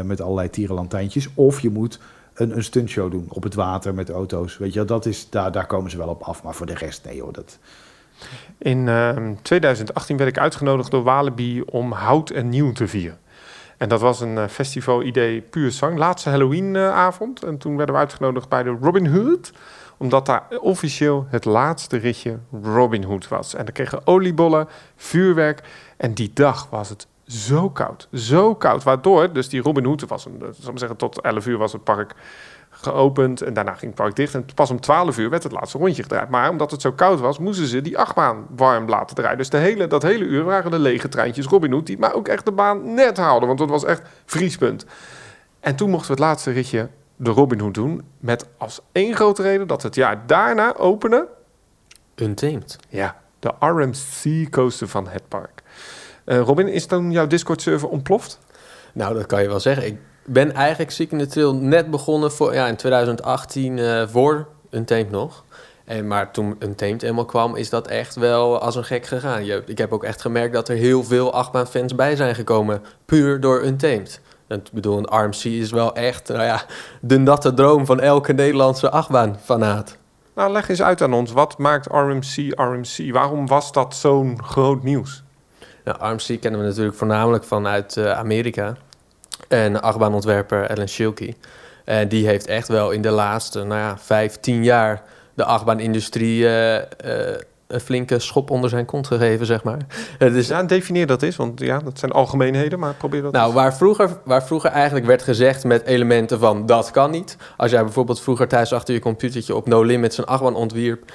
met 0.04 0.20
allerlei 0.20 0.50
tierenlantijntjes. 0.50 1.28
Of 1.34 1.60
je 1.60 1.70
moet 1.70 1.98
een, 2.34 2.56
een 2.56 2.64
stuntshow 2.64 3.10
doen 3.10 3.26
op 3.28 3.42
het 3.42 3.54
water 3.54 3.94
met 3.94 4.10
auto's. 4.10 4.58
Weet 4.58 4.72
je, 4.72 4.84
dat 4.84 5.06
is, 5.06 5.30
daar, 5.30 5.52
daar 5.52 5.66
komen 5.66 5.90
ze 5.90 5.96
wel 5.96 6.08
op 6.08 6.22
af. 6.22 6.42
Maar 6.42 6.54
voor 6.54 6.66
de 6.66 6.74
rest, 6.74 7.04
nee 7.04 7.22
hoor. 7.22 7.32
Dat, 7.32 7.58
In 8.58 8.88
ehm, 8.88 9.34
2018 9.42 10.16
werd 10.16 10.28
ik 10.28 10.38
uitgenodigd 10.38 10.90
door 10.90 11.02
Walibi 11.02 11.62
om 11.62 11.92
Hout 11.92 12.30
en 12.30 12.48
Nieuw 12.48 12.72
te 12.72 12.88
vieren. 12.88 13.18
En 13.78 13.88
dat 13.88 14.00
was 14.00 14.20
een 14.20 14.38
eh, 14.38 14.48
festival-idee 14.48 15.40
puur 15.40 15.70
zang. 15.70 15.98
Laatste 15.98 16.30
Halloween-avond. 16.30 17.42
en 17.42 17.58
toen 17.58 17.76
werden 17.76 17.94
we 17.94 18.00
uitgenodigd 18.00 18.48
bij 18.48 18.62
de 18.62 18.76
Robin 18.80 19.06
Hood. 19.06 19.52
Omdat 19.96 20.26
daar 20.26 20.46
officieel 20.60 21.26
het 21.28 21.44
laatste 21.44 21.96
ritje 21.96 22.38
Robin 22.62 23.02
Hood 23.02 23.28
was. 23.28 23.54
En 23.54 23.64
dan 23.64 23.74
kregen 23.74 24.06
oliebollen, 24.06 24.68
vuurwerk. 24.96 25.62
En 25.96 26.14
die 26.14 26.30
dag 26.34 26.70
was 26.70 26.88
het 26.88 27.06
zo 27.26 27.70
koud. 27.70 28.08
Zo 28.12 28.54
koud. 28.54 28.82
Waardoor 28.82 29.32
dus 29.32 29.48
die 29.48 29.62
Robin 29.62 29.84
Hood, 29.84 30.08
was 30.08 30.24
een, 30.24 30.42
eh, 30.42 30.48
zal 30.60 30.72
ik 30.72 30.78
zeggen, 30.78 30.96
tot 30.96 31.20
11 31.20 31.46
uur 31.46 31.58
was 31.58 31.72
het 31.72 31.84
park 31.84 32.14
geopend. 32.80 33.42
En 33.42 33.54
daarna 33.54 33.70
ging 33.70 33.84
het 33.84 33.94
park 33.94 34.16
dicht. 34.16 34.34
En 34.34 34.46
pas 34.54 34.70
om 34.70 34.80
12 34.80 35.18
uur 35.18 35.30
werd 35.30 35.42
het 35.42 35.52
laatste 35.52 35.78
rondje 35.78 36.02
gedraaid. 36.02 36.28
Maar 36.28 36.50
omdat 36.50 36.70
het 36.70 36.80
zo 36.80 36.92
koud 36.92 37.20
was, 37.20 37.38
moesten 37.38 37.66
ze 37.66 37.82
die 37.82 37.98
achtbaan 37.98 38.46
warm 38.56 38.88
laten 38.88 39.16
draaien. 39.16 39.38
Dus 39.38 39.50
de 39.50 39.56
hele, 39.56 39.86
dat 39.86 40.02
hele 40.02 40.24
uur 40.24 40.44
waren 40.44 40.70
de 40.70 40.78
lege 40.78 41.08
treintjes 41.08 41.46
Robin 41.46 41.72
Hood. 41.72 41.86
Die 41.86 41.98
maar 41.98 42.14
ook 42.14 42.28
echt 42.28 42.44
de 42.44 42.52
baan 42.52 42.94
net 42.94 43.16
haalden. 43.16 43.48
Want 43.48 43.60
het 43.60 43.70
was 43.70 43.84
echt 43.84 44.02
vriespunt. 44.24 44.86
En 45.60 45.76
toen 45.76 45.90
mochten 45.90 46.08
we 46.08 46.12
het 46.12 46.30
laatste 46.30 46.50
ritje 46.50 46.88
de 47.16 47.30
Robin 47.30 47.60
Hood 47.60 47.74
doen. 47.74 48.02
Met 48.18 48.46
als 48.58 48.80
één 48.92 49.14
grote 49.14 49.42
reden 49.42 49.66
dat 49.66 49.82
het 49.82 49.94
jaar 49.94 50.26
daarna 50.26 50.76
openen. 50.76 51.26
Untamed. 52.14 52.76
Ja, 52.88 53.16
de 53.38 53.52
RMC 53.58 54.50
coaster 54.50 54.88
van 54.88 55.08
het 55.08 55.28
park. 55.28 55.62
Eh, 56.24 56.40
Robin, 56.40 56.68
is 56.68 56.86
dan 56.86 57.10
jouw 57.10 57.26
Discord-server 57.26 57.88
ontploft? 57.88 58.38
Nou, 58.92 59.14
dat 59.14 59.26
kan 59.26 59.42
je 59.42 59.48
wel 59.48 59.60
zeggen. 59.60 59.86
Ik, 59.86 59.98
ben 60.28 60.52
eigenlijk 60.52 60.90
Seek 60.90 61.12
in 61.12 61.18
the 61.18 61.26
Trail 61.26 61.54
net 61.54 61.90
begonnen 61.90 62.32
voor, 62.32 62.54
ja, 62.54 62.66
in 62.66 62.76
2018 62.76 63.78
eh, 63.78 64.02
voor 64.06 64.46
Untamed 64.70 65.10
nog. 65.10 65.44
En, 65.84 66.06
maar 66.06 66.30
toen 66.30 66.56
Untamed 66.58 67.02
eenmaal 67.02 67.24
kwam, 67.24 67.56
is 67.56 67.70
dat 67.70 67.86
echt 67.86 68.14
wel 68.14 68.58
als 68.58 68.76
een 68.76 68.84
gek 68.84 69.06
gegaan. 69.06 69.44
Je, 69.44 69.62
ik 69.66 69.78
heb 69.78 69.92
ook 69.92 70.04
echt 70.04 70.20
gemerkt 70.20 70.52
dat 70.54 70.68
er 70.68 70.76
heel 70.76 71.04
veel 71.04 71.32
achtbaanfans 71.32 71.94
bij 71.94 72.16
zijn 72.16 72.34
gekomen. 72.34 72.82
Puur 73.04 73.40
door 73.40 73.64
Untamed. 73.64 74.20
Ik 74.48 74.72
bedoel, 74.72 74.98
een 74.98 75.24
RMC 75.24 75.44
is 75.44 75.70
wel 75.70 75.94
echt 75.94 76.28
nou 76.28 76.42
ja, 76.42 76.62
de 77.00 77.18
natte 77.18 77.54
droom 77.54 77.86
van 77.86 78.00
elke 78.00 78.32
Nederlandse 78.32 78.90
achtbaanfanaat. 78.90 79.96
Nou, 80.34 80.52
leg 80.52 80.68
eens 80.68 80.82
uit 80.82 81.02
aan 81.02 81.12
ons. 81.12 81.32
Wat 81.32 81.58
maakt 81.58 81.86
RMC 81.86 82.52
RMC? 82.54 83.12
Waarom 83.12 83.46
was 83.46 83.72
dat 83.72 83.94
zo'n 83.94 84.42
groot 84.42 84.82
nieuws? 84.82 85.22
Nou, 85.84 86.12
RMC 86.12 86.40
kennen 86.40 86.60
we 86.60 86.66
natuurlijk 86.66 86.96
voornamelijk 86.96 87.44
vanuit 87.44 87.96
uh, 87.96 88.12
Amerika. 88.12 88.76
En 89.48 89.82
achtbaanontwerper 89.82 90.68
Alan 90.68 90.88
Schilke. 90.88 91.34
En 91.84 92.08
die 92.08 92.26
heeft 92.26 92.46
echt 92.46 92.68
wel 92.68 92.90
in 92.90 93.02
de 93.02 93.10
laatste 93.10 93.58
nou 93.64 93.80
ja, 93.80 93.98
vijf, 93.98 94.36
tien 94.40 94.64
jaar 94.64 95.02
de 95.34 95.44
achtbaanindustrie 95.44 96.42
uh, 96.42 96.74
uh, 96.74 96.82
een 97.66 97.80
flinke 97.80 98.18
schop 98.18 98.50
onder 98.50 98.70
zijn 98.70 98.84
kont 98.84 99.06
gegeven, 99.06 99.46
zeg 99.46 99.62
maar. 99.62 99.78
Het 100.18 100.34
is... 100.34 100.48
Ja, 100.48 100.62
definieer 100.62 101.06
dat 101.06 101.22
eens, 101.22 101.36
want 101.36 101.60
ja, 101.60 101.78
dat 101.78 101.98
zijn 101.98 102.12
algemeenheden, 102.12 102.78
maar 102.78 102.94
probeer 102.94 103.22
dat 103.22 103.32
Nou, 103.32 103.52
waar 103.52 103.76
vroeger, 103.76 104.16
waar 104.24 104.44
vroeger 104.44 104.70
eigenlijk 104.70 105.06
werd 105.06 105.22
gezegd 105.22 105.64
met 105.64 105.84
elementen 105.84 106.38
van 106.38 106.66
dat 106.66 106.90
kan 106.90 107.10
niet. 107.10 107.36
Als 107.56 107.70
jij 107.70 107.82
bijvoorbeeld 107.82 108.20
vroeger 108.20 108.48
thuis 108.48 108.72
achter 108.72 108.94
je 108.94 109.00
computertje 109.00 109.54
op 109.54 109.66
No 109.66 109.82
Limits 109.82 110.18
een 110.18 110.24
achtbaan 110.24 110.54
ontwierp, 110.54 111.12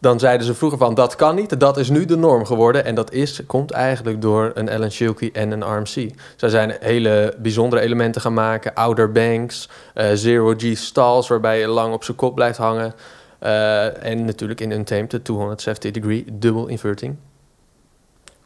dan 0.00 0.18
zeiden 0.18 0.46
ze 0.46 0.54
vroeger 0.54 0.78
van 0.78 0.94
dat 0.94 1.16
kan 1.16 1.34
niet. 1.34 1.60
Dat 1.60 1.76
is 1.76 1.88
nu 1.88 2.04
de 2.04 2.16
norm 2.16 2.46
geworden. 2.46 2.84
En 2.84 2.94
dat 2.94 3.12
is, 3.12 3.40
komt 3.46 3.70
eigenlijk 3.70 4.22
door 4.22 4.50
een 4.54 4.70
Alan 4.70 4.90
Shilkey 4.90 5.30
en 5.32 5.50
een 5.50 5.62
RMC. 5.62 6.10
Zij 6.36 6.48
zijn 6.48 6.76
hele 6.80 7.34
bijzondere 7.38 7.82
elementen 7.82 8.20
gaan 8.20 8.34
maken. 8.34 8.74
Outer 8.74 9.12
banks, 9.12 9.68
uh, 9.94 10.06
zero 10.14 10.54
G 10.56 10.76
stalls 10.76 11.28
waarbij 11.28 11.58
je 11.58 11.66
lang 11.66 11.94
op 11.94 12.04
zijn 12.04 12.16
kop 12.16 12.34
blijft 12.34 12.58
hangen. 12.58 12.94
Uh, 13.42 14.04
en 14.04 14.24
natuurlijk 14.24 14.60
in 14.60 14.70
Untamed 14.70 15.10
de 15.10 15.22
270 15.22 15.90
degree 15.90 16.24
double 16.32 16.70
inverting. 16.70 17.16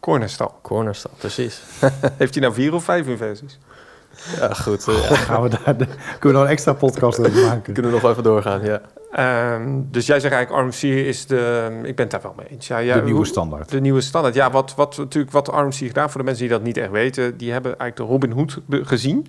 Cornerstal. 0.00 0.54
Cornerstal, 0.62 1.10
precies. 1.18 1.60
Heeft 2.18 2.34
hij 2.34 2.42
nou 2.42 2.54
vier 2.54 2.74
of 2.74 2.84
vijf 2.84 3.06
inversies? 3.06 3.58
Ja, 4.38 4.54
goed. 4.54 4.88
Uh, 4.88 4.94
Gaan 5.12 5.42
we 5.42 5.48
daar, 5.48 5.74
kunnen 5.74 5.88
we 6.20 6.32
nog 6.32 6.42
een 6.42 6.48
extra 6.48 6.72
podcast 6.72 7.18
over 7.18 7.44
maken? 7.44 7.72
Kunnen 7.72 7.92
we 7.92 8.00
nog 8.00 8.10
even 8.10 8.22
doorgaan, 8.22 8.64
ja. 8.64 8.80
Um, 9.16 9.88
dus 9.90 10.06
jij 10.06 10.20
zegt 10.20 10.34
eigenlijk 10.34 10.64
RMC 10.66 10.82
is 10.82 11.26
de... 11.26 11.68
Ik 11.82 11.96
ben 11.96 12.04
het 12.04 12.10
daar 12.10 12.22
wel 12.22 12.34
mee 12.36 12.46
eens. 12.46 12.66
Ja, 12.66 12.78
ja, 12.78 12.94
de 12.94 13.02
nieuwe 13.02 13.24
standaard. 13.24 13.70
De 13.70 13.80
nieuwe 13.80 14.00
standaard. 14.00 14.34
Ja, 14.34 14.50
wat, 14.50 14.74
wat 14.74 14.96
natuurlijk 14.96 15.32
wat 15.32 15.48
RMC 15.48 15.74
gedaan... 15.74 16.10
voor 16.10 16.20
de 16.20 16.26
mensen 16.26 16.42
die 16.42 16.52
dat 16.52 16.62
niet 16.62 16.76
echt 16.76 16.90
weten... 16.90 17.36
die 17.36 17.52
hebben 17.52 17.78
eigenlijk 17.78 17.96
de 17.96 18.14
Robin 18.14 18.30
Hood 18.30 18.60
gezien. 18.86 19.26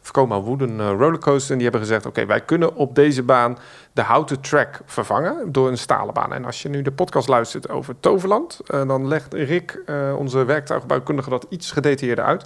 Vekoma 0.00 0.40
Wooden 0.40 0.70
uh, 0.70 0.90
rollercoaster. 0.98 1.50
En 1.50 1.58
die 1.58 1.68
hebben 1.68 1.86
gezegd... 1.86 2.06
oké, 2.06 2.26
wij 2.26 2.40
kunnen 2.40 2.76
op 2.76 2.94
deze 2.94 3.22
baan 3.22 3.58
de 3.92 4.02
houten 4.02 4.40
track 4.40 4.80
vervangen... 4.84 5.52
door 5.52 5.68
een 5.68 5.78
stalen 5.78 6.14
baan. 6.14 6.32
En 6.32 6.44
als 6.44 6.62
je 6.62 6.68
nu 6.68 6.82
de 6.82 6.92
podcast 6.92 7.28
luistert 7.28 7.68
over 7.68 7.94
Toverland... 8.00 8.60
Uh, 8.66 8.88
dan 8.88 9.08
legt 9.08 9.34
Rick, 9.34 9.82
uh, 9.86 10.14
onze 10.18 10.44
werktuigbouwkundige... 10.44 11.30
dat 11.30 11.46
iets 11.48 11.70
gedetailleerder 11.72 12.24
uit... 12.24 12.44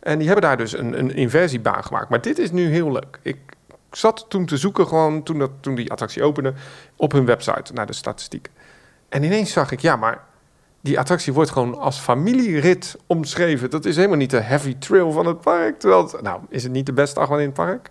En 0.00 0.18
die 0.18 0.26
hebben 0.26 0.44
daar 0.44 0.56
dus 0.56 0.78
een, 0.78 0.98
een 0.98 1.14
inversiebaan 1.14 1.84
gemaakt. 1.84 2.08
Maar 2.08 2.20
dit 2.20 2.38
is 2.38 2.50
nu 2.50 2.68
heel 2.68 2.92
leuk. 2.92 3.18
Ik 3.22 3.38
zat 3.96 4.24
toen 4.28 4.46
te 4.46 4.56
zoeken, 4.56 4.86
gewoon 4.86 5.22
toen, 5.22 5.38
dat, 5.38 5.50
toen 5.60 5.74
die 5.74 5.90
attractie 5.90 6.22
opende, 6.22 6.54
op 6.96 7.12
hun 7.12 7.24
website 7.24 7.72
naar 7.72 7.86
de 7.86 7.92
statistiek. 7.92 8.50
En 9.08 9.22
ineens 9.22 9.52
zag 9.52 9.70
ik, 9.70 9.80
ja, 9.80 9.96
maar 9.96 10.24
die 10.80 10.98
attractie 10.98 11.32
wordt 11.32 11.50
gewoon 11.50 11.78
als 11.78 11.98
familierit 11.98 12.96
omschreven. 13.06 13.70
Dat 13.70 13.84
is 13.84 13.96
helemaal 13.96 14.16
niet 14.16 14.30
de 14.30 14.40
heavy 14.40 14.76
trail 14.78 15.12
van 15.12 15.26
het 15.26 15.40
park. 15.40 15.78
Terwijl, 15.78 16.02
het, 16.02 16.22
nou, 16.22 16.40
is 16.48 16.62
het 16.62 16.72
niet 16.72 16.86
de 16.86 16.92
beste 16.92 17.20
achtbaan 17.20 17.38
in 17.40 17.44
het 17.44 17.54
park? 17.54 17.90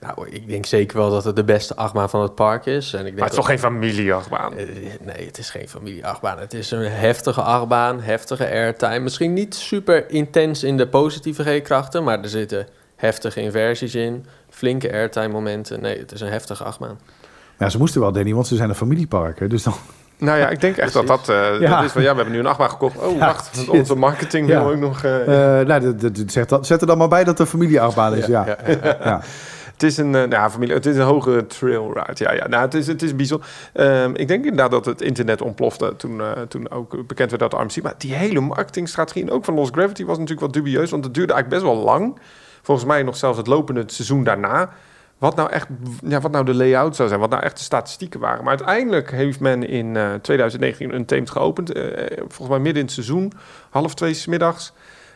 Nou, 0.00 0.28
ik 0.28 0.48
denk 0.48 0.66
zeker 0.66 0.96
wel 0.96 1.10
dat 1.10 1.24
het 1.24 1.36
de 1.36 1.44
beste 1.44 1.76
achtbaan 1.76 2.10
van 2.10 2.22
het 2.22 2.34
park 2.34 2.66
is. 2.66 2.92
En 2.92 2.98
ik 2.98 3.04
denk 3.04 3.14
maar 3.14 3.24
het 3.24 3.32
is 3.32 3.38
toch 3.38 3.48
geen 3.48 3.58
familieachtbaan? 3.58 4.54
nee, 5.00 5.26
het 5.26 5.38
is 5.38 5.50
geen 5.50 5.68
familieachtbaan. 5.68 6.38
Het 6.38 6.54
is 6.54 6.70
een 6.70 6.90
heftige 6.90 7.42
achtbaan, 7.42 8.00
heftige 8.00 8.44
airtime. 8.44 8.98
Misschien 8.98 9.32
niet 9.32 9.54
super 9.54 10.10
intens 10.10 10.62
in 10.62 10.76
de 10.76 10.88
positieve 10.88 11.42
G-krachten, 11.42 12.04
maar 12.04 12.20
er 12.20 12.28
zitten 12.28 12.68
heftige 12.98 13.40
inversies 13.40 13.94
in, 13.94 14.26
flinke 14.50 14.92
airtime 14.92 15.28
momenten. 15.28 15.80
Nee, 15.80 15.98
het 15.98 16.12
is 16.12 16.20
een 16.20 16.28
heftige 16.28 16.64
achtbaan. 16.64 16.98
Ja, 17.58 17.68
ze 17.68 17.78
moesten 17.78 18.00
wel, 18.00 18.12
Danny, 18.12 18.34
want 18.34 18.46
ze 18.46 18.56
zijn 18.56 18.68
een 18.68 18.74
familiepark. 18.74 19.38
Hè? 19.38 19.46
Dus 19.46 19.62
dan... 19.62 19.74
Nou 20.18 20.38
ja, 20.38 20.48
ik 20.48 20.60
denk 20.60 20.76
echt 20.76 20.92
dat 20.92 21.06
dat, 21.06 21.28
uh, 21.28 21.60
ja. 21.60 21.76
dat 21.76 21.84
is 21.84 21.92
van... 21.92 22.02
Ja, 22.02 22.10
we 22.10 22.16
hebben 22.16 22.34
nu 22.34 22.38
een 22.38 22.46
achtbaan 22.46 22.70
gekocht. 22.70 22.96
Oh, 22.96 23.16
ja, 23.16 23.26
wacht, 23.26 23.56
shit. 23.56 23.68
onze 23.68 23.94
marketing 23.94 24.48
ja. 24.48 24.62
wil 24.62 24.72
ook 24.72 24.78
nog... 24.78 25.02
Uh, 25.02 25.20
uh, 25.20 25.26
nou, 25.66 25.94
zet, 26.26 26.48
dat, 26.48 26.66
zet 26.66 26.80
er 26.80 26.86
dan 26.86 26.98
maar 26.98 27.08
bij 27.08 27.24
dat 27.24 27.28
het 27.28 27.38
een 27.38 27.46
familieachtbaan 27.46 28.14
is, 28.14 28.26
ja. 28.26 28.56
ja. 29.04 29.20
Het 29.78 29.86
is 29.86 29.96
een, 29.96 30.10
nou, 30.10 30.50
familie, 30.50 30.74
het 30.74 30.86
is 30.86 30.96
een 30.96 31.02
hoge 31.02 31.46
trail 31.46 31.92
ride. 31.92 32.24
Ja, 32.24 32.32
ja. 32.32 32.48
Nou, 32.48 32.64
het 32.64 32.74
is, 32.74 32.86
het 32.86 33.02
is 33.02 33.16
bijzonder. 33.16 33.48
Um, 33.74 34.14
ik 34.14 34.28
denk 34.28 34.44
inderdaad 34.44 34.70
dat 34.70 34.84
het 34.84 35.00
internet 35.00 35.42
ontplofte 35.42 35.96
toen, 35.96 36.18
uh, 36.18 36.30
toen 36.48 36.70
ook 36.70 37.06
bekend 37.06 37.30
werd 37.30 37.42
dat 37.42 37.50
de 37.50 37.56
RMC. 37.56 37.82
Maar 37.82 37.94
die 37.98 38.14
hele 38.14 38.40
marketingstrategie 38.40 39.22
en 39.22 39.30
ook 39.30 39.44
van 39.44 39.54
Lost 39.54 39.72
Gravity 39.74 40.04
was 40.04 40.18
natuurlijk 40.18 40.46
wat 40.46 40.52
dubieus. 40.52 40.90
Want 40.90 41.04
het 41.04 41.14
duurde 41.14 41.32
eigenlijk 41.32 41.62
best 41.62 41.74
wel 41.74 41.84
lang. 41.84 42.18
Volgens 42.68 42.88
mij 42.88 43.02
nog 43.02 43.16
zelfs 43.16 43.38
het 43.38 43.46
lopende 43.46 43.82
seizoen 43.86 44.24
daarna. 44.24 44.70
Wat 45.18 45.36
nou 45.36 45.50
echt, 45.50 45.68
ja, 46.02 46.20
wat 46.20 46.30
nou 46.30 46.44
de 46.44 46.54
layout 46.54 46.96
zou 46.96 47.08
zijn, 47.08 47.20
wat 47.20 47.30
nou 47.30 47.42
echt 47.42 47.56
de 47.56 47.62
statistieken 47.62 48.20
waren. 48.20 48.44
Maar 48.44 48.56
uiteindelijk 48.56 49.10
heeft 49.10 49.40
men 49.40 49.68
in 49.68 49.94
uh, 49.94 50.14
2019 50.14 50.94
een 50.94 51.04
team 51.04 51.26
geopend. 51.26 51.76
Uh, 51.76 51.84
volgens 52.18 52.48
mij 52.48 52.58
midden 52.58 52.74
in 52.74 52.84
het 52.84 52.92
seizoen, 52.92 53.32
half 53.70 53.94
twee 53.94 54.14
s 54.14 54.26
middags 54.26 54.72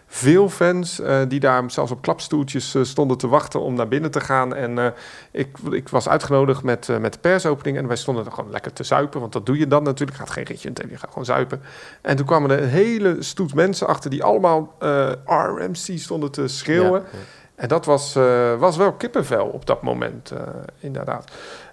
veel 0.07 0.49
fans 0.49 1.01
uh, 1.01 1.21
die 1.29 1.41
daar 1.41 1.71
zelfs 1.71 1.91
op 1.91 2.03
klapstoeltjes 2.03 2.77
stonden 2.83 3.19
te 3.19 3.29
wachten 3.29 3.61
om 3.61 3.75
naar 3.75 3.89
binnen 3.89 4.11
te 4.11 4.21
gaan. 4.21 4.55
En 4.55 4.95
ik, 5.31 5.59
ik 5.71 5.89
was 5.89 6.09
uitgenodigd 6.09 6.63
met, 6.63 6.89
met 7.01 7.13
de 7.13 7.19
persopening 7.19 7.77
en 7.77 7.87
wij 7.87 7.97
stonden 7.97 8.25
er 8.25 8.33
gewoon 8.33 8.51
lekker 8.51 8.73
te 8.73 8.85
zuipen. 8.85 9.21
Want 9.21 9.33
dat 9.33 9.47
doe 9.47 9.59
je 9.59 9.67
dan 9.67 9.83
natuurlijk. 9.83 10.19
Gaat 10.19 10.31
geen 10.31 10.45
ritje 10.45 10.69
in 10.69 10.89
je 10.91 10.97
gaat 10.97 11.09
gewoon 11.09 11.25
zuipen. 11.25 11.63
En 12.03 12.17
toen 12.17 12.27
kwamen 12.27 12.51
er 12.51 12.63
een 12.63 12.69
hele 12.69 13.17
stoet 13.19 13.55
mensen 13.55 13.87
achter 13.87 14.11
die 14.11 14.23
allemaal 14.23 14.77
RMC 15.25 15.99
stonden 15.99 16.31
te 16.31 16.49
schreeuwen. 16.49 17.01
Ja, 17.01 17.09
ja. 17.13 17.41
En 17.55 17.69
dat 17.69 17.85
was, 17.85 18.17
uh, 18.17 18.59
was 18.59 18.77
wel 18.77 18.93
kippenvel 18.93 19.47
op 19.47 19.67
dat 19.67 19.83
moment, 19.83 20.33
uh, 20.33 20.41
inderdaad. 20.79 21.31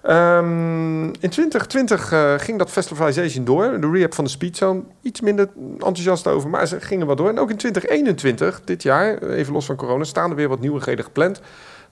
Um, 0.08 1.04
in 1.06 1.30
2020 1.30 2.12
uh, 2.12 2.34
ging 2.38 2.58
dat 2.58 2.70
Festivalization 2.70 3.46
door. 3.46 3.82
De 3.82 3.90
rehab 3.92 4.14
van 4.14 4.24
de 4.24 4.30
Speedzone. 4.30 4.82
Iets 5.02 5.22
minder 5.22 5.50
enthousiast 5.72 6.28
over, 6.28 6.50
maar 6.50 6.68
ze 6.68 6.82
gingen 6.82 7.08
wel 7.08 7.16
door. 7.16 7.30
En 7.30 7.40
ook 7.40 7.50
in 7.50 7.58
2021, 7.58 8.62
dit 8.64 8.84
jaar, 8.84 9.22
even 9.22 9.54
los 9.54 9.66
van 9.66 9.76
corona, 9.76 10.04
staan 10.04 10.30
er 10.30 10.36
weer 10.36 10.48
wat 10.50 10.60
nieuwigheden 10.60 11.04
gepland. 11.04 11.42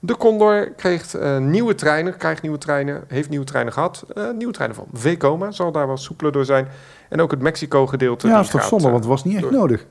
De 0.00 0.16
Condor 0.16 0.70
kreeg 0.76 1.14
nieuwe 1.40 1.74
treinen, 1.74 2.16
krijgt 2.16 2.42
nieuwe 2.42 2.58
treinen, 2.58 3.04
heeft 3.08 3.28
nieuwe 3.28 3.44
treinen 3.44 3.72
gehad. 3.72 4.06
nieuwe 4.36 4.52
treinen 4.52 4.76
van 4.76 4.86
Vekoma, 4.92 5.50
zal 5.50 5.72
daar 5.72 5.86
wat 5.86 6.00
soepeler 6.00 6.32
door 6.32 6.44
zijn. 6.44 6.68
En 7.08 7.20
ook 7.20 7.30
het 7.30 7.40
Mexico-gedeelte. 7.40 8.26
Ja, 8.26 8.34
dat 8.34 8.44
is 8.44 8.50
toch 8.50 8.64
zonde, 8.64 8.84
want 8.84 8.96
het 8.98 9.06
was 9.06 9.24
niet 9.24 9.34
echt 9.34 9.42
door. 9.42 9.52
nodig. 9.52 9.86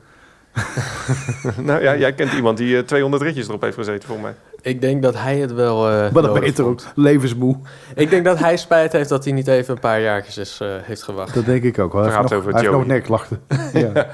nou 1.62 1.82
ja, 1.82 1.95
jij 1.95 2.14
kent 2.14 2.34
iemand 2.34 2.58
die 2.58 2.76
uh, 2.76 2.80
200 2.80 3.24
ritjes 3.24 3.47
erop 3.47 3.62
heeft 3.62 3.78
gezeten, 3.78 4.10
voor 4.10 4.20
mij. 4.20 4.36
Ik 4.62 4.82
denk 4.82 5.01
dat 5.01 5.16
hij 5.18 5.38
het 5.38 5.53
wel. 5.53 5.91
Uh, 5.91 6.12
maar 6.12 6.22
dan 6.24 6.34
ben 6.34 6.53
je 6.55 6.64
ook 6.64 6.82
levensmoe. 6.95 7.58
Ik 7.95 8.10
denk 8.10 8.26
dat 8.26 8.39
hij 8.39 8.58
spijt 8.58 8.91
heeft 8.91 9.10
dat 9.10 9.24
hij 9.24 9.34
niet 9.34 9.47
even 9.47 9.74
een 9.74 9.80
paar 9.80 10.01
jaartjes 10.01 10.38
is, 10.38 10.60
uh, 10.62 10.70
heeft 10.82 11.03
gewacht. 11.03 11.34
Dat 11.34 11.45
denk 11.45 11.64
ik 11.64 11.80
ook. 11.80 11.93
Hij 11.93 12.03
heeft 12.03 12.16
nog, 12.22 12.34
over 12.34 12.51
hij 12.51 12.62
heeft 12.62 12.74
nog 12.74 12.86
nekklachten. 12.86 13.41
ja. 13.74 14.08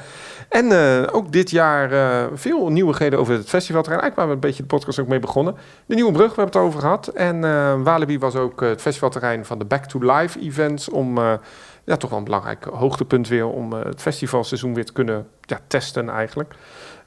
En 0.50 0.66
uh, 0.66 1.04
ook 1.12 1.32
dit 1.32 1.50
jaar 1.50 1.92
uh, 1.92 2.26
veel 2.34 2.70
nieuwigheden 2.70 3.20
over 3.20 3.34
het 3.34 3.50
festivalterrein. 3.50 4.02
Eigenlijk 4.02 4.16
waar 4.16 4.28
we 4.28 4.34
een 4.34 4.50
beetje 4.50 4.62
de 4.64 4.76
podcast 4.76 5.00
ook 5.00 5.08
mee 5.08 5.20
begonnen. 5.20 5.56
De 5.86 5.96
Nieuwe 5.96 6.12
Brug, 6.12 6.36
we 6.36 6.42
hebben 6.42 6.62
het 6.62 6.68
over 6.68 6.80
gehad. 6.80 7.08
En 7.08 7.44
uh, 7.44 7.82
Walibi 7.84 8.20
was 8.20 8.36
ook 8.36 8.62
het 8.62 8.82
festivalterrein 8.82 9.46
van 9.46 9.60
de 9.60 9.66
Back 9.66 9.86
to 9.86 10.00
Life 10.00 10.40
events. 10.40 10.90
Om 10.90 11.20
ja, 11.84 11.98
toch 11.98 12.10
wel 12.10 12.20
een 12.20 12.26
belangrijk 12.26 12.64
hoogtepunt 12.64 13.28
weer 13.28 13.48
om 13.48 13.74
het 13.74 14.02
festivalseizoen 14.02 14.74
weer 14.74 14.86
te 14.86 14.94
kunnen 14.94 15.28
ja, 15.42 15.60
testen 15.68 16.10
eigenlijk. 16.10 16.56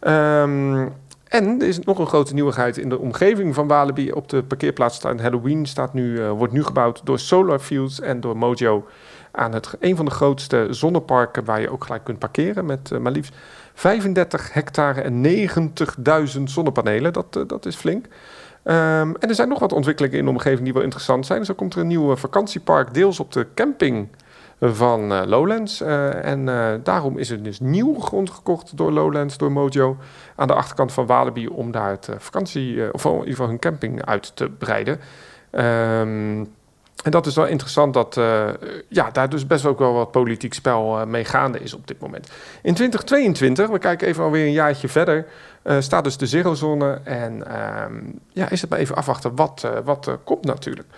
Um, 0.01 0.93
en 1.29 1.61
er 1.61 1.67
is 1.67 1.79
nog 1.79 1.99
een 1.99 2.07
grote 2.07 2.35
nieuwigheid 2.35 2.77
in 2.77 2.89
de 2.89 2.99
omgeving 2.99 3.55
van 3.55 3.67
Walibi. 3.67 4.13
Op 4.13 4.29
de 4.29 4.43
parkeerplaats 4.43 4.97
staan 4.97 5.21
Halloween 5.21 5.67
staat 5.67 5.95
nu, 5.95 6.19
uh, 6.19 6.31
wordt 6.31 6.53
nu 6.53 6.65
gebouwd 6.65 7.01
door 7.05 7.19
Solar 7.19 7.59
Fields 7.59 8.01
en 8.01 8.21
door 8.21 8.37
Mojo. 8.37 8.87
Aan 9.31 9.53
het, 9.53 9.77
een 9.81 9.97
van 9.97 10.05
de 10.05 10.11
grootste 10.11 10.67
zonneparken 10.71 11.45
waar 11.45 11.61
je 11.61 11.71
ook 11.71 11.85
gelijk 11.85 12.05
kunt 12.05 12.19
parkeren. 12.19 12.67
Met 12.67 12.91
uh, 12.93 12.99
maar 12.99 13.13
liefst 13.13 13.35
35 13.75 14.53
hectare 14.53 15.01
en 15.01 15.25
90.000 16.37 16.43
zonnepanelen. 16.43 17.13
Dat, 17.13 17.45
dat 17.47 17.67
is 17.67 17.77
flink. 17.77 18.05
Um, 18.05 19.17
en 19.17 19.29
er 19.29 19.35
zijn 19.35 19.49
nog 19.49 19.59
wat 19.59 19.73
ontwikkelingen 19.73 20.19
in 20.19 20.25
de 20.25 20.31
omgeving 20.31 20.65
die 20.65 20.73
wel 20.73 20.83
interessant 20.83 21.27
zijn. 21.27 21.45
Zo 21.45 21.55
komt 21.55 21.75
er 21.75 21.81
een 21.81 21.87
nieuw 21.87 22.17
vakantiepark, 22.17 22.95
deels 22.95 23.21
op 23.21 23.33
de 23.33 23.47
camping 23.55 24.09
van 24.61 25.13
uh, 25.13 25.23
Lowlands. 25.27 25.83
Uh, 25.83 26.25
en 26.25 26.47
uh, 26.47 26.75
daarom 26.83 27.19
is 27.19 27.31
er 27.31 27.43
dus 27.43 27.61
nieuw 27.61 28.01
grond 28.01 28.31
gekocht 28.31 28.77
door 28.77 28.93
Lowlands, 28.93 29.39
door 29.39 29.53
Mojo, 29.53 29.97
aan 30.37 30.47
de 30.47 30.55
achterkant 30.55 30.93
van 30.93 31.07
Walibi 31.07 31.49
om 31.49 31.71
daar 31.71 31.91
het 31.91 32.09
vakantie, 32.19 32.93
of 32.93 33.05
in 33.05 33.13
ieder 33.13 33.31
geval 33.31 33.49
hun 33.49 33.59
camping 33.59 34.05
uit 34.05 34.37
te 34.37 34.49
breiden. 34.49 35.01
Um, 35.53 36.55
En 37.03 37.11
dat 37.11 37.27
is 37.27 37.35
wel 37.35 37.47
interessant 37.47 37.95
dat 37.95 38.21
ja, 38.89 39.11
daar 39.11 39.29
dus 39.29 39.47
best 39.47 39.67
ook 39.67 39.79
wel 39.79 39.93
wat 39.93 40.11
politiek 40.11 40.55
spel 40.55 41.01
uh, 41.01 41.07
mee 41.07 41.25
gaande 41.25 41.59
is 41.59 41.75
op 41.75 41.87
dit 41.87 42.01
moment. 42.01 42.29
In 42.63 42.75
2022, 42.75 43.69
we 43.69 43.79
kijken 43.79 44.09
even 44.09 44.25
alweer 44.25 44.47
een 44.47 44.53
jaartje 44.53 44.89
verder, 44.89 45.27
staat 45.79 46.05
dus 46.05 46.17
de 46.17 46.27
zerozone. 46.27 47.01
En 47.05 47.47
ehm, 47.47 47.95
ja, 48.33 48.51
is 48.51 48.61
het 48.61 48.71
maar 48.71 48.79
even 48.79 48.97
afwachten 48.97 49.37
wat, 49.37 49.67
wat 49.85 50.19
komt 50.25 50.45
natuurlijk. 50.45 50.89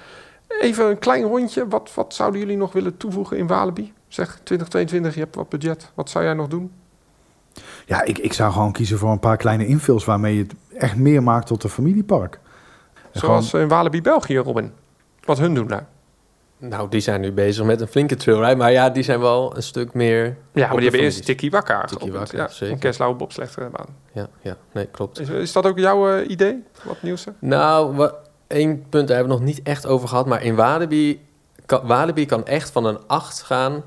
Even 0.61 0.87
een 0.91 0.99
klein 0.99 1.23
rondje. 1.25 1.69
Wat, 1.69 1.91
wat 1.95 2.15
zouden 2.15 2.41
jullie 2.41 2.57
nog 2.57 2.73
willen 2.73 2.97
toevoegen 2.97 3.37
in 3.37 3.47
Walibi? 3.47 3.93
Zeg 4.09 4.29
2022, 4.43 5.15
je 5.15 5.21
hebt 5.21 5.35
wat 5.37 5.49
budget. 5.49 5.91
Wat 5.95 6.11
zou 6.11 6.25
jij 6.25 6.35
nog 6.35 6.49
doen? 6.49 6.73
Ja, 7.87 8.03
ik, 8.03 8.19
ik 8.19 8.33
zou 8.33 8.53
gewoon 8.53 8.73
kiezen 8.73 8.99
voor 8.99 9.11
een 9.11 9.19
paar 9.19 9.37
kleine 9.37 9.67
invuls 9.67 10.05
waarmee 10.05 10.35
je 10.37 10.43
het 10.43 10.55
echt 10.79 10.97
meer 10.97 11.23
maakt 11.23 11.47
tot 11.47 11.65
een 11.65 11.71
familiepark. 11.71 12.39
Zoals 13.13 13.55
in 13.55 13.69
Walibi 13.69 14.03
België, 14.03 14.37
Robin. 14.37 14.73
Wat 15.25 15.39
hun 15.39 15.55
doen 15.55 15.67
daar. 15.67 15.87
Nou, 16.61 16.89
die 16.89 17.01
zijn 17.01 17.21
nu 17.21 17.33
bezig 17.33 17.65
met 17.65 17.81
een 17.81 17.87
flinke 17.87 18.15
trailride. 18.15 18.57
Maar 18.57 18.73
ja, 18.73 18.91
die 18.91 19.03
zijn 19.03 19.21
wel 19.21 19.57
een 19.57 19.63
stuk 19.63 19.95
meer... 19.95 20.37
Ja, 20.53 20.67
maar 20.67 20.77
die 20.77 20.83
hebben 20.83 21.01
eerst 21.01 21.25
Tikkie 21.25 21.51
Wakka 21.51 21.85
Tikkie 21.85 22.13
Wakka, 22.13 22.37
ja, 22.37 22.49
zeker. 22.49 22.75
Een 22.75 22.81
Keslauwe 22.81 23.17
bobslechterbaan. 23.17 23.87
Ja, 24.13 24.29
ja, 24.43 24.57
nee, 24.73 24.87
klopt. 24.87 25.21
Is, 25.21 25.29
is 25.29 25.53
dat 25.53 25.67
ook 25.67 25.79
jouw 25.79 26.19
uh, 26.19 26.29
idee, 26.31 26.63
wat 26.85 27.03
nieuws? 27.03 27.25
Nou, 27.39 27.97
wa- 27.97 28.15
één 28.49 28.89
punt 28.89 29.09
daar 29.09 29.17
hebben 29.17 29.37
we 29.37 29.41
nog 29.43 29.51
niet 29.55 29.63
echt 29.67 29.87
over 29.87 30.09
gehad. 30.09 30.27
Maar 30.27 30.43
in 30.43 30.55
Walibi 30.55 31.27
kan, 31.67 31.87
Walibi 31.87 32.27
kan 32.27 32.47
echt 32.47 32.71
van 32.71 32.85
een 32.85 32.99
8 33.07 33.43
gaan 33.43 33.83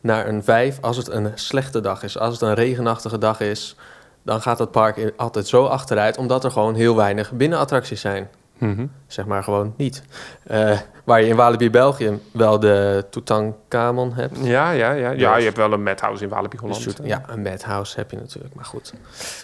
naar 0.00 0.26
een 0.28 0.44
5 0.44 0.78
als 0.80 0.96
het 0.96 1.08
een 1.08 1.30
slechte 1.34 1.80
dag 1.80 2.02
is. 2.02 2.18
Als 2.18 2.32
het 2.32 2.42
een 2.42 2.54
regenachtige 2.54 3.18
dag 3.18 3.40
is, 3.40 3.76
dan 4.22 4.40
gaat 4.40 4.58
het 4.58 4.70
park 4.70 5.12
altijd 5.16 5.46
zo 5.46 5.64
achteruit... 5.64 6.16
omdat 6.18 6.44
er 6.44 6.50
gewoon 6.50 6.74
heel 6.74 6.96
weinig 6.96 7.32
binnenattracties 7.32 8.00
zijn. 8.00 8.28
Mhm. 8.58 8.86
Zeg 9.06 9.26
maar 9.26 9.42
gewoon 9.42 9.74
niet. 9.76 10.02
Eh, 10.46 10.78
waar 11.04 11.20
je 11.20 11.28
in 11.28 11.36
Walibi 11.36 11.70
België 11.70 12.18
wel 12.32 12.58
de 12.60 13.04
Tutankhamon 13.10 14.12
hebt. 14.14 14.36
Ja, 14.42 14.70
ja, 14.70 14.92
ja. 14.92 15.10
ja, 15.10 15.36
je 15.36 15.44
hebt 15.44 15.56
wel 15.56 15.72
een 15.72 15.82
madhouse 15.82 16.22
in 16.24 16.28
Walibi 16.28 16.56
Holland. 16.60 16.80
Shoot- 16.80 17.00
ja, 17.02 17.22
een 17.26 17.42
madhouse 17.42 17.96
heb 17.96 18.10
je 18.10 18.16
natuurlijk. 18.16 18.54
Maar 18.54 18.64
goed, 18.64 18.92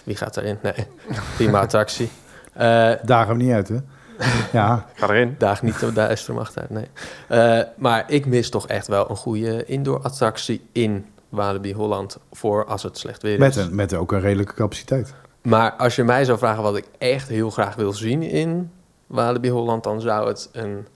wie 0.03 0.15
gaat 0.15 0.37
erin? 0.37 0.57
Nee, 0.61 0.73
prima 1.37 1.59
attractie. 1.59 2.09
Eh 2.53 2.91
Daar 3.03 3.25
gaan 3.25 3.37
we 3.37 3.43
niet 3.43 3.53
uit, 3.53 3.67
hè? 3.67 3.77
Ja, 4.51 4.85
Ga 4.93 5.09
erin. 5.09 5.35
daag 5.37 5.61
niet 5.61 5.95
de 5.95 6.01
Estromacht 6.01 6.59
uit, 6.59 6.69
nee. 6.69 6.87
Eh, 7.27 7.59
maar 7.77 8.03
ik 8.07 8.25
mis 8.25 8.49
toch 8.49 8.67
echt 8.67 8.87
wel 8.87 9.09
een 9.09 9.15
goede 9.15 9.65
indoor 9.65 10.01
attractie 10.01 10.61
in 10.71 11.05
Walibi 11.29 11.73
Holland... 11.73 12.17
voor 12.31 12.65
als 12.65 12.83
het 12.83 12.97
slecht 12.97 13.21
weer 13.21 13.33
is. 13.33 13.39
met, 13.39 13.55
een, 13.55 13.75
met 13.75 13.93
ook 13.93 14.11
een 14.11 14.19
redelijke 14.19 14.53
capaciteit. 14.53 15.13
Maar 15.41 15.71
als 15.71 15.95
je 15.95 16.03
mij 16.03 16.25
zou 16.25 16.37
vragen 16.37 16.63
wat 16.63 16.77
ik 16.77 16.85
echt 16.97 17.27
heel 17.27 17.49
graag 17.49 17.75
wil 17.75 17.93
zien 17.93 18.21
in 18.21 18.71
Walibi 19.07 19.49
Holland... 19.49 19.83
dan 19.83 20.01
zou 20.01 20.27
het 20.27 20.49
een, 20.51 20.87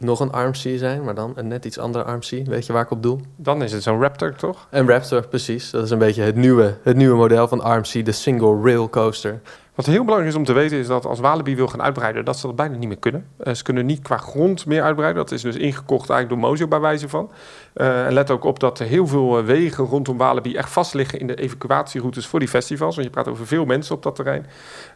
nog 0.00 0.20
een 0.20 0.32
Armsea 0.32 0.78
zijn, 0.78 1.04
maar 1.04 1.14
dan 1.14 1.32
een 1.34 1.48
net 1.48 1.64
iets 1.64 1.78
andere 1.78 2.04
Armsea. 2.04 2.44
Weet 2.44 2.66
je 2.66 2.72
waar 2.72 2.82
ik 2.82 2.90
op 2.90 3.02
doel? 3.02 3.20
Dan 3.36 3.62
is 3.62 3.72
het 3.72 3.82
zo'n 3.82 4.00
Raptor, 4.00 4.34
toch? 4.34 4.66
Een 4.70 4.88
Raptor, 4.88 5.26
precies. 5.28 5.70
Dat 5.70 5.84
is 5.84 5.90
een 5.90 5.98
beetje 5.98 6.22
het 6.22 6.36
nieuwe, 6.36 6.76
het 6.82 6.96
nieuwe 6.96 7.16
model 7.16 7.48
van 7.48 7.60
Armsea, 7.60 8.02
de 8.02 8.12
single 8.12 8.60
rail 8.62 8.90
coaster. 8.90 9.40
Wat 9.74 9.86
heel 9.86 10.04
belangrijk 10.04 10.32
is 10.32 10.38
om 10.38 10.44
te 10.44 10.52
weten 10.52 10.78
is 10.78 10.86
dat 10.86 11.06
als 11.06 11.20
Walibi 11.20 11.56
wil 11.56 11.68
gaan 11.68 11.82
uitbreiden, 11.82 12.24
dat 12.24 12.38
ze 12.38 12.46
dat 12.46 12.56
bijna 12.56 12.76
niet 12.76 12.88
meer 12.88 12.98
kunnen. 12.98 13.26
Eh, 13.38 13.54
ze 13.54 13.62
kunnen 13.62 13.86
niet 13.86 14.02
qua 14.02 14.16
grond 14.16 14.66
meer 14.66 14.82
uitbreiden. 14.82 15.22
Dat 15.22 15.32
is 15.32 15.42
dus 15.42 15.56
ingekocht 15.56 16.10
eigenlijk 16.10 16.40
door 16.40 16.50
Mojo 16.50 16.68
bij 16.68 16.80
wijze 16.80 17.08
van. 17.08 17.30
Eh, 17.74 18.06
en 18.06 18.12
let 18.12 18.30
ook 18.30 18.44
op 18.44 18.60
dat 18.60 18.78
er 18.78 18.86
heel 18.86 19.06
veel 19.06 19.38
eh, 19.38 19.44
wegen 19.44 19.84
rondom 19.84 20.16
Walibi 20.16 20.56
echt 20.56 20.70
vast 20.70 20.94
liggen 20.94 21.18
in 21.18 21.26
de 21.26 21.34
evacuatieroutes 21.34 22.26
voor 22.26 22.38
die 22.38 22.48
festivals. 22.48 22.94
Want 22.94 23.06
je 23.06 23.12
praat 23.12 23.28
over 23.28 23.46
veel 23.46 23.64
mensen 23.64 23.94
op 23.94 24.02
dat 24.02 24.14
terrein. 24.14 24.46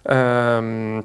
Ehm, 0.03 1.03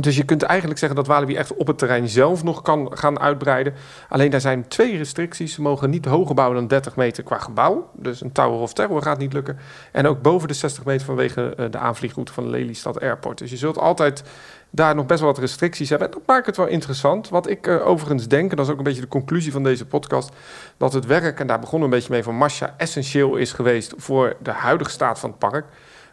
dus 0.00 0.16
je 0.16 0.24
kunt 0.24 0.42
eigenlijk 0.42 0.78
zeggen 0.78 0.96
dat 0.96 1.06
Walibi 1.06 1.36
echt 1.36 1.54
op 1.54 1.66
het 1.66 1.78
terrein 1.78 2.08
zelf 2.08 2.44
nog 2.44 2.62
kan 2.62 2.90
gaan 2.90 3.20
uitbreiden. 3.20 3.74
Alleen 4.08 4.30
daar 4.30 4.40
zijn 4.40 4.68
twee 4.68 4.96
restricties. 4.96 5.54
Ze 5.54 5.62
mogen 5.62 5.90
niet 5.90 6.04
hoger 6.04 6.34
bouwen 6.34 6.58
dan 6.58 6.68
30 6.68 6.96
meter 6.96 7.22
qua 7.22 7.38
gebouw. 7.38 7.90
Dus 7.92 8.20
een 8.20 8.32
Tower 8.32 8.58
of 8.58 8.72
Terror 8.72 9.02
gaat 9.02 9.18
niet 9.18 9.32
lukken. 9.32 9.58
En 9.92 10.06
ook 10.06 10.22
boven 10.22 10.48
de 10.48 10.54
60 10.54 10.84
meter 10.84 11.06
vanwege 11.06 11.54
eh, 11.54 11.66
de 11.70 11.78
aanvliegroute 11.78 12.32
van 12.32 12.50
Lelystad 12.50 13.00
Airport. 13.00 13.38
Dus 13.38 13.50
je 13.50 13.56
zult 13.56 13.78
altijd 13.78 14.22
daar 14.70 14.94
nog 14.94 15.06
best 15.06 15.20
wel 15.20 15.28
wat 15.28 15.38
restricties 15.38 15.88
hebben. 15.88 16.08
En 16.08 16.14
dat 16.14 16.26
maakt 16.26 16.46
het 16.46 16.56
wel 16.56 16.66
interessant. 16.66 17.28
Wat 17.28 17.48
ik 17.48 17.66
eh, 17.66 17.86
overigens 17.86 18.28
denk, 18.28 18.50
en 18.50 18.56
dat 18.56 18.66
is 18.66 18.72
ook 18.72 18.78
een 18.78 18.84
beetje 18.84 19.00
de 19.00 19.08
conclusie 19.08 19.52
van 19.52 19.62
deze 19.62 19.86
podcast... 19.86 20.30
dat 20.76 20.92
het 20.92 21.06
werk, 21.06 21.40
en 21.40 21.46
daar 21.46 21.60
begonnen 21.60 21.88
we 21.88 21.94
een 21.94 22.00
beetje 22.00 22.14
mee, 22.14 22.22
van 22.22 22.36
Masha 22.36 22.74
essentieel 22.76 23.36
is 23.36 23.52
geweest... 23.52 23.94
voor 23.96 24.36
de 24.42 24.50
huidige 24.50 24.90
staat 24.90 25.18
van 25.18 25.30
het 25.30 25.38
park. 25.38 25.64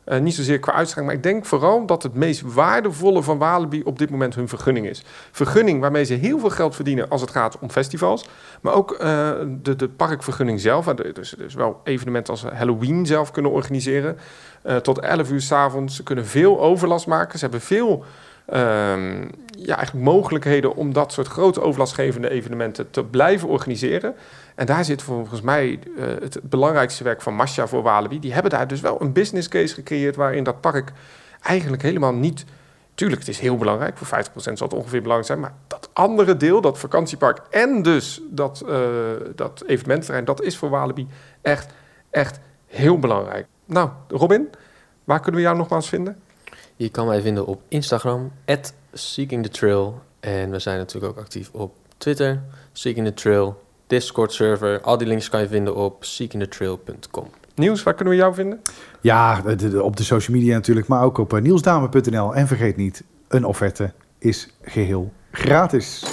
Eh, 0.04 0.20
niet 0.20 0.36
zozeer 0.36 0.60
qua 0.60 0.74
uitstraling, 0.74 1.12
maar 1.12 1.18
ik 1.18 1.32
denk 1.32 1.46
vooral 1.46 1.86
dat 1.86 2.04
het 2.04 2.14
meest 2.14 2.42
waardevolle 2.42 3.24
van 3.24 3.38
Walibi 3.38 3.82
op 3.84 4.00
dit 4.00 4.10
moment 4.10 4.36
hun 4.36 4.48
vergunning 4.48 4.88
is. 4.88 5.04
Vergunning 5.32 5.82
waarmee 5.82 6.04
ze 6.04 6.14
heel 6.14 6.40
veel 6.40 6.50
geld 6.50 6.76
verdienen 6.76 7.10
als 7.10 7.22
het 7.22 7.32
gaat 7.32 7.60
om 7.60 7.70
festivals. 7.70 8.26
Maar 8.62 8.74
ook 8.74 8.92
eh, 8.92 9.32
de, 9.62 9.76
de 9.76 9.90
parkvergunning 9.90 10.60
zelf. 10.60 10.86
Dus, 10.86 11.36
dus 11.38 11.54
wel 11.54 11.82
evenementen 11.84 12.34
als 12.34 12.44
Halloween 12.44 13.06
zelf 13.06 13.32
kunnen 13.32 13.52
organiseren. 13.52 14.18
tot 14.82 15.00
11 15.00 15.32
uur 15.32 15.42
s'avonds. 15.42 15.96
Ze 15.96 16.04
kunnen 16.04 16.26
veel 16.26 16.62
overlast 16.62 17.08
maken. 17.08 17.40
Ze 17.40 17.46
hebben 17.46 17.62
veel 17.62 18.06
ehm, 18.52 19.28
ja, 19.58 19.76
eigenlijk 19.76 20.06
mogelijkheden 20.06 20.76
om 20.76 20.94
dat 20.94 21.12
soort 21.12 21.28
grote 21.28 21.62
overlastgevende 21.62 22.30
evenementen 22.30 22.90
te 22.92 23.04
blijven 23.04 23.48
organiseren. 23.48 24.16
En 24.56 24.66
daar 24.66 24.86
zit 24.86 25.02
volgens 25.02 25.42
mij 25.42 25.80
eh, 25.98 26.06
het 26.06 26.40
belangrijkste 26.44 27.04
werk 27.04 27.22
van 27.22 27.34
Masha 27.34 27.68
voor 27.68 27.82
Walibi. 27.82 28.20
Die 28.20 28.34
hebben 28.34 28.52
daar 28.52 28.68
dus 28.68 28.82
wel 28.82 29.02
een 29.02 29.14
business 29.14 29.48
case 29.48 29.74
gecreëerd 29.74 30.16
waarin 30.16 30.44
dat 30.44 30.62
park 30.62 30.92
eigenlijk 31.42 31.82
helemaal 31.82 32.14
niet... 32.14 32.46
Tuurlijk, 32.94 33.20
het 33.22 33.30
is 33.30 33.40
heel 33.40 33.58
belangrijk. 33.58 33.98
Voor 33.98 34.26
50% 34.26 34.32
zal 34.34 34.68
het 34.68 34.74
ongeveer 34.74 35.02
belangrijk 35.02 35.28
zijn. 35.28 35.40
Maar 35.40 35.54
dat 35.68 35.90
andere 35.94 36.38
deel, 36.38 36.62
dat 36.62 36.80
vakantiepark 36.80 37.42
en 37.50 37.82
dus 37.82 38.22
dat, 38.30 38.64
eh 38.68 38.78
dat 39.36 39.64
evenemententerrein... 39.66 40.26
dat 40.26 40.42
is 40.42 40.58
voor 40.58 40.70
Walibi 40.70 41.08
echt, 41.42 41.74
echt 42.10 42.40
heel 42.68 43.00
belangrijk. 43.00 43.48
Nou, 43.66 43.90
Robin, 44.08 44.50
waar 45.04 45.20
kunnen 45.20 45.42
we 45.42 45.46
jou 45.48 45.58
nogmaals 45.58 45.90
vinden? 45.90 46.18
Je 46.76 46.90
kan 46.90 47.08
mij 47.08 47.22
vinden 47.22 47.46
op 47.46 47.62
Instagram, 47.68 48.32
@seekingthetrail. 48.94 50.02
En 50.20 50.52
we 50.52 50.60
zijn 50.60 50.78
natuurlijk 50.78 51.14
ook 51.14 51.24
actief 51.24 51.50
op 51.52 51.76
Twitter, 51.98 52.42
Seeking 52.72 53.08
the 53.08 53.14
Trail, 53.14 53.62
Discord 53.88 54.34
server. 54.34 54.82
Al 54.82 54.98
die 54.98 55.08
links 55.08 55.30
kan 55.30 55.42
je 55.42 55.48
vinden 55.48 55.76
op 55.76 56.04
seekingthetrail.com. 56.04 57.28
Nieuws, 57.56 57.84
waar 57.84 57.94
kunnen 57.94 58.14
we 58.14 58.20
jou 58.20 58.34
vinden? 58.34 58.62
Ja, 59.02 59.44
op 59.82 59.98
de 59.98 60.04
social 60.04 60.38
media 60.38 60.54
natuurlijk, 60.54 60.88
maar 60.88 61.04
ook 61.04 61.18
op 61.18 61.34
eh, 61.34 61.42
nielsdame.nl. 61.42 62.36
En 62.36 62.48
vergeet 62.48 62.78
niet, 62.78 63.04
een 63.28 63.46
offerte 63.46 63.94
is 64.18 64.50
geheel 64.62 65.12
gratis. 65.32 66.04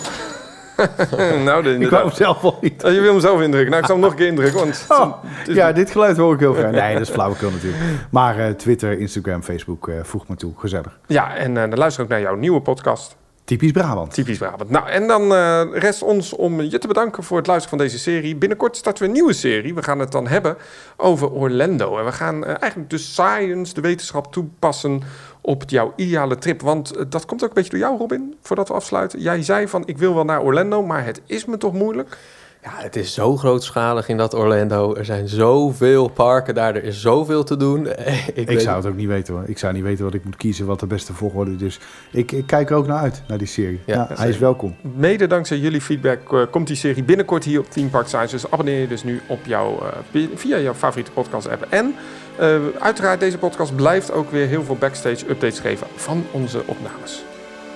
nou, 1.45 1.63
de, 1.63 1.79
Ik 1.79 1.91
wou 1.91 2.07
hem 2.07 2.15
zelf 2.15 2.43
al 2.43 2.59
niet. 2.61 2.85
Oh, 2.85 2.93
je 2.93 3.01
wil 3.01 3.11
hem 3.11 3.21
zelf 3.21 3.41
indrukken. 3.41 3.71
Nou, 3.71 3.81
ik 3.83 3.87
zal 3.87 3.95
hem 3.97 4.05
nog 4.05 4.11
een 4.13 4.19
keer 4.19 4.27
indrukken, 4.27 4.59
want... 4.59 4.85
Oh, 4.89 5.25
ja, 5.45 5.73
dit 5.73 5.91
geluid 5.91 6.17
hoor 6.17 6.35
ik 6.35 6.41
heel 6.41 6.55
graag. 6.55 6.71
Nee, 6.71 6.93
dat 6.93 7.03
is 7.03 7.11
flauwekul 7.11 7.51
natuurlijk. 7.51 7.83
Maar 8.11 8.39
eh, 8.39 8.51
Twitter, 8.51 8.99
Instagram, 8.99 9.43
Facebook, 9.43 9.89
eh, 9.89 9.95
voeg 10.03 10.29
me 10.29 10.37
toe. 10.37 10.53
Gezellig. 10.57 10.99
Ja, 11.07 11.37
en 11.37 11.57
eh, 11.57 11.69
dan 11.69 11.79
luister 11.79 12.03
ook 12.03 12.09
naar 12.09 12.21
jouw 12.21 12.35
nieuwe 12.35 12.61
podcast, 12.61 13.17
Typisch 13.45 13.73
Brabant. 13.73 14.15
Typisch 14.15 14.39
Brabant. 14.39 14.71
Nou, 14.71 14.89
en 14.89 15.07
dan 15.07 15.33
rest 15.73 16.03
ons 16.03 16.33
om 16.33 16.61
je 16.61 16.79
te 16.79 16.87
bedanken 16.87 17.23
voor 17.23 17.37
het 17.37 17.47
luisteren 17.47 17.79
van 17.79 17.87
deze 17.87 17.99
serie. 17.99 18.37
Binnenkort 18.37 18.77
starten 18.77 19.03
we 19.03 19.09
een 19.09 19.15
nieuwe 19.15 19.33
serie. 19.33 19.75
We 19.75 19.83
gaan 19.83 19.99
het 19.99 20.13
dan 20.13 20.27
hebben 20.27 20.57
over 20.97 21.31
Orlando. 21.31 21.99
En 21.99 22.05
we 22.05 22.13
gaan 22.13 22.45
eigenlijk 22.45 22.91
de 22.91 22.99
science, 22.99 23.75
de 23.75 23.81
wetenschap 23.81 24.33
toepassen 24.33 25.03
op 25.41 25.63
jouw 25.67 25.93
ideale 25.97 26.39
trip. 26.39 26.61
Want 26.61 26.97
eh, 26.97 27.05
dat 27.09 27.25
komt 27.27 27.43
ook 27.43 27.49
een 27.49 27.55
beetje 27.55 27.71
door 27.71 27.79
jou, 27.81 27.99
Robin, 27.99 28.35
voordat 28.43 28.69
we 28.69 28.75
afsluiten. 28.75 29.21
Jij 29.21 29.43
zei 29.43 29.69
van, 29.69 29.83
ik 29.87 29.99
wil 29.99 30.15
wel 30.15 30.25
naar 30.25 30.43
Orlando, 30.43 30.83
maar 30.83 31.05
het 31.05 31.21
is 31.27 31.45
me 31.45 31.57
toch 31.57 31.73
moeilijk? 31.73 32.19
Ja, 32.63 32.71
het 32.75 32.97
is 32.97 33.15
zo 33.15 33.37
grootschalig 33.37 34.09
in 34.09 34.17
dat 34.17 34.35
Orlando. 34.35 34.95
Er 34.95 35.05
zijn 35.05 35.29
zoveel 35.29 36.09
parken 36.09 36.55
daar. 36.55 36.75
Er 36.75 36.85
is 36.85 37.01
zoveel 37.01 37.45
te 37.45 37.57
doen. 37.57 37.87
ik 37.89 37.97
Ik 38.35 38.47
weet- 38.49 38.63
zou 38.63 38.77
het 38.77 38.87
ook 38.87 38.97
niet 38.97 39.07
weten 39.09 39.35
hoor. 39.35 39.43
Ik 39.47 39.59
zou 39.59 39.73
niet 39.73 39.83
weten 39.83 40.05
wat 40.05 40.15
ik 40.15 40.25
moet 40.25 40.37
kiezen, 40.37 40.67
wat 40.67 40.81
de 40.81 40.87
beste 40.87 41.13
volgorde 41.15 41.51
is. 41.51 41.57
Dus 41.59 41.79
ik, 42.13 42.33
ik 42.33 42.47
kijk 42.47 42.71
er 42.71 42.77
ook 42.77 42.87
naar 42.87 42.99
uit, 42.99 43.23
naar 43.29 43.39
die 43.39 43.47
serie. 43.47 43.81
Ja, 43.87 44.07
Ja, 44.09 44.17
hij 44.17 44.29
is 44.29 44.39
welkom. 44.39 44.75
Mede 44.97 45.27
dankzij 45.27 45.57
jullie 45.59 45.81
feedback 45.81 46.33
eh, 46.33 46.43
komt 46.51 46.67
die 46.67 46.77
serie 46.77 47.03
binnenkort 47.05 47.45
hier 47.45 47.59
op 47.61 47.71
Team 47.71 47.91
Park 47.91 48.07
Science. 48.07 48.35
Dus 48.35 48.51
abonneer 48.51 48.81
je 48.81 48.89
dus 48.89 49.05
nu 49.05 49.21
op 49.27 49.39
jouw, 49.47 49.79
eh, 50.13 50.23
via 50.35 50.59
jouw 50.59 50.75
favoriete 50.75 51.11
podcast 51.11 51.49
app. 51.49 51.67
En 51.69 51.95
eh, 52.39 52.61
uiteraard, 52.79 53.21
deze 53.21 53.39
podcast 53.39 53.77
blijft 53.77 54.13
ook 54.13 54.31
weer 54.31 54.47
heel 54.47 54.65
veel 54.65 54.77
backstage 54.77 55.29
updates 55.29 55.59
geven 55.59 55.87
van 55.97 56.27
onze 56.31 56.63
opnames. 56.67 57.23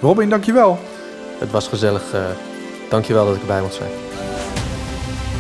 Robin, 0.01 0.29
dankjewel. 0.29 0.79
Het 1.39 1.51
was 1.51 1.69
gezellig. 1.69 2.13
eh 2.13 2.25
dankjewel 2.93 3.27
dat 3.27 3.35
ik 3.35 3.41
erbij 3.41 3.61
mocht 3.61 3.75
zijn. 3.75 3.91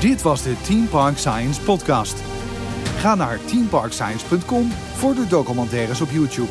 Dit 0.00 0.22
was 0.22 0.42
de 0.42 0.54
Team 0.60 0.88
Park 0.88 1.18
Science 1.18 1.60
podcast. 1.60 2.22
Ga 2.98 3.14
naar 3.14 3.38
teamparkscience.com 3.44 4.70
voor 4.94 5.14
de 5.14 5.26
documentaires 5.26 6.00
op 6.00 6.10
YouTube. 6.10 6.50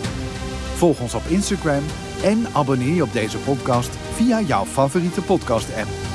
Volg 0.75 0.99
ons 0.99 1.13
op 1.13 1.23
Instagram 1.27 1.83
en 2.23 2.47
abonneer 2.53 2.93
je 2.93 3.03
op 3.03 3.13
deze 3.13 3.37
podcast 3.37 3.89
via 4.13 4.41
jouw 4.41 4.65
favoriete 4.65 5.21
podcast 5.21 5.67
app. 5.77 6.10